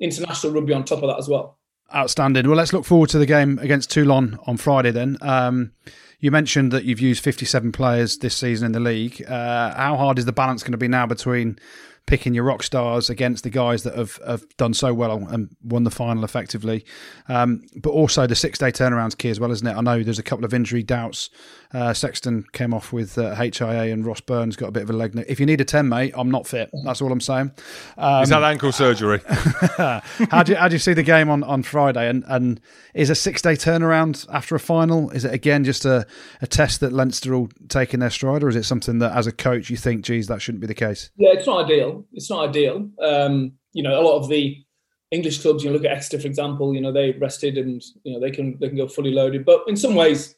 international 0.00 0.52
rugby 0.52 0.72
on 0.72 0.84
top 0.84 1.02
of 1.02 1.08
that 1.08 1.18
as 1.18 1.28
well. 1.28 1.55
Outstanding. 1.94 2.48
Well, 2.48 2.56
let's 2.56 2.72
look 2.72 2.84
forward 2.84 3.10
to 3.10 3.18
the 3.18 3.26
game 3.26 3.58
against 3.60 3.90
Toulon 3.90 4.38
on 4.46 4.56
Friday 4.56 4.90
then. 4.90 5.18
Um, 5.20 5.72
you 6.18 6.30
mentioned 6.30 6.72
that 6.72 6.84
you've 6.84 7.00
used 7.00 7.22
57 7.22 7.70
players 7.70 8.18
this 8.18 8.34
season 8.36 8.66
in 8.66 8.72
the 8.72 8.80
league. 8.80 9.24
Uh, 9.26 9.72
how 9.74 9.96
hard 9.96 10.18
is 10.18 10.24
the 10.24 10.32
balance 10.32 10.62
going 10.62 10.72
to 10.72 10.78
be 10.78 10.88
now 10.88 11.06
between 11.06 11.58
picking 12.06 12.34
your 12.34 12.44
rock 12.44 12.62
stars 12.62 13.10
against 13.10 13.44
the 13.44 13.50
guys 13.50 13.82
that 13.82 13.96
have, 13.96 14.18
have 14.26 14.44
done 14.56 14.72
so 14.72 14.94
well 14.94 15.26
and 15.28 15.54
won 15.62 15.84
the 15.84 15.90
final 15.90 16.24
effectively. 16.24 16.84
Um, 17.28 17.62
but 17.76 17.90
also 17.90 18.26
the 18.26 18.36
six 18.36 18.58
day 18.58 18.70
turnaround's 18.70 19.14
key 19.14 19.28
as 19.28 19.40
well, 19.40 19.50
isn't 19.50 19.66
it? 19.66 19.76
I 19.76 19.80
know 19.80 20.02
there's 20.02 20.18
a 20.18 20.22
couple 20.22 20.44
of 20.44 20.54
injury 20.54 20.82
doubts. 20.82 21.30
Uh, 21.74 21.92
Sexton 21.92 22.44
came 22.52 22.72
off 22.72 22.92
with 22.92 23.18
uh, 23.18 23.34
HIA 23.34 23.92
and 23.92 24.06
Ross 24.06 24.20
Byrne 24.20 24.50
got 24.50 24.68
a 24.68 24.72
bit 24.72 24.84
of 24.84 24.90
a 24.90 24.92
leg. 24.92 25.24
If 25.28 25.40
you 25.40 25.46
need 25.46 25.60
a 25.60 25.64
10, 25.64 25.88
mate, 25.88 26.14
I'm 26.16 26.30
not 26.30 26.46
fit. 26.46 26.70
That's 26.84 27.02
all 27.02 27.10
I'm 27.10 27.20
saying. 27.20 27.52
Um, 27.98 28.22
Is 28.22 28.28
that 28.28 28.42
ankle 28.42 28.72
surgery? 28.72 29.20
how, 29.26 30.42
do 30.44 30.52
you, 30.52 30.58
how 30.58 30.68
do 30.68 30.74
you 30.74 30.78
see 30.78 30.92
the 30.92 31.02
game 31.02 31.28
on, 31.28 31.42
on 31.42 31.62
Friday? 31.62 32.08
And, 32.08 32.24
and 32.28 32.60
is 32.94 33.10
a 33.10 33.14
six 33.14 33.42
day 33.42 33.54
turnaround 33.54 34.26
after 34.32 34.54
a 34.54 34.60
final? 34.60 35.10
Is 35.10 35.24
it 35.24 35.34
again 35.34 35.64
just 35.64 35.84
a, 35.84 36.06
a 36.40 36.46
test 36.46 36.80
that 36.80 36.92
Leinster 36.92 37.32
will 37.32 37.48
take 37.68 37.92
in 37.92 38.00
their 38.00 38.10
stride, 38.10 38.42
or 38.42 38.48
is 38.48 38.56
it 38.56 38.64
something 38.64 38.98
that 39.00 39.16
as 39.16 39.26
a 39.26 39.32
coach 39.32 39.70
you 39.70 39.76
think, 39.76 40.04
geez, 40.04 40.28
that 40.28 40.40
shouldn't 40.40 40.60
be 40.60 40.66
the 40.66 40.74
case? 40.74 41.10
Yeah, 41.16 41.30
it's 41.32 41.46
not 41.46 41.64
ideal. 41.64 41.95
It's 42.12 42.30
not 42.30 42.48
ideal. 42.48 42.88
Um, 43.00 43.52
you 43.72 43.82
know, 43.82 44.00
a 44.00 44.02
lot 44.02 44.18
of 44.18 44.28
the 44.28 44.62
English 45.10 45.40
clubs, 45.40 45.62
you 45.62 45.70
know, 45.70 45.76
look 45.76 45.84
at 45.84 45.92
Exeter 45.92 46.20
for 46.20 46.26
example. 46.26 46.74
You 46.74 46.80
know, 46.80 46.92
they 46.92 47.12
rested 47.12 47.58
and 47.58 47.82
you 48.04 48.14
know 48.14 48.20
they 48.20 48.30
can 48.30 48.58
they 48.58 48.68
can 48.68 48.76
go 48.76 48.88
fully 48.88 49.12
loaded. 49.12 49.44
But 49.44 49.64
in 49.68 49.76
some 49.76 49.94
ways, 49.94 50.34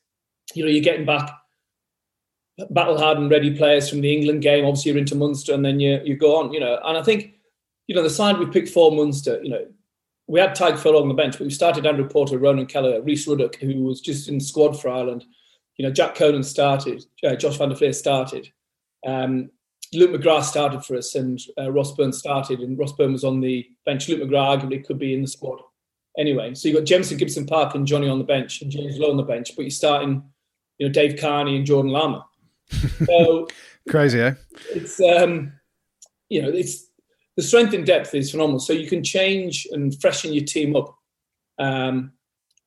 you 0.54 0.64
know, 0.64 0.70
you're 0.70 0.82
getting 0.82 1.06
back 1.06 1.30
battle 2.70 2.98
hardened, 2.98 3.30
ready 3.30 3.56
players 3.56 3.88
from 3.88 4.00
the 4.00 4.14
England 4.14 4.42
game. 4.42 4.64
Obviously, 4.64 4.90
you're 4.90 4.98
into 4.98 5.14
Munster, 5.14 5.54
and 5.54 5.64
then 5.64 5.80
you 5.80 6.00
you 6.04 6.16
go 6.16 6.36
on. 6.36 6.52
You 6.52 6.60
know, 6.60 6.78
and 6.84 6.98
I 6.98 7.02
think 7.02 7.34
you 7.86 7.94
know 7.94 8.02
the 8.02 8.10
side 8.10 8.38
we 8.38 8.46
picked 8.46 8.68
for 8.68 8.92
Munster. 8.92 9.40
You 9.42 9.50
know, 9.50 9.66
we 10.26 10.40
had 10.40 10.54
Tadhg 10.54 10.78
Furlong 10.78 11.02
on 11.02 11.08
the 11.08 11.14
bench, 11.14 11.38
but 11.38 11.44
we 11.44 11.50
started 11.50 11.86
Andrew 11.86 12.08
Porter, 12.08 12.38
Ronan 12.38 12.66
Kelleher, 12.66 13.02
Rhys 13.02 13.26
Ruddock, 13.26 13.56
who 13.56 13.84
was 13.84 14.00
just 14.00 14.28
in 14.28 14.40
squad 14.40 14.80
for 14.80 14.90
Ireland. 14.90 15.24
You 15.76 15.86
know, 15.86 15.92
Jack 15.92 16.16
Conan 16.16 16.42
started, 16.42 17.04
uh, 17.24 17.36
Josh 17.36 17.56
van 17.56 17.68
der 17.68 17.76
Flier 17.76 17.92
started. 17.92 18.50
Um, 19.06 19.50
Luke 19.92 20.10
McGrath 20.10 20.44
started 20.44 20.84
for 20.84 20.96
us 20.96 21.14
and 21.14 21.40
uh, 21.58 21.70
Ross 21.70 21.92
Byrne 21.92 22.12
started, 22.12 22.60
and 22.60 22.78
Ross 22.78 22.92
Byrne 22.92 23.12
was 23.12 23.24
on 23.24 23.40
the 23.40 23.66
bench. 23.86 24.08
Luke 24.08 24.20
McGrath 24.20 24.62
arguably 24.62 24.84
could 24.84 24.98
be 24.98 25.14
in 25.14 25.22
the 25.22 25.28
squad 25.28 25.60
anyway. 26.18 26.54
So 26.54 26.68
you 26.68 26.74
got 26.74 26.84
Jamison 26.84 27.16
Gibson 27.16 27.46
Park 27.46 27.74
and 27.74 27.86
Johnny 27.86 28.08
on 28.08 28.18
the 28.18 28.24
bench, 28.24 28.60
and 28.60 28.70
James 28.70 28.98
Lowe 28.98 29.10
on 29.10 29.16
the 29.16 29.22
bench, 29.22 29.56
but 29.56 29.62
you're 29.62 29.70
starting, 29.70 30.22
you 30.78 30.86
know, 30.86 30.92
Dave 30.92 31.18
Kearney 31.18 31.56
and 31.56 31.66
Jordan 31.66 31.92
Larmour. 31.92 32.24
So 33.06 33.48
crazy, 33.88 34.20
eh? 34.20 34.34
It's 34.74 35.00
um, 35.00 35.52
you 36.28 36.42
know, 36.42 36.50
it's 36.50 36.90
the 37.36 37.42
strength 37.42 37.72
in 37.72 37.84
depth 37.84 38.14
is 38.14 38.30
phenomenal. 38.30 38.60
So 38.60 38.74
you 38.74 38.88
can 38.88 39.02
change 39.02 39.66
and 39.72 39.98
freshen 40.00 40.34
your 40.34 40.44
team 40.44 40.76
up, 40.76 40.94
um, 41.58 42.12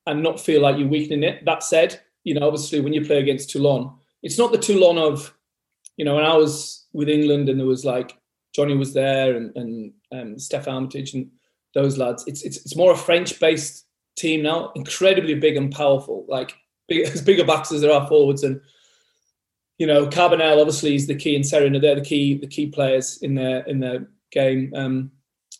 and 0.06 0.22
not 0.22 0.40
feel 0.40 0.62
like 0.62 0.78
you're 0.78 0.88
weakening 0.88 1.22
it. 1.22 1.44
That 1.44 1.62
said, 1.62 2.00
you 2.24 2.34
know, 2.34 2.46
obviously 2.46 2.80
when 2.80 2.92
you 2.92 3.04
play 3.04 3.18
against 3.18 3.50
Toulon, 3.50 3.92
it's 4.22 4.38
not 4.38 4.50
the 4.50 4.58
Toulon 4.58 4.98
of, 4.98 5.32
you 5.96 6.04
know, 6.04 6.16
when 6.16 6.24
I 6.24 6.36
was 6.36 6.81
with 6.92 7.08
England, 7.08 7.48
and 7.48 7.58
there 7.58 7.66
was 7.66 7.84
like 7.84 8.16
Johnny 8.54 8.76
was 8.76 8.92
there 8.92 9.36
and 9.36 9.56
and 9.56 9.92
um, 10.12 10.36
Steffon 10.36 10.72
Armitage 10.72 11.14
and 11.14 11.30
those 11.74 11.98
lads. 11.98 12.24
It's 12.26 12.42
it's 12.42 12.58
it's 12.58 12.76
more 12.76 12.92
a 12.92 12.96
French 12.96 13.38
based 13.40 13.86
team 14.16 14.42
now, 14.42 14.72
incredibly 14.74 15.34
big 15.34 15.56
and 15.56 15.72
powerful, 15.72 16.24
like 16.28 16.54
big, 16.88 17.06
as 17.06 17.22
bigger 17.22 17.44
backs 17.44 17.72
as 17.72 17.80
there 17.80 17.92
are 17.92 18.06
forwards. 18.08 18.42
And 18.42 18.60
you 19.78 19.86
know, 19.86 20.06
Carbonel 20.06 20.60
obviously 20.60 20.94
is 20.94 21.06
the 21.06 21.14
key, 21.14 21.34
and 21.34 21.44
Serin 21.44 21.80
they're 21.80 21.94
the 21.94 22.02
key 22.02 22.38
the 22.38 22.46
key 22.46 22.66
players 22.66 23.18
in 23.22 23.34
their 23.34 23.60
in 23.64 23.80
their 23.80 24.08
game. 24.30 24.72
Um, 24.74 25.12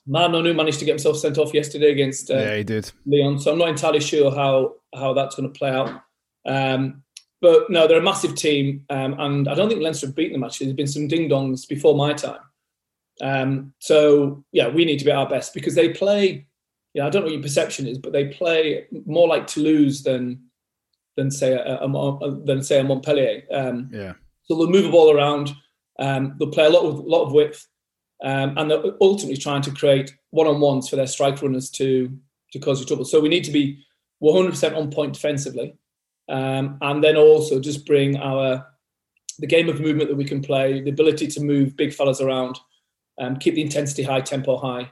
Ma'a 0.09 0.29
Nonu 0.29 0.55
managed 0.55 0.81
to 0.81 0.85
get 0.85 0.93
himself 0.93 1.17
sent 1.19 1.39
off 1.39 1.55
yesterday 1.55 1.93
against 1.93 2.31
uh, 2.31 2.37
yeah 2.37 2.57
he 2.57 2.65
did 2.65 2.91
Lyon, 3.07 3.39
so 3.39 3.53
I'm 3.53 3.59
not 3.59 3.69
entirely 3.69 4.01
sure 4.01 4.35
how 4.35 4.75
how 4.95 5.15
that's 5.15 5.37
going 5.37 5.53
to 5.53 5.59
play 5.59 5.71
out. 5.71 6.03
Um, 6.45 7.02
but 7.43 7.69
no, 7.69 7.87
they're 7.87 7.99
a 7.99 8.03
massive 8.03 8.35
team, 8.37 8.85
um, 8.89 9.15
and 9.19 9.49
I 9.49 9.55
don't 9.55 9.69
think 9.69 9.83
Leinster 9.83 10.07
have 10.07 10.17
beaten 10.17 10.33
them. 10.33 10.45
Actually, 10.45 10.67
there's 10.67 10.77
been 10.77 10.87
some 10.87 11.09
ding 11.09 11.29
dongs 11.29 11.69
before 11.69 11.95
my 11.95 12.15
time. 12.15 12.41
Um, 13.21 13.75
so 13.79 14.43
yeah, 14.53 14.69
we 14.69 14.85
need 14.87 14.99
to 15.01 15.05
be 15.05 15.11
at 15.11 15.19
our 15.19 15.29
best 15.29 15.53
because 15.53 15.75
they 15.75 15.91
play. 15.91 16.47
Yeah, 16.95 17.07
I 17.07 17.11
don't 17.11 17.23
know 17.23 17.27
what 17.27 17.35
your 17.35 17.43
perception 17.43 17.87
is, 17.87 17.99
but 17.99 18.13
they 18.13 18.27
play 18.29 18.87
more 19.07 19.29
like 19.29 19.47
Toulouse 19.47 20.03
than 20.03 20.41
than 21.17 21.31
say 21.31 21.53
a, 21.53 21.79
a, 21.79 21.87
a 21.87 22.45
than 22.45 22.63
say 22.63 22.81
a 22.81 22.85
Montpellier. 22.85 23.43
Um, 23.53 23.91
Yeah. 23.93 24.15
so 24.45 24.57
they'll 24.57 24.71
move 24.71 24.85
the 24.85 24.91
ball 24.91 25.15
around. 25.15 25.53
Um, 25.99 26.37
they'll 26.39 26.51
play 26.51 26.65
a 26.67 26.71
lot 26.71 26.85
of 26.85 27.01
lot 27.01 27.25
of 27.25 27.33
width, 27.33 27.67
um, 28.23 28.57
and 28.57 28.71
they're 28.71 28.83
ultimately 29.01 29.37
trying 29.37 29.63
to 29.63 29.71
create 29.73 30.15
one 30.31 30.47
on 30.47 30.61
ones 30.61 30.89
for 30.89 30.97
their 30.97 31.07
strike 31.07 31.43
runners 31.43 31.71
to 31.73 32.11
to 32.53 32.59
cause 32.59 32.81
you 32.81 32.87
trouble. 32.87 33.05
So 33.05 33.21
we 33.21 33.29
need 33.29 33.45
to 33.45 33.51
be 33.51 33.83
100% 34.23 34.77
on 34.77 34.91
point 34.91 35.15
defensively, 35.15 35.75
um, 36.29 36.79
and 36.81 37.03
then 37.03 37.17
also 37.17 37.61
just 37.61 37.87
bring 37.87 38.17
our 38.17 38.67
the 39.39 39.47
game 39.47 39.69
of 39.69 39.81
movement 39.81 40.09
that 40.09 40.17
we 40.17 40.25
can 40.25 40.43
play, 40.43 40.81
the 40.81 40.91
ability 40.91 41.27
to 41.27 41.41
move 41.41 41.77
big 41.77 41.93
fellas 41.93 42.21
around, 42.21 42.59
um, 43.21 43.37
keep 43.37 43.55
the 43.55 43.63
intensity 43.63 44.03
high, 44.03 44.21
tempo 44.21 44.57
high. 44.57 44.91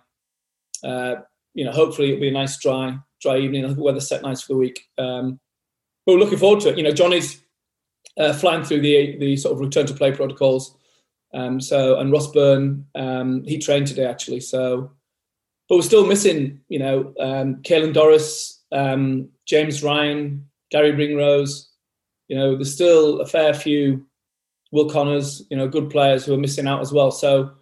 Uh, 0.83 1.17
you 1.55 1.65
know, 1.65 1.73
hopefully 1.73 2.09
it'll 2.09 2.21
be 2.21 2.29
a 2.29 2.33
nice 2.33 2.59
dry 2.59 2.99
dry 3.21 3.39
evening. 3.39 3.65
I 3.65 3.69
think 3.69 3.79
the 3.79 3.85
weather's 3.85 4.09
set 4.09 4.23
nice 4.23 4.41
for 4.41 4.55
the 4.55 4.59
week. 4.59 4.89
Um, 4.99 5.39
but 6.07 6.15
we're 6.15 6.21
looking 6.21 6.39
forward 6.39 6.61
to 6.61 6.71
it. 6.71 6.79
You 6.79 6.85
know, 6.85 6.93
Johnny's 6.93 7.43
uh, 8.19 8.33
flying 8.33 8.65
through 8.65 8.81
the 8.81 9.17
the 9.19 9.37
sort 9.37 9.55
of 9.55 9.61
return 9.61 9.87
to 9.87 9.95
play 9.95 10.13
protocols. 10.13 10.77
Um, 11.33 11.61
so 11.61 11.99
and 11.99 12.11
Ross 12.11 12.33
Byrne, 12.33 12.87
um, 12.95 13.45
he 13.45 13.59
trained 13.59 13.87
today 13.87 14.07
actually. 14.07 14.41
So, 14.41 14.93
but 15.69 15.77
we're 15.77 15.83
still 15.83 16.07
missing, 16.07 16.61
you 16.69 16.79
know, 16.79 17.15
um, 17.21 17.57
Caelan 17.63 17.93
Doris, 17.93 18.63
um, 18.73 19.29
James 19.47 19.83
Ryan, 19.83 20.50
Gary 20.71 20.93
Ringrose. 20.93 21.69
You 22.29 22.37
know, 22.37 22.55
there's 22.55 22.73
still 22.73 23.21
a 23.21 23.27
fair 23.27 23.53
few 23.55 24.07
Will 24.73 24.89
Connors, 24.89 25.43
you 25.51 25.57
know, 25.57 25.69
good 25.69 25.91
players 25.91 26.25
who 26.25 26.35
are 26.35 26.39
missing 26.39 26.67
out 26.67 26.81
as 26.81 26.93
well. 26.93 27.11
So 27.11 27.53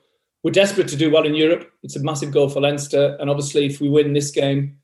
we're 0.42 0.50
desperate 0.52 0.88
to 0.88 0.96
do 0.96 1.11
well 1.11 1.24
in 1.24 1.34
Europe. 1.34 1.70
It's 1.82 1.96
a 1.96 2.02
massive 2.02 2.32
goal 2.32 2.48
for 2.48 2.61
Leinster, 2.61 3.16
and 3.20 3.28
obviously, 3.28 3.66
if 3.66 3.80
we 3.80 3.88
win 3.88 4.12
this 4.12 4.30
game, 4.30 4.78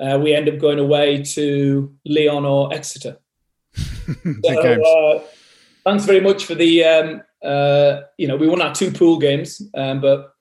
uh, 0.00 0.18
we 0.22 0.34
end 0.34 0.48
up 0.48 0.58
going 0.58 0.78
away 0.78 1.22
to 1.22 1.94
Lyon 2.04 2.44
or 2.44 2.72
Exeter. 2.72 3.18
So, 4.44 4.82
uh, 4.82 5.22
thanks 5.82 6.04
very 6.04 6.20
much 6.20 6.44
for 6.44 6.54
the. 6.54 6.84
Um, 6.84 7.22
uh, 7.44 8.02
you 8.18 8.28
know, 8.28 8.36
we 8.36 8.46
won 8.46 8.62
our 8.62 8.72
two 8.72 8.92
pool 8.92 9.18
games, 9.18 9.60
um, 9.76 10.00
but 10.00 10.32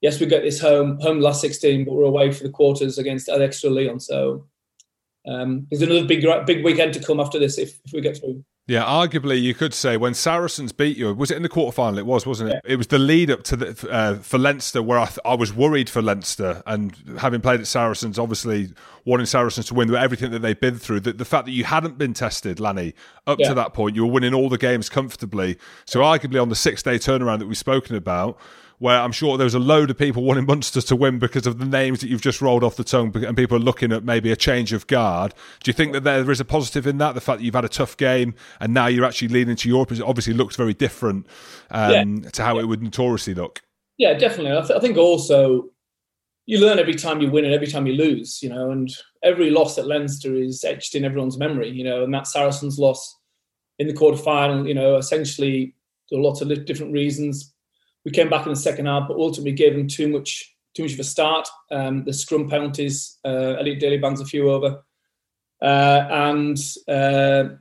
yes, 0.00 0.18
we 0.18 0.24
got 0.24 0.40
this 0.40 0.58
home 0.58 0.98
home 1.00 1.20
last 1.20 1.42
sixteen, 1.42 1.84
but 1.84 1.92
we're 1.92 2.04
away 2.04 2.32
for 2.32 2.44
the 2.44 2.50
quarters 2.50 2.96
against 2.96 3.28
Exeter 3.28 3.70
Lyon. 3.70 4.00
So 4.00 4.46
um, 5.30 5.66
there's 5.70 5.82
another 5.82 6.04
big 6.04 6.26
big 6.46 6.64
weekend 6.64 6.94
to 6.94 7.00
come 7.00 7.20
after 7.20 7.38
this 7.38 7.58
if, 7.58 7.78
if 7.84 7.92
we 7.92 8.00
get 8.00 8.18
through. 8.18 8.44
Yeah, 8.66 8.84
arguably 8.84 9.40
you 9.42 9.52
could 9.52 9.74
say 9.74 9.96
when 9.96 10.14
Saracens 10.14 10.70
beat 10.70 10.96
you, 10.96 11.12
was 11.12 11.32
it 11.32 11.36
in 11.36 11.42
the 11.42 11.48
quarterfinal? 11.48 11.98
It 11.98 12.06
was, 12.06 12.24
wasn't 12.24 12.50
it? 12.50 12.60
It 12.64 12.76
was 12.76 12.86
the 12.86 13.00
lead 13.00 13.28
up 13.28 13.42
to 13.44 13.56
the 13.56 13.88
uh, 13.90 14.14
for 14.18 14.38
Leinster 14.38 14.80
where 14.80 14.98
I, 15.00 15.06
th- 15.06 15.18
I 15.24 15.34
was 15.34 15.52
worried 15.52 15.90
for 15.90 16.00
Leinster 16.00 16.62
and 16.66 16.94
having 17.18 17.40
played 17.40 17.58
at 17.58 17.66
Saracens, 17.66 18.16
obviously 18.16 18.72
wanting 19.04 19.26
Saracens 19.26 19.66
to 19.66 19.74
win 19.74 19.88
with 19.90 20.00
everything 20.00 20.30
that 20.30 20.38
they've 20.38 20.60
been 20.60 20.78
through. 20.78 21.00
The, 21.00 21.14
the 21.14 21.24
fact 21.24 21.46
that 21.46 21.52
you 21.52 21.64
hadn't 21.64 21.98
been 21.98 22.14
tested, 22.14 22.60
Lanny, 22.60 22.94
up 23.26 23.40
Yeah. 23.40 23.48
to 23.48 23.54
that 23.54 23.74
point, 23.74 23.96
you 23.96 24.06
were 24.06 24.12
winning 24.12 24.34
all 24.34 24.48
the 24.48 24.58
games 24.58 24.88
comfortably. 24.88 25.58
So 25.84 25.98
arguably 26.00 26.40
on 26.40 26.48
the 26.48 26.54
six 26.54 26.80
day 26.80 26.96
turnaround 26.96 27.40
that 27.40 27.46
we've 27.46 27.58
spoken 27.58 27.96
about. 27.96 28.38
Where 28.80 28.98
I'm 28.98 29.12
sure 29.12 29.36
there 29.36 29.44
was 29.44 29.54
a 29.54 29.60
load 29.60 29.90
of 29.90 29.98
people 29.98 30.24
wanting 30.24 30.46
Munster 30.46 30.80
to 30.80 30.96
win 30.96 31.18
because 31.18 31.46
of 31.46 31.58
the 31.58 31.66
names 31.66 32.00
that 32.00 32.08
you've 32.08 32.22
just 32.22 32.40
rolled 32.40 32.64
off 32.64 32.76
the 32.76 32.82
tongue, 32.82 33.14
and 33.24 33.36
people 33.36 33.56
are 33.56 33.60
looking 33.60 33.92
at 33.92 34.04
maybe 34.04 34.32
a 34.32 34.36
change 34.36 34.72
of 34.72 34.86
guard. 34.86 35.34
Do 35.62 35.68
you 35.68 35.74
think 35.74 35.92
that 35.92 36.02
there 36.02 36.30
is 36.30 36.40
a 36.40 36.46
positive 36.46 36.86
in 36.86 36.96
that? 36.96 37.14
The 37.14 37.20
fact 37.20 37.38
that 37.38 37.44
you've 37.44 37.54
had 37.54 37.66
a 37.66 37.68
tough 37.68 37.96
game 37.98 38.34
and 38.58 38.72
now 38.72 38.86
you're 38.86 39.04
actually 39.04 39.28
leading 39.28 39.54
to 39.54 39.68
Europe 39.68 39.92
it 39.92 40.00
obviously 40.00 40.32
looks 40.32 40.56
very 40.56 40.72
different 40.72 41.26
um, 41.70 42.22
to 42.22 42.42
how 42.42 42.58
it 42.58 42.64
would 42.64 42.82
notoriously 42.82 43.34
look. 43.34 43.60
Yeah, 43.98 44.14
definitely. 44.14 44.56
I, 44.56 44.60
th- 44.62 44.70
I 44.70 44.80
think 44.80 44.96
also 44.96 45.68
you 46.46 46.58
learn 46.58 46.78
every 46.78 46.94
time 46.94 47.20
you 47.20 47.30
win 47.30 47.44
and 47.44 47.54
every 47.54 47.66
time 47.66 47.86
you 47.86 47.92
lose, 47.92 48.42
you 48.42 48.48
know, 48.48 48.70
and 48.70 48.90
every 49.22 49.50
loss 49.50 49.78
at 49.78 49.86
Leinster 49.86 50.34
is 50.34 50.64
etched 50.64 50.94
in 50.94 51.04
everyone's 51.04 51.38
memory, 51.38 51.68
you 51.68 51.84
know, 51.84 52.02
and 52.02 52.12
that 52.14 52.26
Saracens 52.26 52.78
loss 52.78 53.18
in 53.78 53.86
the 53.86 53.94
quarter 53.94 54.16
final, 54.16 54.66
you 54.66 54.74
know, 54.74 54.96
essentially 54.96 55.74
there 56.08 56.18
were 56.18 56.24
lots 56.24 56.40
of 56.40 56.64
different 56.64 56.92
reasons. 56.92 57.54
We 58.04 58.10
came 58.10 58.30
back 58.30 58.46
in 58.46 58.52
the 58.52 58.56
second 58.56 58.86
half, 58.86 59.08
but 59.08 59.16
ultimately 59.16 59.52
gave 59.52 59.74
them 59.74 59.88
too 59.88 60.08
much 60.08 60.54
too 60.74 60.84
much 60.84 60.92
of 60.92 61.00
a 61.00 61.04
start. 61.04 61.48
Um, 61.70 62.04
the 62.04 62.12
scrum 62.12 62.48
penalties, 62.48 63.18
uh, 63.24 63.56
Elliot 63.58 63.80
Daly 63.80 63.98
bangs 63.98 64.20
a 64.20 64.24
few 64.24 64.50
over. 64.50 64.82
Uh, 65.60 66.06
and 66.10 66.58
uh, 66.88 67.56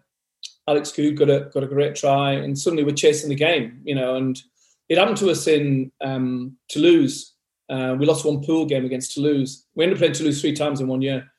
Alex 0.68 0.92
Goode 0.92 1.18
got 1.18 1.30
a 1.30 1.50
got 1.54 1.64
a 1.64 1.68
great 1.68 1.96
try, 1.96 2.34
and 2.34 2.58
suddenly 2.58 2.84
we're 2.84 2.96
chasing 2.96 3.30
the 3.30 3.36
game, 3.36 3.82
you 3.84 3.96
know. 3.96 4.16
And 4.16 4.40
it 4.88 4.98
happened 4.98 5.18
to 5.18 5.32
us 5.32 5.48
in 5.48 5.92
um, 6.02 6.58
Toulouse. 6.70 7.34
Uh, 7.70 7.96
we 8.00 8.06
lost 8.06 8.26
one 8.26 8.44
pool 8.44 8.66
game 8.66 8.86
against 8.86 9.14
Toulouse. 9.14 9.66
We 9.76 9.84
ended 9.84 9.98
up 9.98 10.00
playing 10.00 10.14
Toulouse 10.14 10.42
three 10.42 10.54
times 10.54 10.82
in 10.82 10.88
one 10.88 11.02
year. 11.02 11.30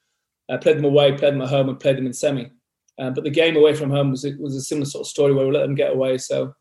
Uh, 0.48 0.58
played 0.58 0.76
them 0.76 0.84
away, 0.84 1.12
played 1.12 1.34
them 1.34 1.42
at 1.42 1.48
home, 1.48 1.68
and 1.68 1.80
played 1.80 1.96
them 1.96 2.06
in 2.06 2.12
semi. 2.12 2.50
Uh, 2.98 3.10
but 3.10 3.24
the 3.24 3.30
game 3.30 3.56
away 3.56 3.74
from 3.74 3.90
home 3.90 4.10
was 4.10 4.26
was 4.38 4.54
a 4.54 4.60
similar 4.60 4.84
sort 4.84 5.06
of 5.06 5.10
story 5.10 5.32
where 5.32 5.46
we 5.46 5.52
let 5.52 5.62
them 5.62 5.74
get 5.74 5.92
away. 5.92 6.18
So 6.18 6.52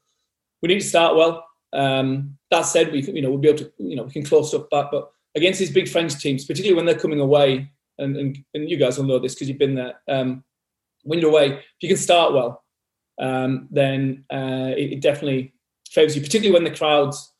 we 0.61 0.69
need 0.69 0.79
to 0.79 0.87
start 0.87 1.15
well. 1.15 1.48
Um, 1.73 2.37
that 2.51 2.63
said, 2.63 2.91
we 2.91 3.01
you 3.01 3.21
know 3.21 3.29
we'll 3.29 3.39
be 3.39 3.49
able 3.49 3.59
to 3.59 3.71
you 3.77 3.95
know 3.95 4.03
we 4.03 4.11
can 4.11 4.25
close 4.25 4.49
stuff 4.49 4.69
back, 4.69 4.87
but 4.91 5.11
against 5.35 5.59
these 5.59 5.71
big 5.71 5.87
French 5.87 6.19
teams, 6.19 6.45
particularly 6.45 6.75
when 6.75 6.85
they're 6.85 6.99
coming 6.99 7.19
away, 7.19 7.71
and 7.97 8.17
and, 8.17 8.37
and 8.53 8.69
you 8.69 8.77
guys 8.77 8.97
will 8.97 9.05
know 9.05 9.19
this 9.19 9.35
because 9.35 9.49
you've 9.49 9.59
been 9.59 9.75
there. 9.75 9.95
Um, 10.07 10.43
when 11.03 11.19
you're 11.19 11.29
away, 11.29 11.53
if 11.53 11.63
you 11.81 11.89
can 11.89 11.97
start 11.97 12.33
well, 12.33 12.63
um, 13.19 13.67
then 13.71 14.25
uh, 14.31 14.73
it, 14.75 14.93
it 14.93 15.01
definitely 15.01 15.53
favours 15.89 16.15
you, 16.15 16.21
particularly 16.21 16.53
when 16.53 16.69
the 16.69 16.77
crowds. 16.77 17.33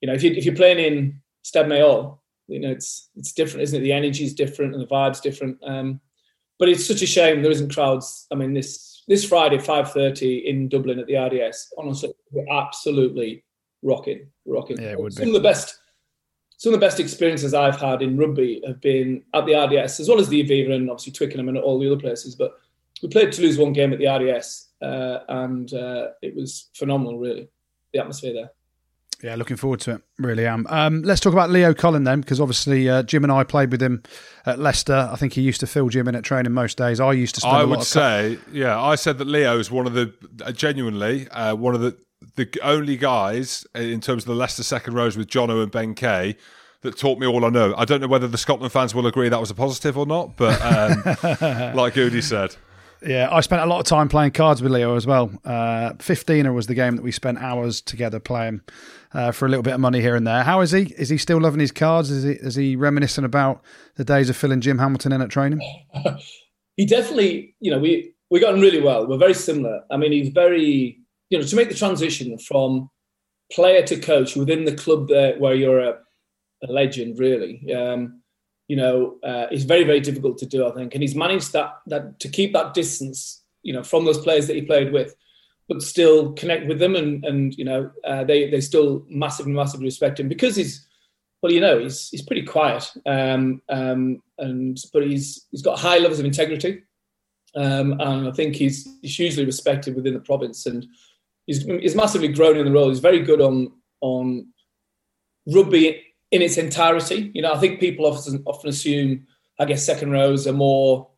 You 0.00 0.08
know, 0.08 0.14
if 0.14 0.22
you 0.22 0.32
if 0.32 0.44
you're 0.44 0.56
playing 0.56 0.78
in 0.78 1.20
Stade 1.42 1.66
Mayol, 1.66 2.18
you 2.48 2.60
know 2.60 2.70
it's 2.70 3.10
it's 3.16 3.32
different, 3.32 3.62
isn't 3.62 3.80
it? 3.80 3.84
The 3.84 3.92
energy 3.92 4.24
is 4.24 4.34
different 4.34 4.74
and 4.74 4.82
the 4.82 4.88
vibes 4.88 5.20
different. 5.20 5.58
Um, 5.62 6.00
but 6.58 6.68
it's 6.68 6.86
such 6.86 7.02
a 7.02 7.06
shame 7.06 7.42
there 7.42 7.50
isn't 7.50 7.74
crowds. 7.74 8.26
I 8.30 8.34
mean, 8.36 8.54
this 8.54 8.91
this 9.08 9.24
Friday, 9.24 9.58
five 9.58 9.92
thirty 9.92 10.48
in 10.48 10.68
Dublin 10.68 10.98
at 10.98 11.06
the 11.06 11.16
RDS. 11.16 11.72
Honestly, 11.76 12.12
we're 12.30 12.48
absolutely 12.50 13.44
rocking, 13.82 14.26
rocking. 14.46 14.80
Yeah, 14.80 14.92
it 14.92 15.00
would 15.00 15.12
Some 15.12 15.24
be. 15.24 15.30
of 15.30 15.34
the 15.34 15.48
best, 15.48 15.78
some 16.56 16.72
of 16.72 16.80
the 16.80 16.86
best 16.86 17.00
experiences 17.00 17.54
I've 17.54 17.80
had 17.80 18.02
in 18.02 18.16
rugby 18.16 18.62
have 18.66 18.80
been 18.80 19.22
at 19.34 19.46
the 19.46 19.54
RDS, 19.54 20.00
as 20.00 20.08
well 20.08 20.20
as 20.20 20.28
the 20.28 20.42
Aviva 20.42 20.72
and 20.72 20.90
obviously 20.90 21.12
Twickenham 21.12 21.48
and 21.48 21.58
all 21.58 21.78
the 21.78 21.90
other 21.90 22.00
places. 22.00 22.34
But 22.34 22.52
we 23.02 23.08
played 23.08 23.32
Toulouse 23.32 23.58
one 23.58 23.72
game 23.72 23.92
at 23.92 23.98
the 23.98 24.06
RDS, 24.06 24.68
uh, 24.80 25.18
and 25.28 25.72
uh, 25.74 26.08
it 26.22 26.34
was 26.34 26.70
phenomenal. 26.74 27.18
Really, 27.18 27.48
the 27.92 28.00
atmosphere 28.00 28.32
there. 28.32 28.50
Yeah, 29.22 29.36
looking 29.36 29.56
forward 29.56 29.80
to 29.80 29.92
it. 29.92 30.02
Really 30.18 30.46
am. 30.46 30.66
Um, 30.68 31.02
let's 31.02 31.20
talk 31.20 31.32
about 31.32 31.48
Leo 31.48 31.72
Cullen 31.72 32.02
then, 32.02 32.20
because 32.20 32.40
obviously 32.40 32.88
uh, 32.88 33.04
Jim 33.04 33.22
and 33.22 33.32
I 33.32 33.44
played 33.44 33.70
with 33.70 33.80
him 33.80 34.02
at 34.46 34.58
Leicester. 34.58 35.08
I 35.12 35.16
think 35.16 35.34
he 35.34 35.42
used 35.42 35.60
to 35.60 35.66
fill 35.66 35.88
Jim 35.88 36.08
in 36.08 36.16
at 36.16 36.24
training 36.24 36.52
most 36.52 36.76
days. 36.76 36.98
I 36.98 37.12
used 37.12 37.36
to 37.36 37.40
spend 37.40 37.56
I 37.56 37.64
would 37.64 37.84
say, 37.84 38.38
yeah, 38.50 38.80
I 38.80 38.96
said 38.96 39.18
that 39.18 39.26
Leo 39.26 39.58
is 39.58 39.70
one 39.70 39.86
of 39.86 39.94
the 39.94 40.12
uh, 40.44 40.50
genuinely 40.50 41.28
uh, 41.28 41.54
one 41.54 41.74
of 41.74 41.80
the 41.80 41.96
the 42.36 42.48
only 42.62 42.96
guys 42.96 43.66
in 43.74 44.00
terms 44.00 44.24
of 44.24 44.28
the 44.28 44.34
Leicester 44.34 44.62
second 44.62 44.94
rows 44.94 45.16
with 45.16 45.28
Jono 45.28 45.62
and 45.62 45.70
Ben 45.70 45.94
Kay 45.94 46.36
that 46.82 46.96
taught 46.98 47.18
me 47.18 47.26
all 47.26 47.44
I 47.44 47.48
know. 47.48 47.74
I 47.76 47.84
don't 47.84 48.00
know 48.00 48.08
whether 48.08 48.28
the 48.28 48.38
Scotland 48.38 48.72
fans 48.72 48.94
will 48.94 49.06
agree 49.06 49.28
that 49.28 49.40
was 49.40 49.50
a 49.50 49.54
positive 49.54 49.96
or 49.96 50.06
not, 50.06 50.36
but 50.36 50.60
um, 50.62 51.74
like 51.76 51.94
Goodey 51.94 52.22
said, 52.22 52.56
Yeah, 53.04 53.28
I 53.30 53.40
spent 53.40 53.62
a 53.62 53.66
lot 53.66 53.80
of 53.80 53.86
time 53.86 54.08
playing 54.08 54.32
cards 54.32 54.62
with 54.62 54.70
Leo 54.70 54.94
as 54.96 55.06
well. 55.06 55.32
Uh, 55.44 55.92
15er 55.94 56.54
was 56.54 56.66
the 56.66 56.74
game 56.74 56.96
that 56.96 57.02
we 57.02 57.10
spent 57.10 57.38
hours 57.38 57.80
together 57.80 58.20
playing 58.20 58.60
uh, 59.12 59.32
for 59.32 59.46
a 59.46 59.48
little 59.48 59.62
bit 59.62 59.74
of 59.74 59.80
money 59.80 60.00
here 60.00 60.14
and 60.14 60.26
there. 60.26 60.44
How 60.44 60.60
is 60.60 60.70
he? 60.70 60.82
Is 60.96 61.08
he 61.08 61.18
still 61.18 61.40
loving 61.40 61.60
his 61.60 61.72
cards? 61.72 62.10
Is 62.10 62.22
he, 62.24 62.30
is 62.32 62.54
he 62.54 62.76
reminiscent 62.76 63.24
about 63.24 63.62
the 63.96 64.04
days 64.04 64.30
of 64.30 64.36
filling 64.36 64.60
Jim 64.60 64.78
Hamilton 64.78 65.12
in 65.12 65.20
at 65.20 65.30
training? 65.30 65.60
he 66.76 66.86
definitely, 66.86 67.56
you 67.60 67.70
know, 67.70 67.78
we 67.78 68.14
we 68.30 68.40
got 68.40 68.54
on 68.54 68.60
really 68.60 68.80
well. 68.80 69.06
We're 69.06 69.18
very 69.18 69.34
similar. 69.34 69.82
I 69.90 69.96
mean, 69.96 70.12
he's 70.12 70.30
very, 70.30 70.98
you 71.28 71.38
know, 71.38 71.44
to 71.44 71.56
make 71.56 71.68
the 71.68 71.74
transition 71.74 72.38
from 72.38 72.88
player 73.52 73.82
to 73.86 73.98
coach 73.98 74.36
within 74.36 74.64
the 74.64 74.74
club 74.74 75.08
there 75.08 75.38
where 75.38 75.54
you're 75.54 75.80
a, 75.80 75.98
a 76.62 76.72
legend, 76.72 77.18
really. 77.18 77.70
Um, 77.74 78.21
you 78.72 78.76
know, 78.76 79.18
uh, 79.22 79.48
it's 79.50 79.64
very 79.64 79.84
very 79.84 80.00
difficult 80.00 80.38
to 80.38 80.46
do, 80.46 80.66
I 80.66 80.70
think, 80.70 80.94
and 80.94 81.02
he's 81.02 81.14
managed 81.14 81.52
that 81.52 81.74
that 81.88 82.18
to 82.20 82.28
keep 82.30 82.54
that 82.54 82.72
distance, 82.72 83.42
you 83.62 83.74
know, 83.74 83.82
from 83.82 84.06
those 84.06 84.16
players 84.16 84.46
that 84.46 84.56
he 84.56 84.62
played 84.62 84.94
with, 84.94 85.14
but 85.68 85.82
still 85.82 86.32
connect 86.32 86.66
with 86.66 86.78
them, 86.78 86.96
and 86.96 87.22
and 87.22 87.54
you 87.58 87.66
know, 87.66 87.90
uh, 88.02 88.24
they 88.24 88.48
they 88.48 88.62
still 88.62 89.04
massively 89.10 89.52
massively 89.52 89.84
respect 89.84 90.18
him 90.20 90.26
because 90.26 90.56
he's 90.56 90.88
well, 91.42 91.52
you 91.52 91.60
know, 91.60 91.80
he's 91.80 92.08
he's 92.08 92.22
pretty 92.22 92.44
quiet, 92.44 92.90
um, 93.04 93.60
um, 93.68 94.22
and 94.38 94.78
but 94.94 95.06
he's 95.06 95.46
he's 95.50 95.60
got 95.60 95.78
high 95.78 95.98
levels 95.98 96.20
of 96.20 96.24
integrity, 96.24 96.82
um, 97.54 98.00
and 98.00 98.26
I 98.26 98.32
think 98.32 98.56
he's 98.56 98.88
he's 99.02 99.18
hugely 99.18 99.44
respected 99.44 99.94
within 99.94 100.14
the 100.14 100.20
province, 100.20 100.64
and 100.64 100.86
he's 101.44 101.62
he's 101.64 101.94
massively 101.94 102.28
grown 102.28 102.56
in 102.56 102.64
the 102.64 102.72
role. 102.72 102.88
He's 102.88 103.00
very 103.00 103.20
good 103.20 103.42
on 103.42 103.70
on 104.00 104.46
rugby 105.46 106.11
in 106.32 106.42
its 106.42 106.58
entirety. 106.58 107.30
You 107.34 107.42
know, 107.42 107.52
I 107.52 107.58
think 107.58 107.78
people 107.78 108.06
often 108.06 108.42
often 108.46 108.68
assume, 108.68 109.26
I 109.60 109.64
guess, 109.64 109.84
second 109.84 110.10
rows 110.10 110.46
are 110.46 110.52
more 110.52 111.08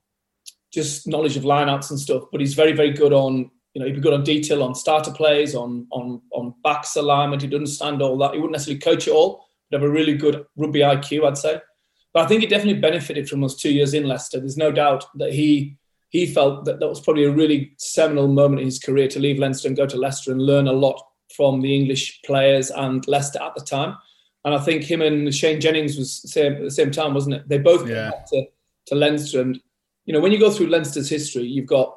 just 0.72 1.06
knowledge 1.06 1.36
of 1.36 1.44
lineouts 1.44 1.90
and 1.90 1.98
stuff, 1.98 2.24
but 2.30 2.40
he's 2.40 2.54
very, 2.54 2.72
very 2.72 2.90
good 2.90 3.12
on 3.12 3.50
you 3.74 3.80
know, 3.80 3.86
he'd 3.86 3.96
be 3.96 4.00
good 4.00 4.14
on 4.14 4.22
detail 4.22 4.62
on 4.62 4.74
starter 4.74 5.12
plays, 5.12 5.54
on 5.54 5.86
on 5.90 6.22
on 6.32 6.54
backs 6.62 6.96
alignment. 6.96 7.42
He'd 7.42 7.54
understand 7.54 8.00
all 8.00 8.16
that. 8.18 8.32
He 8.32 8.38
wouldn't 8.38 8.52
necessarily 8.52 8.80
coach 8.80 9.08
it 9.08 9.12
all, 9.12 9.44
but 9.70 9.80
have 9.80 9.88
a 9.88 9.92
really 9.92 10.14
good 10.14 10.44
rugby 10.56 10.80
IQ, 10.80 11.26
I'd 11.26 11.38
say. 11.38 11.60
But 12.12 12.24
I 12.24 12.26
think 12.28 12.42
he 12.42 12.46
definitely 12.46 12.80
benefited 12.80 13.28
from 13.28 13.40
those 13.40 13.56
two 13.56 13.72
years 13.72 13.92
in 13.92 14.06
Leicester. 14.06 14.38
There's 14.38 14.56
no 14.56 14.70
doubt 14.70 15.04
that 15.16 15.32
he 15.32 15.76
he 16.10 16.26
felt 16.26 16.64
that 16.66 16.78
that 16.78 16.88
was 16.88 17.00
probably 17.00 17.24
a 17.24 17.32
really 17.32 17.74
seminal 17.78 18.28
moment 18.28 18.60
in 18.60 18.66
his 18.66 18.78
career 18.78 19.08
to 19.08 19.18
leave 19.18 19.40
Leinster 19.40 19.66
and 19.66 19.76
go 19.76 19.86
to 19.86 19.96
Leicester 19.96 20.30
and 20.30 20.40
learn 20.40 20.68
a 20.68 20.72
lot 20.72 21.02
from 21.34 21.60
the 21.60 21.74
English 21.74 22.22
players 22.24 22.70
and 22.70 23.06
Leicester 23.08 23.42
at 23.42 23.56
the 23.56 23.60
time. 23.60 23.96
And 24.44 24.54
I 24.54 24.58
think 24.58 24.84
him 24.84 25.00
and 25.00 25.34
Shane 25.34 25.60
Jennings 25.60 25.96
was 25.96 26.30
same, 26.30 26.54
at 26.54 26.62
the 26.62 26.70
same 26.70 26.90
time, 26.90 27.14
wasn't 27.14 27.36
it? 27.36 27.48
They 27.48 27.58
both 27.58 27.88
yeah. 27.88 27.94
came 27.94 28.10
back 28.10 28.26
to, 28.26 28.46
to 28.86 28.94
Leinster. 28.94 29.40
And, 29.40 29.58
you 30.04 30.12
know, 30.12 30.20
when 30.20 30.32
you 30.32 30.38
go 30.38 30.50
through 30.50 30.66
Leinster's 30.66 31.08
history, 31.08 31.44
you've 31.44 31.66
got 31.66 31.96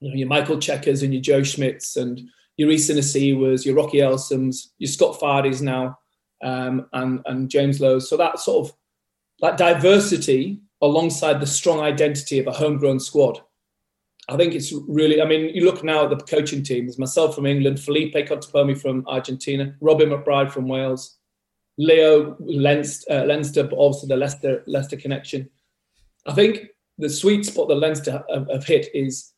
you 0.00 0.10
know, 0.10 0.16
your 0.16 0.28
Michael 0.28 0.56
Cheikas 0.56 1.02
and 1.02 1.14
your 1.14 1.22
Joe 1.22 1.42
Schmidts 1.42 1.96
and 1.96 2.20
your 2.56 2.70
Isa 2.70 2.94
Nacewas, 2.94 3.64
your 3.64 3.76
Rocky 3.76 3.98
Elsoms, 3.98 4.68
your 4.78 4.88
Scott 4.88 5.20
Fardy's 5.20 5.62
now, 5.62 5.98
um, 6.42 6.86
and, 6.92 7.20
and 7.26 7.48
James 7.48 7.80
Lowe. 7.80 8.00
So 8.00 8.16
that 8.16 8.40
sort 8.40 8.68
of 8.68 8.76
that 9.40 9.56
diversity 9.56 10.60
alongside 10.82 11.40
the 11.40 11.46
strong 11.46 11.80
identity 11.80 12.38
of 12.38 12.46
a 12.46 12.52
homegrown 12.52 13.00
squad. 13.00 13.40
I 14.28 14.36
think 14.36 14.54
it's 14.54 14.72
really, 14.88 15.20
I 15.20 15.26
mean, 15.26 15.54
you 15.54 15.64
look 15.64 15.84
now 15.84 16.04
at 16.04 16.10
the 16.10 16.16
coaching 16.16 16.62
team. 16.62 16.86
There's 16.86 16.98
myself 16.98 17.34
from 17.34 17.46
England, 17.46 17.80
Felipe 17.80 18.14
Contepomi 18.14 18.80
from 18.80 19.04
Argentina, 19.06 19.74
Robin 19.80 20.10
McBryde 20.10 20.50
from 20.50 20.66
Wales, 20.66 21.18
Leo 21.76 22.36
Leinster, 22.40 23.12
uh, 23.12 23.24
Leinster 23.24 23.64
but 23.64 23.76
also 23.76 24.06
the 24.06 24.16
Leicester, 24.16 24.62
Leicester 24.66 24.96
connection. 24.96 25.48
I 26.26 26.32
think 26.32 26.68
the 26.98 27.08
sweet 27.08 27.44
spot 27.44 27.68
that 27.68 27.76
Leinster 27.76 28.24
have, 28.30 28.48
have 28.50 28.64
hit 28.64 28.88
is 28.94 29.32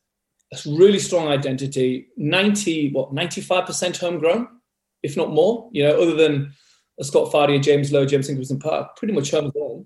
a 0.53 0.57
really 0.65 0.99
strong 0.99 1.27
identity, 1.27 2.09
90, 2.15 2.91
what, 2.93 3.13
95% 3.13 3.99
homegrown, 3.99 4.47
if 5.03 5.17
not 5.17 5.31
more, 5.31 5.69
you 5.73 5.83
know, 5.83 5.99
other 5.99 6.15
than 6.15 6.53
Scott 7.01 7.31
Fardy 7.31 7.61
James 7.61 7.91
Lowe, 7.91 8.05
Jamison 8.05 8.35
Gibson-Park, 8.35 8.95
pretty 8.95 9.13
much 9.13 9.31
homegrown. 9.31 9.85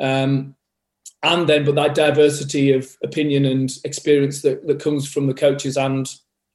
Um, 0.00 0.56
and 1.22 1.48
then, 1.48 1.64
but 1.64 1.76
that 1.76 1.94
diversity 1.94 2.72
of 2.72 2.96
opinion 3.04 3.44
and 3.44 3.70
experience 3.84 4.42
that, 4.42 4.66
that 4.66 4.80
comes 4.80 5.10
from 5.10 5.26
the 5.26 5.34
coaches 5.34 5.76
and, 5.76 6.08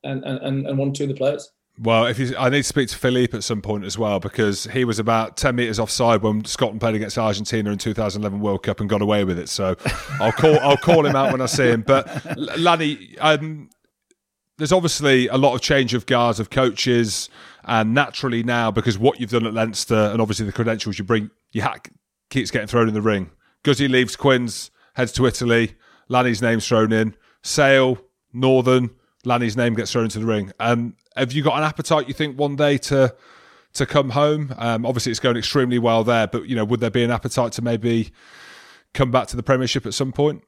and, 0.03 0.23
and, 0.25 0.67
and 0.67 0.77
one 0.77 0.89
or 0.89 0.93
two 0.93 1.03
of 1.03 1.09
the 1.09 1.15
players. 1.15 1.49
Well, 1.80 2.07
if 2.07 2.17
you, 2.17 2.36
I 2.38 2.49
need 2.49 2.57
to 2.57 2.63
speak 2.63 2.89
to 2.89 2.97
Felipe 2.97 3.36
at 3.36 3.43
some 3.43 3.61
point 3.61 3.86
as 3.86 3.99
well 3.99 4.19
because 4.19 4.63
he 4.65 4.84
was 4.84 4.97
about 4.97 5.38
ten 5.38 5.55
meters 5.55 5.80
offside 5.80 6.23
when 6.23 6.43
Scotland 6.45 6.82
played 6.82 6.95
against 6.95 7.17
Argentina 7.19 7.71
in 7.71 7.78
2011 7.78 8.39
World 8.39 8.63
Cup 8.63 8.80
and 8.80 8.89
got 8.89 9.01
away 9.01 9.23
with 9.23 9.38
it. 9.38 9.47
So 9.47 9.75
I'll 10.19 10.32
call 10.32 10.57
I'll 10.59 10.78
call 10.78 11.05
him 11.05 11.15
out 11.15 11.32
when 11.32 11.41
I 11.41 11.45
see 11.45 11.67
him. 11.67 11.84
But 11.84 12.36
Lanny, 12.36 13.15
um, 13.19 13.69
there's 14.57 14.71
obviously 14.71 15.28
a 15.28 15.38
lot 15.38 15.53
of 15.53 15.61
change 15.61 15.93
of 15.93 16.07
guards 16.07 16.39
of 16.39 16.49
coaches, 16.49 17.30
and 17.63 17.93
naturally 17.93 18.41
now 18.41 18.71
because 18.71 18.97
what 18.97 19.19
you've 19.19 19.30
done 19.30 19.45
at 19.45 19.53
Leinster 19.53 20.09
and 20.11 20.19
obviously 20.19 20.47
the 20.47 20.51
credentials 20.51 20.97
you 20.97 21.05
bring, 21.05 21.30
your 21.51 21.65
hat 21.65 21.88
keeps 22.32 22.49
getting 22.49 22.67
thrown 22.67 22.88
in 22.88 22.95
the 22.95 23.01
ring. 23.01 23.30
Guzzi 23.63 23.88
leaves 23.88 24.15
Quins, 24.15 24.71
heads 24.95 25.11
to 25.11 25.28
Italy. 25.28 25.75
Lanny's 26.09 26.41
name's 26.41 26.67
thrown 26.67 26.91
in. 26.91 27.15
Sale, 27.43 27.99
Northern. 28.34 28.89
Lanny's 29.25 29.57
name 29.57 29.73
gets 29.73 29.91
thrown 29.91 30.05
into 30.05 30.19
the 30.19 30.25
ring. 30.25 30.51
Um, 30.59 30.95
have 31.18 31.34
you 31.34 31.43
got 31.43 31.57
an 31.57 31.63
appetite? 31.63 32.07
You 32.07 32.13
think 32.13 32.38
one 32.38 32.55
day 32.55 32.78
to 32.78 33.15
to 33.74 33.86
come 33.86 34.11
home? 34.11 34.53
Um, 34.57 34.86
obviously, 34.86 35.11
it's 35.11 35.20
going 35.20 35.38
extremely 35.38 35.80
well 35.80 36.03
there, 36.03 36.28
but 36.28 36.47
you 36.47 36.55
know, 36.55 36.65
would 36.65 36.80
there 36.80 36.91
be 36.91 37.03
an 37.03 37.11
appetite 37.11 37.51
to 37.53 37.61
maybe 37.61 38.11
come 38.93 39.11
back 39.11 39.28
to 39.28 39.36
the 39.36 39.43
Premiership 39.43 39.86
at 39.86 39.93
some 39.93 40.11
point? 40.11 40.43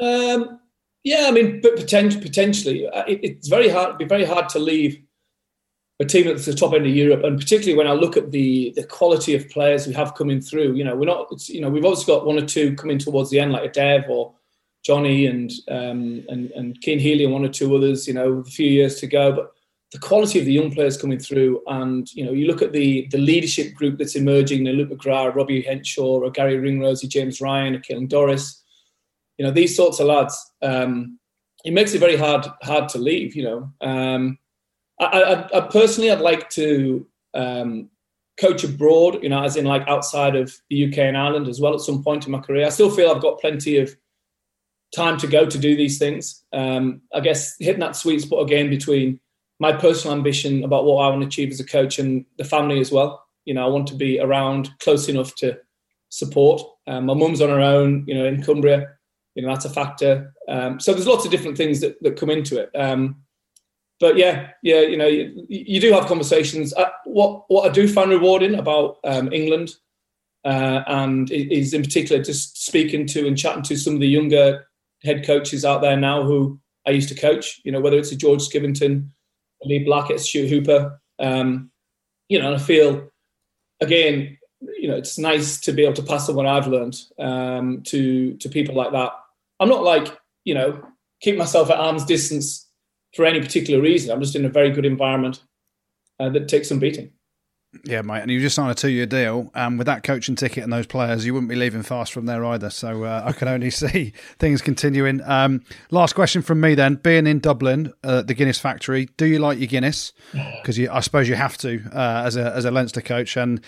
Um, 0.00 0.60
yeah, 1.04 1.26
I 1.28 1.30
mean, 1.30 1.60
but 1.60 1.76
potentially, 1.76 2.22
potentially, 2.22 2.88
uh, 2.88 3.04
it's 3.06 3.48
very 3.48 3.68
hard. 3.68 3.90
It'd 3.90 3.98
be 3.98 4.04
very 4.04 4.24
hard 4.24 4.48
to 4.50 4.58
leave 4.58 5.00
a 5.98 6.04
team 6.04 6.28
at 6.28 6.36
the 6.38 6.52
top 6.52 6.74
end 6.74 6.86
of 6.86 6.94
Europe, 6.94 7.24
and 7.24 7.38
particularly 7.38 7.76
when 7.76 7.86
I 7.86 7.92
look 7.92 8.16
at 8.16 8.30
the 8.30 8.72
the 8.76 8.84
quality 8.84 9.34
of 9.34 9.48
players 9.48 9.86
we 9.86 9.94
have 9.94 10.14
coming 10.14 10.40
through. 10.40 10.74
You 10.74 10.84
know, 10.84 10.96
we're 10.96 11.06
not. 11.06 11.48
you 11.48 11.60
know, 11.60 11.70
we've 11.70 11.84
obviously 11.84 12.12
got 12.12 12.26
one 12.26 12.38
or 12.38 12.46
two 12.46 12.74
coming 12.74 12.98
towards 12.98 13.30
the 13.30 13.40
end, 13.40 13.52
like 13.52 13.64
a 13.64 13.72
Dev 13.72 14.04
or 14.08 14.34
Johnny 14.84 15.26
and 15.26 15.50
um, 15.68 16.24
and 16.28 16.50
and 16.52 16.76
Cian 16.82 16.98
Healy 16.98 17.24
and 17.24 17.32
one 17.32 17.44
or 17.44 17.48
two 17.48 17.74
others. 17.74 18.06
You 18.06 18.14
know, 18.14 18.32
a 18.38 18.44
few 18.44 18.68
years 18.68 19.00
to 19.00 19.06
go, 19.06 19.32
but 19.32 19.52
the 19.92 19.98
quality 19.98 20.38
of 20.38 20.44
the 20.44 20.52
young 20.52 20.70
players 20.70 21.00
coming 21.00 21.18
through, 21.18 21.62
and 21.68 22.12
you 22.12 22.24
know, 22.24 22.32
you 22.32 22.46
look 22.46 22.62
at 22.62 22.72
the 22.72 23.06
the 23.10 23.18
leadership 23.18 23.74
group 23.74 23.98
that's 23.98 24.16
emerging: 24.16 24.64
know, 24.64 24.72
Luke 24.72 24.90
McGrath, 24.90 25.34
Robbie 25.34 25.62
Henshaw, 25.62 26.20
or 26.20 26.30
Garry 26.30 26.58
Ringrose, 26.58 27.02
James 27.02 27.40
Ryan, 27.40 27.76
or 27.76 27.80
Caelan 27.80 28.08
Doris. 28.08 28.62
You 29.38 29.44
know, 29.44 29.52
these 29.52 29.76
sorts 29.76 30.00
of 30.00 30.06
lads. 30.06 30.52
Um, 30.62 31.18
it 31.64 31.72
makes 31.72 31.94
it 31.94 31.98
very 31.98 32.16
hard 32.16 32.46
hard 32.62 32.88
to 32.90 32.98
leave. 32.98 33.36
You 33.36 33.44
know, 33.44 33.72
um, 33.80 34.38
I, 35.00 35.04
I, 35.04 35.58
I, 35.58 35.60
personally, 35.68 36.10
I'd 36.10 36.20
like 36.20 36.50
to 36.50 37.06
um, 37.34 37.88
coach 38.40 38.64
abroad. 38.64 39.22
You 39.22 39.28
know, 39.28 39.44
as 39.44 39.56
in 39.56 39.66
like 39.66 39.86
outside 39.86 40.34
of 40.34 40.52
the 40.68 40.88
UK 40.88 40.98
and 40.98 41.16
Ireland 41.16 41.48
as 41.48 41.60
well. 41.60 41.74
At 41.74 41.80
some 41.80 42.02
point 42.02 42.26
in 42.26 42.32
my 42.32 42.40
career, 42.40 42.66
I 42.66 42.70
still 42.70 42.90
feel 42.90 43.10
I've 43.10 43.22
got 43.22 43.40
plenty 43.40 43.78
of 43.78 43.96
time 44.94 45.18
to 45.18 45.26
go 45.26 45.46
to 45.46 45.58
do 45.58 45.76
these 45.76 45.98
things. 45.98 46.44
Um, 46.52 47.02
I 47.14 47.20
guess 47.20 47.54
hitting 47.60 47.80
that 47.80 47.96
sweet 47.96 48.22
spot 48.22 48.42
again 48.42 48.70
between 48.70 49.20
my 49.58 49.72
personal 49.72 50.16
ambition 50.16 50.64
about 50.64 50.84
what 50.84 51.02
I 51.02 51.08
want 51.08 51.22
to 51.22 51.26
achieve 51.26 51.50
as 51.50 51.60
a 51.60 51.64
coach 51.64 51.98
and 51.98 52.24
the 52.38 52.44
family 52.44 52.80
as 52.80 52.92
well. 52.92 53.24
You 53.44 53.54
know, 53.54 53.64
I 53.64 53.68
want 53.68 53.86
to 53.88 53.94
be 53.94 54.20
around 54.20 54.70
close 54.80 55.08
enough 55.08 55.34
to 55.36 55.58
support. 56.08 56.62
Um, 56.86 57.06
my 57.06 57.14
mum's 57.14 57.40
on 57.40 57.48
her 57.48 57.60
own, 57.60 58.04
you 58.06 58.14
know, 58.14 58.26
in 58.26 58.42
Cumbria. 58.42 58.88
You 59.34 59.42
know, 59.42 59.48
that's 59.48 59.64
a 59.64 59.70
factor. 59.70 60.34
Um, 60.48 60.80
so 60.80 60.92
there's 60.92 61.06
lots 61.06 61.24
of 61.24 61.30
different 61.30 61.56
things 61.56 61.80
that, 61.80 62.02
that 62.02 62.18
come 62.18 62.30
into 62.30 62.58
it. 62.58 62.70
Um, 62.74 63.16
but 63.98 64.16
yeah, 64.16 64.50
yeah, 64.62 64.80
you 64.80 64.96
know, 64.96 65.06
you, 65.06 65.44
you 65.48 65.80
do 65.80 65.92
have 65.92 66.06
conversations. 66.06 66.74
Uh, 66.74 66.90
what 67.04 67.44
what 67.48 67.68
I 67.68 67.72
do 67.72 67.88
find 67.88 68.10
rewarding 68.10 68.54
about 68.54 68.98
um, 69.04 69.32
England 69.32 69.74
uh, 70.44 70.82
and 70.86 71.30
is 71.30 71.72
in 71.72 71.82
particular 71.82 72.22
just 72.22 72.64
speaking 72.64 73.06
to 73.06 73.26
and 73.26 73.38
chatting 73.38 73.62
to 73.64 73.76
some 73.76 73.94
of 73.94 74.00
the 74.00 74.08
younger 74.08 74.66
head 75.02 75.26
coaches 75.26 75.64
out 75.64 75.80
there 75.80 75.96
now 75.96 76.22
who 76.24 76.58
I 76.86 76.90
used 76.90 77.08
to 77.08 77.14
coach. 77.14 77.60
You 77.64 77.72
know, 77.72 77.80
whether 77.80 77.98
it's 77.98 78.12
a 78.12 78.16
George 78.16 78.40
Skivington, 78.40 79.08
Lee 79.66 79.84
Blackett, 79.84 80.20
Stuart 80.20 80.48
Hooper. 80.48 81.00
Um, 81.18 81.70
you 82.28 82.38
know, 82.38 82.54
I 82.54 82.58
feel 82.58 83.08
again, 83.80 84.38
you 84.60 84.88
know, 84.88 84.96
it's 84.96 85.18
nice 85.18 85.60
to 85.60 85.72
be 85.72 85.84
able 85.84 85.94
to 85.94 86.02
pass 86.02 86.28
on 86.28 86.34
what 86.34 86.46
I've 86.46 86.66
learned 86.66 87.00
um, 87.18 87.82
to 87.84 88.34
to 88.36 88.48
people 88.48 88.74
like 88.74 88.92
that. 88.92 89.12
I'm 89.60 89.68
not 89.68 89.82
like 89.82 90.08
you 90.44 90.54
know 90.54 90.82
keep 91.20 91.36
myself 91.36 91.70
at 91.70 91.78
arm's 91.78 92.04
distance 92.04 92.68
for 93.14 93.24
any 93.24 93.40
particular 93.40 93.80
reason. 93.80 94.10
I'm 94.10 94.20
just 94.20 94.36
in 94.36 94.44
a 94.44 94.50
very 94.50 94.70
good 94.70 94.86
environment 94.86 95.42
uh, 96.20 96.28
that 96.30 96.48
takes 96.48 96.68
some 96.68 96.78
beating. 96.78 97.10
Yeah, 97.84 98.02
mate, 98.02 98.22
and 98.22 98.30
you 98.30 98.40
just 98.40 98.54
signed 98.54 98.70
a 98.70 98.74
two-year 98.74 99.06
deal. 99.06 99.50
Um, 99.54 99.76
with 99.76 99.86
that 99.86 100.02
coaching 100.02 100.36
ticket 100.36 100.64
and 100.64 100.72
those 100.72 100.86
players, 100.86 101.26
you 101.26 101.34
wouldn't 101.34 101.48
be 101.48 101.56
leaving 101.56 101.82
fast 101.82 102.12
from 102.12 102.26
there 102.26 102.44
either. 102.44 102.70
So 102.70 103.04
uh, 103.04 103.22
I 103.24 103.32
can 103.32 103.48
only 103.48 103.70
see 103.70 104.12
things 104.38 104.62
continuing. 104.62 105.20
Um, 105.24 105.62
last 105.90 106.14
question 106.14 106.42
from 106.42 106.60
me 106.60 106.74
then: 106.74 106.96
Being 106.96 107.26
in 107.26 107.40
Dublin, 107.40 107.92
uh, 108.04 108.22
the 108.22 108.34
Guinness 108.34 108.58
factory, 108.58 109.08
do 109.16 109.26
you 109.26 109.38
like 109.38 109.58
your 109.58 109.68
Guinness? 109.68 110.12
Because 110.66 110.78
I 110.80 111.00
suppose 111.00 111.28
you 111.28 111.36
have 111.36 111.56
to 111.58 111.80
uh, 111.92 112.22
as 112.26 112.36
a 112.36 112.52
as 112.52 112.64
a 112.64 112.70
Leinster 112.70 113.00
coach. 113.00 113.36
And 113.36 113.60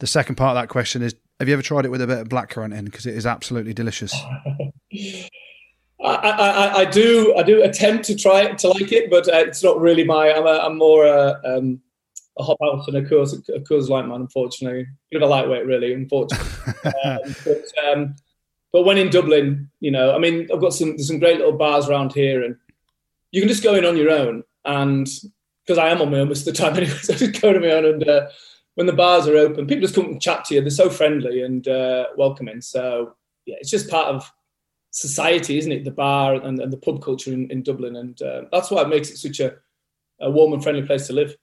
the 0.00 0.06
second 0.06 0.34
part 0.34 0.56
of 0.56 0.62
that 0.62 0.68
question 0.68 1.02
is: 1.02 1.14
Have 1.38 1.48
you 1.48 1.54
ever 1.54 1.62
tried 1.62 1.84
it 1.84 1.90
with 1.90 2.02
a 2.02 2.06
bit 2.06 2.18
of 2.18 2.28
blackcurrant 2.28 2.76
in? 2.76 2.86
Because 2.86 3.06
it 3.06 3.14
is 3.14 3.26
absolutely 3.26 3.72
delicious. 3.72 4.14
I, 6.02 6.14
I, 6.14 6.78
I, 6.78 6.84
do 6.86 7.34
I 7.36 7.42
do 7.42 7.62
attempt 7.62 8.04
to 8.06 8.16
try 8.16 8.42
it 8.42 8.58
to 8.58 8.68
like 8.68 8.90
it, 8.90 9.10
but 9.10 9.28
uh, 9.28 9.38
it's 9.38 9.62
not 9.62 9.78
really 9.80 10.04
my. 10.04 10.32
I'm, 10.32 10.46
a, 10.46 10.58
I'm 10.58 10.78
more. 10.78 11.06
Uh, 11.06 11.34
um, 11.44 11.80
a 12.38 12.42
hop 12.42 12.58
out 12.62 12.86
and 12.88 12.96
a 12.96 13.02
Coors, 13.02 13.32
a 13.48 13.60
Coors 13.60 13.88
Light 13.88 14.06
man, 14.06 14.20
unfortunately. 14.20 14.86
Bit 15.10 15.22
of 15.22 15.28
a 15.28 15.30
lightweight, 15.30 15.66
really, 15.66 15.92
unfortunately. 15.92 16.46
um, 17.04 17.34
but, 17.44 17.62
um, 17.86 18.16
but 18.72 18.84
when 18.84 18.98
in 18.98 19.10
Dublin, 19.10 19.70
you 19.80 19.90
know, 19.90 20.14
I 20.14 20.18
mean, 20.18 20.48
I've 20.52 20.60
got 20.60 20.74
some 20.74 20.90
there's 20.90 21.08
some 21.08 21.18
great 21.18 21.38
little 21.38 21.56
bars 21.56 21.88
around 21.88 22.12
here, 22.12 22.44
and 22.44 22.56
you 23.32 23.40
can 23.40 23.48
just 23.48 23.62
go 23.62 23.74
in 23.74 23.84
on 23.84 23.96
your 23.96 24.10
own. 24.10 24.44
And 24.64 25.08
because 25.64 25.78
I 25.78 25.88
am 25.88 26.00
on 26.00 26.10
my 26.10 26.18
own 26.18 26.28
most 26.28 26.46
of 26.46 26.54
the 26.54 26.60
time 26.60 26.76
anyway, 26.76 26.96
so 26.98 27.14
I 27.14 27.16
just 27.16 27.40
go 27.40 27.52
to 27.52 27.60
my 27.60 27.72
own. 27.72 27.84
And 27.84 28.08
uh, 28.08 28.28
when 28.74 28.86
the 28.86 28.92
bars 28.92 29.26
are 29.26 29.36
open, 29.36 29.66
people 29.66 29.82
just 29.82 29.94
come 29.94 30.06
and 30.06 30.22
chat 30.22 30.44
to 30.46 30.54
you. 30.54 30.60
They're 30.60 30.70
so 30.70 30.90
friendly 30.90 31.42
and 31.42 31.66
uh, 31.66 32.06
welcoming. 32.16 32.60
So 32.60 33.14
yeah, 33.46 33.56
it's 33.60 33.70
just 33.70 33.90
part 33.90 34.08
of 34.08 34.30
society, 34.90 35.58
isn't 35.58 35.72
it? 35.72 35.84
The 35.84 35.90
bar 35.90 36.34
and, 36.34 36.60
and 36.60 36.72
the 36.72 36.76
pub 36.76 37.02
culture 37.02 37.32
in, 37.32 37.50
in 37.50 37.62
Dublin, 37.62 37.96
and 37.96 38.20
uh, 38.22 38.42
that's 38.52 38.70
why 38.70 38.82
it 38.82 38.88
makes 38.88 39.10
it 39.10 39.18
such 39.18 39.40
a, 39.40 39.54
a 40.20 40.30
warm 40.30 40.52
and 40.52 40.62
friendly 40.62 40.82
place 40.82 41.06
to 41.06 41.12
live. 41.12 41.36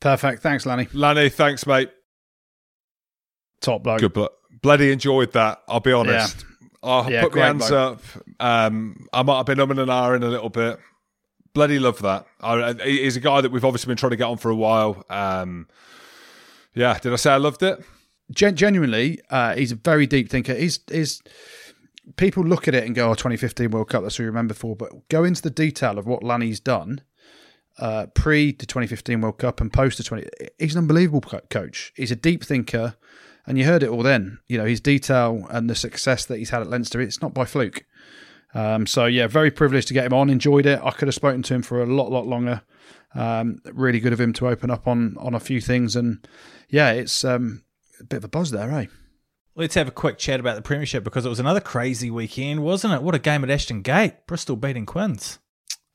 Perfect. 0.00 0.42
Thanks, 0.42 0.66
Lanny. 0.66 0.88
Lanny, 0.92 1.28
thanks, 1.28 1.66
mate. 1.66 1.90
Top 3.60 3.82
bloke. 3.82 4.00
Good 4.00 4.12
bloke. 4.12 4.36
Bloody 4.62 4.92
enjoyed 4.92 5.32
that. 5.32 5.62
I'll 5.68 5.80
be 5.80 5.92
honest. 5.92 6.38
Yeah. 6.38 6.68
I'll 6.82 7.10
yeah, 7.10 7.22
put 7.22 7.34
my 7.34 7.46
hands 7.46 7.68
bloke. 7.68 7.98
up. 7.98 8.02
Um, 8.40 9.06
I 9.12 9.22
might 9.22 9.38
have 9.38 9.46
been 9.46 9.58
umming 9.58 9.80
and 9.80 9.90
ahhing 9.90 10.22
a 10.22 10.28
little 10.28 10.50
bit. 10.50 10.78
Bloody 11.54 11.78
love 11.78 12.00
that. 12.02 12.26
I, 12.40 12.74
he's 12.84 13.16
a 13.16 13.20
guy 13.20 13.40
that 13.40 13.50
we've 13.52 13.64
obviously 13.64 13.88
been 13.88 13.96
trying 13.96 14.10
to 14.10 14.16
get 14.16 14.24
on 14.24 14.36
for 14.36 14.50
a 14.50 14.56
while. 14.56 15.04
Um, 15.08 15.68
yeah, 16.74 16.98
did 16.98 17.12
I 17.12 17.16
say 17.16 17.32
I 17.32 17.36
loved 17.36 17.62
it? 17.62 17.82
Gen- 18.30 18.56
genuinely, 18.56 19.20
uh, 19.30 19.54
he's 19.54 19.72
a 19.72 19.76
very 19.76 20.06
deep 20.06 20.28
thinker. 20.28 20.54
He's, 20.54 20.80
he's 20.90 21.22
people 22.16 22.44
look 22.44 22.68
at 22.68 22.74
it 22.74 22.84
and 22.84 22.94
go, 22.94 23.10
"Oh, 23.10 23.14
2015 23.14 23.70
World 23.70 23.88
Cup, 23.88 24.02
that's 24.02 24.18
what 24.18 24.24
you 24.24 24.26
remember 24.26 24.54
for." 24.54 24.74
But 24.74 25.08
go 25.08 25.24
into 25.24 25.42
the 25.42 25.50
detail 25.50 25.98
of 25.98 26.06
what 26.06 26.22
Lanny's 26.22 26.60
done 26.60 27.02
uh, 27.78 28.06
pre 28.14 28.52
the 28.52 28.66
2015 28.66 29.20
World 29.20 29.38
Cup 29.38 29.60
and 29.60 29.72
post 29.72 29.98
the 29.98 30.04
20. 30.04 30.26
He's 30.58 30.74
an 30.74 30.82
unbelievable 30.82 31.20
coach. 31.50 31.92
He's 31.96 32.10
a 32.10 32.16
deep 32.16 32.44
thinker, 32.44 32.96
and 33.46 33.58
you 33.58 33.64
heard 33.64 33.82
it 33.82 33.88
all 33.88 34.02
then. 34.02 34.38
You 34.48 34.58
know 34.58 34.64
his 34.64 34.80
detail 34.80 35.46
and 35.50 35.68
the 35.68 35.74
success 35.74 36.24
that 36.26 36.38
he's 36.38 36.50
had 36.50 36.62
at 36.62 36.70
Leinster. 36.70 37.00
It's 37.00 37.22
not 37.22 37.34
by 37.34 37.44
fluke. 37.44 37.84
Um, 38.54 38.86
so 38.86 39.06
yeah, 39.06 39.26
very 39.26 39.50
privileged 39.50 39.88
to 39.88 39.94
get 39.94 40.06
him 40.06 40.14
on. 40.14 40.30
Enjoyed 40.30 40.66
it. 40.66 40.80
I 40.82 40.92
could 40.92 41.08
have 41.08 41.14
spoken 41.14 41.42
to 41.42 41.54
him 41.54 41.62
for 41.62 41.82
a 41.82 41.86
lot, 41.86 42.10
lot 42.10 42.26
longer. 42.26 42.62
Um, 43.14 43.60
really 43.72 44.00
good 44.00 44.12
of 44.12 44.20
him 44.20 44.32
to 44.34 44.48
open 44.48 44.70
up 44.70 44.86
on 44.86 45.16
on 45.18 45.34
a 45.34 45.40
few 45.40 45.60
things, 45.60 45.96
and 45.96 46.26
yeah, 46.68 46.92
it's 46.92 47.24
um, 47.24 47.64
a 48.00 48.04
bit 48.04 48.18
of 48.18 48.24
a 48.24 48.28
buzz 48.28 48.50
there, 48.50 48.70
eh? 48.70 48.86
Let's 49.56 49.76
have 49.76 49.86
a 49.86 49.92
quick 49.92 50.18
chat 50.18 50.40
about 50.40 50.56
the 50.56 50.62
Premiership 50.62 51.04
because 51.04 51.24
it 51.24 51.28
was 51.28 51.38
another 51.38 51.60
crazy 51.60 52.10
weekend, 52.10 52.64
wasn't 52.64 52.92
it? 52.92 53.02
What 53.02 53.14
a 53.14 53.20
game 53.20 53.44
at 53.44 53.50
Ashton 53.50 53.82
Gate. 53.82 54.26
Bristol 54.26 54.56
beating 54.56 54.84
Quins. 54.84 55.38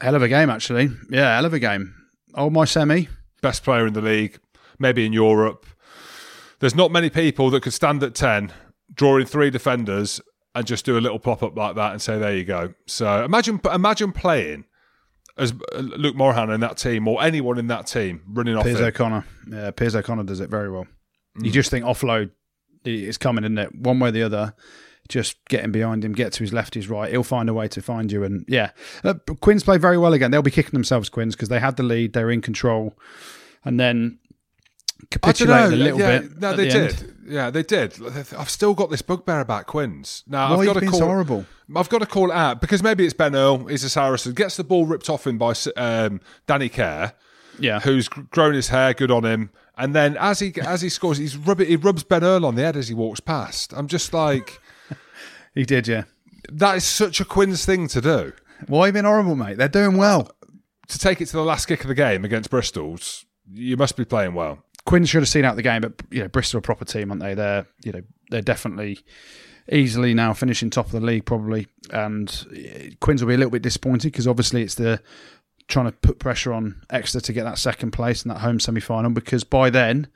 Hell 0.02 0.16
of 0.16 0.22
a 0.22 0.28
game, 0.28 0.50
actually. 0.50 0.90
Yeah, 1.10 1.36
hell 1.36 1.46
of 1.46 1.54
a 1.54 1.60
game. 1.60 1.94
Oh, 2.34 2.50
my 2.50 2.66
semi. 2.66 3.08
Best 3.42 3.64
player 3.64 3.88
in 3.88 3.94
the 3.94 4.02
league, 4.02 4.40
maybe 4.78 5.06
in 5.06 5.14
Europe. 5.14 5.66
There's 6.60 6.76
not 6.76 6.92
many 6.92 7.10
people 7.10 7.50
that 7.52 7.64
could 7.64 7.74
stand 7.74 8.04
at 8.04 8.16
10, 8.16 8.52
drawing 8.94 9.26
three 9.26 9.50
defenders, 9.50 10.22
and 10.56 10.66
just 10.66 10.86
do 10.86 10.98
a 10.98 11.00
little 11.00 11.20
pop 11.20 11.44
up 11.44 11.56
like 11.56 11.76
that 11.76 11.92
and 11.94 12.02
say, 12.02 12.18
there 12.18 12.36
you 12.36 12.44
go. 12.44 12.74
So 12.86 13.24
imagine 13.24 13.62
imagine 13.72 14.12
playing 14.12 14.66
as 15.38 15.54
uh, 15.74 15.80
Luke 15.80 16.16
Morahan 16.16 16.50
in 16.50 16.60
that 16.60 16.78
team 16.78 17.08
or 17.08 17.24
anyone 17.24 17.58
in 17.58 17.68
that 17.68 17.88
team 17.88 18.22
running 18.28 18.56
off 18.56 18.66
Piers 18.66 18.80
it. 18.80 18.84
O'Connor. 18.84 19.26
Yeah, 19.50 19.72
Piers 19.72 19.96
O'Connor 19.96 20.24
does 20.24 20.40
it 20.42 20.50
very 20.50 20.70
well. 20.70 20.86
Mm. 21.38 21.46
You 21.46 21.52
just 21.52 21.72
think 21.72 21.86
offload 21.86 22.32
is 22.84 23.18
coming, 23.18 23.44
isn't 23.44 23.58
it? 23.58 23.74
One 23.76 24.00
way 24.00 24.10
or 24.10 24.12
the 24.12 24.24
other. 24.24 24.54
Just 25.10 25.44
getting 25.46 25.72
behind 25.72 26.06
him, 26.06 26.14
get 26.14 26.34
to 26.34 26.44
his 26.44 26.54
left, 26.54 26.76
his 26.76 26.88
right. 26.88 27.10
He'll 27.12 27.24
find 27.24 27.50
a 27.50 27.54
way 27.54 27.68
to 27.70 27.82
find 27.82 28.12
you. 28.12 28.24
And 28.24 28.46
yeah, 28.48 28.72
uh, 29.04 29.16
Quins 29.42 29.64
played 29.64 29.82
very 29.82 29.98
well 29.98 30.14
again. 30.14 30.32
They'll 30.32 30.42
be 30.44 30.52
kicking 30.52 30.72
themselves, 30.74 31.10
Quins, 31.10 31.36
because 31.36 31.50
they 31.50 31.60
had 31.60 31.78
the 31.78 31.84
lead. 31.84 32.14
they're 32.14 32.30
in 32.30 32.42
control, 32.42 32.96
and 33.66 33.80
then 33.80 34.20
capitulated 35.12 35.74
a 35.74 35.76
little 35.76 36.00
yeah, 36.00 36.20
bit. 36.20 36.40
No, 36.40 36.56
they 36.56 36.66
the 36.66 36.72
did. 36.72 37.02
end. 37.02 37.16
Yeah, 37.28 37.50
they 37.50 37.64
did. 37.64 37.96
I've 38.38 38.50
still 38.50 38.74
got 38.74 38.90
this 38.90 39.02
bugbear 39.02 39.40
about 39.40 39.68
Quins. 39.68 40.24
Now 40.28 40.56
Why 40.56 40.62
I've 40.62 40.74
got 40.74 40.80
to 40.80 40.88
call. 40.88 41.00
so 41.00 41.06
horrible? 41.06 41.46
I've 41.76 41.90
got 41.90 42.00
to 42.00 42.08
call 42.08 42.32
it 42.32 42.36
out 42.36 42.62
because 42.62 42.82
maybe 42.82 43.06
it's 43.06 43.14
Ben 43.14 43.36
Earl. 43.36 43.66
He's 43.66 43.84
a 43.84 43.90
Saracen. 43.90 44.34
Gets 44.34 44.58
the 44.58 44.64
ball 44.64 44.86
ripped 44.86 45.10
off 45.10 45.28
him 45.28 45.38
by 45.38 45.54
um, 45.78 46.22
Danny 46.48 46.70
Care, 46.70 47.14
Yeah, 47.60 47.80
who's 47.82 48.08
grown 48.08 48.56
his 48.56 48.70
hair. 48.70 48.94
Good 48.94 49.12
on 49.12 49.26
him. 49.26 49.52
And 49.78 49.96
then 49.96 50.18
as 50.18 50.40
he 50.40 50.54
as 50.62 50.82
he 50.82 50.90
scores, 50.90 51.18
he's 51.18 51.38
rub 51.38 51.62
he 51.62 51.76
rubs 51.76 52.04
Ben 52.04 52.24
Earl 52.24 52.46
on 52.46 52.56
the 52.56 52.64
head 52.64 52.76
as 52.76 52.88
he 52.88 52.94
walks 52.94 53.20
past. 53.20 53.74
I'm 53.74 53.88
just 53.88 54.14
like, 54.14 54.60
he 55.54 55.66
did. 55.66 55.88
Yeah. 55.88 56.04
that 56.52 56.78
is 56.78 56.84
such 56.86 57.20
a 57.20 57.26
Quins 57.26 57.66
thing 57.66 57.88
to 57.90 58.02
do. 58.02 58.34
Why 58.68 58.82
are 58.82 58.88
you 58.88 58.94
being 58.94 59.06
horrible, 59.06 59.36
mate? 59.36 59.58
They're 59.58 59.68
doing 59.68 59.98
well. 59.98 60.32
To 60.90 60.98
take 61.00 61.22
it 61.22 61.28
to 61.28 61.34
the 61.38 61.44
last 61.44 61.68
kick 61.68 61.82
of 61.82 61.88
the 61.88 61.96
game 61.96 62.26
against 62.26 62.50
Bristol's, 62.50 63.26
you 63.52 63.78
must 63.78 63.96
be 63.96 64.06
playing 64.06 64.34
well. 64.34 64.64
Quinn 64.86 65.06
should 65.06 65.22
have 65.22 65.30
seen 65.30 65.46
out 65.46 65.56
the 65.56 65.62
game, 65.62 65.82
but 65.82 65.94
you 66.10 66.22
know 66.22 66.28
Bristol 66.28 66.58
are 66.58 66.60
a 66.60 66.64
proper 66.64 66.86
team, 66.86 67.12
aren't 67.12 67.22
they? 67.22 67.36
They're 67.36 67.68
you 67.84 67.92
know 67.92 68.02
they're 68.32 68.42
definitely 68.42 69.00
easily 69.72 70.16
now 70.16 70.34
finishing 70.34 70.70
top 70.72 70.88
of 70.88 70.92
the 70.94 71.00
league 71.00 71.26
probably, 71.26 71.68
and 71.92 72.48
eh, 72.56 72.90
Quins 73.00 73.22
will 73.22 73.28
be 73.28 73.36
a 73.36 73.38
little 73.38 73.52
bit 73.52 73.62
disappointed 73.62 74.12
because 74.12 74.28
obviously 74.28 74.64
it's 74.64 74.76
the 74.76 75.00
trying 75.68 75.86
to 75.86 75.92
put 75.92 76.18
pressure 76.18 76.52
on 76.52 76.82
Exeter 76.90 77.20
to 77.22 77.34
get 77.34 77.44
that 77.44 77.60
second 77.60 77.92
place 77.92 78.26
in 78.26 78.30
that 78.30 78.40
home 78.40 78.60
semi 78.60 78.80
final 78.80 79.12
because 79.12 79.44
by 79.44 79.70
then 79.70 80.08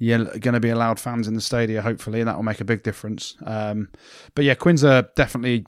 you're 0.00 0.24
going 0.24 0.54
to 0.54 0.60
be 0.60 0.70
allowed 0.70 0.98
fans 0.98 1.28
in 1.28 1.34
the 1.34 1.40
stadium 1.42 1.84
hopefully, 1.84 2.20
and 2.20 2.28
that 2.28 2.34
will 2.34 2.42
make 2.42 2.60
a 2.60 2.64
big 2.64 2.82
difference. 2.82 3.36
Um, 3.44 3.90
but 4.34 4.44
yeah, 4.44 4.54
Quins 4.54 4.82
are 4.82 5.08
definitely 5.14 5.66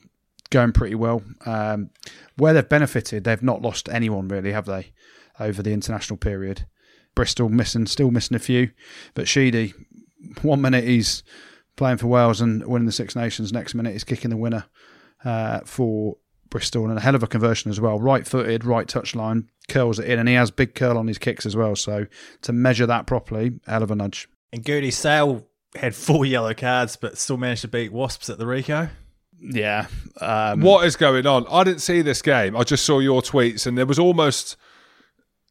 going 0.49 0.73
pretty 0.73 0.95
well. 0.95 1.21
Um, 1.45 1.91
where 2.37 2.51
they've 2.53 2.67
benefited, 2.67 3.23
they've 3.23 3.43
not 3.43 3.61
lost 3.61 3.87
anyone 3.89 4.27
really, 4.27 4.51
have 4.51 4.65
they, 4.65 4.91
over 5.39 5.61
the 5.61 5.71
international 5.71 6.17
period? 6.17 6.65
Bristol 7.13 7.47
missing, 7.47 7.85
still 7.85 8.09
missing 8.09 8.35
a 8.35 8.39
few, 8.39 8.71
but 9.13 9.27
Sheedy, 9.27 9.75
one 10.41 10.61
minute 10.61 10.83
he's 10.83 11.21
playing 11.75 11.97
for 11.97 12.07
Wales 12.07 12.41
and 12.41 12.65
winning 12.65 12.87
the 12.87 12.91
Six 12.91 13.15
Nations, 13.15 13.53
next 13.53 13.75
minute 13.75 13.93
he's 13.93 14.03
kicking 14.03 14.31
the 14.31 14.37
winner 14.37 14.65
uh, 15.23 15.59
for 15.59 16.17
Bristol, 16.53 16.85
and 16.87 16.99
a 16.99 17.01
hell 17.01 17.15
of 17.15 17.23
a 17.23 17.27
conversion 17.27 17.71
as 17.71 17.81
well. 17.81 17.99
Right 17.99 18.27
footed, 18.27 18.63
right 18.63 18.87
touch 18.87 19.15
line, 19.15 19.49
curls 19.69 19.97
it 19.97 20.07
in, 20.07 20.19
and 20.19 20.29
he 20.29 20.35
has 20.35 20.51
big 20.51 20.75
curl 20.75 20.99
on 20.99 21.07
his 21.07 21.17
kicks 21.17 21.47
as 21.47 21.55
well. 21.55 21.75
So 21.75 22.05
to 22.43 22.53
measure 22.53 22.85
that 22.85 23.07
properly, 23.07 23.59
hell 23.65 23.81
of 23.81 23.89
a 23.89 23.95
nudge. 23.95 24.29
And 24.51 24.63
Gertie 24.63 24.91
Sale 24.91 25.47
had 25.75 25.95
four 25.95 26.25
yellow 26.25 26.53
cards, 26.53 26.95
but 26.95 27.17
still 27.17 27.37
managed 27.37 27.61
to 27.61 27.67
beat 27.67 27.91
Wasps 27.91 28.29
at 28.29 28.37
the 28.37 28.45
Ricoh. 28.45 28.91
Yeah. 29.39 29.87
Um, 30.21 30.61
What 30.61 30.85
is 30.85 30.95
going 30.95 31.25
on? 31.25 31.47
I 31.49 31.63
didn't 31.63 31.81
see 31.81 32.03
this 32.03 32.21
game. 32.21 32.55
I 32.55 32.63
just 32.63 32.85
saw 32.85 32.99
your 32.99 33.23
tweets, 33.23 33.65
and 33.65 33.75
there 33.75 33.87
was 33.87 33.97
almost. 33.97 34.55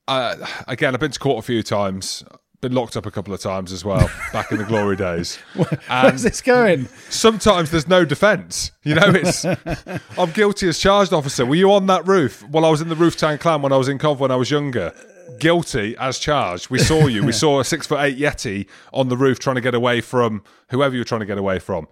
Uh, 0.06 0.36
again, 0.68 0.94
I've 0.94 1.00
been 1.00 1.10
to 1.10 1.18
court 1.18 1.40
a 1.40 1.46
few 1.46 1.64
times. 1.64 2.24
Been 2.62 2.74
locked 2.74 2.96
up 2.96 3.06
a 3.06 3.10
couple 3.10 3.34
of 3.34 3.40
times 3.40 3.72
as 3.72 3.84
well, 3.84 4.08
back 4.32 4.52
in 4.52 4.58
the 4.58 4.62
glory 4.62 4.94
days. 4.94 5.34
Where's 5.88 6.22
this 6.22 6.40
going? 6.40 6.86
sometimes 7.10 7.72
there's 7.72 7.88
no 7.88 8.04
defence. 8.04 8.70
You 8.84 8.94
know, 8.94 9.08
it's 9.08 9.44
I'm 10.16 10.30
guilty 10.30 10.68
as 10.68 10.78
charged, 10.78 11.12
officer. 11.12 11.44
Were 11.44 11.56
you 11.56 11.72
on 11.72 11.86
that 11.88 12.06
roof? 12.06 12.48
Well, 12.48 12.64
I 12.64 12.70
was 12.70 12.80
in 12.80 12.88
the 12.88 12.94
roof 12.94 13.16
town 13.16 13.38
clan 13.38 13.62
when 13.62 13.72
I 13.72 13.76
was 13.78 13.88
in 13.88 13.98
Cov 13.98 14.20
when 14.20 14.30
I 14.30 14.36
was 14.36 14.48
younger. 14.52 14.94
Guilty 15.40 15.96
as 15.98 16.20
charged. 16.20 16.70
We 16.70 16.78
saw 16.78 17.08
you. 17.08 17.24
We 17.24 17.32
saw 17.32 17.58
a 17.58 17.64
six 17.64 17.88
foot 17.88 17.98
eight 17.98 18.16
Yeti 18.16 18.68
on 18.92 19.08
the 19.08 19.16
roof 19.16 19.40
trying 19.40 19.56
to 19.56 19.60
get 19.60 19.74
away 19.74 20.00
from 20.00 20.44
whoever 20.70 20.94
you're 20.94 21.02
trying 21.02 21.22
to 21.22 21.26
get 21.26 21.38
away 21.38 21.58
from. 21.58 21.88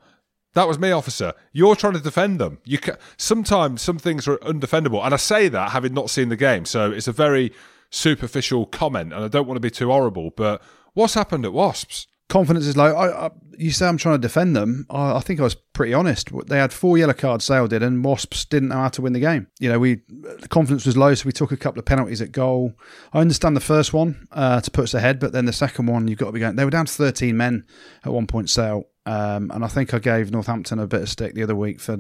That 0.55 0.68
was 0.68 0.79
me, 0.79 0.93
officer. 0.93 1.33
You're 1.53 1.75
trying 1.75 1.95
to 1.95 2.01
defend 2.01 2.39
them. 2.39 2.59
You 2.64 2.79
ca 2.79 2.95
sometimes 3.16 3.83
some 3.83 3.99
things 3.99 4.29
are 4.29 4.37
undefendable, 4.39 5.05
and 5.05 5.14
I 5.14 5.16
say 5.16 5.49
that 5.49 5.73
having 5.73 5.95
not 5.95 6.11
seen 6.11 6.29
the 6.29 6.37
game, 6.37 6.64
so 6.64 6.93
it's 6.93 7.09
a 7.09 7.12
very 7.12 7.53
superficial 7.91 8.66
comment, 8.66 9.12
and 9.12 9.24
I 9.24 9.28
don't 9.28 9.47
want 9.47 9.57
to 9.57 9.61
be 9.61 9.70
too 9.70 9.88
horrible. 9.91 10.30
But 10.30 10.62
what's 10.95 11.14
happened 11.14 11.45
at 11.45 11.53
Wasps? 11.53 12.07
confidence 12.30 12.66
is 12.66 12.76
low. 12.76 12.95
I, 12.95 13.26
I, 13.26 13.30
you 13.59 13.70
say 13.70 13.86
I'm 13.86 13.99
trying 13.99 14.14
to 14.14 14.22
defend 14.22 14.57
them. 14.57 14.86
I, 14.88 15.16
I 15.16 15.20
think 15.20 15.41
I 15.41 15.43
was 15.43 15.55
pretty 15.55 15.93
honest. 15.93 16.30
They 16.47 16.57
had 16.57 16.72
four 16.72 16.97
yellow 16.97 17.12
cards, 17.12 17.45
Sale 17.45 17.68
did, 17.68 17.82
and 17.82 18.03
Wasps 18.03 18.47
didn't 18.47 18.70
know 18.70 18.76
how 18.76 18.88
to 18.88 19.03
win 19.03 19.12
the 19.12 19.20
game. 19.20 19.49
You 19.59 19.68
know, 19.68 19.78
we 19.78 20.01
the 20.09 20.49
confidence 20.49 20.86
was 20.86 20.97
low, 20.97 21.12
so 21.12 21.26
we 21.26 21.32
took 21.32 21.53
a 21.53 21.57
couple 21.59 21.78
of 21.78 21.84
penalties 21.84 22.22
at 22.22 22.32
goal. 22.32 22.72
I 23.12 23.20
understand 23.20 23.55
the 23.55 23.61
first 23.61 23.93
one 23.93 24.26
uh, 24.32 24.62
to 24.62 24.70
put 24.70 24.84
us 24.84 24.95
ahead, 24.95 25.18
but 25.18 25.32
then 25.32 25.45
the 25.45 25.53
second 25.53 25.86
one, 25.86 26.09
you've 26.09 26.18
got 26.18 26.26
to 26.26 26.32
be 26.32 26.41
going. 26.41 26.57
They 26.57 26.64
were 26.64 26.70
down 26.70 26.86
to 26.86 26.93
13 26.93 27.36
men 27.36 27.66
at 28.05 28.12
one 28.12 28.26
point, 28.26 28.49
Sale. 28.49 28.84
Um, 29.05 29.51
and 29.51 29.64
I 29.64 29.68
think 29.68 29.93
I 29.93 29.99
gave 29.99 30.30
Northampton 30.30 30.78
a 30.78 30.86
bit 30.86 31.03
of 31.03 31.09
stick 31.09 31.34
the 31.34 31.43
other 31.43 31.57
week 31.57 31.80
for 31.80 31.97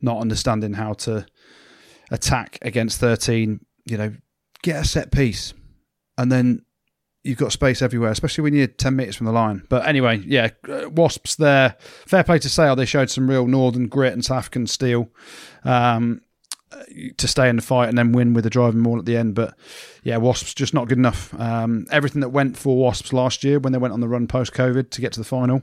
not 0.00 0.20
understanding 0.20 0.74
how 0.74 0.92
to 0.94 1.26
attack 2.10 2.58
against 2.62 3.00
13. 3.00 3.60
You 3.86 3.96
know, 3.96 4.14
get 4.62 4.82
a 4.82 4.84
set 4.86 5.10
piece, 5.10 5.54
and 6.18 6.30
then 6.30 6.64
you've 7.22 7.38
got 7.38 7.52
space 7.52 7.82
everywhere, 7.82 8.10
especially 8.10 8.42
when 8.42 8.54
you're 8.54 8.66
10 8.66 8.96
metres 8.96 9.16
from 9.16 9.26
the 9.26 9.32
line. 9.32 9.64
But 9.68 9.86
anyway, 9.86 10.22
yeah, 10.24 10.50
uh, 10.68 10.88
Wasps 10.90 11.36
there. 11.36 11.76
Fair 11.80 12.24
play 12.24 12.38
to 12.38 12.48
Sale. 12.48 12.76
They 12.76 12.86
showed 12.86 13.10
some 13.10 13.28
real 13.28 13.46
Northern 13.46 13.88
grit 13.88 14.12
and 14.12 14.24
South 14.24 14.38
African 14.38 14.66
steel 14.66 15.10
um, 15.64 16.22
to 17.16 17.28
stay 17.28 17.48
in 17.48 17.56
the 17.56 17.62
fight 17.62 17.88
and 17.88 17.98
then 17.98 18.12
win 18.12 18.32
with 18.32 18.46
a 18.46 18.50
driving 18.50 18.80
maul 18.80 18.98
at 18.98 19.04
the 19.04 19.16
end. 19.16 19.34
But 19.34 19.54
yeah, 20.02 20.16
Wasps 20.16 20.54
just 20.54 20.72
not 20.72 20.88
good 20.88 20.98
enough. 20.98 21.38
Um, 21.38 21.86
everything 21.90 22.20
that 22.20 22.30
went 22.30 22.56
for 22.56 22.76
Wasps 22.76 23.12
last 23.12 23.44
year 23.44 23.58
when 23.58 23.72
they 23.72 23.78
went 23.78 23.92
on 23.92 24.00
the 24.00 24.08
run 24.08 24.26
post 24.26 24.52
COVID 24.54 24.90
to 24.90 25.00
get 25.00 25.12
to 25.12 25.20
the 25.20 25.24
final, 25.24 25.62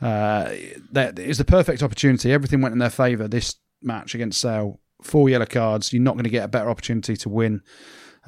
uh, 0.00 0.50
that 0.92 1.18
is 1.18 1.38
the 1.38 1.44
perfect 1.44 1.82
opportunity. 1.82 2.32
Everything 2.32 2.60
went 2.60 2.72
in 2.72 2.78
their 2.78 2.90
favour 2.90 3.28
this 3.28 3.56
match 3.82 4.14
against 4.14 4.40
Sale. 4.40 4.80
Four 5.02 5.28
yellow 5.28 5.46
cards. 5.46 5.92
You're 5.92 6.02
not 6.02 6.14
going 6.14 6.24
to 6.24 6.30
get 6.30 6.44
a 6.44 6.48
better 6.48 6.68
opportunity 6.68 7.16
to 7.18 7.28
win 7.28 7.62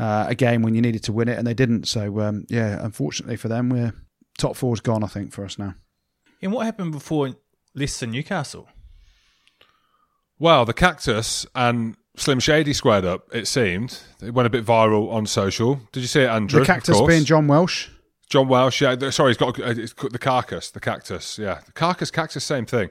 uh, 0.00 0.26
a 0.28 0.34
game 0.34 0.62
when 0.62 0.74
you 0.74 0.80
needed 0.80 1.04
to 1.04 1.12
win 1.12 1.28
it, 1.28 1.38
and 1.38 1.46
they 1.46 1.54
didn't. 1.54 1.86
So 1.86 2.20
um, 2.20 2.46
yeah, 2.48 2.78
unfortunately 2.82 3.36
for 3.36 3.48
them, 3.48 3.68
we're 3.68 3.92
top 4.38 4.56
four's 4.56 4.80
gone. 4.80 5.04
I 5.04 5.08
think 5.08 5.32
for 5.32 5.44
us 5.44 5.58
now. 5.58 5.74
And 6.42 6.52
what 6.52 6.64
happened 6.64 6.92
before 6.92 7.34
Leicester 7.74 8.06
Newcastle? 8.06 8.68
Well, 10.38 10.64
the 10.64 10.72
cactus 10.72 11.46
and 11.54 11.96
Slim 12.16 12.40
Shady 12.40 12.72
squared 12.72 13.04
up. 13.04 13.28
It 13.34 13.46
seemed 13.46 14.00
it 14.22 14.32
went 14.32 14.46
a 14.46 14.50
bit 14.50 14.64
viral 14.64 15.12
on 15.12 15.26
social. 15.26 15.80
Did 15.92 16.00
you 16.00 16.06
see 16.06 16.22
it, 16.22 16.30
Andrew? 16.30 16.60
The 16.60 16.66
cactus 16.66 17.00
being 17.02 17.24
Jon 17.24 17.46
Welsh. 17.46 17.88
Jon 18.30 18.48
Welsh. 18.48 18.80
Yeah, 18.80 19.10
sorry, 19.10 19.30
he's 19.30 19.36
got 19.36 19.58
uh, 19.60 19.74
it's 19.76 19.92
the 19.92 20.18
carcass. 20.18 20.70
The 20.70 20.80
cactus. 20.80 21.38
Yeah, 21.38 21.60
the 21.66 21.72
carcass, 21.72 22.10
cactus, 22.10 22.44
same 22.44 22.64
thing. 22.64 22.90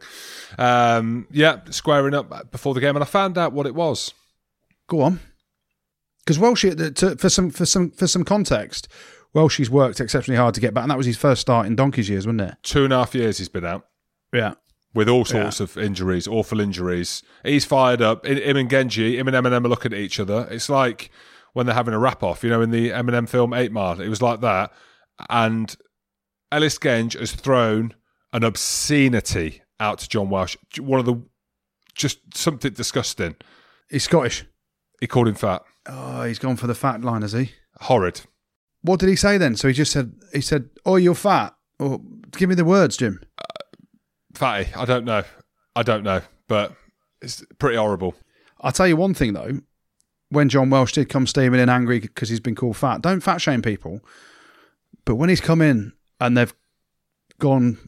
Um, 0.58 1.28
yeah, 1.32 1.62
squaring 1.72 2.14
up 2.14 2.52
before 2.52 2.74
the 2.74 2.82
game, 2.82 2.96
and 2.96 3.04
I 3.04 3.08
found 3.08 3.38
out 3.38 3.54
what 3.54 3.66
it 3.66 3.74
was. 3.74 4.14
Go 4.88 5.02
on, 5.02 5.20
because 6.20 6.40
Welsh 6.40 6.66
uh, 6.66 6.76
to, 6.76 7.16
for 7.18 7.30
some 7.30 7.50
for 7.50 7.66
some 7.66 7.92
for 7.92 8.08
some 8.08 8.24
context, 8.24 8.88
Welsh's 9.34 9.70
worked 9.70 10.00
exceptionally 10.00 10.38
hard 10.38 10.54
to 10.56 10.62
get 10.62 10.74
back, 10.74 10.84
and 10.84 10.92
that 10.92 10.98
was 10.98 11.06
his 11.06 11.18
first 11.18 11.42
start 11.42 11.68
in 11.68 11.76
Donkey's 11.76 12.10
years, 12.10 12.26
wasn't 12.26 12.42
it? 12.42 12.56
Two 12.64 12.84
and 12.84 12.94
a 12.94 12.98
half 12.98 13.16
years 13.16 13.38
he's 13.38 13.50
been 13.50 13.66
out. 13.66 13.86
Yeah. 14.34 14.54
with 14.94 15.10
all 15.10 15.26
sorts 15.26 15.60
of 15.60 15.78
injuries, 15.78 16.28
awful 16.28 16.60
injuries. 16.60 17.24
He's 17.44 17.66
fired 17.66 18.02
up. 18.02 18.26
Him 18.26 18.58
and 18.58 18.70
Genji, 18.70 19.18
him 19.18 19.28
and 19.28 19.36
Eminem 19.36 19.66
are 19.66 19.70
looking 19.70 19.94
at 19.94 20.00
each 20.00 20.20
other. 20.20 20.48
It's 20.52 20.70
like 20.70 21.10
when 21.54 21.66
they're 21.66 21.76
having 21.76 21.94
a 21.94 22.00
rap 22.00 22.22
off, 22.24 22.44
you 22.44 22.50
know, 22.50 22.62
in 22.62 22.70
the 22.72 22.90
Eminem 22.90 23.28
film 23.28 23.54
Eight 23.54 23.72
Mile. 23.72 24.00
It 24.02 24.10
was 24.10 24.22
like 24.22 24.42
that. 24.42 24.72
And 25.30 25.76
Ellis 26.52 26.78
Genge 26.80 27.20
has 27.20 27.32
thrown 27.32 27.94
an 28.34 28.44
obscenity 28.44 29.62
out 29.80 30.00
to 30.00 30.10
Jon 30.10 30.30
Welsh. 30.30 30.56
One 30.80 31.00
of 31.00 31.06
the 31.06 31.22
just 31.96 32.38
something 32.38 32.72
disgusting. 32.74 33.36
He's 33.90 34.04
Scottish. 34.04 34.46
He 35.00 35.08
called 35.08 35.28
him 35.28 35.36
fat. 35.36 35.64
Oh, 35.88 36.24
he's 36.24 36.40
gone 36.40 36.56
for 36.56 36.68
the 36.68 36.76
fat 36.76 37.02
line, 37.02 37.22
has 37.22 37.34
he? 37.34 37.52
Horrid. 37.82 38.22
What 38.82 39.00
did 39.00 39.10
he 39.10 39.16
say 39.16 39.38
then? 39.38 39.56
So 39.56 39.68
he 39.68 39.74
just 39.74 39.92
said, 39.92 40.14
he 40.34 40.42
said, 40.42 40.70
"Oh, 40.86 40.96
you're 40.96 41.16
fat." 41.16 41.56
Or 41.80 42.02
give 42.32 42.50
me 42.50 42.56
the 42.56 42.66
words, 42.66 42.98
Jim. 42.98 43.22
Uh, 43.38 43.44
fatty. 44.34 44.74
I 44.76 44.86
don't 44.86 45.06
know. 45.06 45.24
I 45.76 45.84
don't 45.84 46.04
know, 46.04 46.22
but 46.48 46.74
it's 47.22 47.44
pretty 47.58 47.78
horrible. 47.78 48.16
I'll 48.62 48.72
tell 48.72 48.88
you 48.88 48.98
one 48.98 49.14
thing 49.14 49.34
though. 49.34 49.62
When 50.30 50.50
Jon 50.50 50.70
Welsh 50.70 50.94
did 50.94 51.10
come 51.10 51.26
steaming 51.26 51.60
in 51.60 51.70
angry 51.70 52.00
because 52.00 52.30
he's 52.30 52.40
been 52.40 52.56
called 52.56 52.78
fat, 52.78 53.02
don't 53.02 53.22
fat 53.22 53.42
shame 53.42 53.62
people. 53.62 54.02
But 55.06 55.16
when 55.16 55.30
he's 55.30 55.42
come 55.42 55.62
in 55.62 55.94
and 56.20 56.38
they've 56.38 56.54
gone 57.40 57.80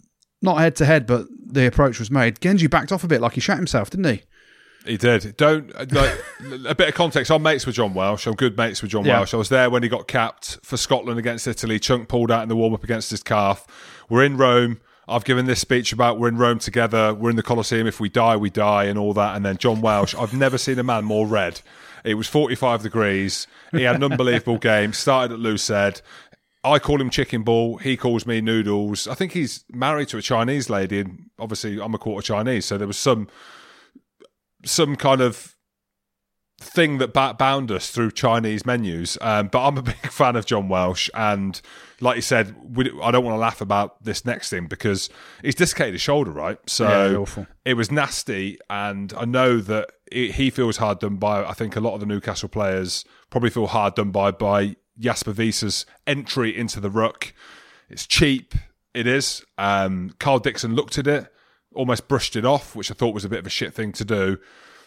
not 0.41 0.57
head 0.59 0.75
to 0.77 0.85
head, 0.85 1.05
but 1.05 1.27
the 1.29 1.67
approach 1.67 1.99
was 1.99 2.09
made, 2.09 2.41
Genji 2.41 2.67
backed 2.67 2.91
off 2.91 3.03
a 3.03 3.07
bit 3.07 3.21
like 3.21 3.33
he 3.33 3.41
shat 3.41 3.57
himself, 3.57 3.91
didn't 3.91 4.11
he? 4.11 4.23
He 4.85 4.97
did. 4.97 5.37
Don't 5.37 5.71
uh, 5.75 5.85
like 5.91 6.17
a 6.67 6.75
bit 6.75 6.89
of 6.89 6.95
context. 6.95 7.31
I'm 7.31 7.43
mates 7.43 7.65
with 7.65 7.75
Jon 7.75 7.93
Welsh. 7.93 8.25
I'm 8.27 8.35
good 8.35 8.57
mates 8.57 8.81
with 8.81 8.91
John 8.91 9.05
Yeah. 9.05 9.17
Welsh. 9.19 9.33
I 9.33 9.37
was 9.37 9.49
there 9.49 9.69
when 9.69 9.83
he 9.83 9.89
got 9.89 10.07
capped 10.07 10.57
for 10.63 10.77
Scotland 10.77 11.19
against 11.19 11.47
Italy. 11.47 11.79
Chunk 11.79 12.07
pulled 12.07 12.31
out 12.31 12.43
in 12.43 12.49
the 12.49 12.55
warm 12.55 12.73
up 12.73 12.83
against 12.83 13.09
his 13.11 13.21
calf. 13.21 13.67
We're 14.09 14.23
in 14.23 14.37
Rome. 14.37 14.79
I've 15.07 15.25
given 15.25 15.45
this 15.45 15.59
speech 15.59 15.91
about 15.91 16.19
we're 16.19 16.29
in 16.29 16.37
Rome 16.37 16.59
together. 16.59 17.13
We're 17.13 17.31
in 17.31 17.35
the 17.35 17.43
Colosseum. 17.43 17.85
If 17.85 17.99
we 17.99 18.09
die, 18.09 18.37
we 18.37 18.49
die, 18.49 18.85
and 18.85 18.97
all 18.97 19.13
that. 19.13 19.35
And 19.35 19.45
then 19.45 19.57
Jon 19.57 19.81
Welsh. 19.81 20.15
I've 20.15 20.33
never 20.33 20.57
seen 20.57 20.79
a 20.79 20.83
man 20.83 21.03
more 21.05 21.27
red. 21.27 21.61
It 22.03 22.15
was 22.15 22.27
45 22.27 22.81
degrees. 22.81 23.45
He 23.71 23.83
had 23.83 23.95
an 23.97 24.03
unbelievable 24.03 24.57
game. 24.59 24.93
Started 24.93 25.43
at 25.45 25.67
head. 25.67 26.01
I 26.63 26.79
call 26.79 27.01
him 27.01 27.09
chicken 27.09 27.43
ball. 27.43 27.77
He 27.77 27.97
calls 27.97 28.25
me 28.25 28.39
noodles. 28.41 29.07
I 29.07 29.15
think 29.15 29.31
he's 29.31 29.65
married 29.71 30.07
to 30.09 30.17
a 30.17 30.21
Chinese 30.21 30.69
lady, 30.69 30.99
and 30.99 31.29
obviously 31.39 31.79
I'm 31.81 31.93
a 31.95 31.97
quarter 31.97 32.25
Chinese, 32.25 32.65
so 32.65 32.77
there 32.77 32.87
was 32.87 32.97
some 32.97 33.27
some 34.65 34.95
kind 34.95 35.21
of 35.21 35.55
thing 36.59 36.99
that 36.99 37.13
ba- 37.13 37.35
bound 37.37 37.71
us 37.71 37.89
through 37.89 38.11
Chinese 38.11 38.65
menus. 38.65 39.17
Um, 39.19 39.47
but 39.47 39.67
I'm 39.67 39.77
a 39.77 39.81
big 39.93 39.95
fan 40.11 40.35
of 40.35 40.45
Jon 40.45 40.69
Welsh, 40.69 41.09
and 41.13 41.59
like 41.99 42.15
you 42.15 42.21
said, 42.21 42.55
we, 42.75 42.91
I 43.01 43.11
don't 43.11 43.25
want 43.25 43.35
to 43.35 43.39
laugh 43.39 43.61
about 43.61 44.03
this 44.03 44.25
next 44.25 44.49
thing 44.49 44.67
because 44.67 45.09
he's 45.41 45.55
dislocated 45.55 45.93
his 45.95 46.01
shoulder, 46.01 46.31
right? 46.31 46.57
So 46.67 46.87
Yeah, 46.87 47.45
it 47.65 47.73
was 47.73 47.91
nasty, 47.91 48.59
and 48.69 49.13
I 49.17 49.25
know 49.25 49.59
that 49.59 49.91
it, 50.11 50.35
he 50.35 50.49
feels 50.49 50.77
hard 50.77 50.99
done 50.99 51.17
by. 51.17 51.43
I 51.43 51.53
think 51.53 51.75
a 51.75 51.79
lot 51.79 51.95
of 51.95 51.99
the 51.99 52.05
Newcastle 52.05 52.49
players 52.49 53.05
probably 53.29 53.49
feel 53.49 53.67
hard 53.67 53.95
done 53.95 54.11
by 54.11 54.31
by 54.31 54.75
Jasper 54.99 55.33
Wiese's 55.33 55.85
entry 56.05 56.55
into 56.55 56.79
the 56.79 56.89
ruck. 56.89 57.33
It's 57.89 58.05
cheap. 58.05 58.53
It 58.93 59.07
is. 59.07 59.43
Um, 59.57 60.13
Karl 60.19 60.39
Dickson 60.39 60.75
looked 60.75 60.97
at 60.97 61.07
it, 61.07 61.31
almost 61.73 62.07
brushed 62.07 62.35
it 62.35 62.45
off, 62.45 62.75
which 62.75 62.91
I 62.91 62.93
thought 62.93 63.13
was 63.13 63.25
a 63.25 63.29
bit 63.29 63.39
of 63.39 63.47
a 63.47 63.49
shit 63.51 63.73
thing 63.73 63.91
to 63.93 64.05
do. 64.05 64.37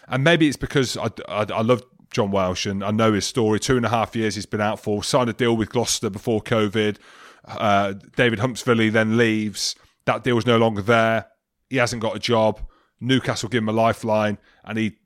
And 0.09 0.23
maybe 0.23 0.47
it's 0.49 0.57
because 0.57 0.97
I, 0.97 1.09
I, 1.29 1.47
I 1.53 1.63
love 1.63 1.83
Jon 2.11 2.31
Welsh 2.31 2.67
and 2.67 2.85
I 2.85 2.91
know 2.91 3.13
his 3.13 3.25
story. 3.25 3.59
Two 3.59 3.77
and 3.77 3.87
a 3.87 3.89
half 3.89 4.15
years 4.15 4.35
he's 4.35 4.47
been 4.47 4.61
out 4.61 4.81
for. 4.81 5.03
Signed 5.03 5.31
a 5.31 5.33
deal 5.33 5.57
with 5.57 5.71
Gloucester 5.71 6.11
before 6.11 6.43
COVID. 6.43 6.99
Uh, 7.47 7.95
David 8.17 8.39
Humphreys 8.39 8.93
then 8.93 9.17
leaves. 9.17 9.75
That 10.07 10.23
deal 10.23 10.35
deal's 10.35 10.47
no 10.47 10.59
longer 10.59 10.83
there. 10.83 11.27
He 11.71 11.77
hasn't 11.79 12.03
got 12.03 12.15
a 12.15 12.19
job. 12.19 12.61
Newcastle 13.01 13.49
give 13.49 13.63
him 13.63 13.69
a 13.69 13.73
lifeline, 13.73 14.39
and 14.65 14.79
he 14.79 14.97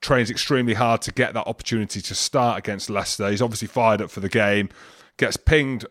trains 0.00 0.30
extremely 0.30 0.74
hard 0.74 1.00
to 1.02 1.12
get 1.12 1.34
that 1.34 1.46
opportunity 1.46 2.00
to 2.02 2.14
start 2.14 2.58
against 2.58 2.90
Leicester. 2.90 3.30
He's 3.30 3.40
obviously 3.42 3.68
fired 3.68 4.02
up 4.02 4.10
for 4.10 4.20
the 4.20 4.28
game. 4.28 4.68
Gets 5.16 5.36
pinged 5.36 5.86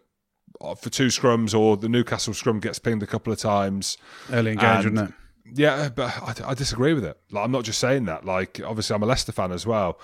for 0.59 0.89
two 0.89 1.07
scrums, 1.07 1.57
or 1.57 1.77
the 1.77 1.89
Newcastle 1.89 2.33
scrum 2.33 2.59
gets 2.59 2.79
pinged 2.79 3.01
a 3.03 3.07
couple 3.07 3.31
of 3.31 3.39
times. 3.39 3.97
Early 4.31 4.51
engage, 4.51 4.85
And- 4.85 4.95
wasn't 4.95 5.09
it? 5.09 5.15
Yeah, 5.53 5.89
but 5.89 6.15
I, 6.21 6.51
I 6.51 6.53
disagree 6.53 6.93
with 6.93 7.05
it. 7.05 7.17
Like, 7.31 7.45
I'm 7.45 7.51
not 7.51 7.63
just 7.63 7.79
saying 7.79 8.05
that. 8.05 8.25
Like, 8.25 8.59
obviously, 8.65 8.95
I'm 8.95 9.03
a 9.03 9.05
Leicester 9.05 9.31
fan 9.31 9.51
as 9.51 9.65
well. 9.65 9.99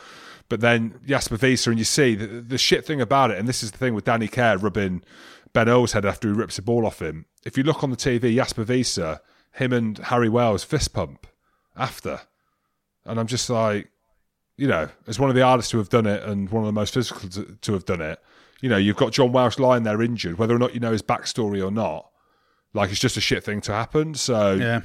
But 0.49 0.59
then 0.61 0.99
Jasper 1.05 1.37
Wiese, 1.41 1.65
and 1.67 1.79
you 1.79 1.85
see 1.85 2.15
the, 2.15 2.27
the 2.27 2.57
shit 2.57 2.85
thing 2.85 3.01
about 3.01 3.31
it, 3.31 3.39
and 3.39 3.47
this 3.47 3.63
is 3.63 3.71
the 3.71 3.77
thing 3.77 3.93
with 3.95 4.05
Danny 4.05 4.27
Care 4.27 4.57
rubbing 4.57 5.03
Ben 5.53 5.69
O's 5.69 5.93
head 5.93 6.05
after 6.05 6.27
he 6.27 6.33
rips 6.33 6.57
the 6.57 6.61
ball 6.61 6.85
off 6.85 7.01
him. 7.01 7.25
If 7.45 7.57
you 7.57 7.63
look 7.63 7.83
on 7.83 7.89
the 7.89 7.97
TV, 7.97 8.35
Jasper 8.35 8.63
Wiese, 8.63 8.97
him 9.53 9.73
and 9.73 9.97
Harry 9.97 10.29
Wells 10.29 10.63
fist 10.63 10.93
pump 10.93 11.27
after. 11.75 12.21
And 13.05 13.19
I'm 13.19 13.27
just 13.27 13.49
like, 13.49 13.89
you 14.57 14.67
know, 14.67 14.89
as 15.07 15.19
one 15.19 15.29
of 15.29 15.35
the 15.35 15.41
artists 15.41 15.71
who 15.71 15.77
have 15.79 15.89
done 15.89 16.05
it 16.05 16.21
and 16.23 16.49
one 16.49 16.63
of 16.63 16.67
the 16.67 16.73
most 16.73 16.93
physical 16.93 17.29
to, 17.29 17.57
to 17.61 17.73
have 17.73 17.85
done 17.85 18.01
it, 18.01 18.19
you 18.61 18.69
know, 18.69 18.77
you've 18.77 18.97
got 18.97 19.11
Jon 19.13 19.31
Welsh 19.31 19.57
lying 19.57 19.83
there 19.83 20.01
injured, 20.01 20.37
whether 20.37 20.55
or 20.55 20.59
not 20.59 20.73
you 20.73 20.79
know 20.79 20.91
his 20.91 21.01
backstory 21.01 21.65
or 21.65 21.71
not. 21.71 22.09
Like, 22.73 22.91
it's 22.91 22.99
just 22.99 23.17
a 23.17 23.21
shit 23.21 23.43
thing 23.43 23.59
to 23.61 23.73
happen. 23.73 24.13
So, 24.13 24.53
Yeah. 24.53 24.81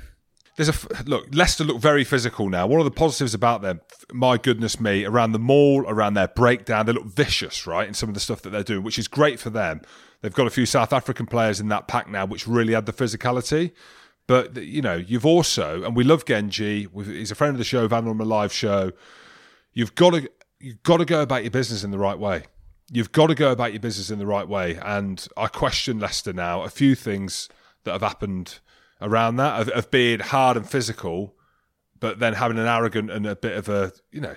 There's 0.57 0.71
a 0.71 1.05
look. 1.05 1.27
Leicester 1.33 1.65
look 1.65 1.79
very 1.79 2.03
physical 2.03 2.49
now. 2.49 2.67
One 2.67 2.81
of 2.81 2.87
the 2.87 2.91
positives 2.91 3.35
about 3.35 3.61
them, 3.61 3.81
my 4.13 4.39
goodness 4.39 4.81
me, 4.81 5.05
around 5.05 5.33
the 5.33 5.39
mall, 5.39 5.85
around 5.87 6.15
their 6.15 6.29
breakdown, 6.29 6.87
they 6.87 6.93
look 6.93 7.07
vicious, 7.07 7.67
right? 7.67 7.87
In 7.87 7.95
some 7.95 8.09
of 8.09 8.15
the 8.15 8.21
stuff 8.21 8.41
that 8.43 8.51
they're 8.51 8.63
doing, 8.63 8.83
which 8.83 8.99
is 8.99 9.07
great 9.07 9.39
for 9.39 9.51
them. 9.51 9.83
They've 10.23 10.33
got 10.33 10.47
a 10.47 10.51
few 10.51 10.65
South 10.65 10.95
African 10.95 11.27
players 11.27 11.61
in 11.61 11.69
that 11.69 11.89
pack 11.89 12.09
now, 12.09 12.25
which 12.25 12.47
really 12.47 12.75
add 12.75 12.87
the 12.87 12.93
physicality. 12.93 13.73
But 14.27 14.57
you 14.57 14.81
know, 14.81 14.97
you've 14.97 15.27
also, 15.27 15.85
and 15.85 15.95
we 15.95 16.05
love 16.05 16.25
Genji. 16.25 16.89
He's 17.05 17.31
a 17.31 17.35
friend 17.35 17.55
of 17.55 17.59
the 17.59 17.65
show, 17.65 17.87
Van 17.87 18.09
on 18.09 18.19
a 18.19 18.25
live 18.25 18.53
show. 18.53 18.93
You've 19.75 19.95
got 19.95 20.15
to, 20.15 20.31
you've 20.59 20.83
got 20.83 20.97
to 20.97 21.05
go 21.05 21.21
about 21.21 21.45
your 21.45 21.51
business 21.51 21.85
in 21.85 21.91
the 21.91 21.99
right 21.99 22.19
way. 22.19 22.45
You've 22.91 23.13
got 23.13 23.27
to 23.27 23.35
go 23.35 23.53
about 23.53 23.73
your 23.73 23.81
business 23.81 24.11
in 24.11 24.19
the 24.19 24.27
right 24.27 24.49
way. 24.49 24.79
And 24.83 25.27
I 25.37 25.49
question 25.49 26.01
Leicester 26.01 26.33
now. 26.33 26.63
A 26.63 26.71
few 26.71 26.95
things 26.95 27.51
that 27.85 27.93
have 27.93 28.03
happened 28.03 28.61
around 29.01 29.37
that 29.37 29.61
of, 29.61 29.69
of 29.71 29.91
being 29.91 30.21
hard 30.21 30.57
and 30.57 30.69
physical, 30.69 31.35
but 32.01 32.19
then 32.19 32.35
having 32.35 32.59
an 32.59 32.67
arrogant 32.67 33.11
and 33.11 33.27
a 33.27 33.37
bit 33.37 33.57
of 33.57 33.69
a, 33.69 33.93
you 34.11 34.21
know, 34.21 34.37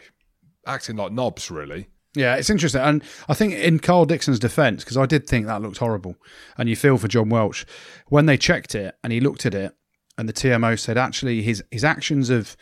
acting 0.65 0.95
like 0.95 1.11
knobs, 1.11 1.49
really. 1.49 1.87
Yeah, 2.15 2.35
it's 2.35 2.49
interesting. 2.49 2.81
And 2.81 3.03
I 3.27 3.33
think 3.33 3.53
in 3.53 3.79
Karl 3.79 4.05
Dickson's 4.05 4.39
defence, 4.39 4.83
because 4.83 4.97
I 4.97 5.05
did 5.05 5.27
think 5.27 5.45
that 5.45 5.61
looked 5.61 5.77
horrible, 5.77 6.15
and 6.57 6.67
you 6.67 6.75
feel 6.75 6.97
for 6.97 7.07
Jon 7.07 7.29
Welsh 7.29 7.65
when 8.07 8.25
they 8.25 8.37
checked 8.37 8.73
it 8.75 8.95
and 9.03 9.13
he 9.13 9.19
looked 9.19 9.45
at 9.45 9.53
it, 9.53 9.75
and 10.17 10.27
the 10.27 10.33
TMO 10.33 10.77
said 10.77 10.97
actually 10.97 11.41
his, 11.41 11.63
his 11.71 11.83
actions 11.83 12.29
of 12.29 12.57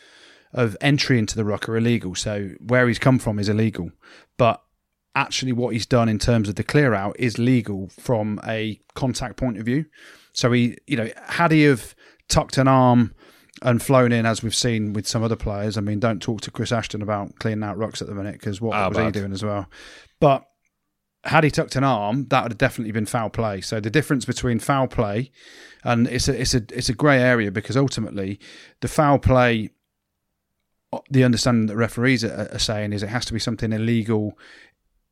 of 0.52 0.76
entry 0.80 1.18
into 1.18 1.36
the 1.36 1.44
ruck 1.44 1.68
are 1.68 1.76
illegal. 1.76 2.14
So 2.14 2.50
where 2.60 2.88
he's 2.88 2.98
come 2.98 3.18
from 3.18 3.38
is 3.38 3.48
illegal. 3.48 3.90
But 4.36 4.62
actually 5.14 5.52
what 5.52 5.72
he's 5.72 5.86
done 5.86 6.08
in 6.08 6.18
terms 6.18 6.48
of 6.48 6.54
the 6.54 6.64
clear 6.64 6.94
out 6.94 7.16
is 7.18 7.38
legal 7.38 7.88
from 7.88 8.40
a 8.46 8.80
contact 8.94 9.36
point 9.36 9.58
of 9.58 9.66
view. 9.66 9.86
So 10.38 10.52
he, 10.52 10.76
you 10.86 10.96
know, 10.96 11.08
had 11.26 11.50
he 11.50 11.64
have 11.64 11.96
tucked 12.28 12.58
an 12.58 12.68
arm 12.68 13.12
and 13.60 13.82
flown 13.82 14.12
in 14.12 14.24
as 14.24 14.40
we've 14.40 14.54
seen 14.54 14.92
with 14.92 15.04
some 15.04 15.24
other 15.24 15.34
players. 15.34 15.76
I 15.76 15.80
mean, 15.80 15.98
don't 15.98 16.22
talk 16.22 16.42
to 16.42 16.52
Chris 16.52 16.70
Ashton 16.70 17.02
about 17.02 17.36
cleaning 17.40 17.64
out 17.64 17.76
rocks 17.76 18.00
at 18.00 18.06
the 18.06 18.14
minute 18.14 18.34
because 18.34 18.60
what 18.60 18.76
Ah, 18.76 18.88
was 18.88 18.98
he 18.98 19.10
doing 19.10 19.32
as 19.32 19.42
well? 19.42 19.66
But 20.20 20.44
had 21.24 21.42
he 21.42 21.50
tucked 21.50 21.74
an 21.74 21.82
arm, 21.82 22.26
that 22.28 22.44
would 22.44 22.52
have 22.52 22.58
definitely 22.58 22.92
been 22.92 23.04
foul 23.04 23.30
play. 23.30 23.60
So 23.62 23.80
the 23.80 23.90
difference 23.90 24.24
between 24.24 24.60
foul 24.60 24.86
play 24.86 25.32
and 25.82 26.06
it's 26.06 26.28
a 26.28 26.40
it's 26.40 26.54
a 26.54 26.62
it's 26.70 26.88
a 26.88 26.94
grey 26.94 27.20
area 27.20 27.50
because 27.50 27.76
ultimately 27.76 28.38
the 28.80 28.86
foul 28.86 29.18
play, 29.18 29.70
the 31.10 31.24
understanding 31.24 31.66
that 31.66 31.76
referees 31.76 32.22
are, 32.22 32.48
are 32.52 32.60
saying 32.60 32.92
is 32.92 33.02
it 33.02 33.08
has 33.08 33.24
to 33.24 33.32
be 33.32 33.40
something 33.40 33.72
illegal 33.72 34.38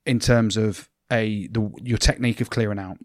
in 0.05 0.21
terms 0.21 0.57
of 0.57 0.89
a 1.11 1.49
the, 1.49 1.69
your 1.83 1.99
technique 1.99 2.41
of 2.41 2.49
clearing 2.49 2.79
out 2.79 2.99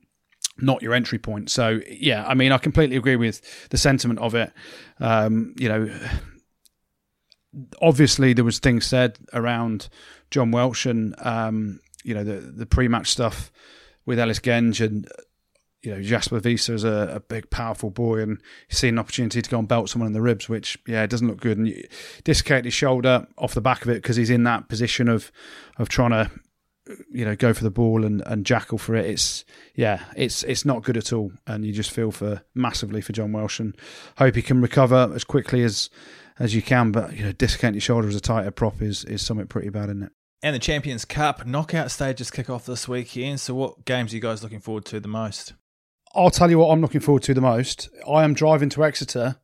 not 0.58 0.82
your 0.82 0.94
entry 0.94 1.18
point. 1.18 1.50
So 1.50 1.80
yeah, 1.90 2.26
I 2.28 2.34
mean, 2.34 2.52
I 2.52 2.58
completely 2.58 2.98
agree 2.98 3.16
with 3.16 3.70
the 3.70 3.78
sentiment 3.78 4.20
of 4.20 4.36
it. 4.36 4.52
Um, 5.00 5.54
you 5.58 5.70
know, 5.70 5.90
obviously 7.82 8.34
there 8.34 8.46
was 8.46 8.60
things 8.60 8.86
said 8.86 9.18
around 9.34 9.90
Jon 10.30 10.52
Welsh 10.52 10.86
and 10.86 11.16
um, 11.20 11.80
you 12.04 12.14
know 12.14 12.24
the 12.24 12.40
the 12.40 12.66
pre-match 12.66 13.10
stuff 13.10 13.52
with 14.06 14.20
Ellis 14.20 14.40
Genge 14.40 14.84
and 14.86 15.08
you 15.82 15.92
know 15.92 16.02
Jasper 16.02 16.40
Wiese 16.40 16.70
is 16.70 16.84
a, 16.84 17.14
a 17.16 17.20
big, 17.20 17.50
powerful 17.50 17.90
boy, 17.90 18.22
and 18.22 18.42
he's 18.68 18.78
seen 18.78 18.96
an 18.96 19.00
opportunity 19.00 19.42
to 19.42 19.50
go 19.50 19.60
and 19.60 19.68
belt 19.68 19.90
someone 19.90 20.08
in 20.08 20.14
the 20.14 20.22
ribs, 20.22 20.48
which 20.48 20.78
yeah, 20.88 21.04
it 21.04 21.10
doesn't 21.10 21.28
look 21.28 21.42
good. 21.42 21.58
And 21.58 21.68
you 21.68 21.84
dislocate 22.24 22.66
his 22.66 22.74
shoulder 22.74 23.28
off 23.38 23.54
the 23.54 23.62
back 23.62 23.84
of 23.84 23.90
it 23.90 24.02
because 24.02 24.16
he's 24.16 24.30
in 24.30 24.44
that 24.44 24.70
position 24.70 25.08
of 25.08 25.32
of 25.78 25.90
trying 25.90 26.12
to 26.12 26.32
you 27.12 27.24
know 27.24 27.36
go 27.36 27.54
for 27.54 27.64
the 27.64 27.72
ball 27.72 28.04
and, 28.04 28.24
and 28.26 28.46
jackal 28.46 28.78
for 28.78 28.96
it 28.96 29.06
it's 29.06 29.46
yeah 29.76 30.04
it's 30.16 30.44
it's 30.44 30.66
not 30.66 30.84
good 30.84 30.98
at 30.98 31.14
all 31.14 31.32
and 31.46 31.66
you 31.66 31.72
just 31.72 31.92
feel 31.92 32.12
for 32.12 32.42
massively 32.56 33.02
for 33.02 33.14
Jon 33.14 33.32
Welsh 33.32 33.60
and 33.60 33.78
hope 34.18 34.36
he 34.36 34.42
can 34.42 34.62
recover 34.62 35.12
as 35.14 35.24
quickly 35.24 35.64
as 35.64 35.90
as 36.40 36.56
you 36.56 36.62
can 36.62 36.92
but 36.92 37.16
you 37.16 37.24
know 37.24 37.32
dislocating 37.34 37.76
your 37.76 37.82
shoulder 37.82 38.08
as 38.08 38.16
a 38.16 38.20
tighter 38.20 38.52
prop 38.52 38.82
is 38.82 39.06
is 39.06 39.22
something 39.22 39.48
pretty 39.48 39.70
bad 39.70 39.90
isn't 39.90 40.04
it 40.04 40.12
And 40.42 40.56
the 40.56 40.60
Champions 40.60 41.06
Cup 41.06 41.46
knockout 41.46 41.92
stages 41.92 42.32
kick 42.32 42.50
off 42.50 42.66
this 42.66 42.88
weekend. 42.88 43.40
So, 43.40 43.54
what 43.54 43.86
games 43.86 44.12
are 44.12 44.16
you 44.16 44.22
guys 44.22 44.42
looking 44.42 44.60
forward 44.60 44.86
to 44.86 45.00
the 45.00 45.08
most? 45.08 45.54
I'll 46.16 46.32
tell 46.32 46.50
you 46.50 46.58
what 46.58 46.72
I'm 46.72 46.82
looking 46.82 47.00
forward 47.00 47.24
to 47.24 47.34
the 47.36 47.42
most 47.42 47.90
I 48.10 48.24
am 48.24 48.34
driving 48.34 48.70
to 48.70 48.84
Exeter 48.84 49.38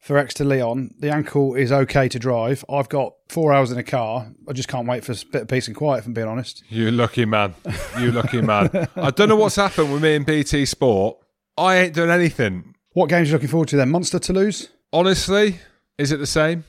for 0.00 0.18
Exeter 0.18 0.44
Lyon 0.44 0.94
the 0.98 1.10
ankle 1.10 1.54
is 1.54 1.70
okay 1.70 2.08
to 2.08 2.18
drive 2.18 2.64
I've 2.68 2.88
got 2.88 3.14
four 3.28 3.52
hours 3.52 3.70
in 3.70 3.78
a 3.78 3.82
car 3.82 4.32
I 4.48 4.52
just 4.52 4.68
can't 4.68 4.88
wait 4.88 5.04
for 5.04 5.12
a 5.12 5.16
bit 5.30 5.42
of 5.42 5.48
peace 5.48 5.66
and 5.68 5.76
quiet 5.76 5.98
if 6.00 6.06
I'm 6.06 6.12
being 6.14 6.26
honest 6.28 6.64
You 6.68 6.90
lucky 6.90 7.24
man. 7.24 7.54
You 7.98 8.10
lucky 8.12 8.40
man. 8.42 8.88
I 8.96 9.10
don't 9.10 9.28
know 9.28 9.36
what's 9.36 9.56
happened 9.56 9.92
with 9.92 10.02
me 10.02 10.16
and 10.16 10.26
BT 10.26 10.64
Sport. 10.66 11.18
I 11.56 11.76
ain't 11.76 11.94
done 11.94 12.10
anything. 12.10 12.74
what 12.94 13.08
games 13.08 13.28
are 13.28 13.30
you 13.30 13.34
looking 13.34 13.48
forward 13.48 13.68
to 13.68 13.76
then 13.76 13.90
Monster 13.90 14.18
to 14.18 14.32
lose? 14.32 14.70
Honestly, 14.92 15.58
is 15.98 16.10
it 16.10 16.16
the 16.18 16.26
same? 16.26 16.64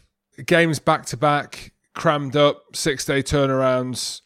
games 0.46 0.80
back 0.80 1.06
to 1.08 1.18
back, 1.18 1.72
crammed 1.94 2.36
up, 2.36 2.76
six 2.76 3.06
day 3.06 3.22
turnarounds, 3.24 4.22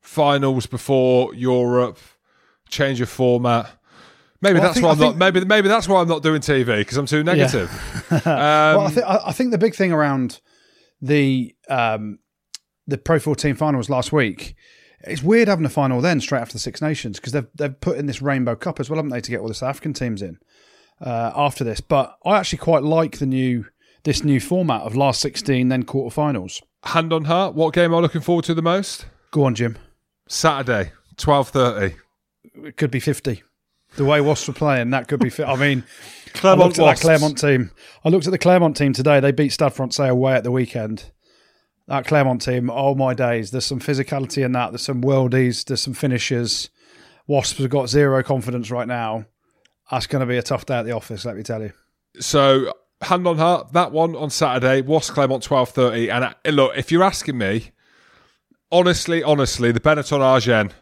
finals 0.00 0.66
before 0.66 1.34
Europe, 1.34 1.98
change 2.68 3.00
of 3.00 3.08
format. 3.08 3.70
Maybe 4.42 4.54
Well, 4.54 4.62
that's 4.62 4.74
think- 4.74 4.84
why 4.84 4.92
I'm 4.92 4.98
think- 4.98 5.16
not. 5.18 5.32
Maybe 5.34 5.44
maybe 5.46 5.68
that's 5.68 5.86
why 5.88 6.00
I'm 6.00 6.08
not 6.08 6.22
doing 6.22 6.40
TV 6.40 6.78
because 6.78 6.96
I'm 6.96 7.06
too 7.06 7.22
negative. 7.22 7.70
Um, 8.10 8.20
well, 8.26 8.80
I, 8.86 8.90
th- 8.90 9.06
I 9.06 9.32
think 9.32 9.50
the 9.50 9.58
big 9.58 9.74
thing 9.74 9.92
around 9.92 10.40
the 11.02 11.54
um, 11.68 12.18
the 12.86 12.98
Pro 12.98 13.18
14 13.18 13.54
finals 13.54 13.90
last 13.90 14.12
week, 14.12 14.54
it's 15.00 15.22
weird 15.22 15.48
having 15.48 15.64
a 15.66 15.70
final 15.70 16.00
then 16.00 16.20
straight 16.20 16.40
after 16.40 16.54
the 16.54 16.58
Six 16.58 16.80
Nations 16.80 17.18
because 17.18 17.32
they've 17.32 17.46
they've 17.54 17.80
put 17.80 17.98
in 17.98 18.06
this 18.06 18.22
Rainbow 18.22 18.56
Cup 18.56 18.80
as 18.80 18.88
well, 18.88 18.96
haven't 18.96 19.10
they, 19.12 19.20
to 19.20 19.30
get 19.30 19.40
all 19.40 19.48
the 19.48 19.54
South 19.54 19.70
African 19.70 19.92
teams 19.92 20.22
in 20.22 20.38
uh, 21.00 21.32
after 21.36 21.62
this. 21.64 21.80
But 21.80 22.16
I 22.24 22.38
actually 22.38 22.58
quite 22.58 22.82
like 22.82 23.18
the 23.18 23.26
new 23.26 23.66
this 24.04 24.24
new 24.24 24.40
format 24.40 24.80
of 24.82 24.96
last 24.96 25.20
16 25.20 25.68
then 25.68 25.84
quarterfinals. 25.84 26.62
Hand 26.84 27.12
on 27.12 27.26
heart, 27.26 27.54
what 27.54 27.74
game 27.74 27.92
am 27.92 27.96
I 27.96 27.98
looking 27.98 28.22
forward 28.22 28.46
to 28.46 28.54
the 28.54 28.62
most? 28.62 29.04
Go 29.32 29.44
on, 29.44 29.54
Jim. 29.54 29.76
Saturday, 30.28 30.92
twelve 31.16 31.50
thirty. 31.50 31.96
It 32.64 32.78
could 32.78 32.90
be 32.90 33.00
50. 33.00 33.42
The 33.96 34.04
way 34.04 34.20
Wasps 34.20 34.48
were 34.48 34.54
playing, 34.54 34.90
that 34.90 35.08
could 35.08 35.20
be. 35.20 35.30
Fi- 35.30 35.44
I 35.44 35.56
mean, 35.56 35.84
I 36.34 36.38
Clermont 36.38 36.78
looked 36.78 36.78
at 36.78 36.84
that. 36.84 37.00
Clermont 37.00 37.38
team. 37.38 37.70
I 38.04 38.08
looked 38.08 38.26
at 38.26 38.30
the 38.30 38.38
Clermont 38.38 38.76
team 38.76 38.92
today. 38.92 39.20
They 39.20 39.32
beat 39.32 39.50
Stade 39.52 39.72
Francais 39.72 40.08
away 40.08 40.34
at 40.34 40.44
the 40.44 40.50
weekend. 40.50 41.10
That 41.88 42.06
Clermont 42.06 42.42
team, 42.42 42.70
oh 42.70 42.94
my 42.94 43.14
days! 43.14 43.50
There's 43.50 43.64
some 43.64 43.80
physicality 43.80 44.44
in 44.44 44.52
that. 44.52 44.70
There's 44.70 44.82
some 44.82 45.02
worldies. 45.02 45.64
There's 45.64 45.80
some 45.80 45.94
finishers. 45.94 46.70
Wasps 47.26 47.58
have 47.58 47.70
got 47.70 47.88
zero 47.88 48.22
confidence 48.22 48.70
right 48.70 48.86
now. 48.88 49.26
That's 49.90 50.06
going 50.06 50.20
to 50.20 50.26
be 50.26 50.36
a 50.36 50.42
tough 50.42 50.66
day 50.66 50.78
at 50.78 50.84
the 50.84 50.92
office. 50.92 51.24
Let 51.24 51.36
me 51.36 51.42
tell 51.42 51.62
you. 51.62 51.72
So 52.20 52.72
hand 53.02 53.26
on 53.26 53.38
heart, 53.38 53.72
that 53.72 53.92
one 53.92 54.14
on 54.14 54.30
Saturday, 54.30 54.82
Wasps 54.82 55.10
Clermont 55.10 55.42
twelve 55.42 55.70
thirty. 55.70 56.10
And 56.10 56.24
uh, 56.24 56.34
look, 56.46 56.76
if 56.76 56.92
you're 56.92 57.02
asking 57.02 57.38
me, 57.38 57.72
honestly, 58.70 59.22
honestly, 59.22 59.72
the 59.72 59.80
Benetton 59.80 60.20
Argent 60.20 60.74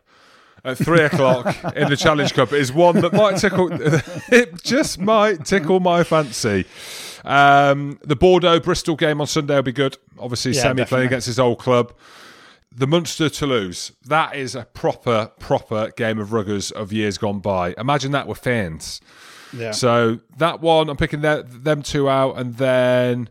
at 0.68 0.78
three 0.78 1.00
o'clock 1.00 1.46
in 1.76 1.88
the 1.88 1.96
Challenge 1.96 2.32
Cup 2.34 2.52
is 2.52 2.72
one 2.72 3.00
that 3.00 3.12
might 3.12 3.38
tickle. 3.38 3.68
it 4.32 4.62
just 4.62 4.98
might 4.98 5.44
tickle 5.44 5.80
my 5.80 6.04
fancy. 6.04 6.64
Um, 7.24 7.98
the 8.04 8.16
Bordeaux 8.16 8.60
Bristol 8.60 8.96
game 8.96 9.20
on 9.20 9.26
Sunday 9.26 9.54
will 9.54 9.62
be 9.62 9.72
good. 9.72 9.96
Obviously, 10.18 10.52
Yeah, 10.52 10.62
semi 10.62 10.84
playing 10.84 11.06
against 11.06 11.26
his 11.26 11.38
old 11.38 11.58
club. 11.58 11.92
The 12.74 12.86
Munster 12.86 13.28
Toulouse, 13.28 13.92
that 14.06 14.36
is 14.36 14.54
a 14.54 14.64
proper, 14.64 15.32
proper 15.40 15.90
game 15.96 16.18
of 16.18 16.28
ruggers 16.28 16.70
of 16.70 16.92
years 16.92 17.18
gone 17.18 17.40
by. 17.40 17.74
Imagine 17.78 18.12
that 18.12 18.28
with 18.28 18.38
fans. 18.38 19.00
Yeah. 19.56 19.72
So 19.72 20.20
that 20.36 20.60
one, 20.60 20.90
I'm 20.90 20.96
picking 20.96 21.22
the, 21.22 21.44
them 21.48 21.82
two 21.82 22.08
out, 22.08 22.38
and 22.38 22.56
then 22.56 23.30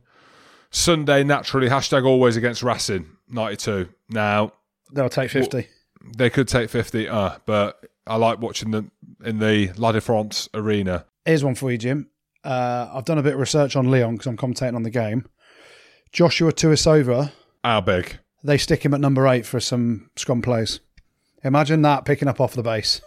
Sunday 0.71 1.23
naturally 1.23 1.69
hashtag 1.69 2.05
always 2.05 2.35
against 2.35 2.63
Racing 2.63 3.07
ninety 3.29 3.57
two. 3.57 3.89
Now 4.09 4.53
They'll 4.91 5.09
take 5.09 5.31
fifty. 5.31 5.67
They 6.15 6.29
could 6.29 6.47
take 6.47 6.69
fifty, 6.69 7.07
uh, 7.07 7.37
but 7.45 7.79
I 8.05 8.15
like 8.15 8.39
watching 8.39 8.71
them 8.71 8.91
in 9.23 9.39
the 9.39 9.71
La 9.77 9.91
Défense 9.91 10.47
arena. 10.53 11.05
Here's 11.25 11.43
one 11.43 11.55
for 11.55 11.71
you, 11.71 11.77
Jim. 11.77 12.09
Uh, 12.43 12.89
I've 12.93 13.05
done 13.05 13.17
a 13.17 13.23
bit 13.23 13.33
of 13.33 13.39
research 13.39 13.75
on 13.75 13.91
Lyon 13.91 14.13
because 14.13 14.27
I'm 14.27 14.37
commentating 14.37 14.75
on 14.75 14.83
the 14.83 14.89
game. 14.89 15.25
Josua 16.13 16.53
Tuisova, 16.53 17.31
How 17.63 17.81
big? 17.81 18.17
they 18.43 18.57
stick 18.57 18.85
him 18.85 18.93
at 18.93 19.01
number 19.01 19.27
eight 19.27 19.45
for 19.45 19.59
some 19.59 20.09
scrum 20.15 20.41
plays. 20.41 20.79
Imagine 21.43 21.81
that 21.81 22.05
picking 22.05 22.27
up 22.27 22.39
off 22.39 22.53
the 22.53 22.63
base. 22.63 23.01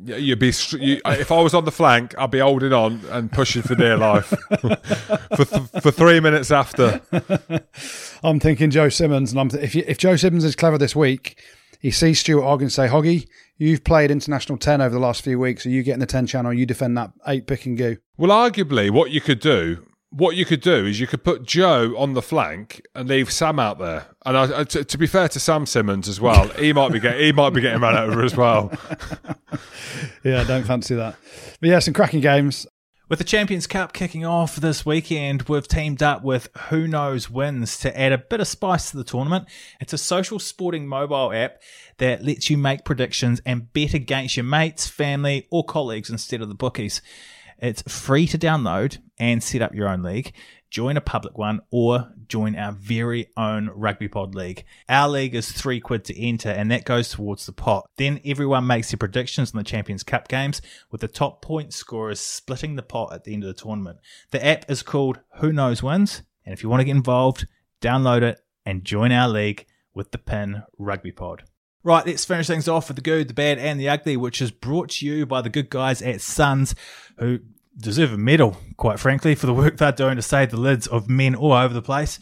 Yeah, 0.00 0.16
You'd 0.16 0.38
be 0.38 0.52
you, 0.78 1.00
if 1.06 1.32
I 1.32 1.42
was 1.42 1.54
on 1.54 1.64
the 1.64 1.72
flank, 1.72 2.14
I'd 2.16 2.30
be 2.30 2.38
holding 2.38 2.72
on 2.72 3.00
and 3.10 3.32
pushing 3.32 3.62
for 3.62 3.74
dear 3.74 3.96
life 3.96 4.26
for 4.60 5.44
th- 5.44 5.82
for 5.82 5.90
three 5.90 6.20
minutes 6.20 6.52
after. 6.52 7.00
I'm 8.22 8.38
thinking 8.38 8.70
Joe 8.70 8.88
Simmonds, 8.90 9.32
and 9.32 9.40
I'm 9.40 9.48
th- 9.48 9.62
if 9.64 9.74
you, 9.74 9.82
if 9.88 9.98
Joe 9.98 10.14
Simmonds 10.14 10.44
is 10.44 10.54
clever 10.54 10.78
this 10.78 10.94
week, 10.94 11.42
he 11.78 11.90
sees 11.90 12.20
Stuart 12.20 12.42
Hogg 12.42 12.62
and 12.62 12.72
say, 12.72 12.88
"Hoggy, 12.88 13.28
you've 13.56 13.84
played 13.84 14.10
international 14.10 14.58
ten 14.58 14.80
over 14.80 14.94
the 14.94 15.00
last 15.00 15.22
few 15.22 15.38
weeks. 15.38 15.64
Are 15.66 15.70
you 15.70 15.82
getting 15.82 16.00
the 16.00 16.06
ten 16.06 16.26
channel? 16.26 16.52
You 16.52 16.66
defend 16.66 16.96
that 16.96 17.12
eight 17.26 17.46
pick 17.46 17.66
and 17.66 17.76
go." 17.76 17.96
Well, 18.16 18.30
arguably, 18.30 18.90
what 18.90 19.10
you 19.10 19.20
could 19.20 19.40
do, 19.40 19.86
what 20.10 20.36
you 20.36 20.44
could 20.44 20.60
do 20.60 20.86
is 20.86 20.98
you 21.00 21.06
could 21.06 21.22
put 21.22 21.44
Joe 21.44 21.94
on 21.96 22.14
the 22.14 22.22
flank 22.22 22.80
and 22.94 23.08
leave 23.08 23.30
Sam 23.30 23.58
out 23.58 23.78
there. 23.78 24.06
And 24.24 24.36
I, 24.36 24.64
to, 24.64 24.84
to 24.84 24.98
be 24.98 25.06
fair 25.06 25.28
to 25.28 25.40
Sam 25.40 25.66
Simmonds 25.66 26.08
as 26.08 26.20
well, 26.20 26.48
he 26.50 26.72
might 26.72 26.92
be 26.92 27.00
get, 27.00 27.20
he 27.20 27.32
might 27.32 27.50
be 27.50 27.60
getting 27.60 27.80
run 27.80 27.96
over 27.96 28.22
as 28.22 28.36
well. 28.36 28.72
Yeah, 30.24 30.44
don't 30.44 30.64
fancy 30.64 30.94
that. 30.96 31.16
But 31.60 31.70
yeah, 31.70 31.78
some 31.78 31.94
cracking 31.94 32.20
games. 32.20 32.66
With 33.08 33.18
the 33.18 33.24
Champions 33.24 33.66
Cup 33.66 33.94
kicking 33.94 34.26
off 34.26 34.56
this 34.56 34.84
weekend, 34.84 35.44
we've 35.44 35.66
teamed 35.66 36.02
up 36.02 36.22
with 36.22 36.50
Who 36.68 36.86
Knows 36.86 37.30
Wins 37.30 37.78
to 37.78 37.98
add 37.98 38.12
a 38.12 38.18
bit 38.18 38.40
of 38.40 38.46
spice 38.46 38.90
to 38.90 38.98
the 38.98 39.04
tournament. 39.04 39.48
It's 39.80 39.94
a 39.94 39.98
social 39.98 40.38
sporting 40.38 40.86
mobile 40.86 41.32
app 41.32 41.62
that 41.96 42.22
lets 42.22 42.50
you 42.50 42.58
make 42.58 42.84
predictions 42.84 43.40
and 43.46 43.72
bet 43.72 43.94
against 43.94 44.36
your 44.36 44.44
mates, 44.44 44.88
family, 44.88 45.48
or 45.50 45.64
colleagues 45.64 46.10
instead 46.10 46.42
of 46.42 46.50
the 46.50 46.54
bookies. 46.54 47.00
It's 47.56 47.80
free 47.88 48.26
to 48.26 48.36
download 48.36 48.98
and 49.18 49.42
set 49.42 49.62
up 49.62 49.74
your 49.74 49.88
own 49.88 50.02
league. 50.02 50.34
Join 50.70 50.96
a 50.98 51.00
public 51.00 51.38
one 51.38 51.60
or 51.70 52.12
join 52.26 52.54
our 52.54 52.72
very 52.72 53.28
own 53.36 53.70
Rugby 53.74 54.08
Pod 54.08 54.34
League. 54.34 54.64
Our 54.88 55.08
league 55.08 55.34
is 55.34 55.50
three 55.50 55.80
quid 55.80 56.04
to 56.04 56.20
enter 56.20 56.50
and 56.50 56.70
that 56.70 56.84
goes 56.84 57.08
towards 57.08 57.46
the 57.46 57.52
pot. 57.52 57.88
Then 57.96 58.20
everyone 58.24 58.66
makes 58.66 58.90
their 58.90 58.98
predictions 58.98 59.54
on 59.54 59.58
the 59.58 59.64
Champions 59.64 60.02
Cup 60.02 60.28
games 60.28 60.60
with 60.90 61.00
the 61.00 61.08
top 61.08 61.40
point 61.40 61.72
scorers 61.72 62.20
splitting 62.20 62.76
the 62.76 62.82
pot 62.82 63.14
at 63.14 63.24
the 63.24 63.32
end 63.32 63.44
of 63.44 63.48
the 63.48 63.62
tournament. 63.62 63.98
The 64.30 64.44
app 64.44 64.70
is 64.70 64.82
called 64.82 65.20
Who 65.40 65.52
Knows 65.52 65.82
Wins 65.82 66.22
and 66.44 66.52
if 66.52 66.62
you 66.62 66.68
want 66.68 66.80
to 66.80 66.84
get 66.84 66.96
involved, 66.96 67.46
download 67.80 68.22
it 68.22 68.40
and 68.66 68.84
join 68.84 69.10
our 69.10 69.28
league 69.28 69.66
with 69.94 70.10
the 70.10 70.18
pin 70.18 70.64
Rugby 70.78 71.12
Pod. 71.12 71.44
Right, 71.82 72.06
let's 72.06 72.24
finish 72.24 72.46
things 72.46 72.68
off 72.68 72.88
with 72.88 72.96
the 72.96 73.02
good, 73.02 73.28
the 73.28 73.34
bad, 73.34 73.58
and 73.58 73.80
the 73.80 73.88
ugly, 73.88 74.16
which 74.16 74.42
is 74.42 74.50
brought 74.50 74.90
to 74.90 75.06
you 75.06 75.24
by 75.24 75.40
the 75.40 75.48
good 75.48 75.70
guys 75.70 76.02
at 76.02 76.20
Sons, 76.20 76.74
who 77.18 77.38
deserve 77.78 78.12
a 78.12 78.18
medal, 78.18 78.56
quite 78.76 78.98
frankly, 78.98 79.34
for 79.34 79.46
the 79.46 79.54
work 79.54 79.76
they're 79.76 79.92
doing 79.92 80.16
to 80.16 80.22
save 80.22 80.50
the 80.50 80.56
lids 80.56 80.86
of 80.86 81.08
men 81.08 81.34
all 81.34 81.52
over 81.52 81.72
the 81.72 81.82
place. 81.82 82.18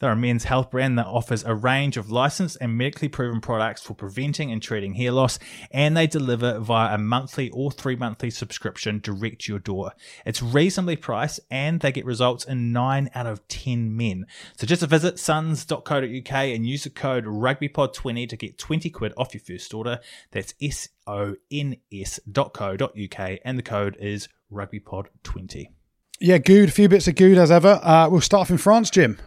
They're 0.00 0.12
a 0.12 0.16
men's 0.16 0.44
health 0.44 0.70
brand 0.70 0.98
that 0.98 1.06
offers 1.06 1.44
a 1.44 1.54
range 1.54 1.96
of 1.96 2.10
licensed 2.10 2.58
and 2.60 2.76
medically 2.76 3.08
proven 3.08 3.40
products 3.40 3.82
for 3.82 3.94
preventing 3.94 4.50
and 4.50 4.60
treating 4.60 4.94
hair 4.94 5.12
loss, 5.12 5.38
and 5.70 5.96
they 5.96 6.06
deliver 6.06 6.58
via 6.58 6.94
a 6.94 6.98
monthly 6.98 7.48
or 7.50 7.70
three 7.70 7.96
monthly 7.96 8.30
subscription 8.30 8.98
direct 8.98 9.42
to 9.42 9.52
your 9.52 9.60
door. 9.60 9.92
It's 10.26 10.42
reasonably 10.42 10.96
priced, 10.96 11.40
and 11.50 11.80
they 11.80 11.92
get 11.92 12.04
results 12.04 12.44
in 12.44 12.72
9 12.72 13.10
out 13.14 13.26
of 13.26 13.46
10 13.48 13.96
men. 13.96 14.26
So 14.56 14.66
just 14.66 14.82
visit 14.82 15.18
sons.co.uk 15.18 16.32
and 16.32 16.66
use 16.66 16.84
the 16.84 16.90
code 16.90 17.24
rugbypod20 17.24 18.28
to 18.28 18.36
get 18.36 18.58
20 18.58 18.90
quid 18.90 19.14
off 19.16 19.32
your 19.32 19.40
first 19.40 19.72
order. 19.72 20.00
That's 20.32 20.54
S 20.60 20.88
O 21.06 21.36
N 21.50 21.76
S 21.92 22.20
dot 22.30 22.52
co 22.52 22.74
UK, 22.74 23.38
and 23.44 23.58
the 23.58 23.62
code 23.62 23.96
is 24.00 24.28
rugbypod20. 24.54 25.66
Yeah, 26.20 26.38
good. 26.38 26.68
A 26.68 26.72
few 26.72 26.88
bits 26.88 27.08
of 27.08 27.16
good 27.16 27.38
as 27.38 27.50
ever. 27.50 27.80
Uh, 27.82 28.08
we'll 28.08 28.20
start 28.20 28.42
off 28.42 28.50
in 28.50 28.58
France, 28.58 28.88
Jim, 28.88 29.18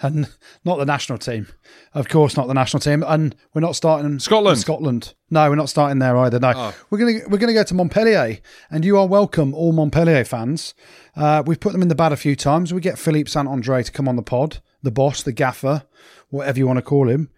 and 0.00 0.28
not 0.64 0.76
the 0.78 0.84
national 0.84 1.18
team, 1.18 1.48
of 1.94 2.08
course, 2.08 2.36
not 2.36 2.46
the 2.46 2.54
national 2.54 2.80
team, 2.80 3.02
and 3.06 3.34
we're 3.54 3.62
not 3.62 3.74
starting 3.74 4.06
in 4.06 4.20
Scotland. 4.20 4.58
Scotland. 4.58 5.14
No, 5.30 5.48
we're 5.48 5.56
not 5.56 5.70
starting 5.70 5.98
there 5.98 6.16
either. 6.18 6.38
No, 6.38 6.72
we're 6.90 6.98
gonna 6.98 7.20
we're 7.28 7.38
gonna 7.38 7.54
go 7.54 7.64
to 7.64 7.74
Montpellier, 7.74 8.38
and 8.70 8.84
you 8.84 8.98
are 8.98 9.06
welcome, 9.06 9.54
all 9.54 9.72
Montpellier 9.72 10.24
fans. 10.24 10.74
Uh, 11.16 11.42
we've 11.46 11.60
put 11.60 11.72
them 11.72 11.82
in 11.82 11.88
the 11.88 11.94
bad 11.94 12.12
a 12.12 12.16
few 12.16 12.36
times. 12.36 12.72
We 12.74 12.80
get 12.82 12.98
Philippe 12.98 13.30
Saint 13.30 13.48
Andre 13.48 13.82
to 13.82 13.90
come 13.90 14.06
on 14.06 14.16
the 14.16 14.22
pod, 14.22 14.60
the 14.82 14.90
boss, 14.90 15.22
the 15.22 15.32
gaffer, 15.32 15.84
whatever 16.28 16.58
you 16.58 16.66
want 16.66 16.76
to 16.76 16.82
call 16.82 17.08
him, 17.08 17.30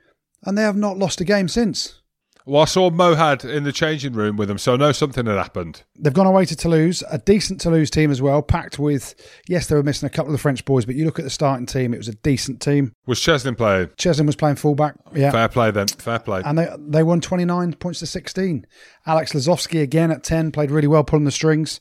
and 0.42 0.58
they 0.58 0.62
have 0.62 0.76
not 0.76 0.98
lost 0.98 1.20
a 1.20 1.24
game 1.24 1.46
since. 1.48 2.02
Well, 2.46 2.62
I 2.62 2.64
saw 2.64 2.90
Mohad 2.90 3.44
in 3.44 3.64
the 3.64 3.72
changing 3.72 4.14
room 4.14 4.36
with 4.36 4.48
them, 4.48 4.56
so 4.58 4.74
I 4.74 4.76
know 4.76 4.92
something 4.92 5.26
had 5.26 5.36
happened. 5.36 5.82
They've 5.98 6.12
gone 6.12 6.26
away 6.26 6.44
to 6.46 6.56
Toulouse, 6.56 7.02
a 7.10 7.18
decent 7.18 7.60
Toulouse 7.60 7.90
team 7.90 8.10
as 8.10 8.22
well, 8.22 8.40
packed 8.42 8.78
with, 8.78 9.14
yes, 9.48 9.66
they 9.66 9.76
were 9.76 9.82
missing 9.82 10.06
a 10.06 10.10
couple 10.10 10.30
of 10.30 10.32
the 10.32 10.42
French 10.42 10.64
boys, 10.64 10.86
but 10.86 10.94
you 10.94 11.04
look 11.04 11.18
at 11.18 11.24
the 11.24 11.30
starting 11.30 11.66
team, 11.66 11.92
it 11.92 11.98
was 11.98 12.08
a 12.08 12.14
decent 12.14 12.60
team. 12.62 12.92
Was 13.06 13.20
Cheslin 13.20 13.54
playing? 13.56 13.88
Cheslin 13.98 14.26
was 14.26 14.36
playing 14.36 14.56
fullback, 14.56 14.94
yeah. 15.14 15.30
Fair 15.30 15.48
play 15.48 15.70
then. 15.70 15.88
Fair 15.88 16.18
play. 16.20 16.42
And 16.44 16.56
they 16.56 16.68
they 16.78 17.02
won 17.02 17.20
29 17.20 17.74
points 17.74 17.98
to 18.00 18.06
16. 18.06 18.66
Alex 19.06 19.32
Lozowski 19.32 19.82
again 19.82 20.10
at 20.10 20.22
10, 20.22 20.50
played 20.52 20.70
really 20.70 20.88
well 20.88 21.04
pulling 21.04 21.24
the 21.26 21.30
strings. 21.30 21.80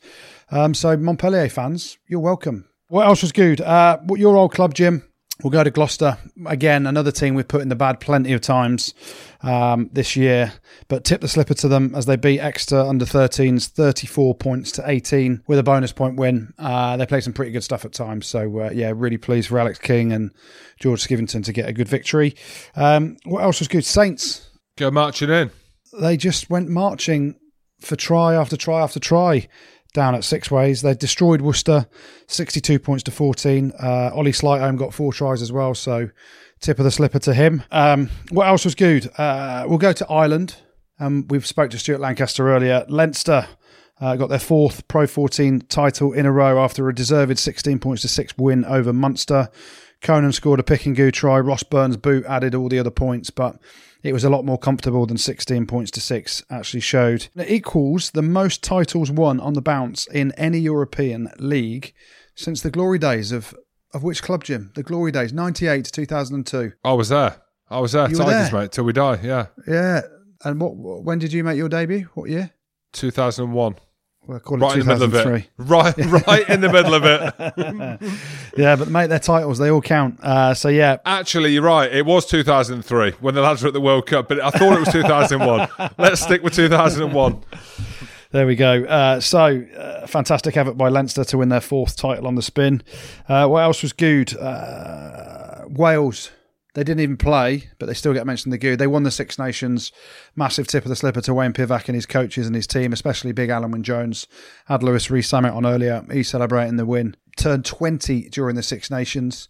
Um, 0.51 0.73
so, 0.73 0.95
Montpellier 0.97 1.49
fans, 1.49 1.97
you're 2.07 2.19
welcome. 2.19 2.67
What 2.89 3.05
else 3.05 3.21
was 3.21 3.31
good? 3.31 3.61
Uh, 3.61 3.99
what- 4.05 4.19
your 4.19 4.35
old 4.37 4.53
club, 4.53 4.73
Jim. 4.73 5.03
We'll 5.43 5.51
go 5.51 5.63
to 5.63 5.69
Gloucester. 5.69 6.17
Again, 6.47 6.87
another 6.87 7.11
team 7.11 7.35
we've 7.35 7.47
put 7.47 7.61
in 7.61 7.69
the 7.69 7.75
bad 7.75 7.99
plenty 7.99 8.33
of 8.33 8.41
times 8.41 8.95
um, 9.43 9.87
this 9.93 10.15
year, 10.15 10.53
but 10.87 11.03
tip 11.03 11.21
the 11.21 11.27
slipper 11.27 11.53
to 11.55 11.67
them 11.67 11.93
as 11.95 12.07
they 12.07 12.15
beat 12.15 12.39
Exeter 12.39 12.79
under 12.79 13.05
13s 13.05 13.67
34 13.67 14.33
points 14.35 14.71
to 14.73 14.83
18 14.89 15.43
with 15.45 15.59
a 15.59 15.63
bonus 15.63 15.91
point 15.91 16.17
win. 16.17 16.53
Uh, 16.57 16.97
they 16.97 17.05
played 17.05 17.23
some 17.23 17.33
pretty 17.33 17.51
good 17.51 17.63
stuff 17.63 17.85
at 17.85 17.93
times. 17.93 18.25
So, 18.25 18.61
uh, 18.61 18.71
yeah, 18.73 18.91
really 18.95 19.17
pleased 19.17 19.49
for 19.49 19.59
Alex 19.59 19.77
King 19.77 20.11
and 20.11 20.31
George 20.79 21.03
Skivington 21.07 21.43
to 21.45 21.53
get 21.53 21.69
a 21.69 21.73
good 21.73 21.87
victory. 21.87 22.35
Um, 22.75 23.17
what 23.25 23.43
else 23.43 23.59
was 23.59 23.67
good? 23.67 23.85
Saints 23.85 24.49
Go 24.75 24.89
marching 24.89 25.29
in. 25.29 25.51
they 25.99 26.17
just 26.17 26.49
went 26.49 26.69
marching 26.69 27.35
for 27.79 27.95
try 27.95 28.33
after 28.33 28.57
try 28.57 28.81
after 28.81 28.99
try. 28.99 29.47
Down 29.97 30.13
at 30.13 30.21
Sixways. 30.21 30.83
They 30.83 30.93
destroyed 30.93 31.41
Worcester, 31.41 31.87
62 32.27 32.77
points 32.77 33.01
to 33.05 33.11
14. 33.11 33.73
Uh, 33.81 34.11
Ollie 34.13 34.31
Sleightholme 34.31 34.77
got 34.77 34.93
four 34.93 35.11
tries 35.11 35.41
as 35.41 35.51
well, 35.51 35.73
so 35.73 36.11
tip 36.59 36.77
of 36.77 36.85
the 36.85 36.91
slipper 36.91 37.17
to 37.17 37.33
him. 37.33 37.63
Um, 37.71 38.11
what 38.29 38.45
else 38.45 38.63
was 38.63 38.75
good? 38.75 39.09
Uh, 39.17 39.65
we'll 39.67 39.79
go 39.79 39.93
to 39.93 40.07
Ireland. 40.07 40.57
Um, 40.99 41.25
we've 41.29 41.47
spoke 41.47 41.71
to 41.71 41.79
Stuart 41.79 41.99
Lancaster 41.99 42.47
earlier. 42.47 42.85
Leinster 42.87 43.47
uh, 43.99 44.15
got 44.15 44.29
their 44.29 44.37
fourth 44.37 44.87
Pro 44.87 45.07
14 45.07 45.61
title 45.61 46.13
in 46.13 46.27
a 46.27 46.31
row 46.31 46.63
after 46.63 46.87
a 46.87 46.93
deserved 46.93 47.39
16 47.39 47.79
points 47.79 48.03
to 48.03 48.07
6 48.07 48.37
win 48.37 48.65
over 48.65 48.93
Munster. 48.93 49.49
Conan 50.01 50.31
scored 50.31 50.59
a 50.59 50.63
pick 50.63 50.85
and 50.85 50.95
go 50.95 51.09
try. 51.09 51.39
Ross 51.39 51.63
Byrne's 51.63 51.97
boot 51.97 52.23
added 52.27 52.53
all 52.53 52.69
the 52.69 52.77
other 52.77 52.91
points, 52.91 53.31
but 53.31 53.57
it 54.07 54.13
was 54.13 54.23
a 54.23 54.29
lot 54.29 54.45
more 54.45 54.57
comfortable 54.57 55.05
than 55.05 55.17
16 55.17 55.65
points 55.65 55.91
to 55.91 55.99
6 55.99 56.43
actually 56.49 56.79
showed. 56.79 57.27
It 57.35 57.51
equals 57.51 58.11
the 58.11 58.21
most 58.21 58.63
titles 58.63 59.11
won 59.11 59.41
on 59.41 59.53
the 59.53 59.61
bounce 59.61 60.07
in 60.07 60.31
any 60.37 60.59
European 60.59 61.29
league 61.39 61.93
since 62.33 62.61
the 62.61 62.71
glory 62.71 62.99
days 62.99 63.33
of, 63.33 63.53
of 63.93 64.03
which 64.03 64.23
club, 64.23 64.45
Jim? 64.45 64.71
The 64.75 64.83
glory 64.83 65.11
days, 65.11 65.33
98 65.33 65.85
to 65.85 65.91
2002. 65.91 66.71
I 66.85 66.93
was 66.93 67.09
there. 67.09 67.41
I 67.69 67.79
was 67.79 67.91
there. 67.91 68.09
You 68.09 68.15
Tigers, 68.15 68.51
there? 68.51 68.61
mate, 68.61 68.71
till 68.71 68.85
we 68.85 68.93
die. 68.93 69.19
Yeah. 69.21 69.47
Yeah. 69.67 70.01
And 70.45 70.61
what? 70.61 70.77
when 70.77 71.19
did 71.19 71.33
you 71.33 71.43
make 71.43 71.57
your 71.57 71.67
debut? 71.67 72.07
What 72.13 72.29
year? 72.29 72.51
2001. 72.93 73.75
Well, 74.27 74.41
Right 74.45 74.77
in 74.77 74.85
the 74.85 74.93
middle 74.93 75.03
of 75.03 75.13
it. 75.15 75.49
Right, 75.57 75.97
right 76.27 76.49
in 76.49 76.59
the 76.61 76.69
middle 76.69 76.93
of 76.93 77.03
it. 77.05 78.11
Yeah, 78.57 78.75
but 78.75 78.87
mate, 78.89 79.07
their 79.07 79.19
titles 79.19 79.59
they 79.59 79.69
all 79.69 79.81
count. 79.81 80.19
Uh, 80.21 80.53
so 80.55 80.67
yeah, 80.69 80.97
Actually, 81.05 81.53
you're 81.53 81.61
right. 81.61 81.93
It 81.93 82.07
was 82.07 82.25
2003 82.25 83.11
when 83.19 83.35
the 83.35 83.41
lads 83.41 83.61
were 83.61 83.67
at 83.67 83.73
the 83.75 83.81
World 83.81 84.07
Cup, 84.07 84.27
but 84.27 84.39
I 84.41 84.49
thought 84.49 84.73
it 84.73 84.79
was 84.79 84.89
2001. 84.89 85.69
Let's 85.99 86.21
stick 86.21 86.41
with 86.41 86.53
2001. 86.55 87.43
there 88.31 88.47
we 88.47 88.55
go. 88.55 88.83
Uh, 88.83 89.19
so 89.19 89.63
uh, 89.77 90.07
fantastic 90.07 90.57
effort 90.57 90.73
by 90.73 90.89
Leinster 90.89 91.23
to 91.25 91.37
win 91.37 91.49
their 91.49 91.61
fourth 91.61 91.95
title 91.95 92.25
on 92.25 92.33
the 92.33 92.41
spin. 92.41 92.81
Uh, 93.29 93.47
what 93.47 93.59
else 93.59 93.83
was 93.83 93.93
good? 93.93 94.35
Uh, 94.35 95.65
Wales. 95.67 96.31
They 96.77 96.83
didn't 96.83 97.01
even 97.01 97.17
play, 97.17 97.71
but 97.79 97.87
they 97.87 97.95
still 97.95 98.13
get 98.13 98.27
mentioned 98.27 98.53
in 98.53 98.59
the 98.59 98.59
good. 98.59 98.77
They 98.77 98.85
won 98.85 99.01
the 99.01 99.09
Six 99.09 99.39
Nations. 99.39 99.91
Massive 100.35 100.67
tip 100.67 100.85
of 100.85 100.89
the 100.89 100.95
slipper 100.95 101.21
to 101.21 101.33
Wayne 101.33 101.51
Pivac 101.51 101.87
and 101.87 101.95
his 101.95 102.05
coaches 102.05 102.45
and 102.45 102.55
his 102.55 102.67
team, 102.67 102.93
especially 102.93 103.31
Big 103.31 103.49
Alun 103.49 103.71
Wyn 103.71 103.81
Jones. 103.81 104.27
Had 104.67 104.83
Louis 104.83 105.09
Rees-Zammit 105.09 105.55
on 105.55 105.65
earlier. 105.65 106.05
He's 106.11 106.29
celebrating 106.29 106.75
the 106.75 106.85
win. 106.85 107.17
Turned 107.35 107.65
20 107.65 108.29
during 108.29 108.55
the 108.55 108.61
Six 108.61 108.91
Nations, 108.91 109.49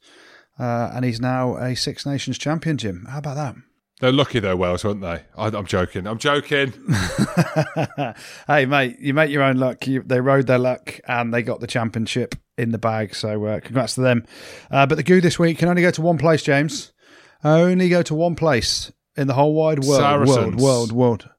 uh, 0.57 0.91
and 0.93 1.03
he's 1.03 1.19
now 1.19 1.57
a 1.57 1.75
Six 1.75 2.05
Nations 2.05 2.37
champion, 2.37 2.77
Jim. 2.77 3.05
How 3.09 3.17
about 3.17 3.35
that? 3.35 3.55
They're 3.99 4.13
lucky 4.13 4.39
though, 4.39 4.55
Wales, 4.55 4.85
aren't 4.85 5.01
they? 5.01 5.23
I, 5.37 5.47
I'm 5.47 5.65
joking. 5.65 6.07
I'm 6.07 6.19
joking. 6.19 6.71
hey, 8.47 8.65
mate, 8.65 8.99
you 9.01 9.13
make 9.13 9.31
your 9.31 9.43
own 9.43 9.57
luck. 9.57 9.85
You, 9.85 10.01
they 10.01 10.21
rode 10.21 10.47
their 10.47 10.59
luck 10.59 11.01
and 11.09 11.33
they 11.33 11.41
got 11.41 11.59
the 11.59 11.67
championship 11.67 12.35
in 12.57 12.71
the 12.71 12.77
bag. 12.77 13.13
So, 13.13 13.43
uh, 13.43 13.59
congrats 13.59 13.95
to 13.95 14.01
them. 14.01 14.25
Uh, 14.71 14.85
but 14.85 14.95
the 14.95 15.03
goo 15.03 15.19
this 15.19 15.37
week 15.37 15.57
can 15.57 15.67
only 15.67 15.81
go 15.81 15.91
to 15.91 16.01
one 16.01 16.17
place, 16.17 16.41
James. 16.41 16.93
Only 17.47 17.89
go 17.89 18.01
to 18.03 18.15
one 18.15 18.35
place 18.35 18.91
in 19.15 19.27
the 19.27 19.33
whole 19.33 19.53
wide 19.53 19.79
world. 19.83 20.01
World, 20.01 20.27
Saracens. 20.29 20.61
world, 20.61 20.91
world. 20.91 21.29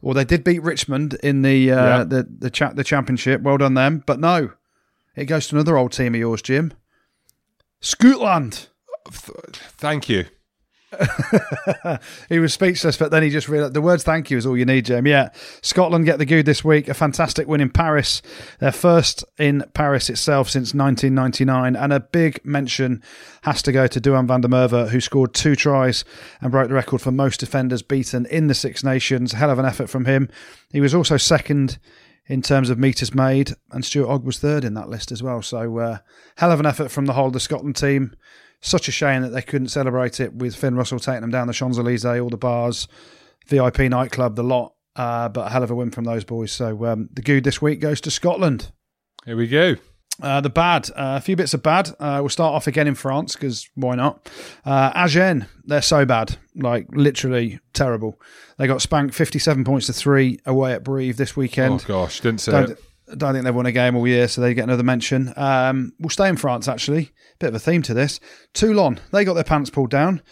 Well, 0.00 0.14
they 0.14 0.24
did 0.24 0.44
beat 0.44 0.62
Richmond 0.62 1.14
in 1.22 1.42
the 1.42 1.70
uh, 1.72 1.84
Yeah. 1.98 2.04
the 2.04 2.26
the, 2.38 2.50
cha- 2.50 2.72
the 2.72 2.84
championship. 2.84 3.42
Well 3.42 3.58
done 3.58 3.74
them. 3.74 4.02
But 4.06 4.20
no, 4.20 4.52
it 5.16 5.24
goes 5.26 5.48
to 5.48 5.56
another 5.56 5.76
old 5.76 5.92
team 5.92 6.14
of 6.14 6.20
yours, 6.20 6.42
Jim. 6.42 6.72
Scotland. 7.80 8.68
Thank 9.10 10.08
you. 10.08 10.26
he 12.28 12.38
was 12.38 12.54
speechless, 12.54 12.96
but 12.96 13.10
then 13.10 13.22
he 13.22 13.28
just 13.28 13.48
realised 13.48 13.74
the 13.74 13.82
words 13.82 14.02
"thank 14.02 14.30
you" 14.30 14.38
is 14.38 14.46
all 14.46 14.56
you 14.56 14.64
need, 14.64 14.86
Jim. 14.86 15.06
Yeah, 15.06 15.28
Scotland 15.60 16.06
get 16.06 16.18
the 16.18 16.24
good 16.24 16.46
this 16.46 16.64
week. 16.64 16.88
A 16.88 16.94
fantastic 16.94 17.46
win 17.46 17.60
in 17.60 17.68
Paris, 17.68 18.22
their 18.58 18.72
first 18.72 19.24
in 19.38 19.64
Paris 19.74 20.08
itself 20.08 20.48
since 20.48 20.74
1999, 20.74 21.76
and 21.76 21.92
a 21.92 22.00
big 22.00 22.42
mention 22.44 23.02
has 23.42 23.60
to 23.62 23.72
go 23.72 23.86
to 23.86 24.00
Duhan 24.00 24.26
van 24.26 24.40
der 24.40 24.48
Merwe, 24.48 24.88
who 24.88 25.00
scored 25.00 25.34
two 25.34 25.54
tries 25.54 26.04
and 26.40 26.50
broke 26.50 26.68
the 26.68 26.74
record 26.74 27.02
for 27.02 27.12
most 27.12 27.40
defenders 27.40 27.82
beaten 27.82 28.24
in 28.26 28.46
the 28.46 28.54
Six 28.54 28.82
Nations. 28.82 29.32
Hell 29.32 29.50
of 29.50 29.58
an 29.58 29.66
effort 29.66 29.90
from 29.90 30.06
him. 30.06 30.28
He 30.70 30.80
was 30.80 30.94
also 30.94 31.18
second 31.18 31.78
in 32.28 32.40
terms 32.40 32.70
of 32.70 32.78
meters 32.78 33.14
made, 33.14 33.52
and 33.72 33.84
Stuart 33.84 34.08
Hogg 34.08 34.24
was 34.24 34.38
third 34.38 34.64
in 34.64 34.74
that 34.74 34.88
list 34.88 35.12
as 35.12 35.22
well. 35.22 35.42
So, 35.42 35.78
uh, 35.78 35.98
hell 36.36 36.52
of 36.52 36.60
an 36.60 36.66
effort 36.66 36.90
from 36.90 37.06
the 37.06 37.14
whole 37.14 37.28
of 37.28 37.32
the 37.34 37.40
Scotland 37.40 37.76
team. 37.76 38.14
Such 38.60 38.88
a 38.88 38.92
shame 38.92 39.22
that 39.22 39.28
they 39.28 39.42
couldn't 39.42 39.68
celebrate 39.68 40.20
it 40.20 40.34
with 40.34 40.56
Finn 40.56 40.74
Russell 40.74 40.98
taking 40.98 41.20
them 41.20 41.30
down 41.30 41.46
the 41.46 41.52
Champs 41.52 41.78
Elysees, 41.78 42.04
all 42.04 42.28
the 42.28 42.36
bars, 42.36 42.88
VIP 43.46 43.80
nightclub, 43.80 44.36
the 44.36 44.42
lot. 44.42 44.74
Uh, 44.96 45.28
but 45.28 45.46
a 45.46 45.50
hell 45.50 45.62
of 45.62 45.70
a 45.70 45.74
win 45.76 45.92
from 45.92 46.04
those 46.04 46.24
boys. 46.24 46.50
So 46.50 46.84
um, 46.86 47.08
the 47.12 47.22
good 47.22 47.44
this 47.44 47.62
week 47.62 47.78
goes 47.80 48.00
to 48.00 48.10
Scotland. 48.10 48.72
Here 49.24 49.36
we 49.36 49.46
go. 49.46 49.76
Uh, 50.20 50.40
the 50.40 50.50
bad, 50.50 50.90
uh, 50.90 51.14
a 51.16 51.20
few 51.20 51.36
bits 51.36 51.54
of 51.54 51.62
bad. 51.62 51.90
Uh, 52.00 52.18
we'll 52.20 52.28
start 52.28 52.52
off 52.52 52.66
again 52.66 52.88
in 52.88 52.96
France 52.96 53.34
because 53.34 53.68
why 53.76 53.94
not? 53.94 54.28
Uh, 54.64 54.90
Agen, 54.92 55.46
they're 55.64 55.80
so 55.80 56.04
bad, 56.04 56.36
like 56.56 56.88
literally 56.90 57.60
terrible. 57.72 58.20
They 58.56 58.66
got 58.66 58.82
spanked 58.82 59.14
57 59.14 59.62
points 59.62 59.86
to 59.86 59.92
three 59.92 60.40
away 60.44 60.72
at 60.72 60.82
Brive 60.82 61.16
this 61.16 61.36
weekend. 61.36 61.84
Oh 61.84 61.86
gosh, 61.86 62.20
didn't 62.20 62.40
say 62.40 62.50
Don't, 62.50 62.70
it. 62.70 62.82
Don't 63.16 63.32
think 63.32 63.44
they've 63.44 63.54
won 63.54 63.66
a 63.66 63.72
game 63.72 63.96
all 63.96 64.06
year, 64.06 64.28
so 64.28 64.40
they 64.40 64.54
get 64.54 64.64
another 64.64 64.82
mention. 64.82 65.32
Um, 65.36 65.92
we'll 65.98 66.10
stay 66.10 66.28
in 66.28 66.36
France, 66.36 66.68
actually. 66.68 67.10
Bit 67.38 67.48
of 67.48 67.54
a 67.54 67.58
theme 67.58 67.82
to 67.82 67.94
this. 67.94 68.20
Toulon, 68.54 69.00
they 69.12 69.24
got 69.24 69.34
their 69.34 69.44
pants 69.44 69.70
pulled 69.70 69.90
down. 69.90 70.22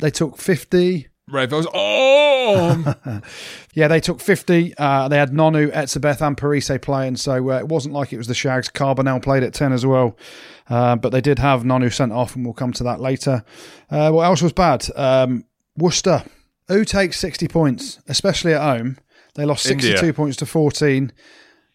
They 0.00 0.10
took 0.10 0.36
50. 0.36 1.08
Ravos. 1.30 1.66
Oh, 1.74 2.94
Yeah, 3.74 3.88
they 3.88 4.00
took 4.00 4.20
50. 4.20 4.74
Uh, 4.78 5.08
they 5.08 5.16
had 5.18 5.30
Nonu, 5.32 5.72
Etzebeth, 5.72 6.20
and 6.24 6.36
Parisse 6.36 6.70
playing, 6.82 7.16
so 7.16 7.50
uh, 7.50 7.58
it 7.58 7.68
wasn't 7.68 7.94
like 7.94 8.12
it 8.12 8.18
was 8.18 8.26
the 8.28 8.34
Shags. 8.34 8.68
Carbonel 8.68 9.22
played 9.22 9.42
at 9.42 9.52
10 9.54 9.72
as 9.72 9.84
well. 9.84 10.16
Uh, 10.68 10.96
but 10.96 11.10
they 11.10 11.20
did 11.20 11.38
have 11.38 11.62
Nonu 11.62 11.92
sent 11.92 12.12
off, 12.12 12.36
and 12.36 12.44
we'll 12.44 12.54
come 12.54 12.72
to 12.74 12.84
that 12.84 13.00
later. 13.00 13.44
Uh, 13.90 14.10
what 14.10 14.24
else 14.24 14.42
was 14.42 14.52
bad? 14.52 14.86
Um, 14.94 15.44
Worcester. 15.76 16.24
Who 16.68 16.84
takes 16.84 17.18
60 17.20 17.46
points, 17.48 18.00
especially 18.08 18.52
at 18.52 18.60
home? 18.60 18.98
They 19.34 19.44
lost 19.44 19.62
62 19.64 19.94
India. 19.96 20.12
points 20.12 20.36
to 20.38 20.46
14. 20.46 21.12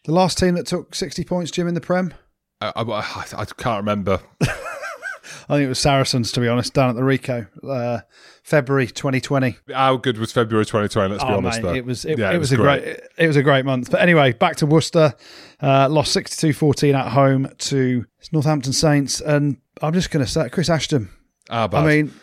The 0.04 0.12
last 0.14 0.38
team 0.38 0.56
that 0.56 0.66
took 0.68 0.96
60 0.96 1.24
points, 1.26 1.52
Jim, 1.52 1.68
in 1.68 1.74
the 1.74 1.82
Prem? 1.82 2.14
I, 2.60 2.72
I, 2.76 3.26
I 3.38 3.46
can't 3.46 3.78
remember. 3.82 4.20
I 4.42 5.56
think 5.56 5.66
it 5.66 5.70
was 5.70 5.80
Saracens, 5.80 6.32
to 6.34 6.40
be 6.40 6.48
honest, 6.48 6.74
down 6.74 6.90
at 6.90 6.96
the 6.96 7.02
Ricoh, 7.02 7.48
uh, 7.68 8.02
February 8.44 8.88
2020. 8.88 9.58
How 9.74 9.98
good 9.98 10.18
was 10.18 10.32
February 10.32 10.66
2020? 10.66 11.12
Let's 11.12 11.24
be 11.24 11.30
Oh, 11.30 11.38
honest. 11.38 11.62
mate, 11.62 11.68
though. 11.68 11.76
it 11.76 11.86
was 11.86 12.06
it, 12.06 12.18
Yeah, 12.18 12.32
it 12.32 12.38
was, 12.38 12.52
a 12.52 12.56
great. 12.58 12.84
it 13.18 13.28
was 13.28 13.36
a 13.36 13.44
great 13.44 13.66
month. 13.66 13.92
But 13.92 14.02
anyway, 14.02 14.34
back 14.34 14.56
to 14.58 14.66
Worcester, 14.66 15.14
uh, 15.62 15.88
lost 15.90 16.16
62-14 16.16 16.94
at 16.94 17.12
home 17.12 17.50
to 17.60 18.06
Northampton 18.32 18.74
Saints, 18.74 19.22
and 19.22 19.58
I'm 19.82 19.94
just 19.94 20.10
going 20.12 20.26
to 20.26 20.32
say 20.32 20.50
Chris 20.50 20.70
Ashton. 20.70 21.10
Bad? 21.50 21.74
I 21.74 21.86
mean, 21.86 22.14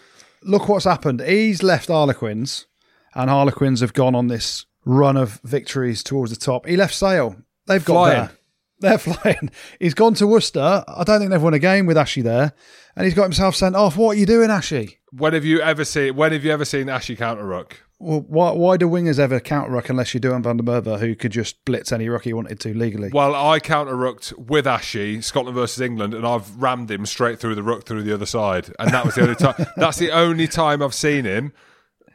look 0.43 0.69
what's 0.69 0.85
happened. 0.85 1.21
He's 1.21 1.63
left 1.63 1.89
Harlequins, 1.89 2.67
and 3.15 3.29
Harlequins 3.31 3.81
have 3.81 3.93
gone 3.95 4.15
on 4.15 4.29
this 4.29 4.67
run 4.85 5.17
of 5.17 5.41
victories 5.45 6.03
towards 6.03 6.31
the 6.31 6.37
top. 6.39 6.67
He 6.67 6.77
left 6.77 6.95
Sale. 6.95 7.37
They've 7.69 7.85
got 7.85 7.95
Flying. 7.95 8.29
They're 8.81 8.99
flying. 8.99 9.51
He's 9.81 9.95
gone 9.95 10.15
to 10.15 10.27
Worcester. 10.29 10.85
I 10.87 11.03
don't 11.03 11.19
think 11.19 11.33
they've 11.33 11.43
won 11.43 11.53
a 11.53 11.59
game 11.59 11.87
with 11.87 11.99
Ashy 11.99 12.23
there, 12.23 12.53
and 12.95 13.05
he's 13.05 13.15
got 13.15 13.25
himself 13.25 13.57
sent 13.57 13.75
off. 13.75 13.97
What 13.97 14.17
are 14.17 14.21
you 14.21 14.27
doing, 14.27 14.51
Ashy? 14.51 14.99
when 15.13 15.33
have 15.33 15.45
you 15.45 15.61
ever 15.61 15.85
seen? 15.85 16.15
When 16.17 16.33
have 16.33 16.45
you 16.45 16.53
ever 16.53 16.65
seen 16.65 16.89
Ashy 16.89 17.17
counter 17.17 17.45
ruck? 17.45 17.77
Well, 17.99 18.21
why, 18.29 18.53
why 18.53 18.77
do 18.77 18.89
wingers 18.89 19.19
ever 19.19 19.41
counter 19.41 19.73
ruck 19.73 19.89
unless 19.89 20.15
you're 20.15 20.21
doing 20.21 20.43
Van 20.43 20.57
der 20.57 20.63
Merwe, 20.63 21.01
who 21.01 21.17
could 21.17 21.33
just 21.33 21.65
blitz 21.65 21.91
any 21.91 22.09
ruck 22.09 22.23
he 22.23 22.33
wanted 22.33 22.61
to 22.61 22.73
legally? 22.73 23.11
Well, 23.13 23.35
I 23.35 23.59
counter 23.59 23.97
rucked 23.97 24.33
with 24.39 24.69
Ashy, 24.69 25.21
Scotland 25.21 25.57
versus 25.57 25.81
England, 25.81 26.15
and 26.15 26.25
I've 26.25 26.55
rammed 26.57 26.91
him 26.91 27.07
straight 27.07 27.41
through 27.41 27.57
the 27.57 27.63
ruck 27.65 27.85
through 27.85 28.05
the 28.05 28.15
other 28.15 28.27
side, 28.27 28.73
and 28.79 28.93
that 28.93 29.05
was 29.05 29.17
the 29.17 29.23
only 29.23 29.35
time. 29.35 29.67
That's 29.77 29.99
the 29.99 30.13
only 30.13 30.47
time 30.47 30.83
I've 30.83 30.95
seen 30.95 31.25
him 31.25 31.53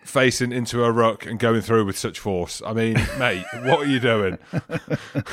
facing 0.06 0.52
into 0.52 0.84
a 0.84 0.92
ruck 0.92 1.26
and 1.26 1.40
going 1.40 1.62
through 1.62 1.86
with 1.86 1.98
such 1.98 2.20
force. 2.20 2.62
I 2.66 2.74
mean, 2.74 2.94
mate, 3.18 3.46
what 3.64 3.80
are 3.80 3.86
you 3.86 4.00
doing? 4.00 4.38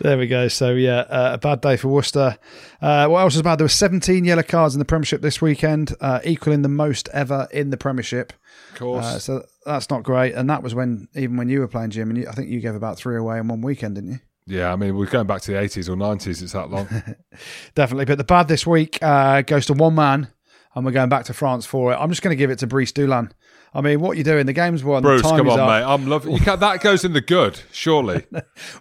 There 0.00 0.16
we 0.16 0.28
go. 0.28 0.46
So 0.46 0.74
yeah, 0.74 1.00
uh, 1.00 1.30
a 1.32 1.38
bad 1.38 1.60
day 1.60 1.76
for 1.76 1.88
Worcester. 1.88 2.38
Uh, 2.80 3.08
what 3.08 3.18
else 3.18 3.34
was 3.34 3.42
bad? 3.42 3.58
There 3.58 3.64
were 3.64 3.68
17 3.68 4.24
yellow 4.24 4.44
cards 4.44 4.76
in 4.76 4.78
the 4.78 4.84
Premiership 4.84 5.22
this 5.22 5.42
weekend, 5.42 5.92
uh, 6.00 6.20
equaling 6.22 6.62
the 6.62 6.68
most 6.68 7.08
ever 7.12 7.48
in 7.50 7.70
the 7.70 7.76
Premiership. 7.76 8.32
Of 8.74 8.78
course. 8.78 9.04
Uh, 9.04 9.18
so 9.18 9.46
that's 9.66 9.90
not 9.90 10.04
great. 10.04 10.34
And 10.34 10.48
that 10.50 10.62
was 10.62 10.72
when 10.72 11.08
even 11.16 11.36
when 11.36 11.48
you 11.48 11.58
were 11.58 11.66
playing, 11.66 11.90
Jim, 11.90 12.10
and 12.10 12.18
you, 12.18 12.28
I 12.28 12.32
think 12.32 12.48
you 12.48 12.60
gave 12.60 12.76
about 12.76 12.96
three 12.96 13.16
away 13.16 13.38
in 13.38 13.48
one 13.48 13.60
weekend, 13.60 13.96
didn't 13.96 14.12
you? 14.12 14.18
yeah, 14.46 14.72
I 14.72 14.76
mean, 14.76 14.96
we're 14.96 15.06
going 15.06 15.26
back 15.26 15.42
to 15.42 15.52
the 15.52 15.58
80s 15.58 15.88
or 15.88 15.96
90s. 15.96 16.42
It's 16.42 16.52
that 16.52 16.70
long. 16.70 16.88
Definitely. 17.74 18.06
But 18.06 18.18
the 18.18 18.24
bad 18.24 18.48
this 18.48 18.66
week 18.66 18.98
uh, 19.02 19.42
goes 19.42 19.66
to 19.66 19.74
one 19.74 19.94
man, 19.94 20.28
and 20.74 20.86
we're 20.86 20.92
going 20.92 21.10
back 21.10 21.24
to 21.24 21.34
France 21.34 21.66
for 21.66 21.92
it. 21.92 21.96
I'm 21.96 22.08
just 22.08 22.22
going 22.22 22.32
to 22.34 22.38
give 22.38 22.50
it 22.50 22.60
to 22.60 22.66
Brice 22.66 22.92
Dulin. 22.92 23.30
I 23.78 23.80
mean, 23.80 24.00
what 24.00 24.16
you 24.16 24.24
doing? 24.24 24.44
The 24.44 24.52
game's 24.52 24.82
won. 24.82 25.02
Brice, 25.04 25.22
the 25.22 25.28
time 25.28 25.38
come 25.38 25.50
on, 25.50 25.60
up. 25.60 25.68
mate. 25.68 25.84
I'm 25.88 26.08
loving. 26.08 26.36
That 26.38 26.80
goes 26.80 27.04
in 27.04 27.12
the 27.12 27.20
good, 27.20 27.60
surely. 27.70 28.26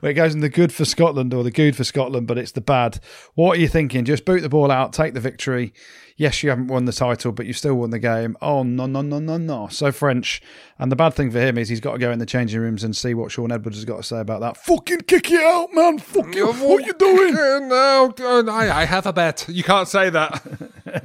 Well, 0.01 0.09
it 0.09 0.15
goes 0.15 0.33
in 0.33 0.39
the 0.39 0.49
good 0.49 0.73
for 0.73 0.85
Scotland 0.85 1.35
or 1.35 1.43
the 1.43 1.51
good 1.51 1.75
for 1.75 1.83
Scotland, 1.83 2.25
but 2.25 2.39
it's 2.39 2.51
the 2.51 2.61
bad. 2.61 2.99
What 3.35 3.57
are 3.57 3.61
you 3.61 3.67
thinking? 3.67 4.05
Just 4.05 4.25
boot 4.25 4.41
the 4.41 4.49
ball 4.49 4.71
out, 4.71 4.93
take 4.93 5.13
the 5.13 5.19
victory. 5.19 5.71
Yes, 6.19 6.41
you 6.41 6.49
haven't 6.49 6.68
won 6.68 6.85
the 6.85 6.91
title, 6.91 7.31
but 7.31 7.45
you 7.45 7.53
still 7.53 7.76
won 7.76 7.91
the 7.91 7.99
game. 7.99 8.35
Oh, 8.41 8.64
no, 8.64 8.88
no, 8.88 9.03
no, 9.03 9.19
no, 9.19 9.38
no. 9.38 9.68
So 9.68 9.91
French. 9.91 10.41
And 10.80 10.91
the 10.91 10.95
bad 10.95 11.14
thing 11.14 11.30
for 11.30 11.39
him 11.39 11.60
is 11.60 11.69
he's 11.69 11.80
got 11.80 11.94
to 11.94 11.99
go 11.99 12.11
in 12.11 12.18
the 12.18 12.26
changing 12.26 12.60
rooms 12.60 12.84
and 12.84 12.95
see 12.95 13.14
what 13.14 13.31
Shaun 13.31 13.52
Edwards 13.52 13.77
has 13.77 13.85
got 13.85 13.98
to 13.98 14.03
say 14.03 14.19
about 14.19 14.41
that. 14.41 14.57
Fucking 14.57 15.02
kick 15.02 15.30
it 15.30 15.39
out, 15.39 15.69
man. 15.73 15.99
Fuck 15.99 16.34
you. 16.34 16.48
What 16.48 16.88
you 16.88 16.94
doing? 16.94 17.35
no, 17.69 18.11
I, 18.49 18.81
I 18.81 18.85
have 18.85 19.06
a 19.06 19.14
bet. 19.14 19.45
You 19.48 19.64
can't 19.64 19.88
say 19.88 20.10
that. 20.10 20.44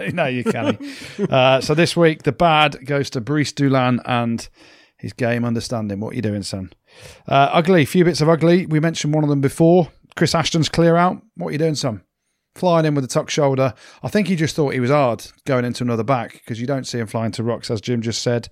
no, 0.15 0.27
you 0.27 0.45
can't. 0.45 0.81
uh, 1.31 1.61
so 1.61 1.75
this 1.75 1.95
week, 1.95 2.23
the 2.23 2.33
bad 2.33 2.87
goes 2.87 3.11
to 3.11 3.21
Brice 3.21 3.53
Dulin 3.53 4.01
and 4.07 4.49
his 4.97 5.13
game 5.13 5.45
understanding. 5.45 6.01
What 6.01 6.15
are 6.15 6.17
you 6.17 6.23
doing, 6.23 6.43
son? 6.43 6.73
Uh, 7.29 7.51
ugly, 7.53 7.85
few 7.85 8.07
bits 8.07 8.23
of 8.23 8.31
ugly. 8.31 8.65
We 8.65 8.81
mentioned 8.81 9.13
one 9.13 9.25
of 9.25 9.31
them 9.31 9.43
before. 9.43 9.89
Chris 10.17 10.35
Ashton's 10.35 10.71
clear 10.71 10.97
out. 10.97 11.21
What 11.37 11.49
are 11.49 11.53
you 11.53 11.59
doing, 11.59 11.75
son? 11.75 12.03
Flying 12.55 12.85
in 12.85 12.95
with 12.95 13.05
the 13.05 13.09
tuck 13.09 13.31
shoulder. 13.31 13.75
I 14.03 14.09
think 14.09 14.29
he 14.29 14.37
just 14.37 14.55
thought 14.55 14.75
he 14.75 14.81
was 14.81 14.91
hard 14.91 15.27
going 15.47 15.65
into 15.65 15.85
another 15.85 16.05
back 16.05 16.33
because 16.33 16.61
you 16.61 16.67
don't 16.67 16.87
see 16.87 16.99
him 16.99 17.07
flying 17.07 17.33
to 17.33 17.43
rocks, 17.43 17.71
as 17.71 17.81
Jim 17.81 18.03
just 18.03 18.23
said. 18.23 18.49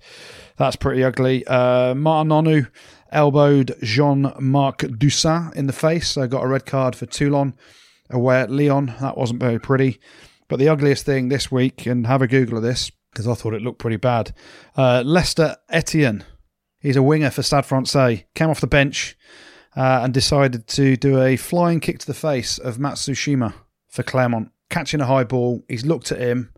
That's 0.57 0.75
pretty 0.75 1.03
ugly. 1.03 1.45
Uh, 1.45 1.93
Ma'a 1.93 2.25
Nonu 2.25 2.69
elbowed 3.11 3.75
Jean 3.83 4.33
Marc 4.39 4.79
Doussain 4.79 5.53
in 5.55 5.67
the 5.67 5.73
face, 5.73 6.09
so 6.09 6.27
got 6.27 6.43
a 6.43 6.47
red 6.47 6.65
card 6.65 6.95
for 6.95 7.05
Toulon 7.05 7.53
away 8.09 8.41
at 8.41 8.49
Lyon. 8.49 8.95
That 8.99 9.17
wasn't 9.17 9.39
very 9.39 9.59
pretty. 9.59 9.99
But 10.47 10.57
the 10.57 10.69
ugliest 10.69 11.05
thing 11.05 11.29
this 11.29 11.51
week, 11.51 11.85
and 11.85 12.07
have 12.07 12.21
a 12.21 12.27
Google 12.27 12.57
of 12.57 12.63
this 12.63 12.91
because 13.11 13.27
I 13.27 13.33
thought 13.33 13.53
it 13.53 13.61
looked 13.61 13.79
pretty 13.79 13.97
bad. 13.97 14.33
Uh, 14.75 15.03
Lester 15.05 15.57
Etien, 15.71 16.23
he's 16.79 16.95
a 16.95 17.03
winger 17.03 17.29
for 17.29 17.43
Stade 17.43 17.65
Francais, 17.65 18.25
came 18.35 18.49
off 18.49 18.61
the 18.61 18.67
bench 18.67 19.17
uh, 19.75 20.01
and 20.03 20.13
decided 20.13 20.67
to 20.67 20.95
do 20.95 21.21
a 21.21 21.35
flying 21.35 21.79
kick 21.79 21.99
to 21.99 22.07
the 22.07 22.13
face 22.13 22.57
of 22.57 22.77
Matsushima 22.77 23.53
for 23.91 24.01
Clermont, 24.03 24.51
catching 24.69 25.01
a 25.01 25.05
high 25.05 25.23
ball. 25.23 25.63
He's 25.67 25.85
looked 25.85 26.11
at 26.11 26.19
him, 26.19 26.51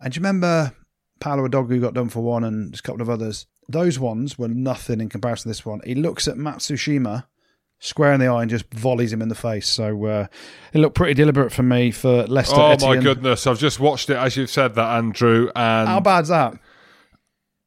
and 0.00 0.12
do 0.12 0.18
you 0.18 0.22
remember 0.22 0.72
Paolo 1.20 1.46
Adogu 1.48 1.80
got 1.80 1.94
done 1.94 2.08
for 2.08 2.20
one, 2.20 2.44
and 2.44 2.72
just 2.72 2.84
a 2.84 2.86
couple 2.86 3.02
of 3.02 3.10
others. 3.10 3.46
Those 3.68 3.98
ones 3.98 4.38
were 4.38 4.48
nothing 4.48 5.00
in 5.00 5.08
comparison 5.08 5.44
to 5.44 5.48
this 5.48 5.66
one. 5.66 5.80
He 5.84 5.94
looks 5.94 6.28
at 6.28 6.36
Matsushima 6.36 7.24
square 7.78 8.12
in 8.12 8.20
the 8.20 8.26
eye 8.26 8.42
and 8.42 8.50
just 8.50 8.72
volleys 8.72 9.12
him 9.12 9.20
in 9.20 9.28
the 9.28 9.34
face. 9.34 9.68
So 9.68 10.06
uh, 10.06 10.26
it 10.72 10.78
looked 10.78 10.94
pretty 10.94 11.14
deliberate 11.14 11.52
for 11.52 11.62
me 11.62 11.90
for 11.90 12.26
Lester. 12.26 12.56
Oh 12.56 12.76
Etien. 12.76 12.96
my 12.96 13.02
goodness! 13.02 13.46
I've 13.46 13.58
just 13.58 13.80
watched 13.80 14.10
it 14.10 14.16
as 14.16 14.36
you've 14.36 14.50
said 14.50 14.74
that, 14.74 14.96
Andrew. 14.96 15.50
And 15.54 15.88
How 15.88 16.00
bad's 16.00 16.28
that? 16.28 16.58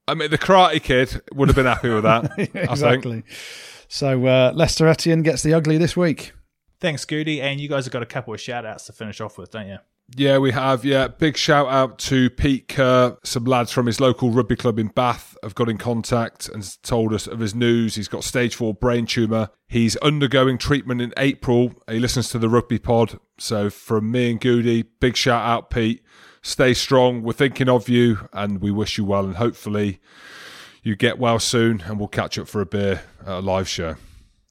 I 0.07 0.15
mean, 0.15 0.31
the 0.31 0.37
Karate 0.39 0.81
Kid 0.81 1.21
would 1.33 1.49
have 1.49 1.55
been 1.55 1.67
happy 1.67 1.89
with 1.89 2.03
that. 2.03 2.49
Exactly. 2.55 3.23
So 3.87 4.25
uh, 4.25 4.51
Lester 4.55 4.85
Etien 4.85 5.23
gets 5.23 5.41
the 5.43 5.53
ugly 5.53 5.77
this 5.77 5.97
week. 5.97 6.33
Thanks, 6.79 7.05
Goodey. 7.05 7.41
And 7.41 7.59
you 7.59 7.67
guys 7.67 7.85
have 7.85 7.93
got 7.93 8.03
a 8.03 8.07
couple 8.07 8.33
of 8.33 8.39
shout 8.39 8.65
outs 8.65 8.85
to 8.85 8.93
finish 8.93 9.19
off 9.19 9.37
with, 9.37 9.51
don't 9.51 9.67
you? 9.67 9.77
Yeah, 10.15 10.39
we 10.39 10.51
have. 10.51 10.83
Yeah, 10.83 11.07
big 11.07 11.37
shout 11.37 11.67
out 11.67 11.99
to 11.99 12.29
Pete 12.31 12.67
Kerr. 12.67 13.17
Some 13.23 13.45
lads 13.45 13.71
from 13.71 13.85
his 13.85 13.99
local 13.99 14.31
rugby 14.31 14.55
club 14.55 14.79
in 14.79 14.87
Bath 14.87 15.37
have 15.43 15.53
got 15.53 15.69
in 15.69 15.77
contact 15.77 16.49
and 16.49 16.81
told 16.81 17.13
us 17.13 17.27
of 17.27 17.39
his 17.39 17.53
news. 17.53 17.95
He's 17.95 18.07
got 18.07 18.23
stage 18.23 18.55
four 18.55 18.73
brain 18.73 19.05
tumour. 19.05 19.49
He's 19.67 19.97
undergoing 19.97 20.57
treatment 20.57 21.01
in 21.01 21.13
April. 21.17 21.73
He 21.87 21.99
listens 21.99 22.29
to 22.29 22.39
the 22.39 22.49
rugby 22.49 22.79
pod. 22.79 23.19
So, 23.37 23.69
from 23.69 24.09
me 24.09 24.31
and 24.31 24.41
Goodey, 24.41 24.83
big 24.83 25.15
shout 25.15 25.45
out, 25.45 25.69
Pete. 25.69 26.01
Stay 26.41 26.73
strong. 26.73 27.21
We're 27.21 27.33
thinking 27.33 27.69
of 27.69 27.87
you 27.87 28.29
and 28.33 28.61
we 28.61 28.71
wish 28.71 28.97
you 28.97 29.05
well. 29.05 29.25
And 29.25 29.35
hopefully, 29.35 29.99
you 30.81 30.95
get 30.95 31.19
well 31.19 31.39
soon 31.39 31.81
and 31.81 31.99
we'll 31.99 32.07
catch 32.07 32.39
up 32.39 32.47
for 32.47 32.61
a 32.61 32.65
beer 32.65 33.03
at 33.21 33.27
a 33.27 33.39
live 33.39 33.67
show. 33.67 33.95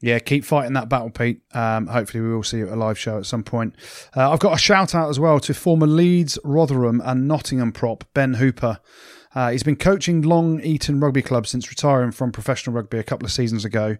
Yeah, 0.01 0.20
keep 0.20 0.45
fighting 0.45 0.75
that 0.75 0.89
battle, 0.89 1.11
Pete. 1.11 1.43
Um, 1.53 1.89
hopefully, 1.89 2.23
we 2.23 2.33
will 2.33 2.45
see 2.45 2.59
you 2.59 2.69
at 2.69 2.73
a 2.73 2.77
live 2.77 2.99
show 2.99 3.19
at 3.19 3.27
some 3.27 3.43
point. 3.43 3.75
Uh, 4.16 4.31
I've 4.31 4.39
got 4.39 4.55
a 4.55 4.59
shout 4.59 4.95
out 4.95 5.09
as 5.09 5.19
well 5.19 5.41
to 5.41 5.53
former 5.53 5.89
Leeds, 5.89 6.39
Rotherham, 6.45 7.03
and 7.05 7.27
Nottingham 7.27 7.73
prop 7.73 8.05
Ben 8.15 8.35
Hooper. 8.35 8.79
Uh, 9.39 9.51
he's 9.52 9.62
been 9.62 9.77
coaching 9.77 10.20
Long 10.20 10.60
Eaton 10.62 10.98
Rugby 10.98 11.23
Club 11.23 11.47
since 11.47 11.70
retiring 11.70 12.10
from 12.10 12.32
professional 12.32 12.74
rugby 12.74 12.98
a 12.98 13.05
couple 13.05 13.24
of 13.24 13.31
seasons 13.31 13.65
ago, 13.65 13.97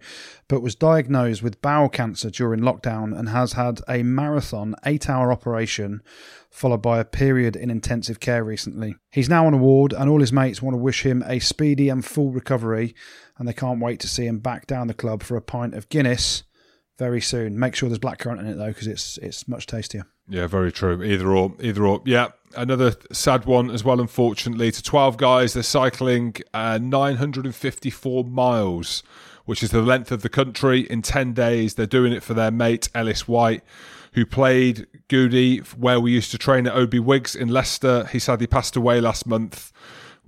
but 0.49 0.63
was 0.63 0.75
diagnosed 0.75 1.45
with 1.45 1.63
bowel 1.63 1.89
cancer 1.89 2.29
during 2.29 2.59
lockdown 2.59 3.17
and 3.17 3.29
has 3.29 3.53
had 3.53 3.81
a 3.89 4.03
marathon 4.03 4.75
eight 4.85 5.09
hour 5.09 5.31
operation 5.31 6.03
followed 6.51 6.83
by 6.83 6.99
a 6.99 7.05
period 7.05 7.55
in 7.55 7.71
intensive 7.71 8.19
care 8.19 8.43
recently. 8.43 8.97
He's 9.13 9.29
now 9.29 9.47
on 9.47 9.55
a 9.55 9.59
ward, 9.59 9.93
and 9.93 10.11
all 10.11 10.19
his 10.19 10.33
mates 10.33 10.61
want 10.61 10.75
to 10.75 10.79
wish 10.79 11.07
him 11.07 11.23
a 11.25 11.39
speedy 11.39 11.89
and 11.89 12.05
full 12.05 12.33
recovery, 12.33 12.97
and 13.39 13.47
they 13.47 13.53
can't 13.53 13.79
wait 13.79 14.01
to 14.01 14.09
see 14.09 14.27
him 14.27 14.41
back 14.41 14.67
down 14.67 14.89
the 14.89 14.93
club 14.93 15.23
for 15.23 15.37
a 15.37 15.41
pint 15.41 15.73
of 15.73 15.89
Guinness 15.89 16.43
very 16.99 17.21
soon. 17.21 17.57
Make 17.57 17.77
sure 17.77 17.89
there's 17.89 18.01
blackcurrant 18.01 18.41
in 18.41 18.49
it 18.49 18.57
though, 18.57 18.73
because 18.73 18.89
it's 18.89 19.19
it's 19.19 19.47
much 19.47 19.67
tastier. 19.67 20.05
Yeah, 20.29 20.47
very 20.47 20.71
true. 20.71 21.03
Either 21.03 21.29
or, 21.35 21.55
either 21.61 21.87
or. 21.87 22.03
Yeah, 22.05 22.29
another 22.57 22.95
sad 23.13 23.47
one 23.47 23.71
as 23.71 23.83
well. 23.83 24.01
Unfortunately, 24.01 24.71
to 24.71 24.83
twelve 24.83 25.17
guys, 25.17 25.55
they're 25.55 25.63
cycling 25.63 26.37
uh, 26.53 26.79
954 26.79 28.25
miles, 28.25 29.03
which 29.47 29.63
is 29.63 29.71
the 29.71 29.83
length 29.83 30.13
of 30.13 30.23
the 30.23 30.29
country 30.29 30.81
in 30.81 31.03
ten 31.03 31.33
days. 31.33 31.75
They're 31.75 31.87
doing 31.87 32.13
it 32.13 32.23
for 32.23 32.35
their 32.35 32.51
mate 32.51 32.89
Ellis 32.95 33.27
White, 33.27 33.63
who 34.13 34.27
played 34.27 34.87
Goody 35.09 35.59
where 35.77 35.99
we 35.99 36.13
used 36.13 36.31
to 36.33 36.39
train 36.39 36.67
at 36.67 36.75
Oadby 36.75 37.01
Wyggs 37.01 37.35
in 37.35 37.49
Leicester. 37.49 38.05
He 38.07 38.19
sadly 38.19 38.47
passed 38.47 38.77
away 38.77 39.01
last 39.01 39.27
month 39.27 39.73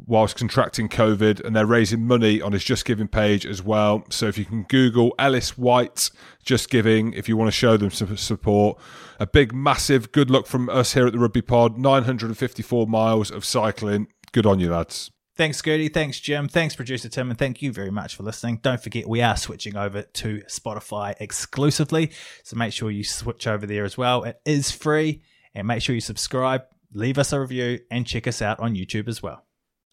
whilst 0.07 0.37
contracting 0.37 0.89
COVID, 0.89 1.45
and 1.45 1.55
they're 1.55 1.67
raising 1.67 2.07
money 2.07 2.41
on 2.41 2.53
his 2.53 2.65
Just 2.65 2.85
Giving 2.85 3.09
page 3.09 3.47
as 3.47 3.63
well. 3.63 4.05
So 4.11 4.27
if 4.27 4.39
you 4.39 4.45
can 4.45 4.65
Google 4.65 5.15
Ellis 5.19 5.57
White 5.57 6.11
Just 6.45 6.71
Giving, 6.71 7.13
if 7.13 7.29
you 7.29 7.37
want 7.37 7.49
to 7.49 7.53
show 7.57 7.77
them 7.77 7.91
some 7.91 8.17
support, 8.17 8.79
a 9.19 9.27
big, 9.27 9.55
massive 9.55 10.13
good 10.13 10.31
luck 10.31 10.47
from 10.47 10.69
us 10.69 10.95
here 10.95 11.07
at 11.07 11.13
the 11.13 11.19
Rugby 11.19 11.43
Pod. 11.43 11.79
954 11.79 12.87
miles 12.87 13.31
of 13.31 13.45
cycling. 13.45 14.09
Good 14.33 14.47
on 14.47 14.61
you, 14.61 14.71
lads. 14.71 15.11
Thanks, 15.37 15.63
Gertie. 15.63 15.89
Thanks, 15.89 16.21
Jim. 16.21 16.49
Thanks, 16.49 16.77
producer 16.77 17.09
Tim. 17.09 17.31
And 17.31 17.39
thank 17.39 17.63
you 17.63 17.73
very 17.73 17.91
much 17.91 18.15
for 18.15 18.23
listening. 18.25 18.61
Don't 18.63 18.83
forget, 18.83 19.09
we 19.09 19.23
are 19.23 19.37
switching 19.37 19.77
over 19.77 20.03
to 20.03 20.43
Spotify 20.49 21.15
exclusively. 21.19 22.11
So 22.45 22.57
make 22.57 22.75
sure 22.75 22.91
you 22.91 23.05
switch 23.05 23.47
over 23.47 23.67
there 23.67 23.85
as 23.85 23.97
well. 23.97 24.25
It 24.25 24.39
is 24.45 24.71
free. 24.71 25.23
And 25.55 25.67
make 25.67 25.83
sure 25.83 25.95
you 25.95 26.01
subscribe, 26.01 26.63
leave 26.93 27.19
us 27.19 27.33
a 27.33 27.41
review, 27.41 27.81
and 27.91 28.07
check 28.07 28.27
us 28.27 28.41
out 28.41 28.61
on 28.61 28.75
YouTube 28.75 29.09
as 29.09 29.23
well. 29.23 29.45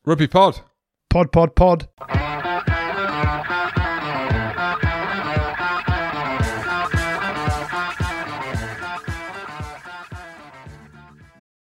Rugby 0.08 0.28
Pod. 0.30 0.64
Pod, 1.10 1.32
pod, 1.32 1.54
pod. 1.54 1.88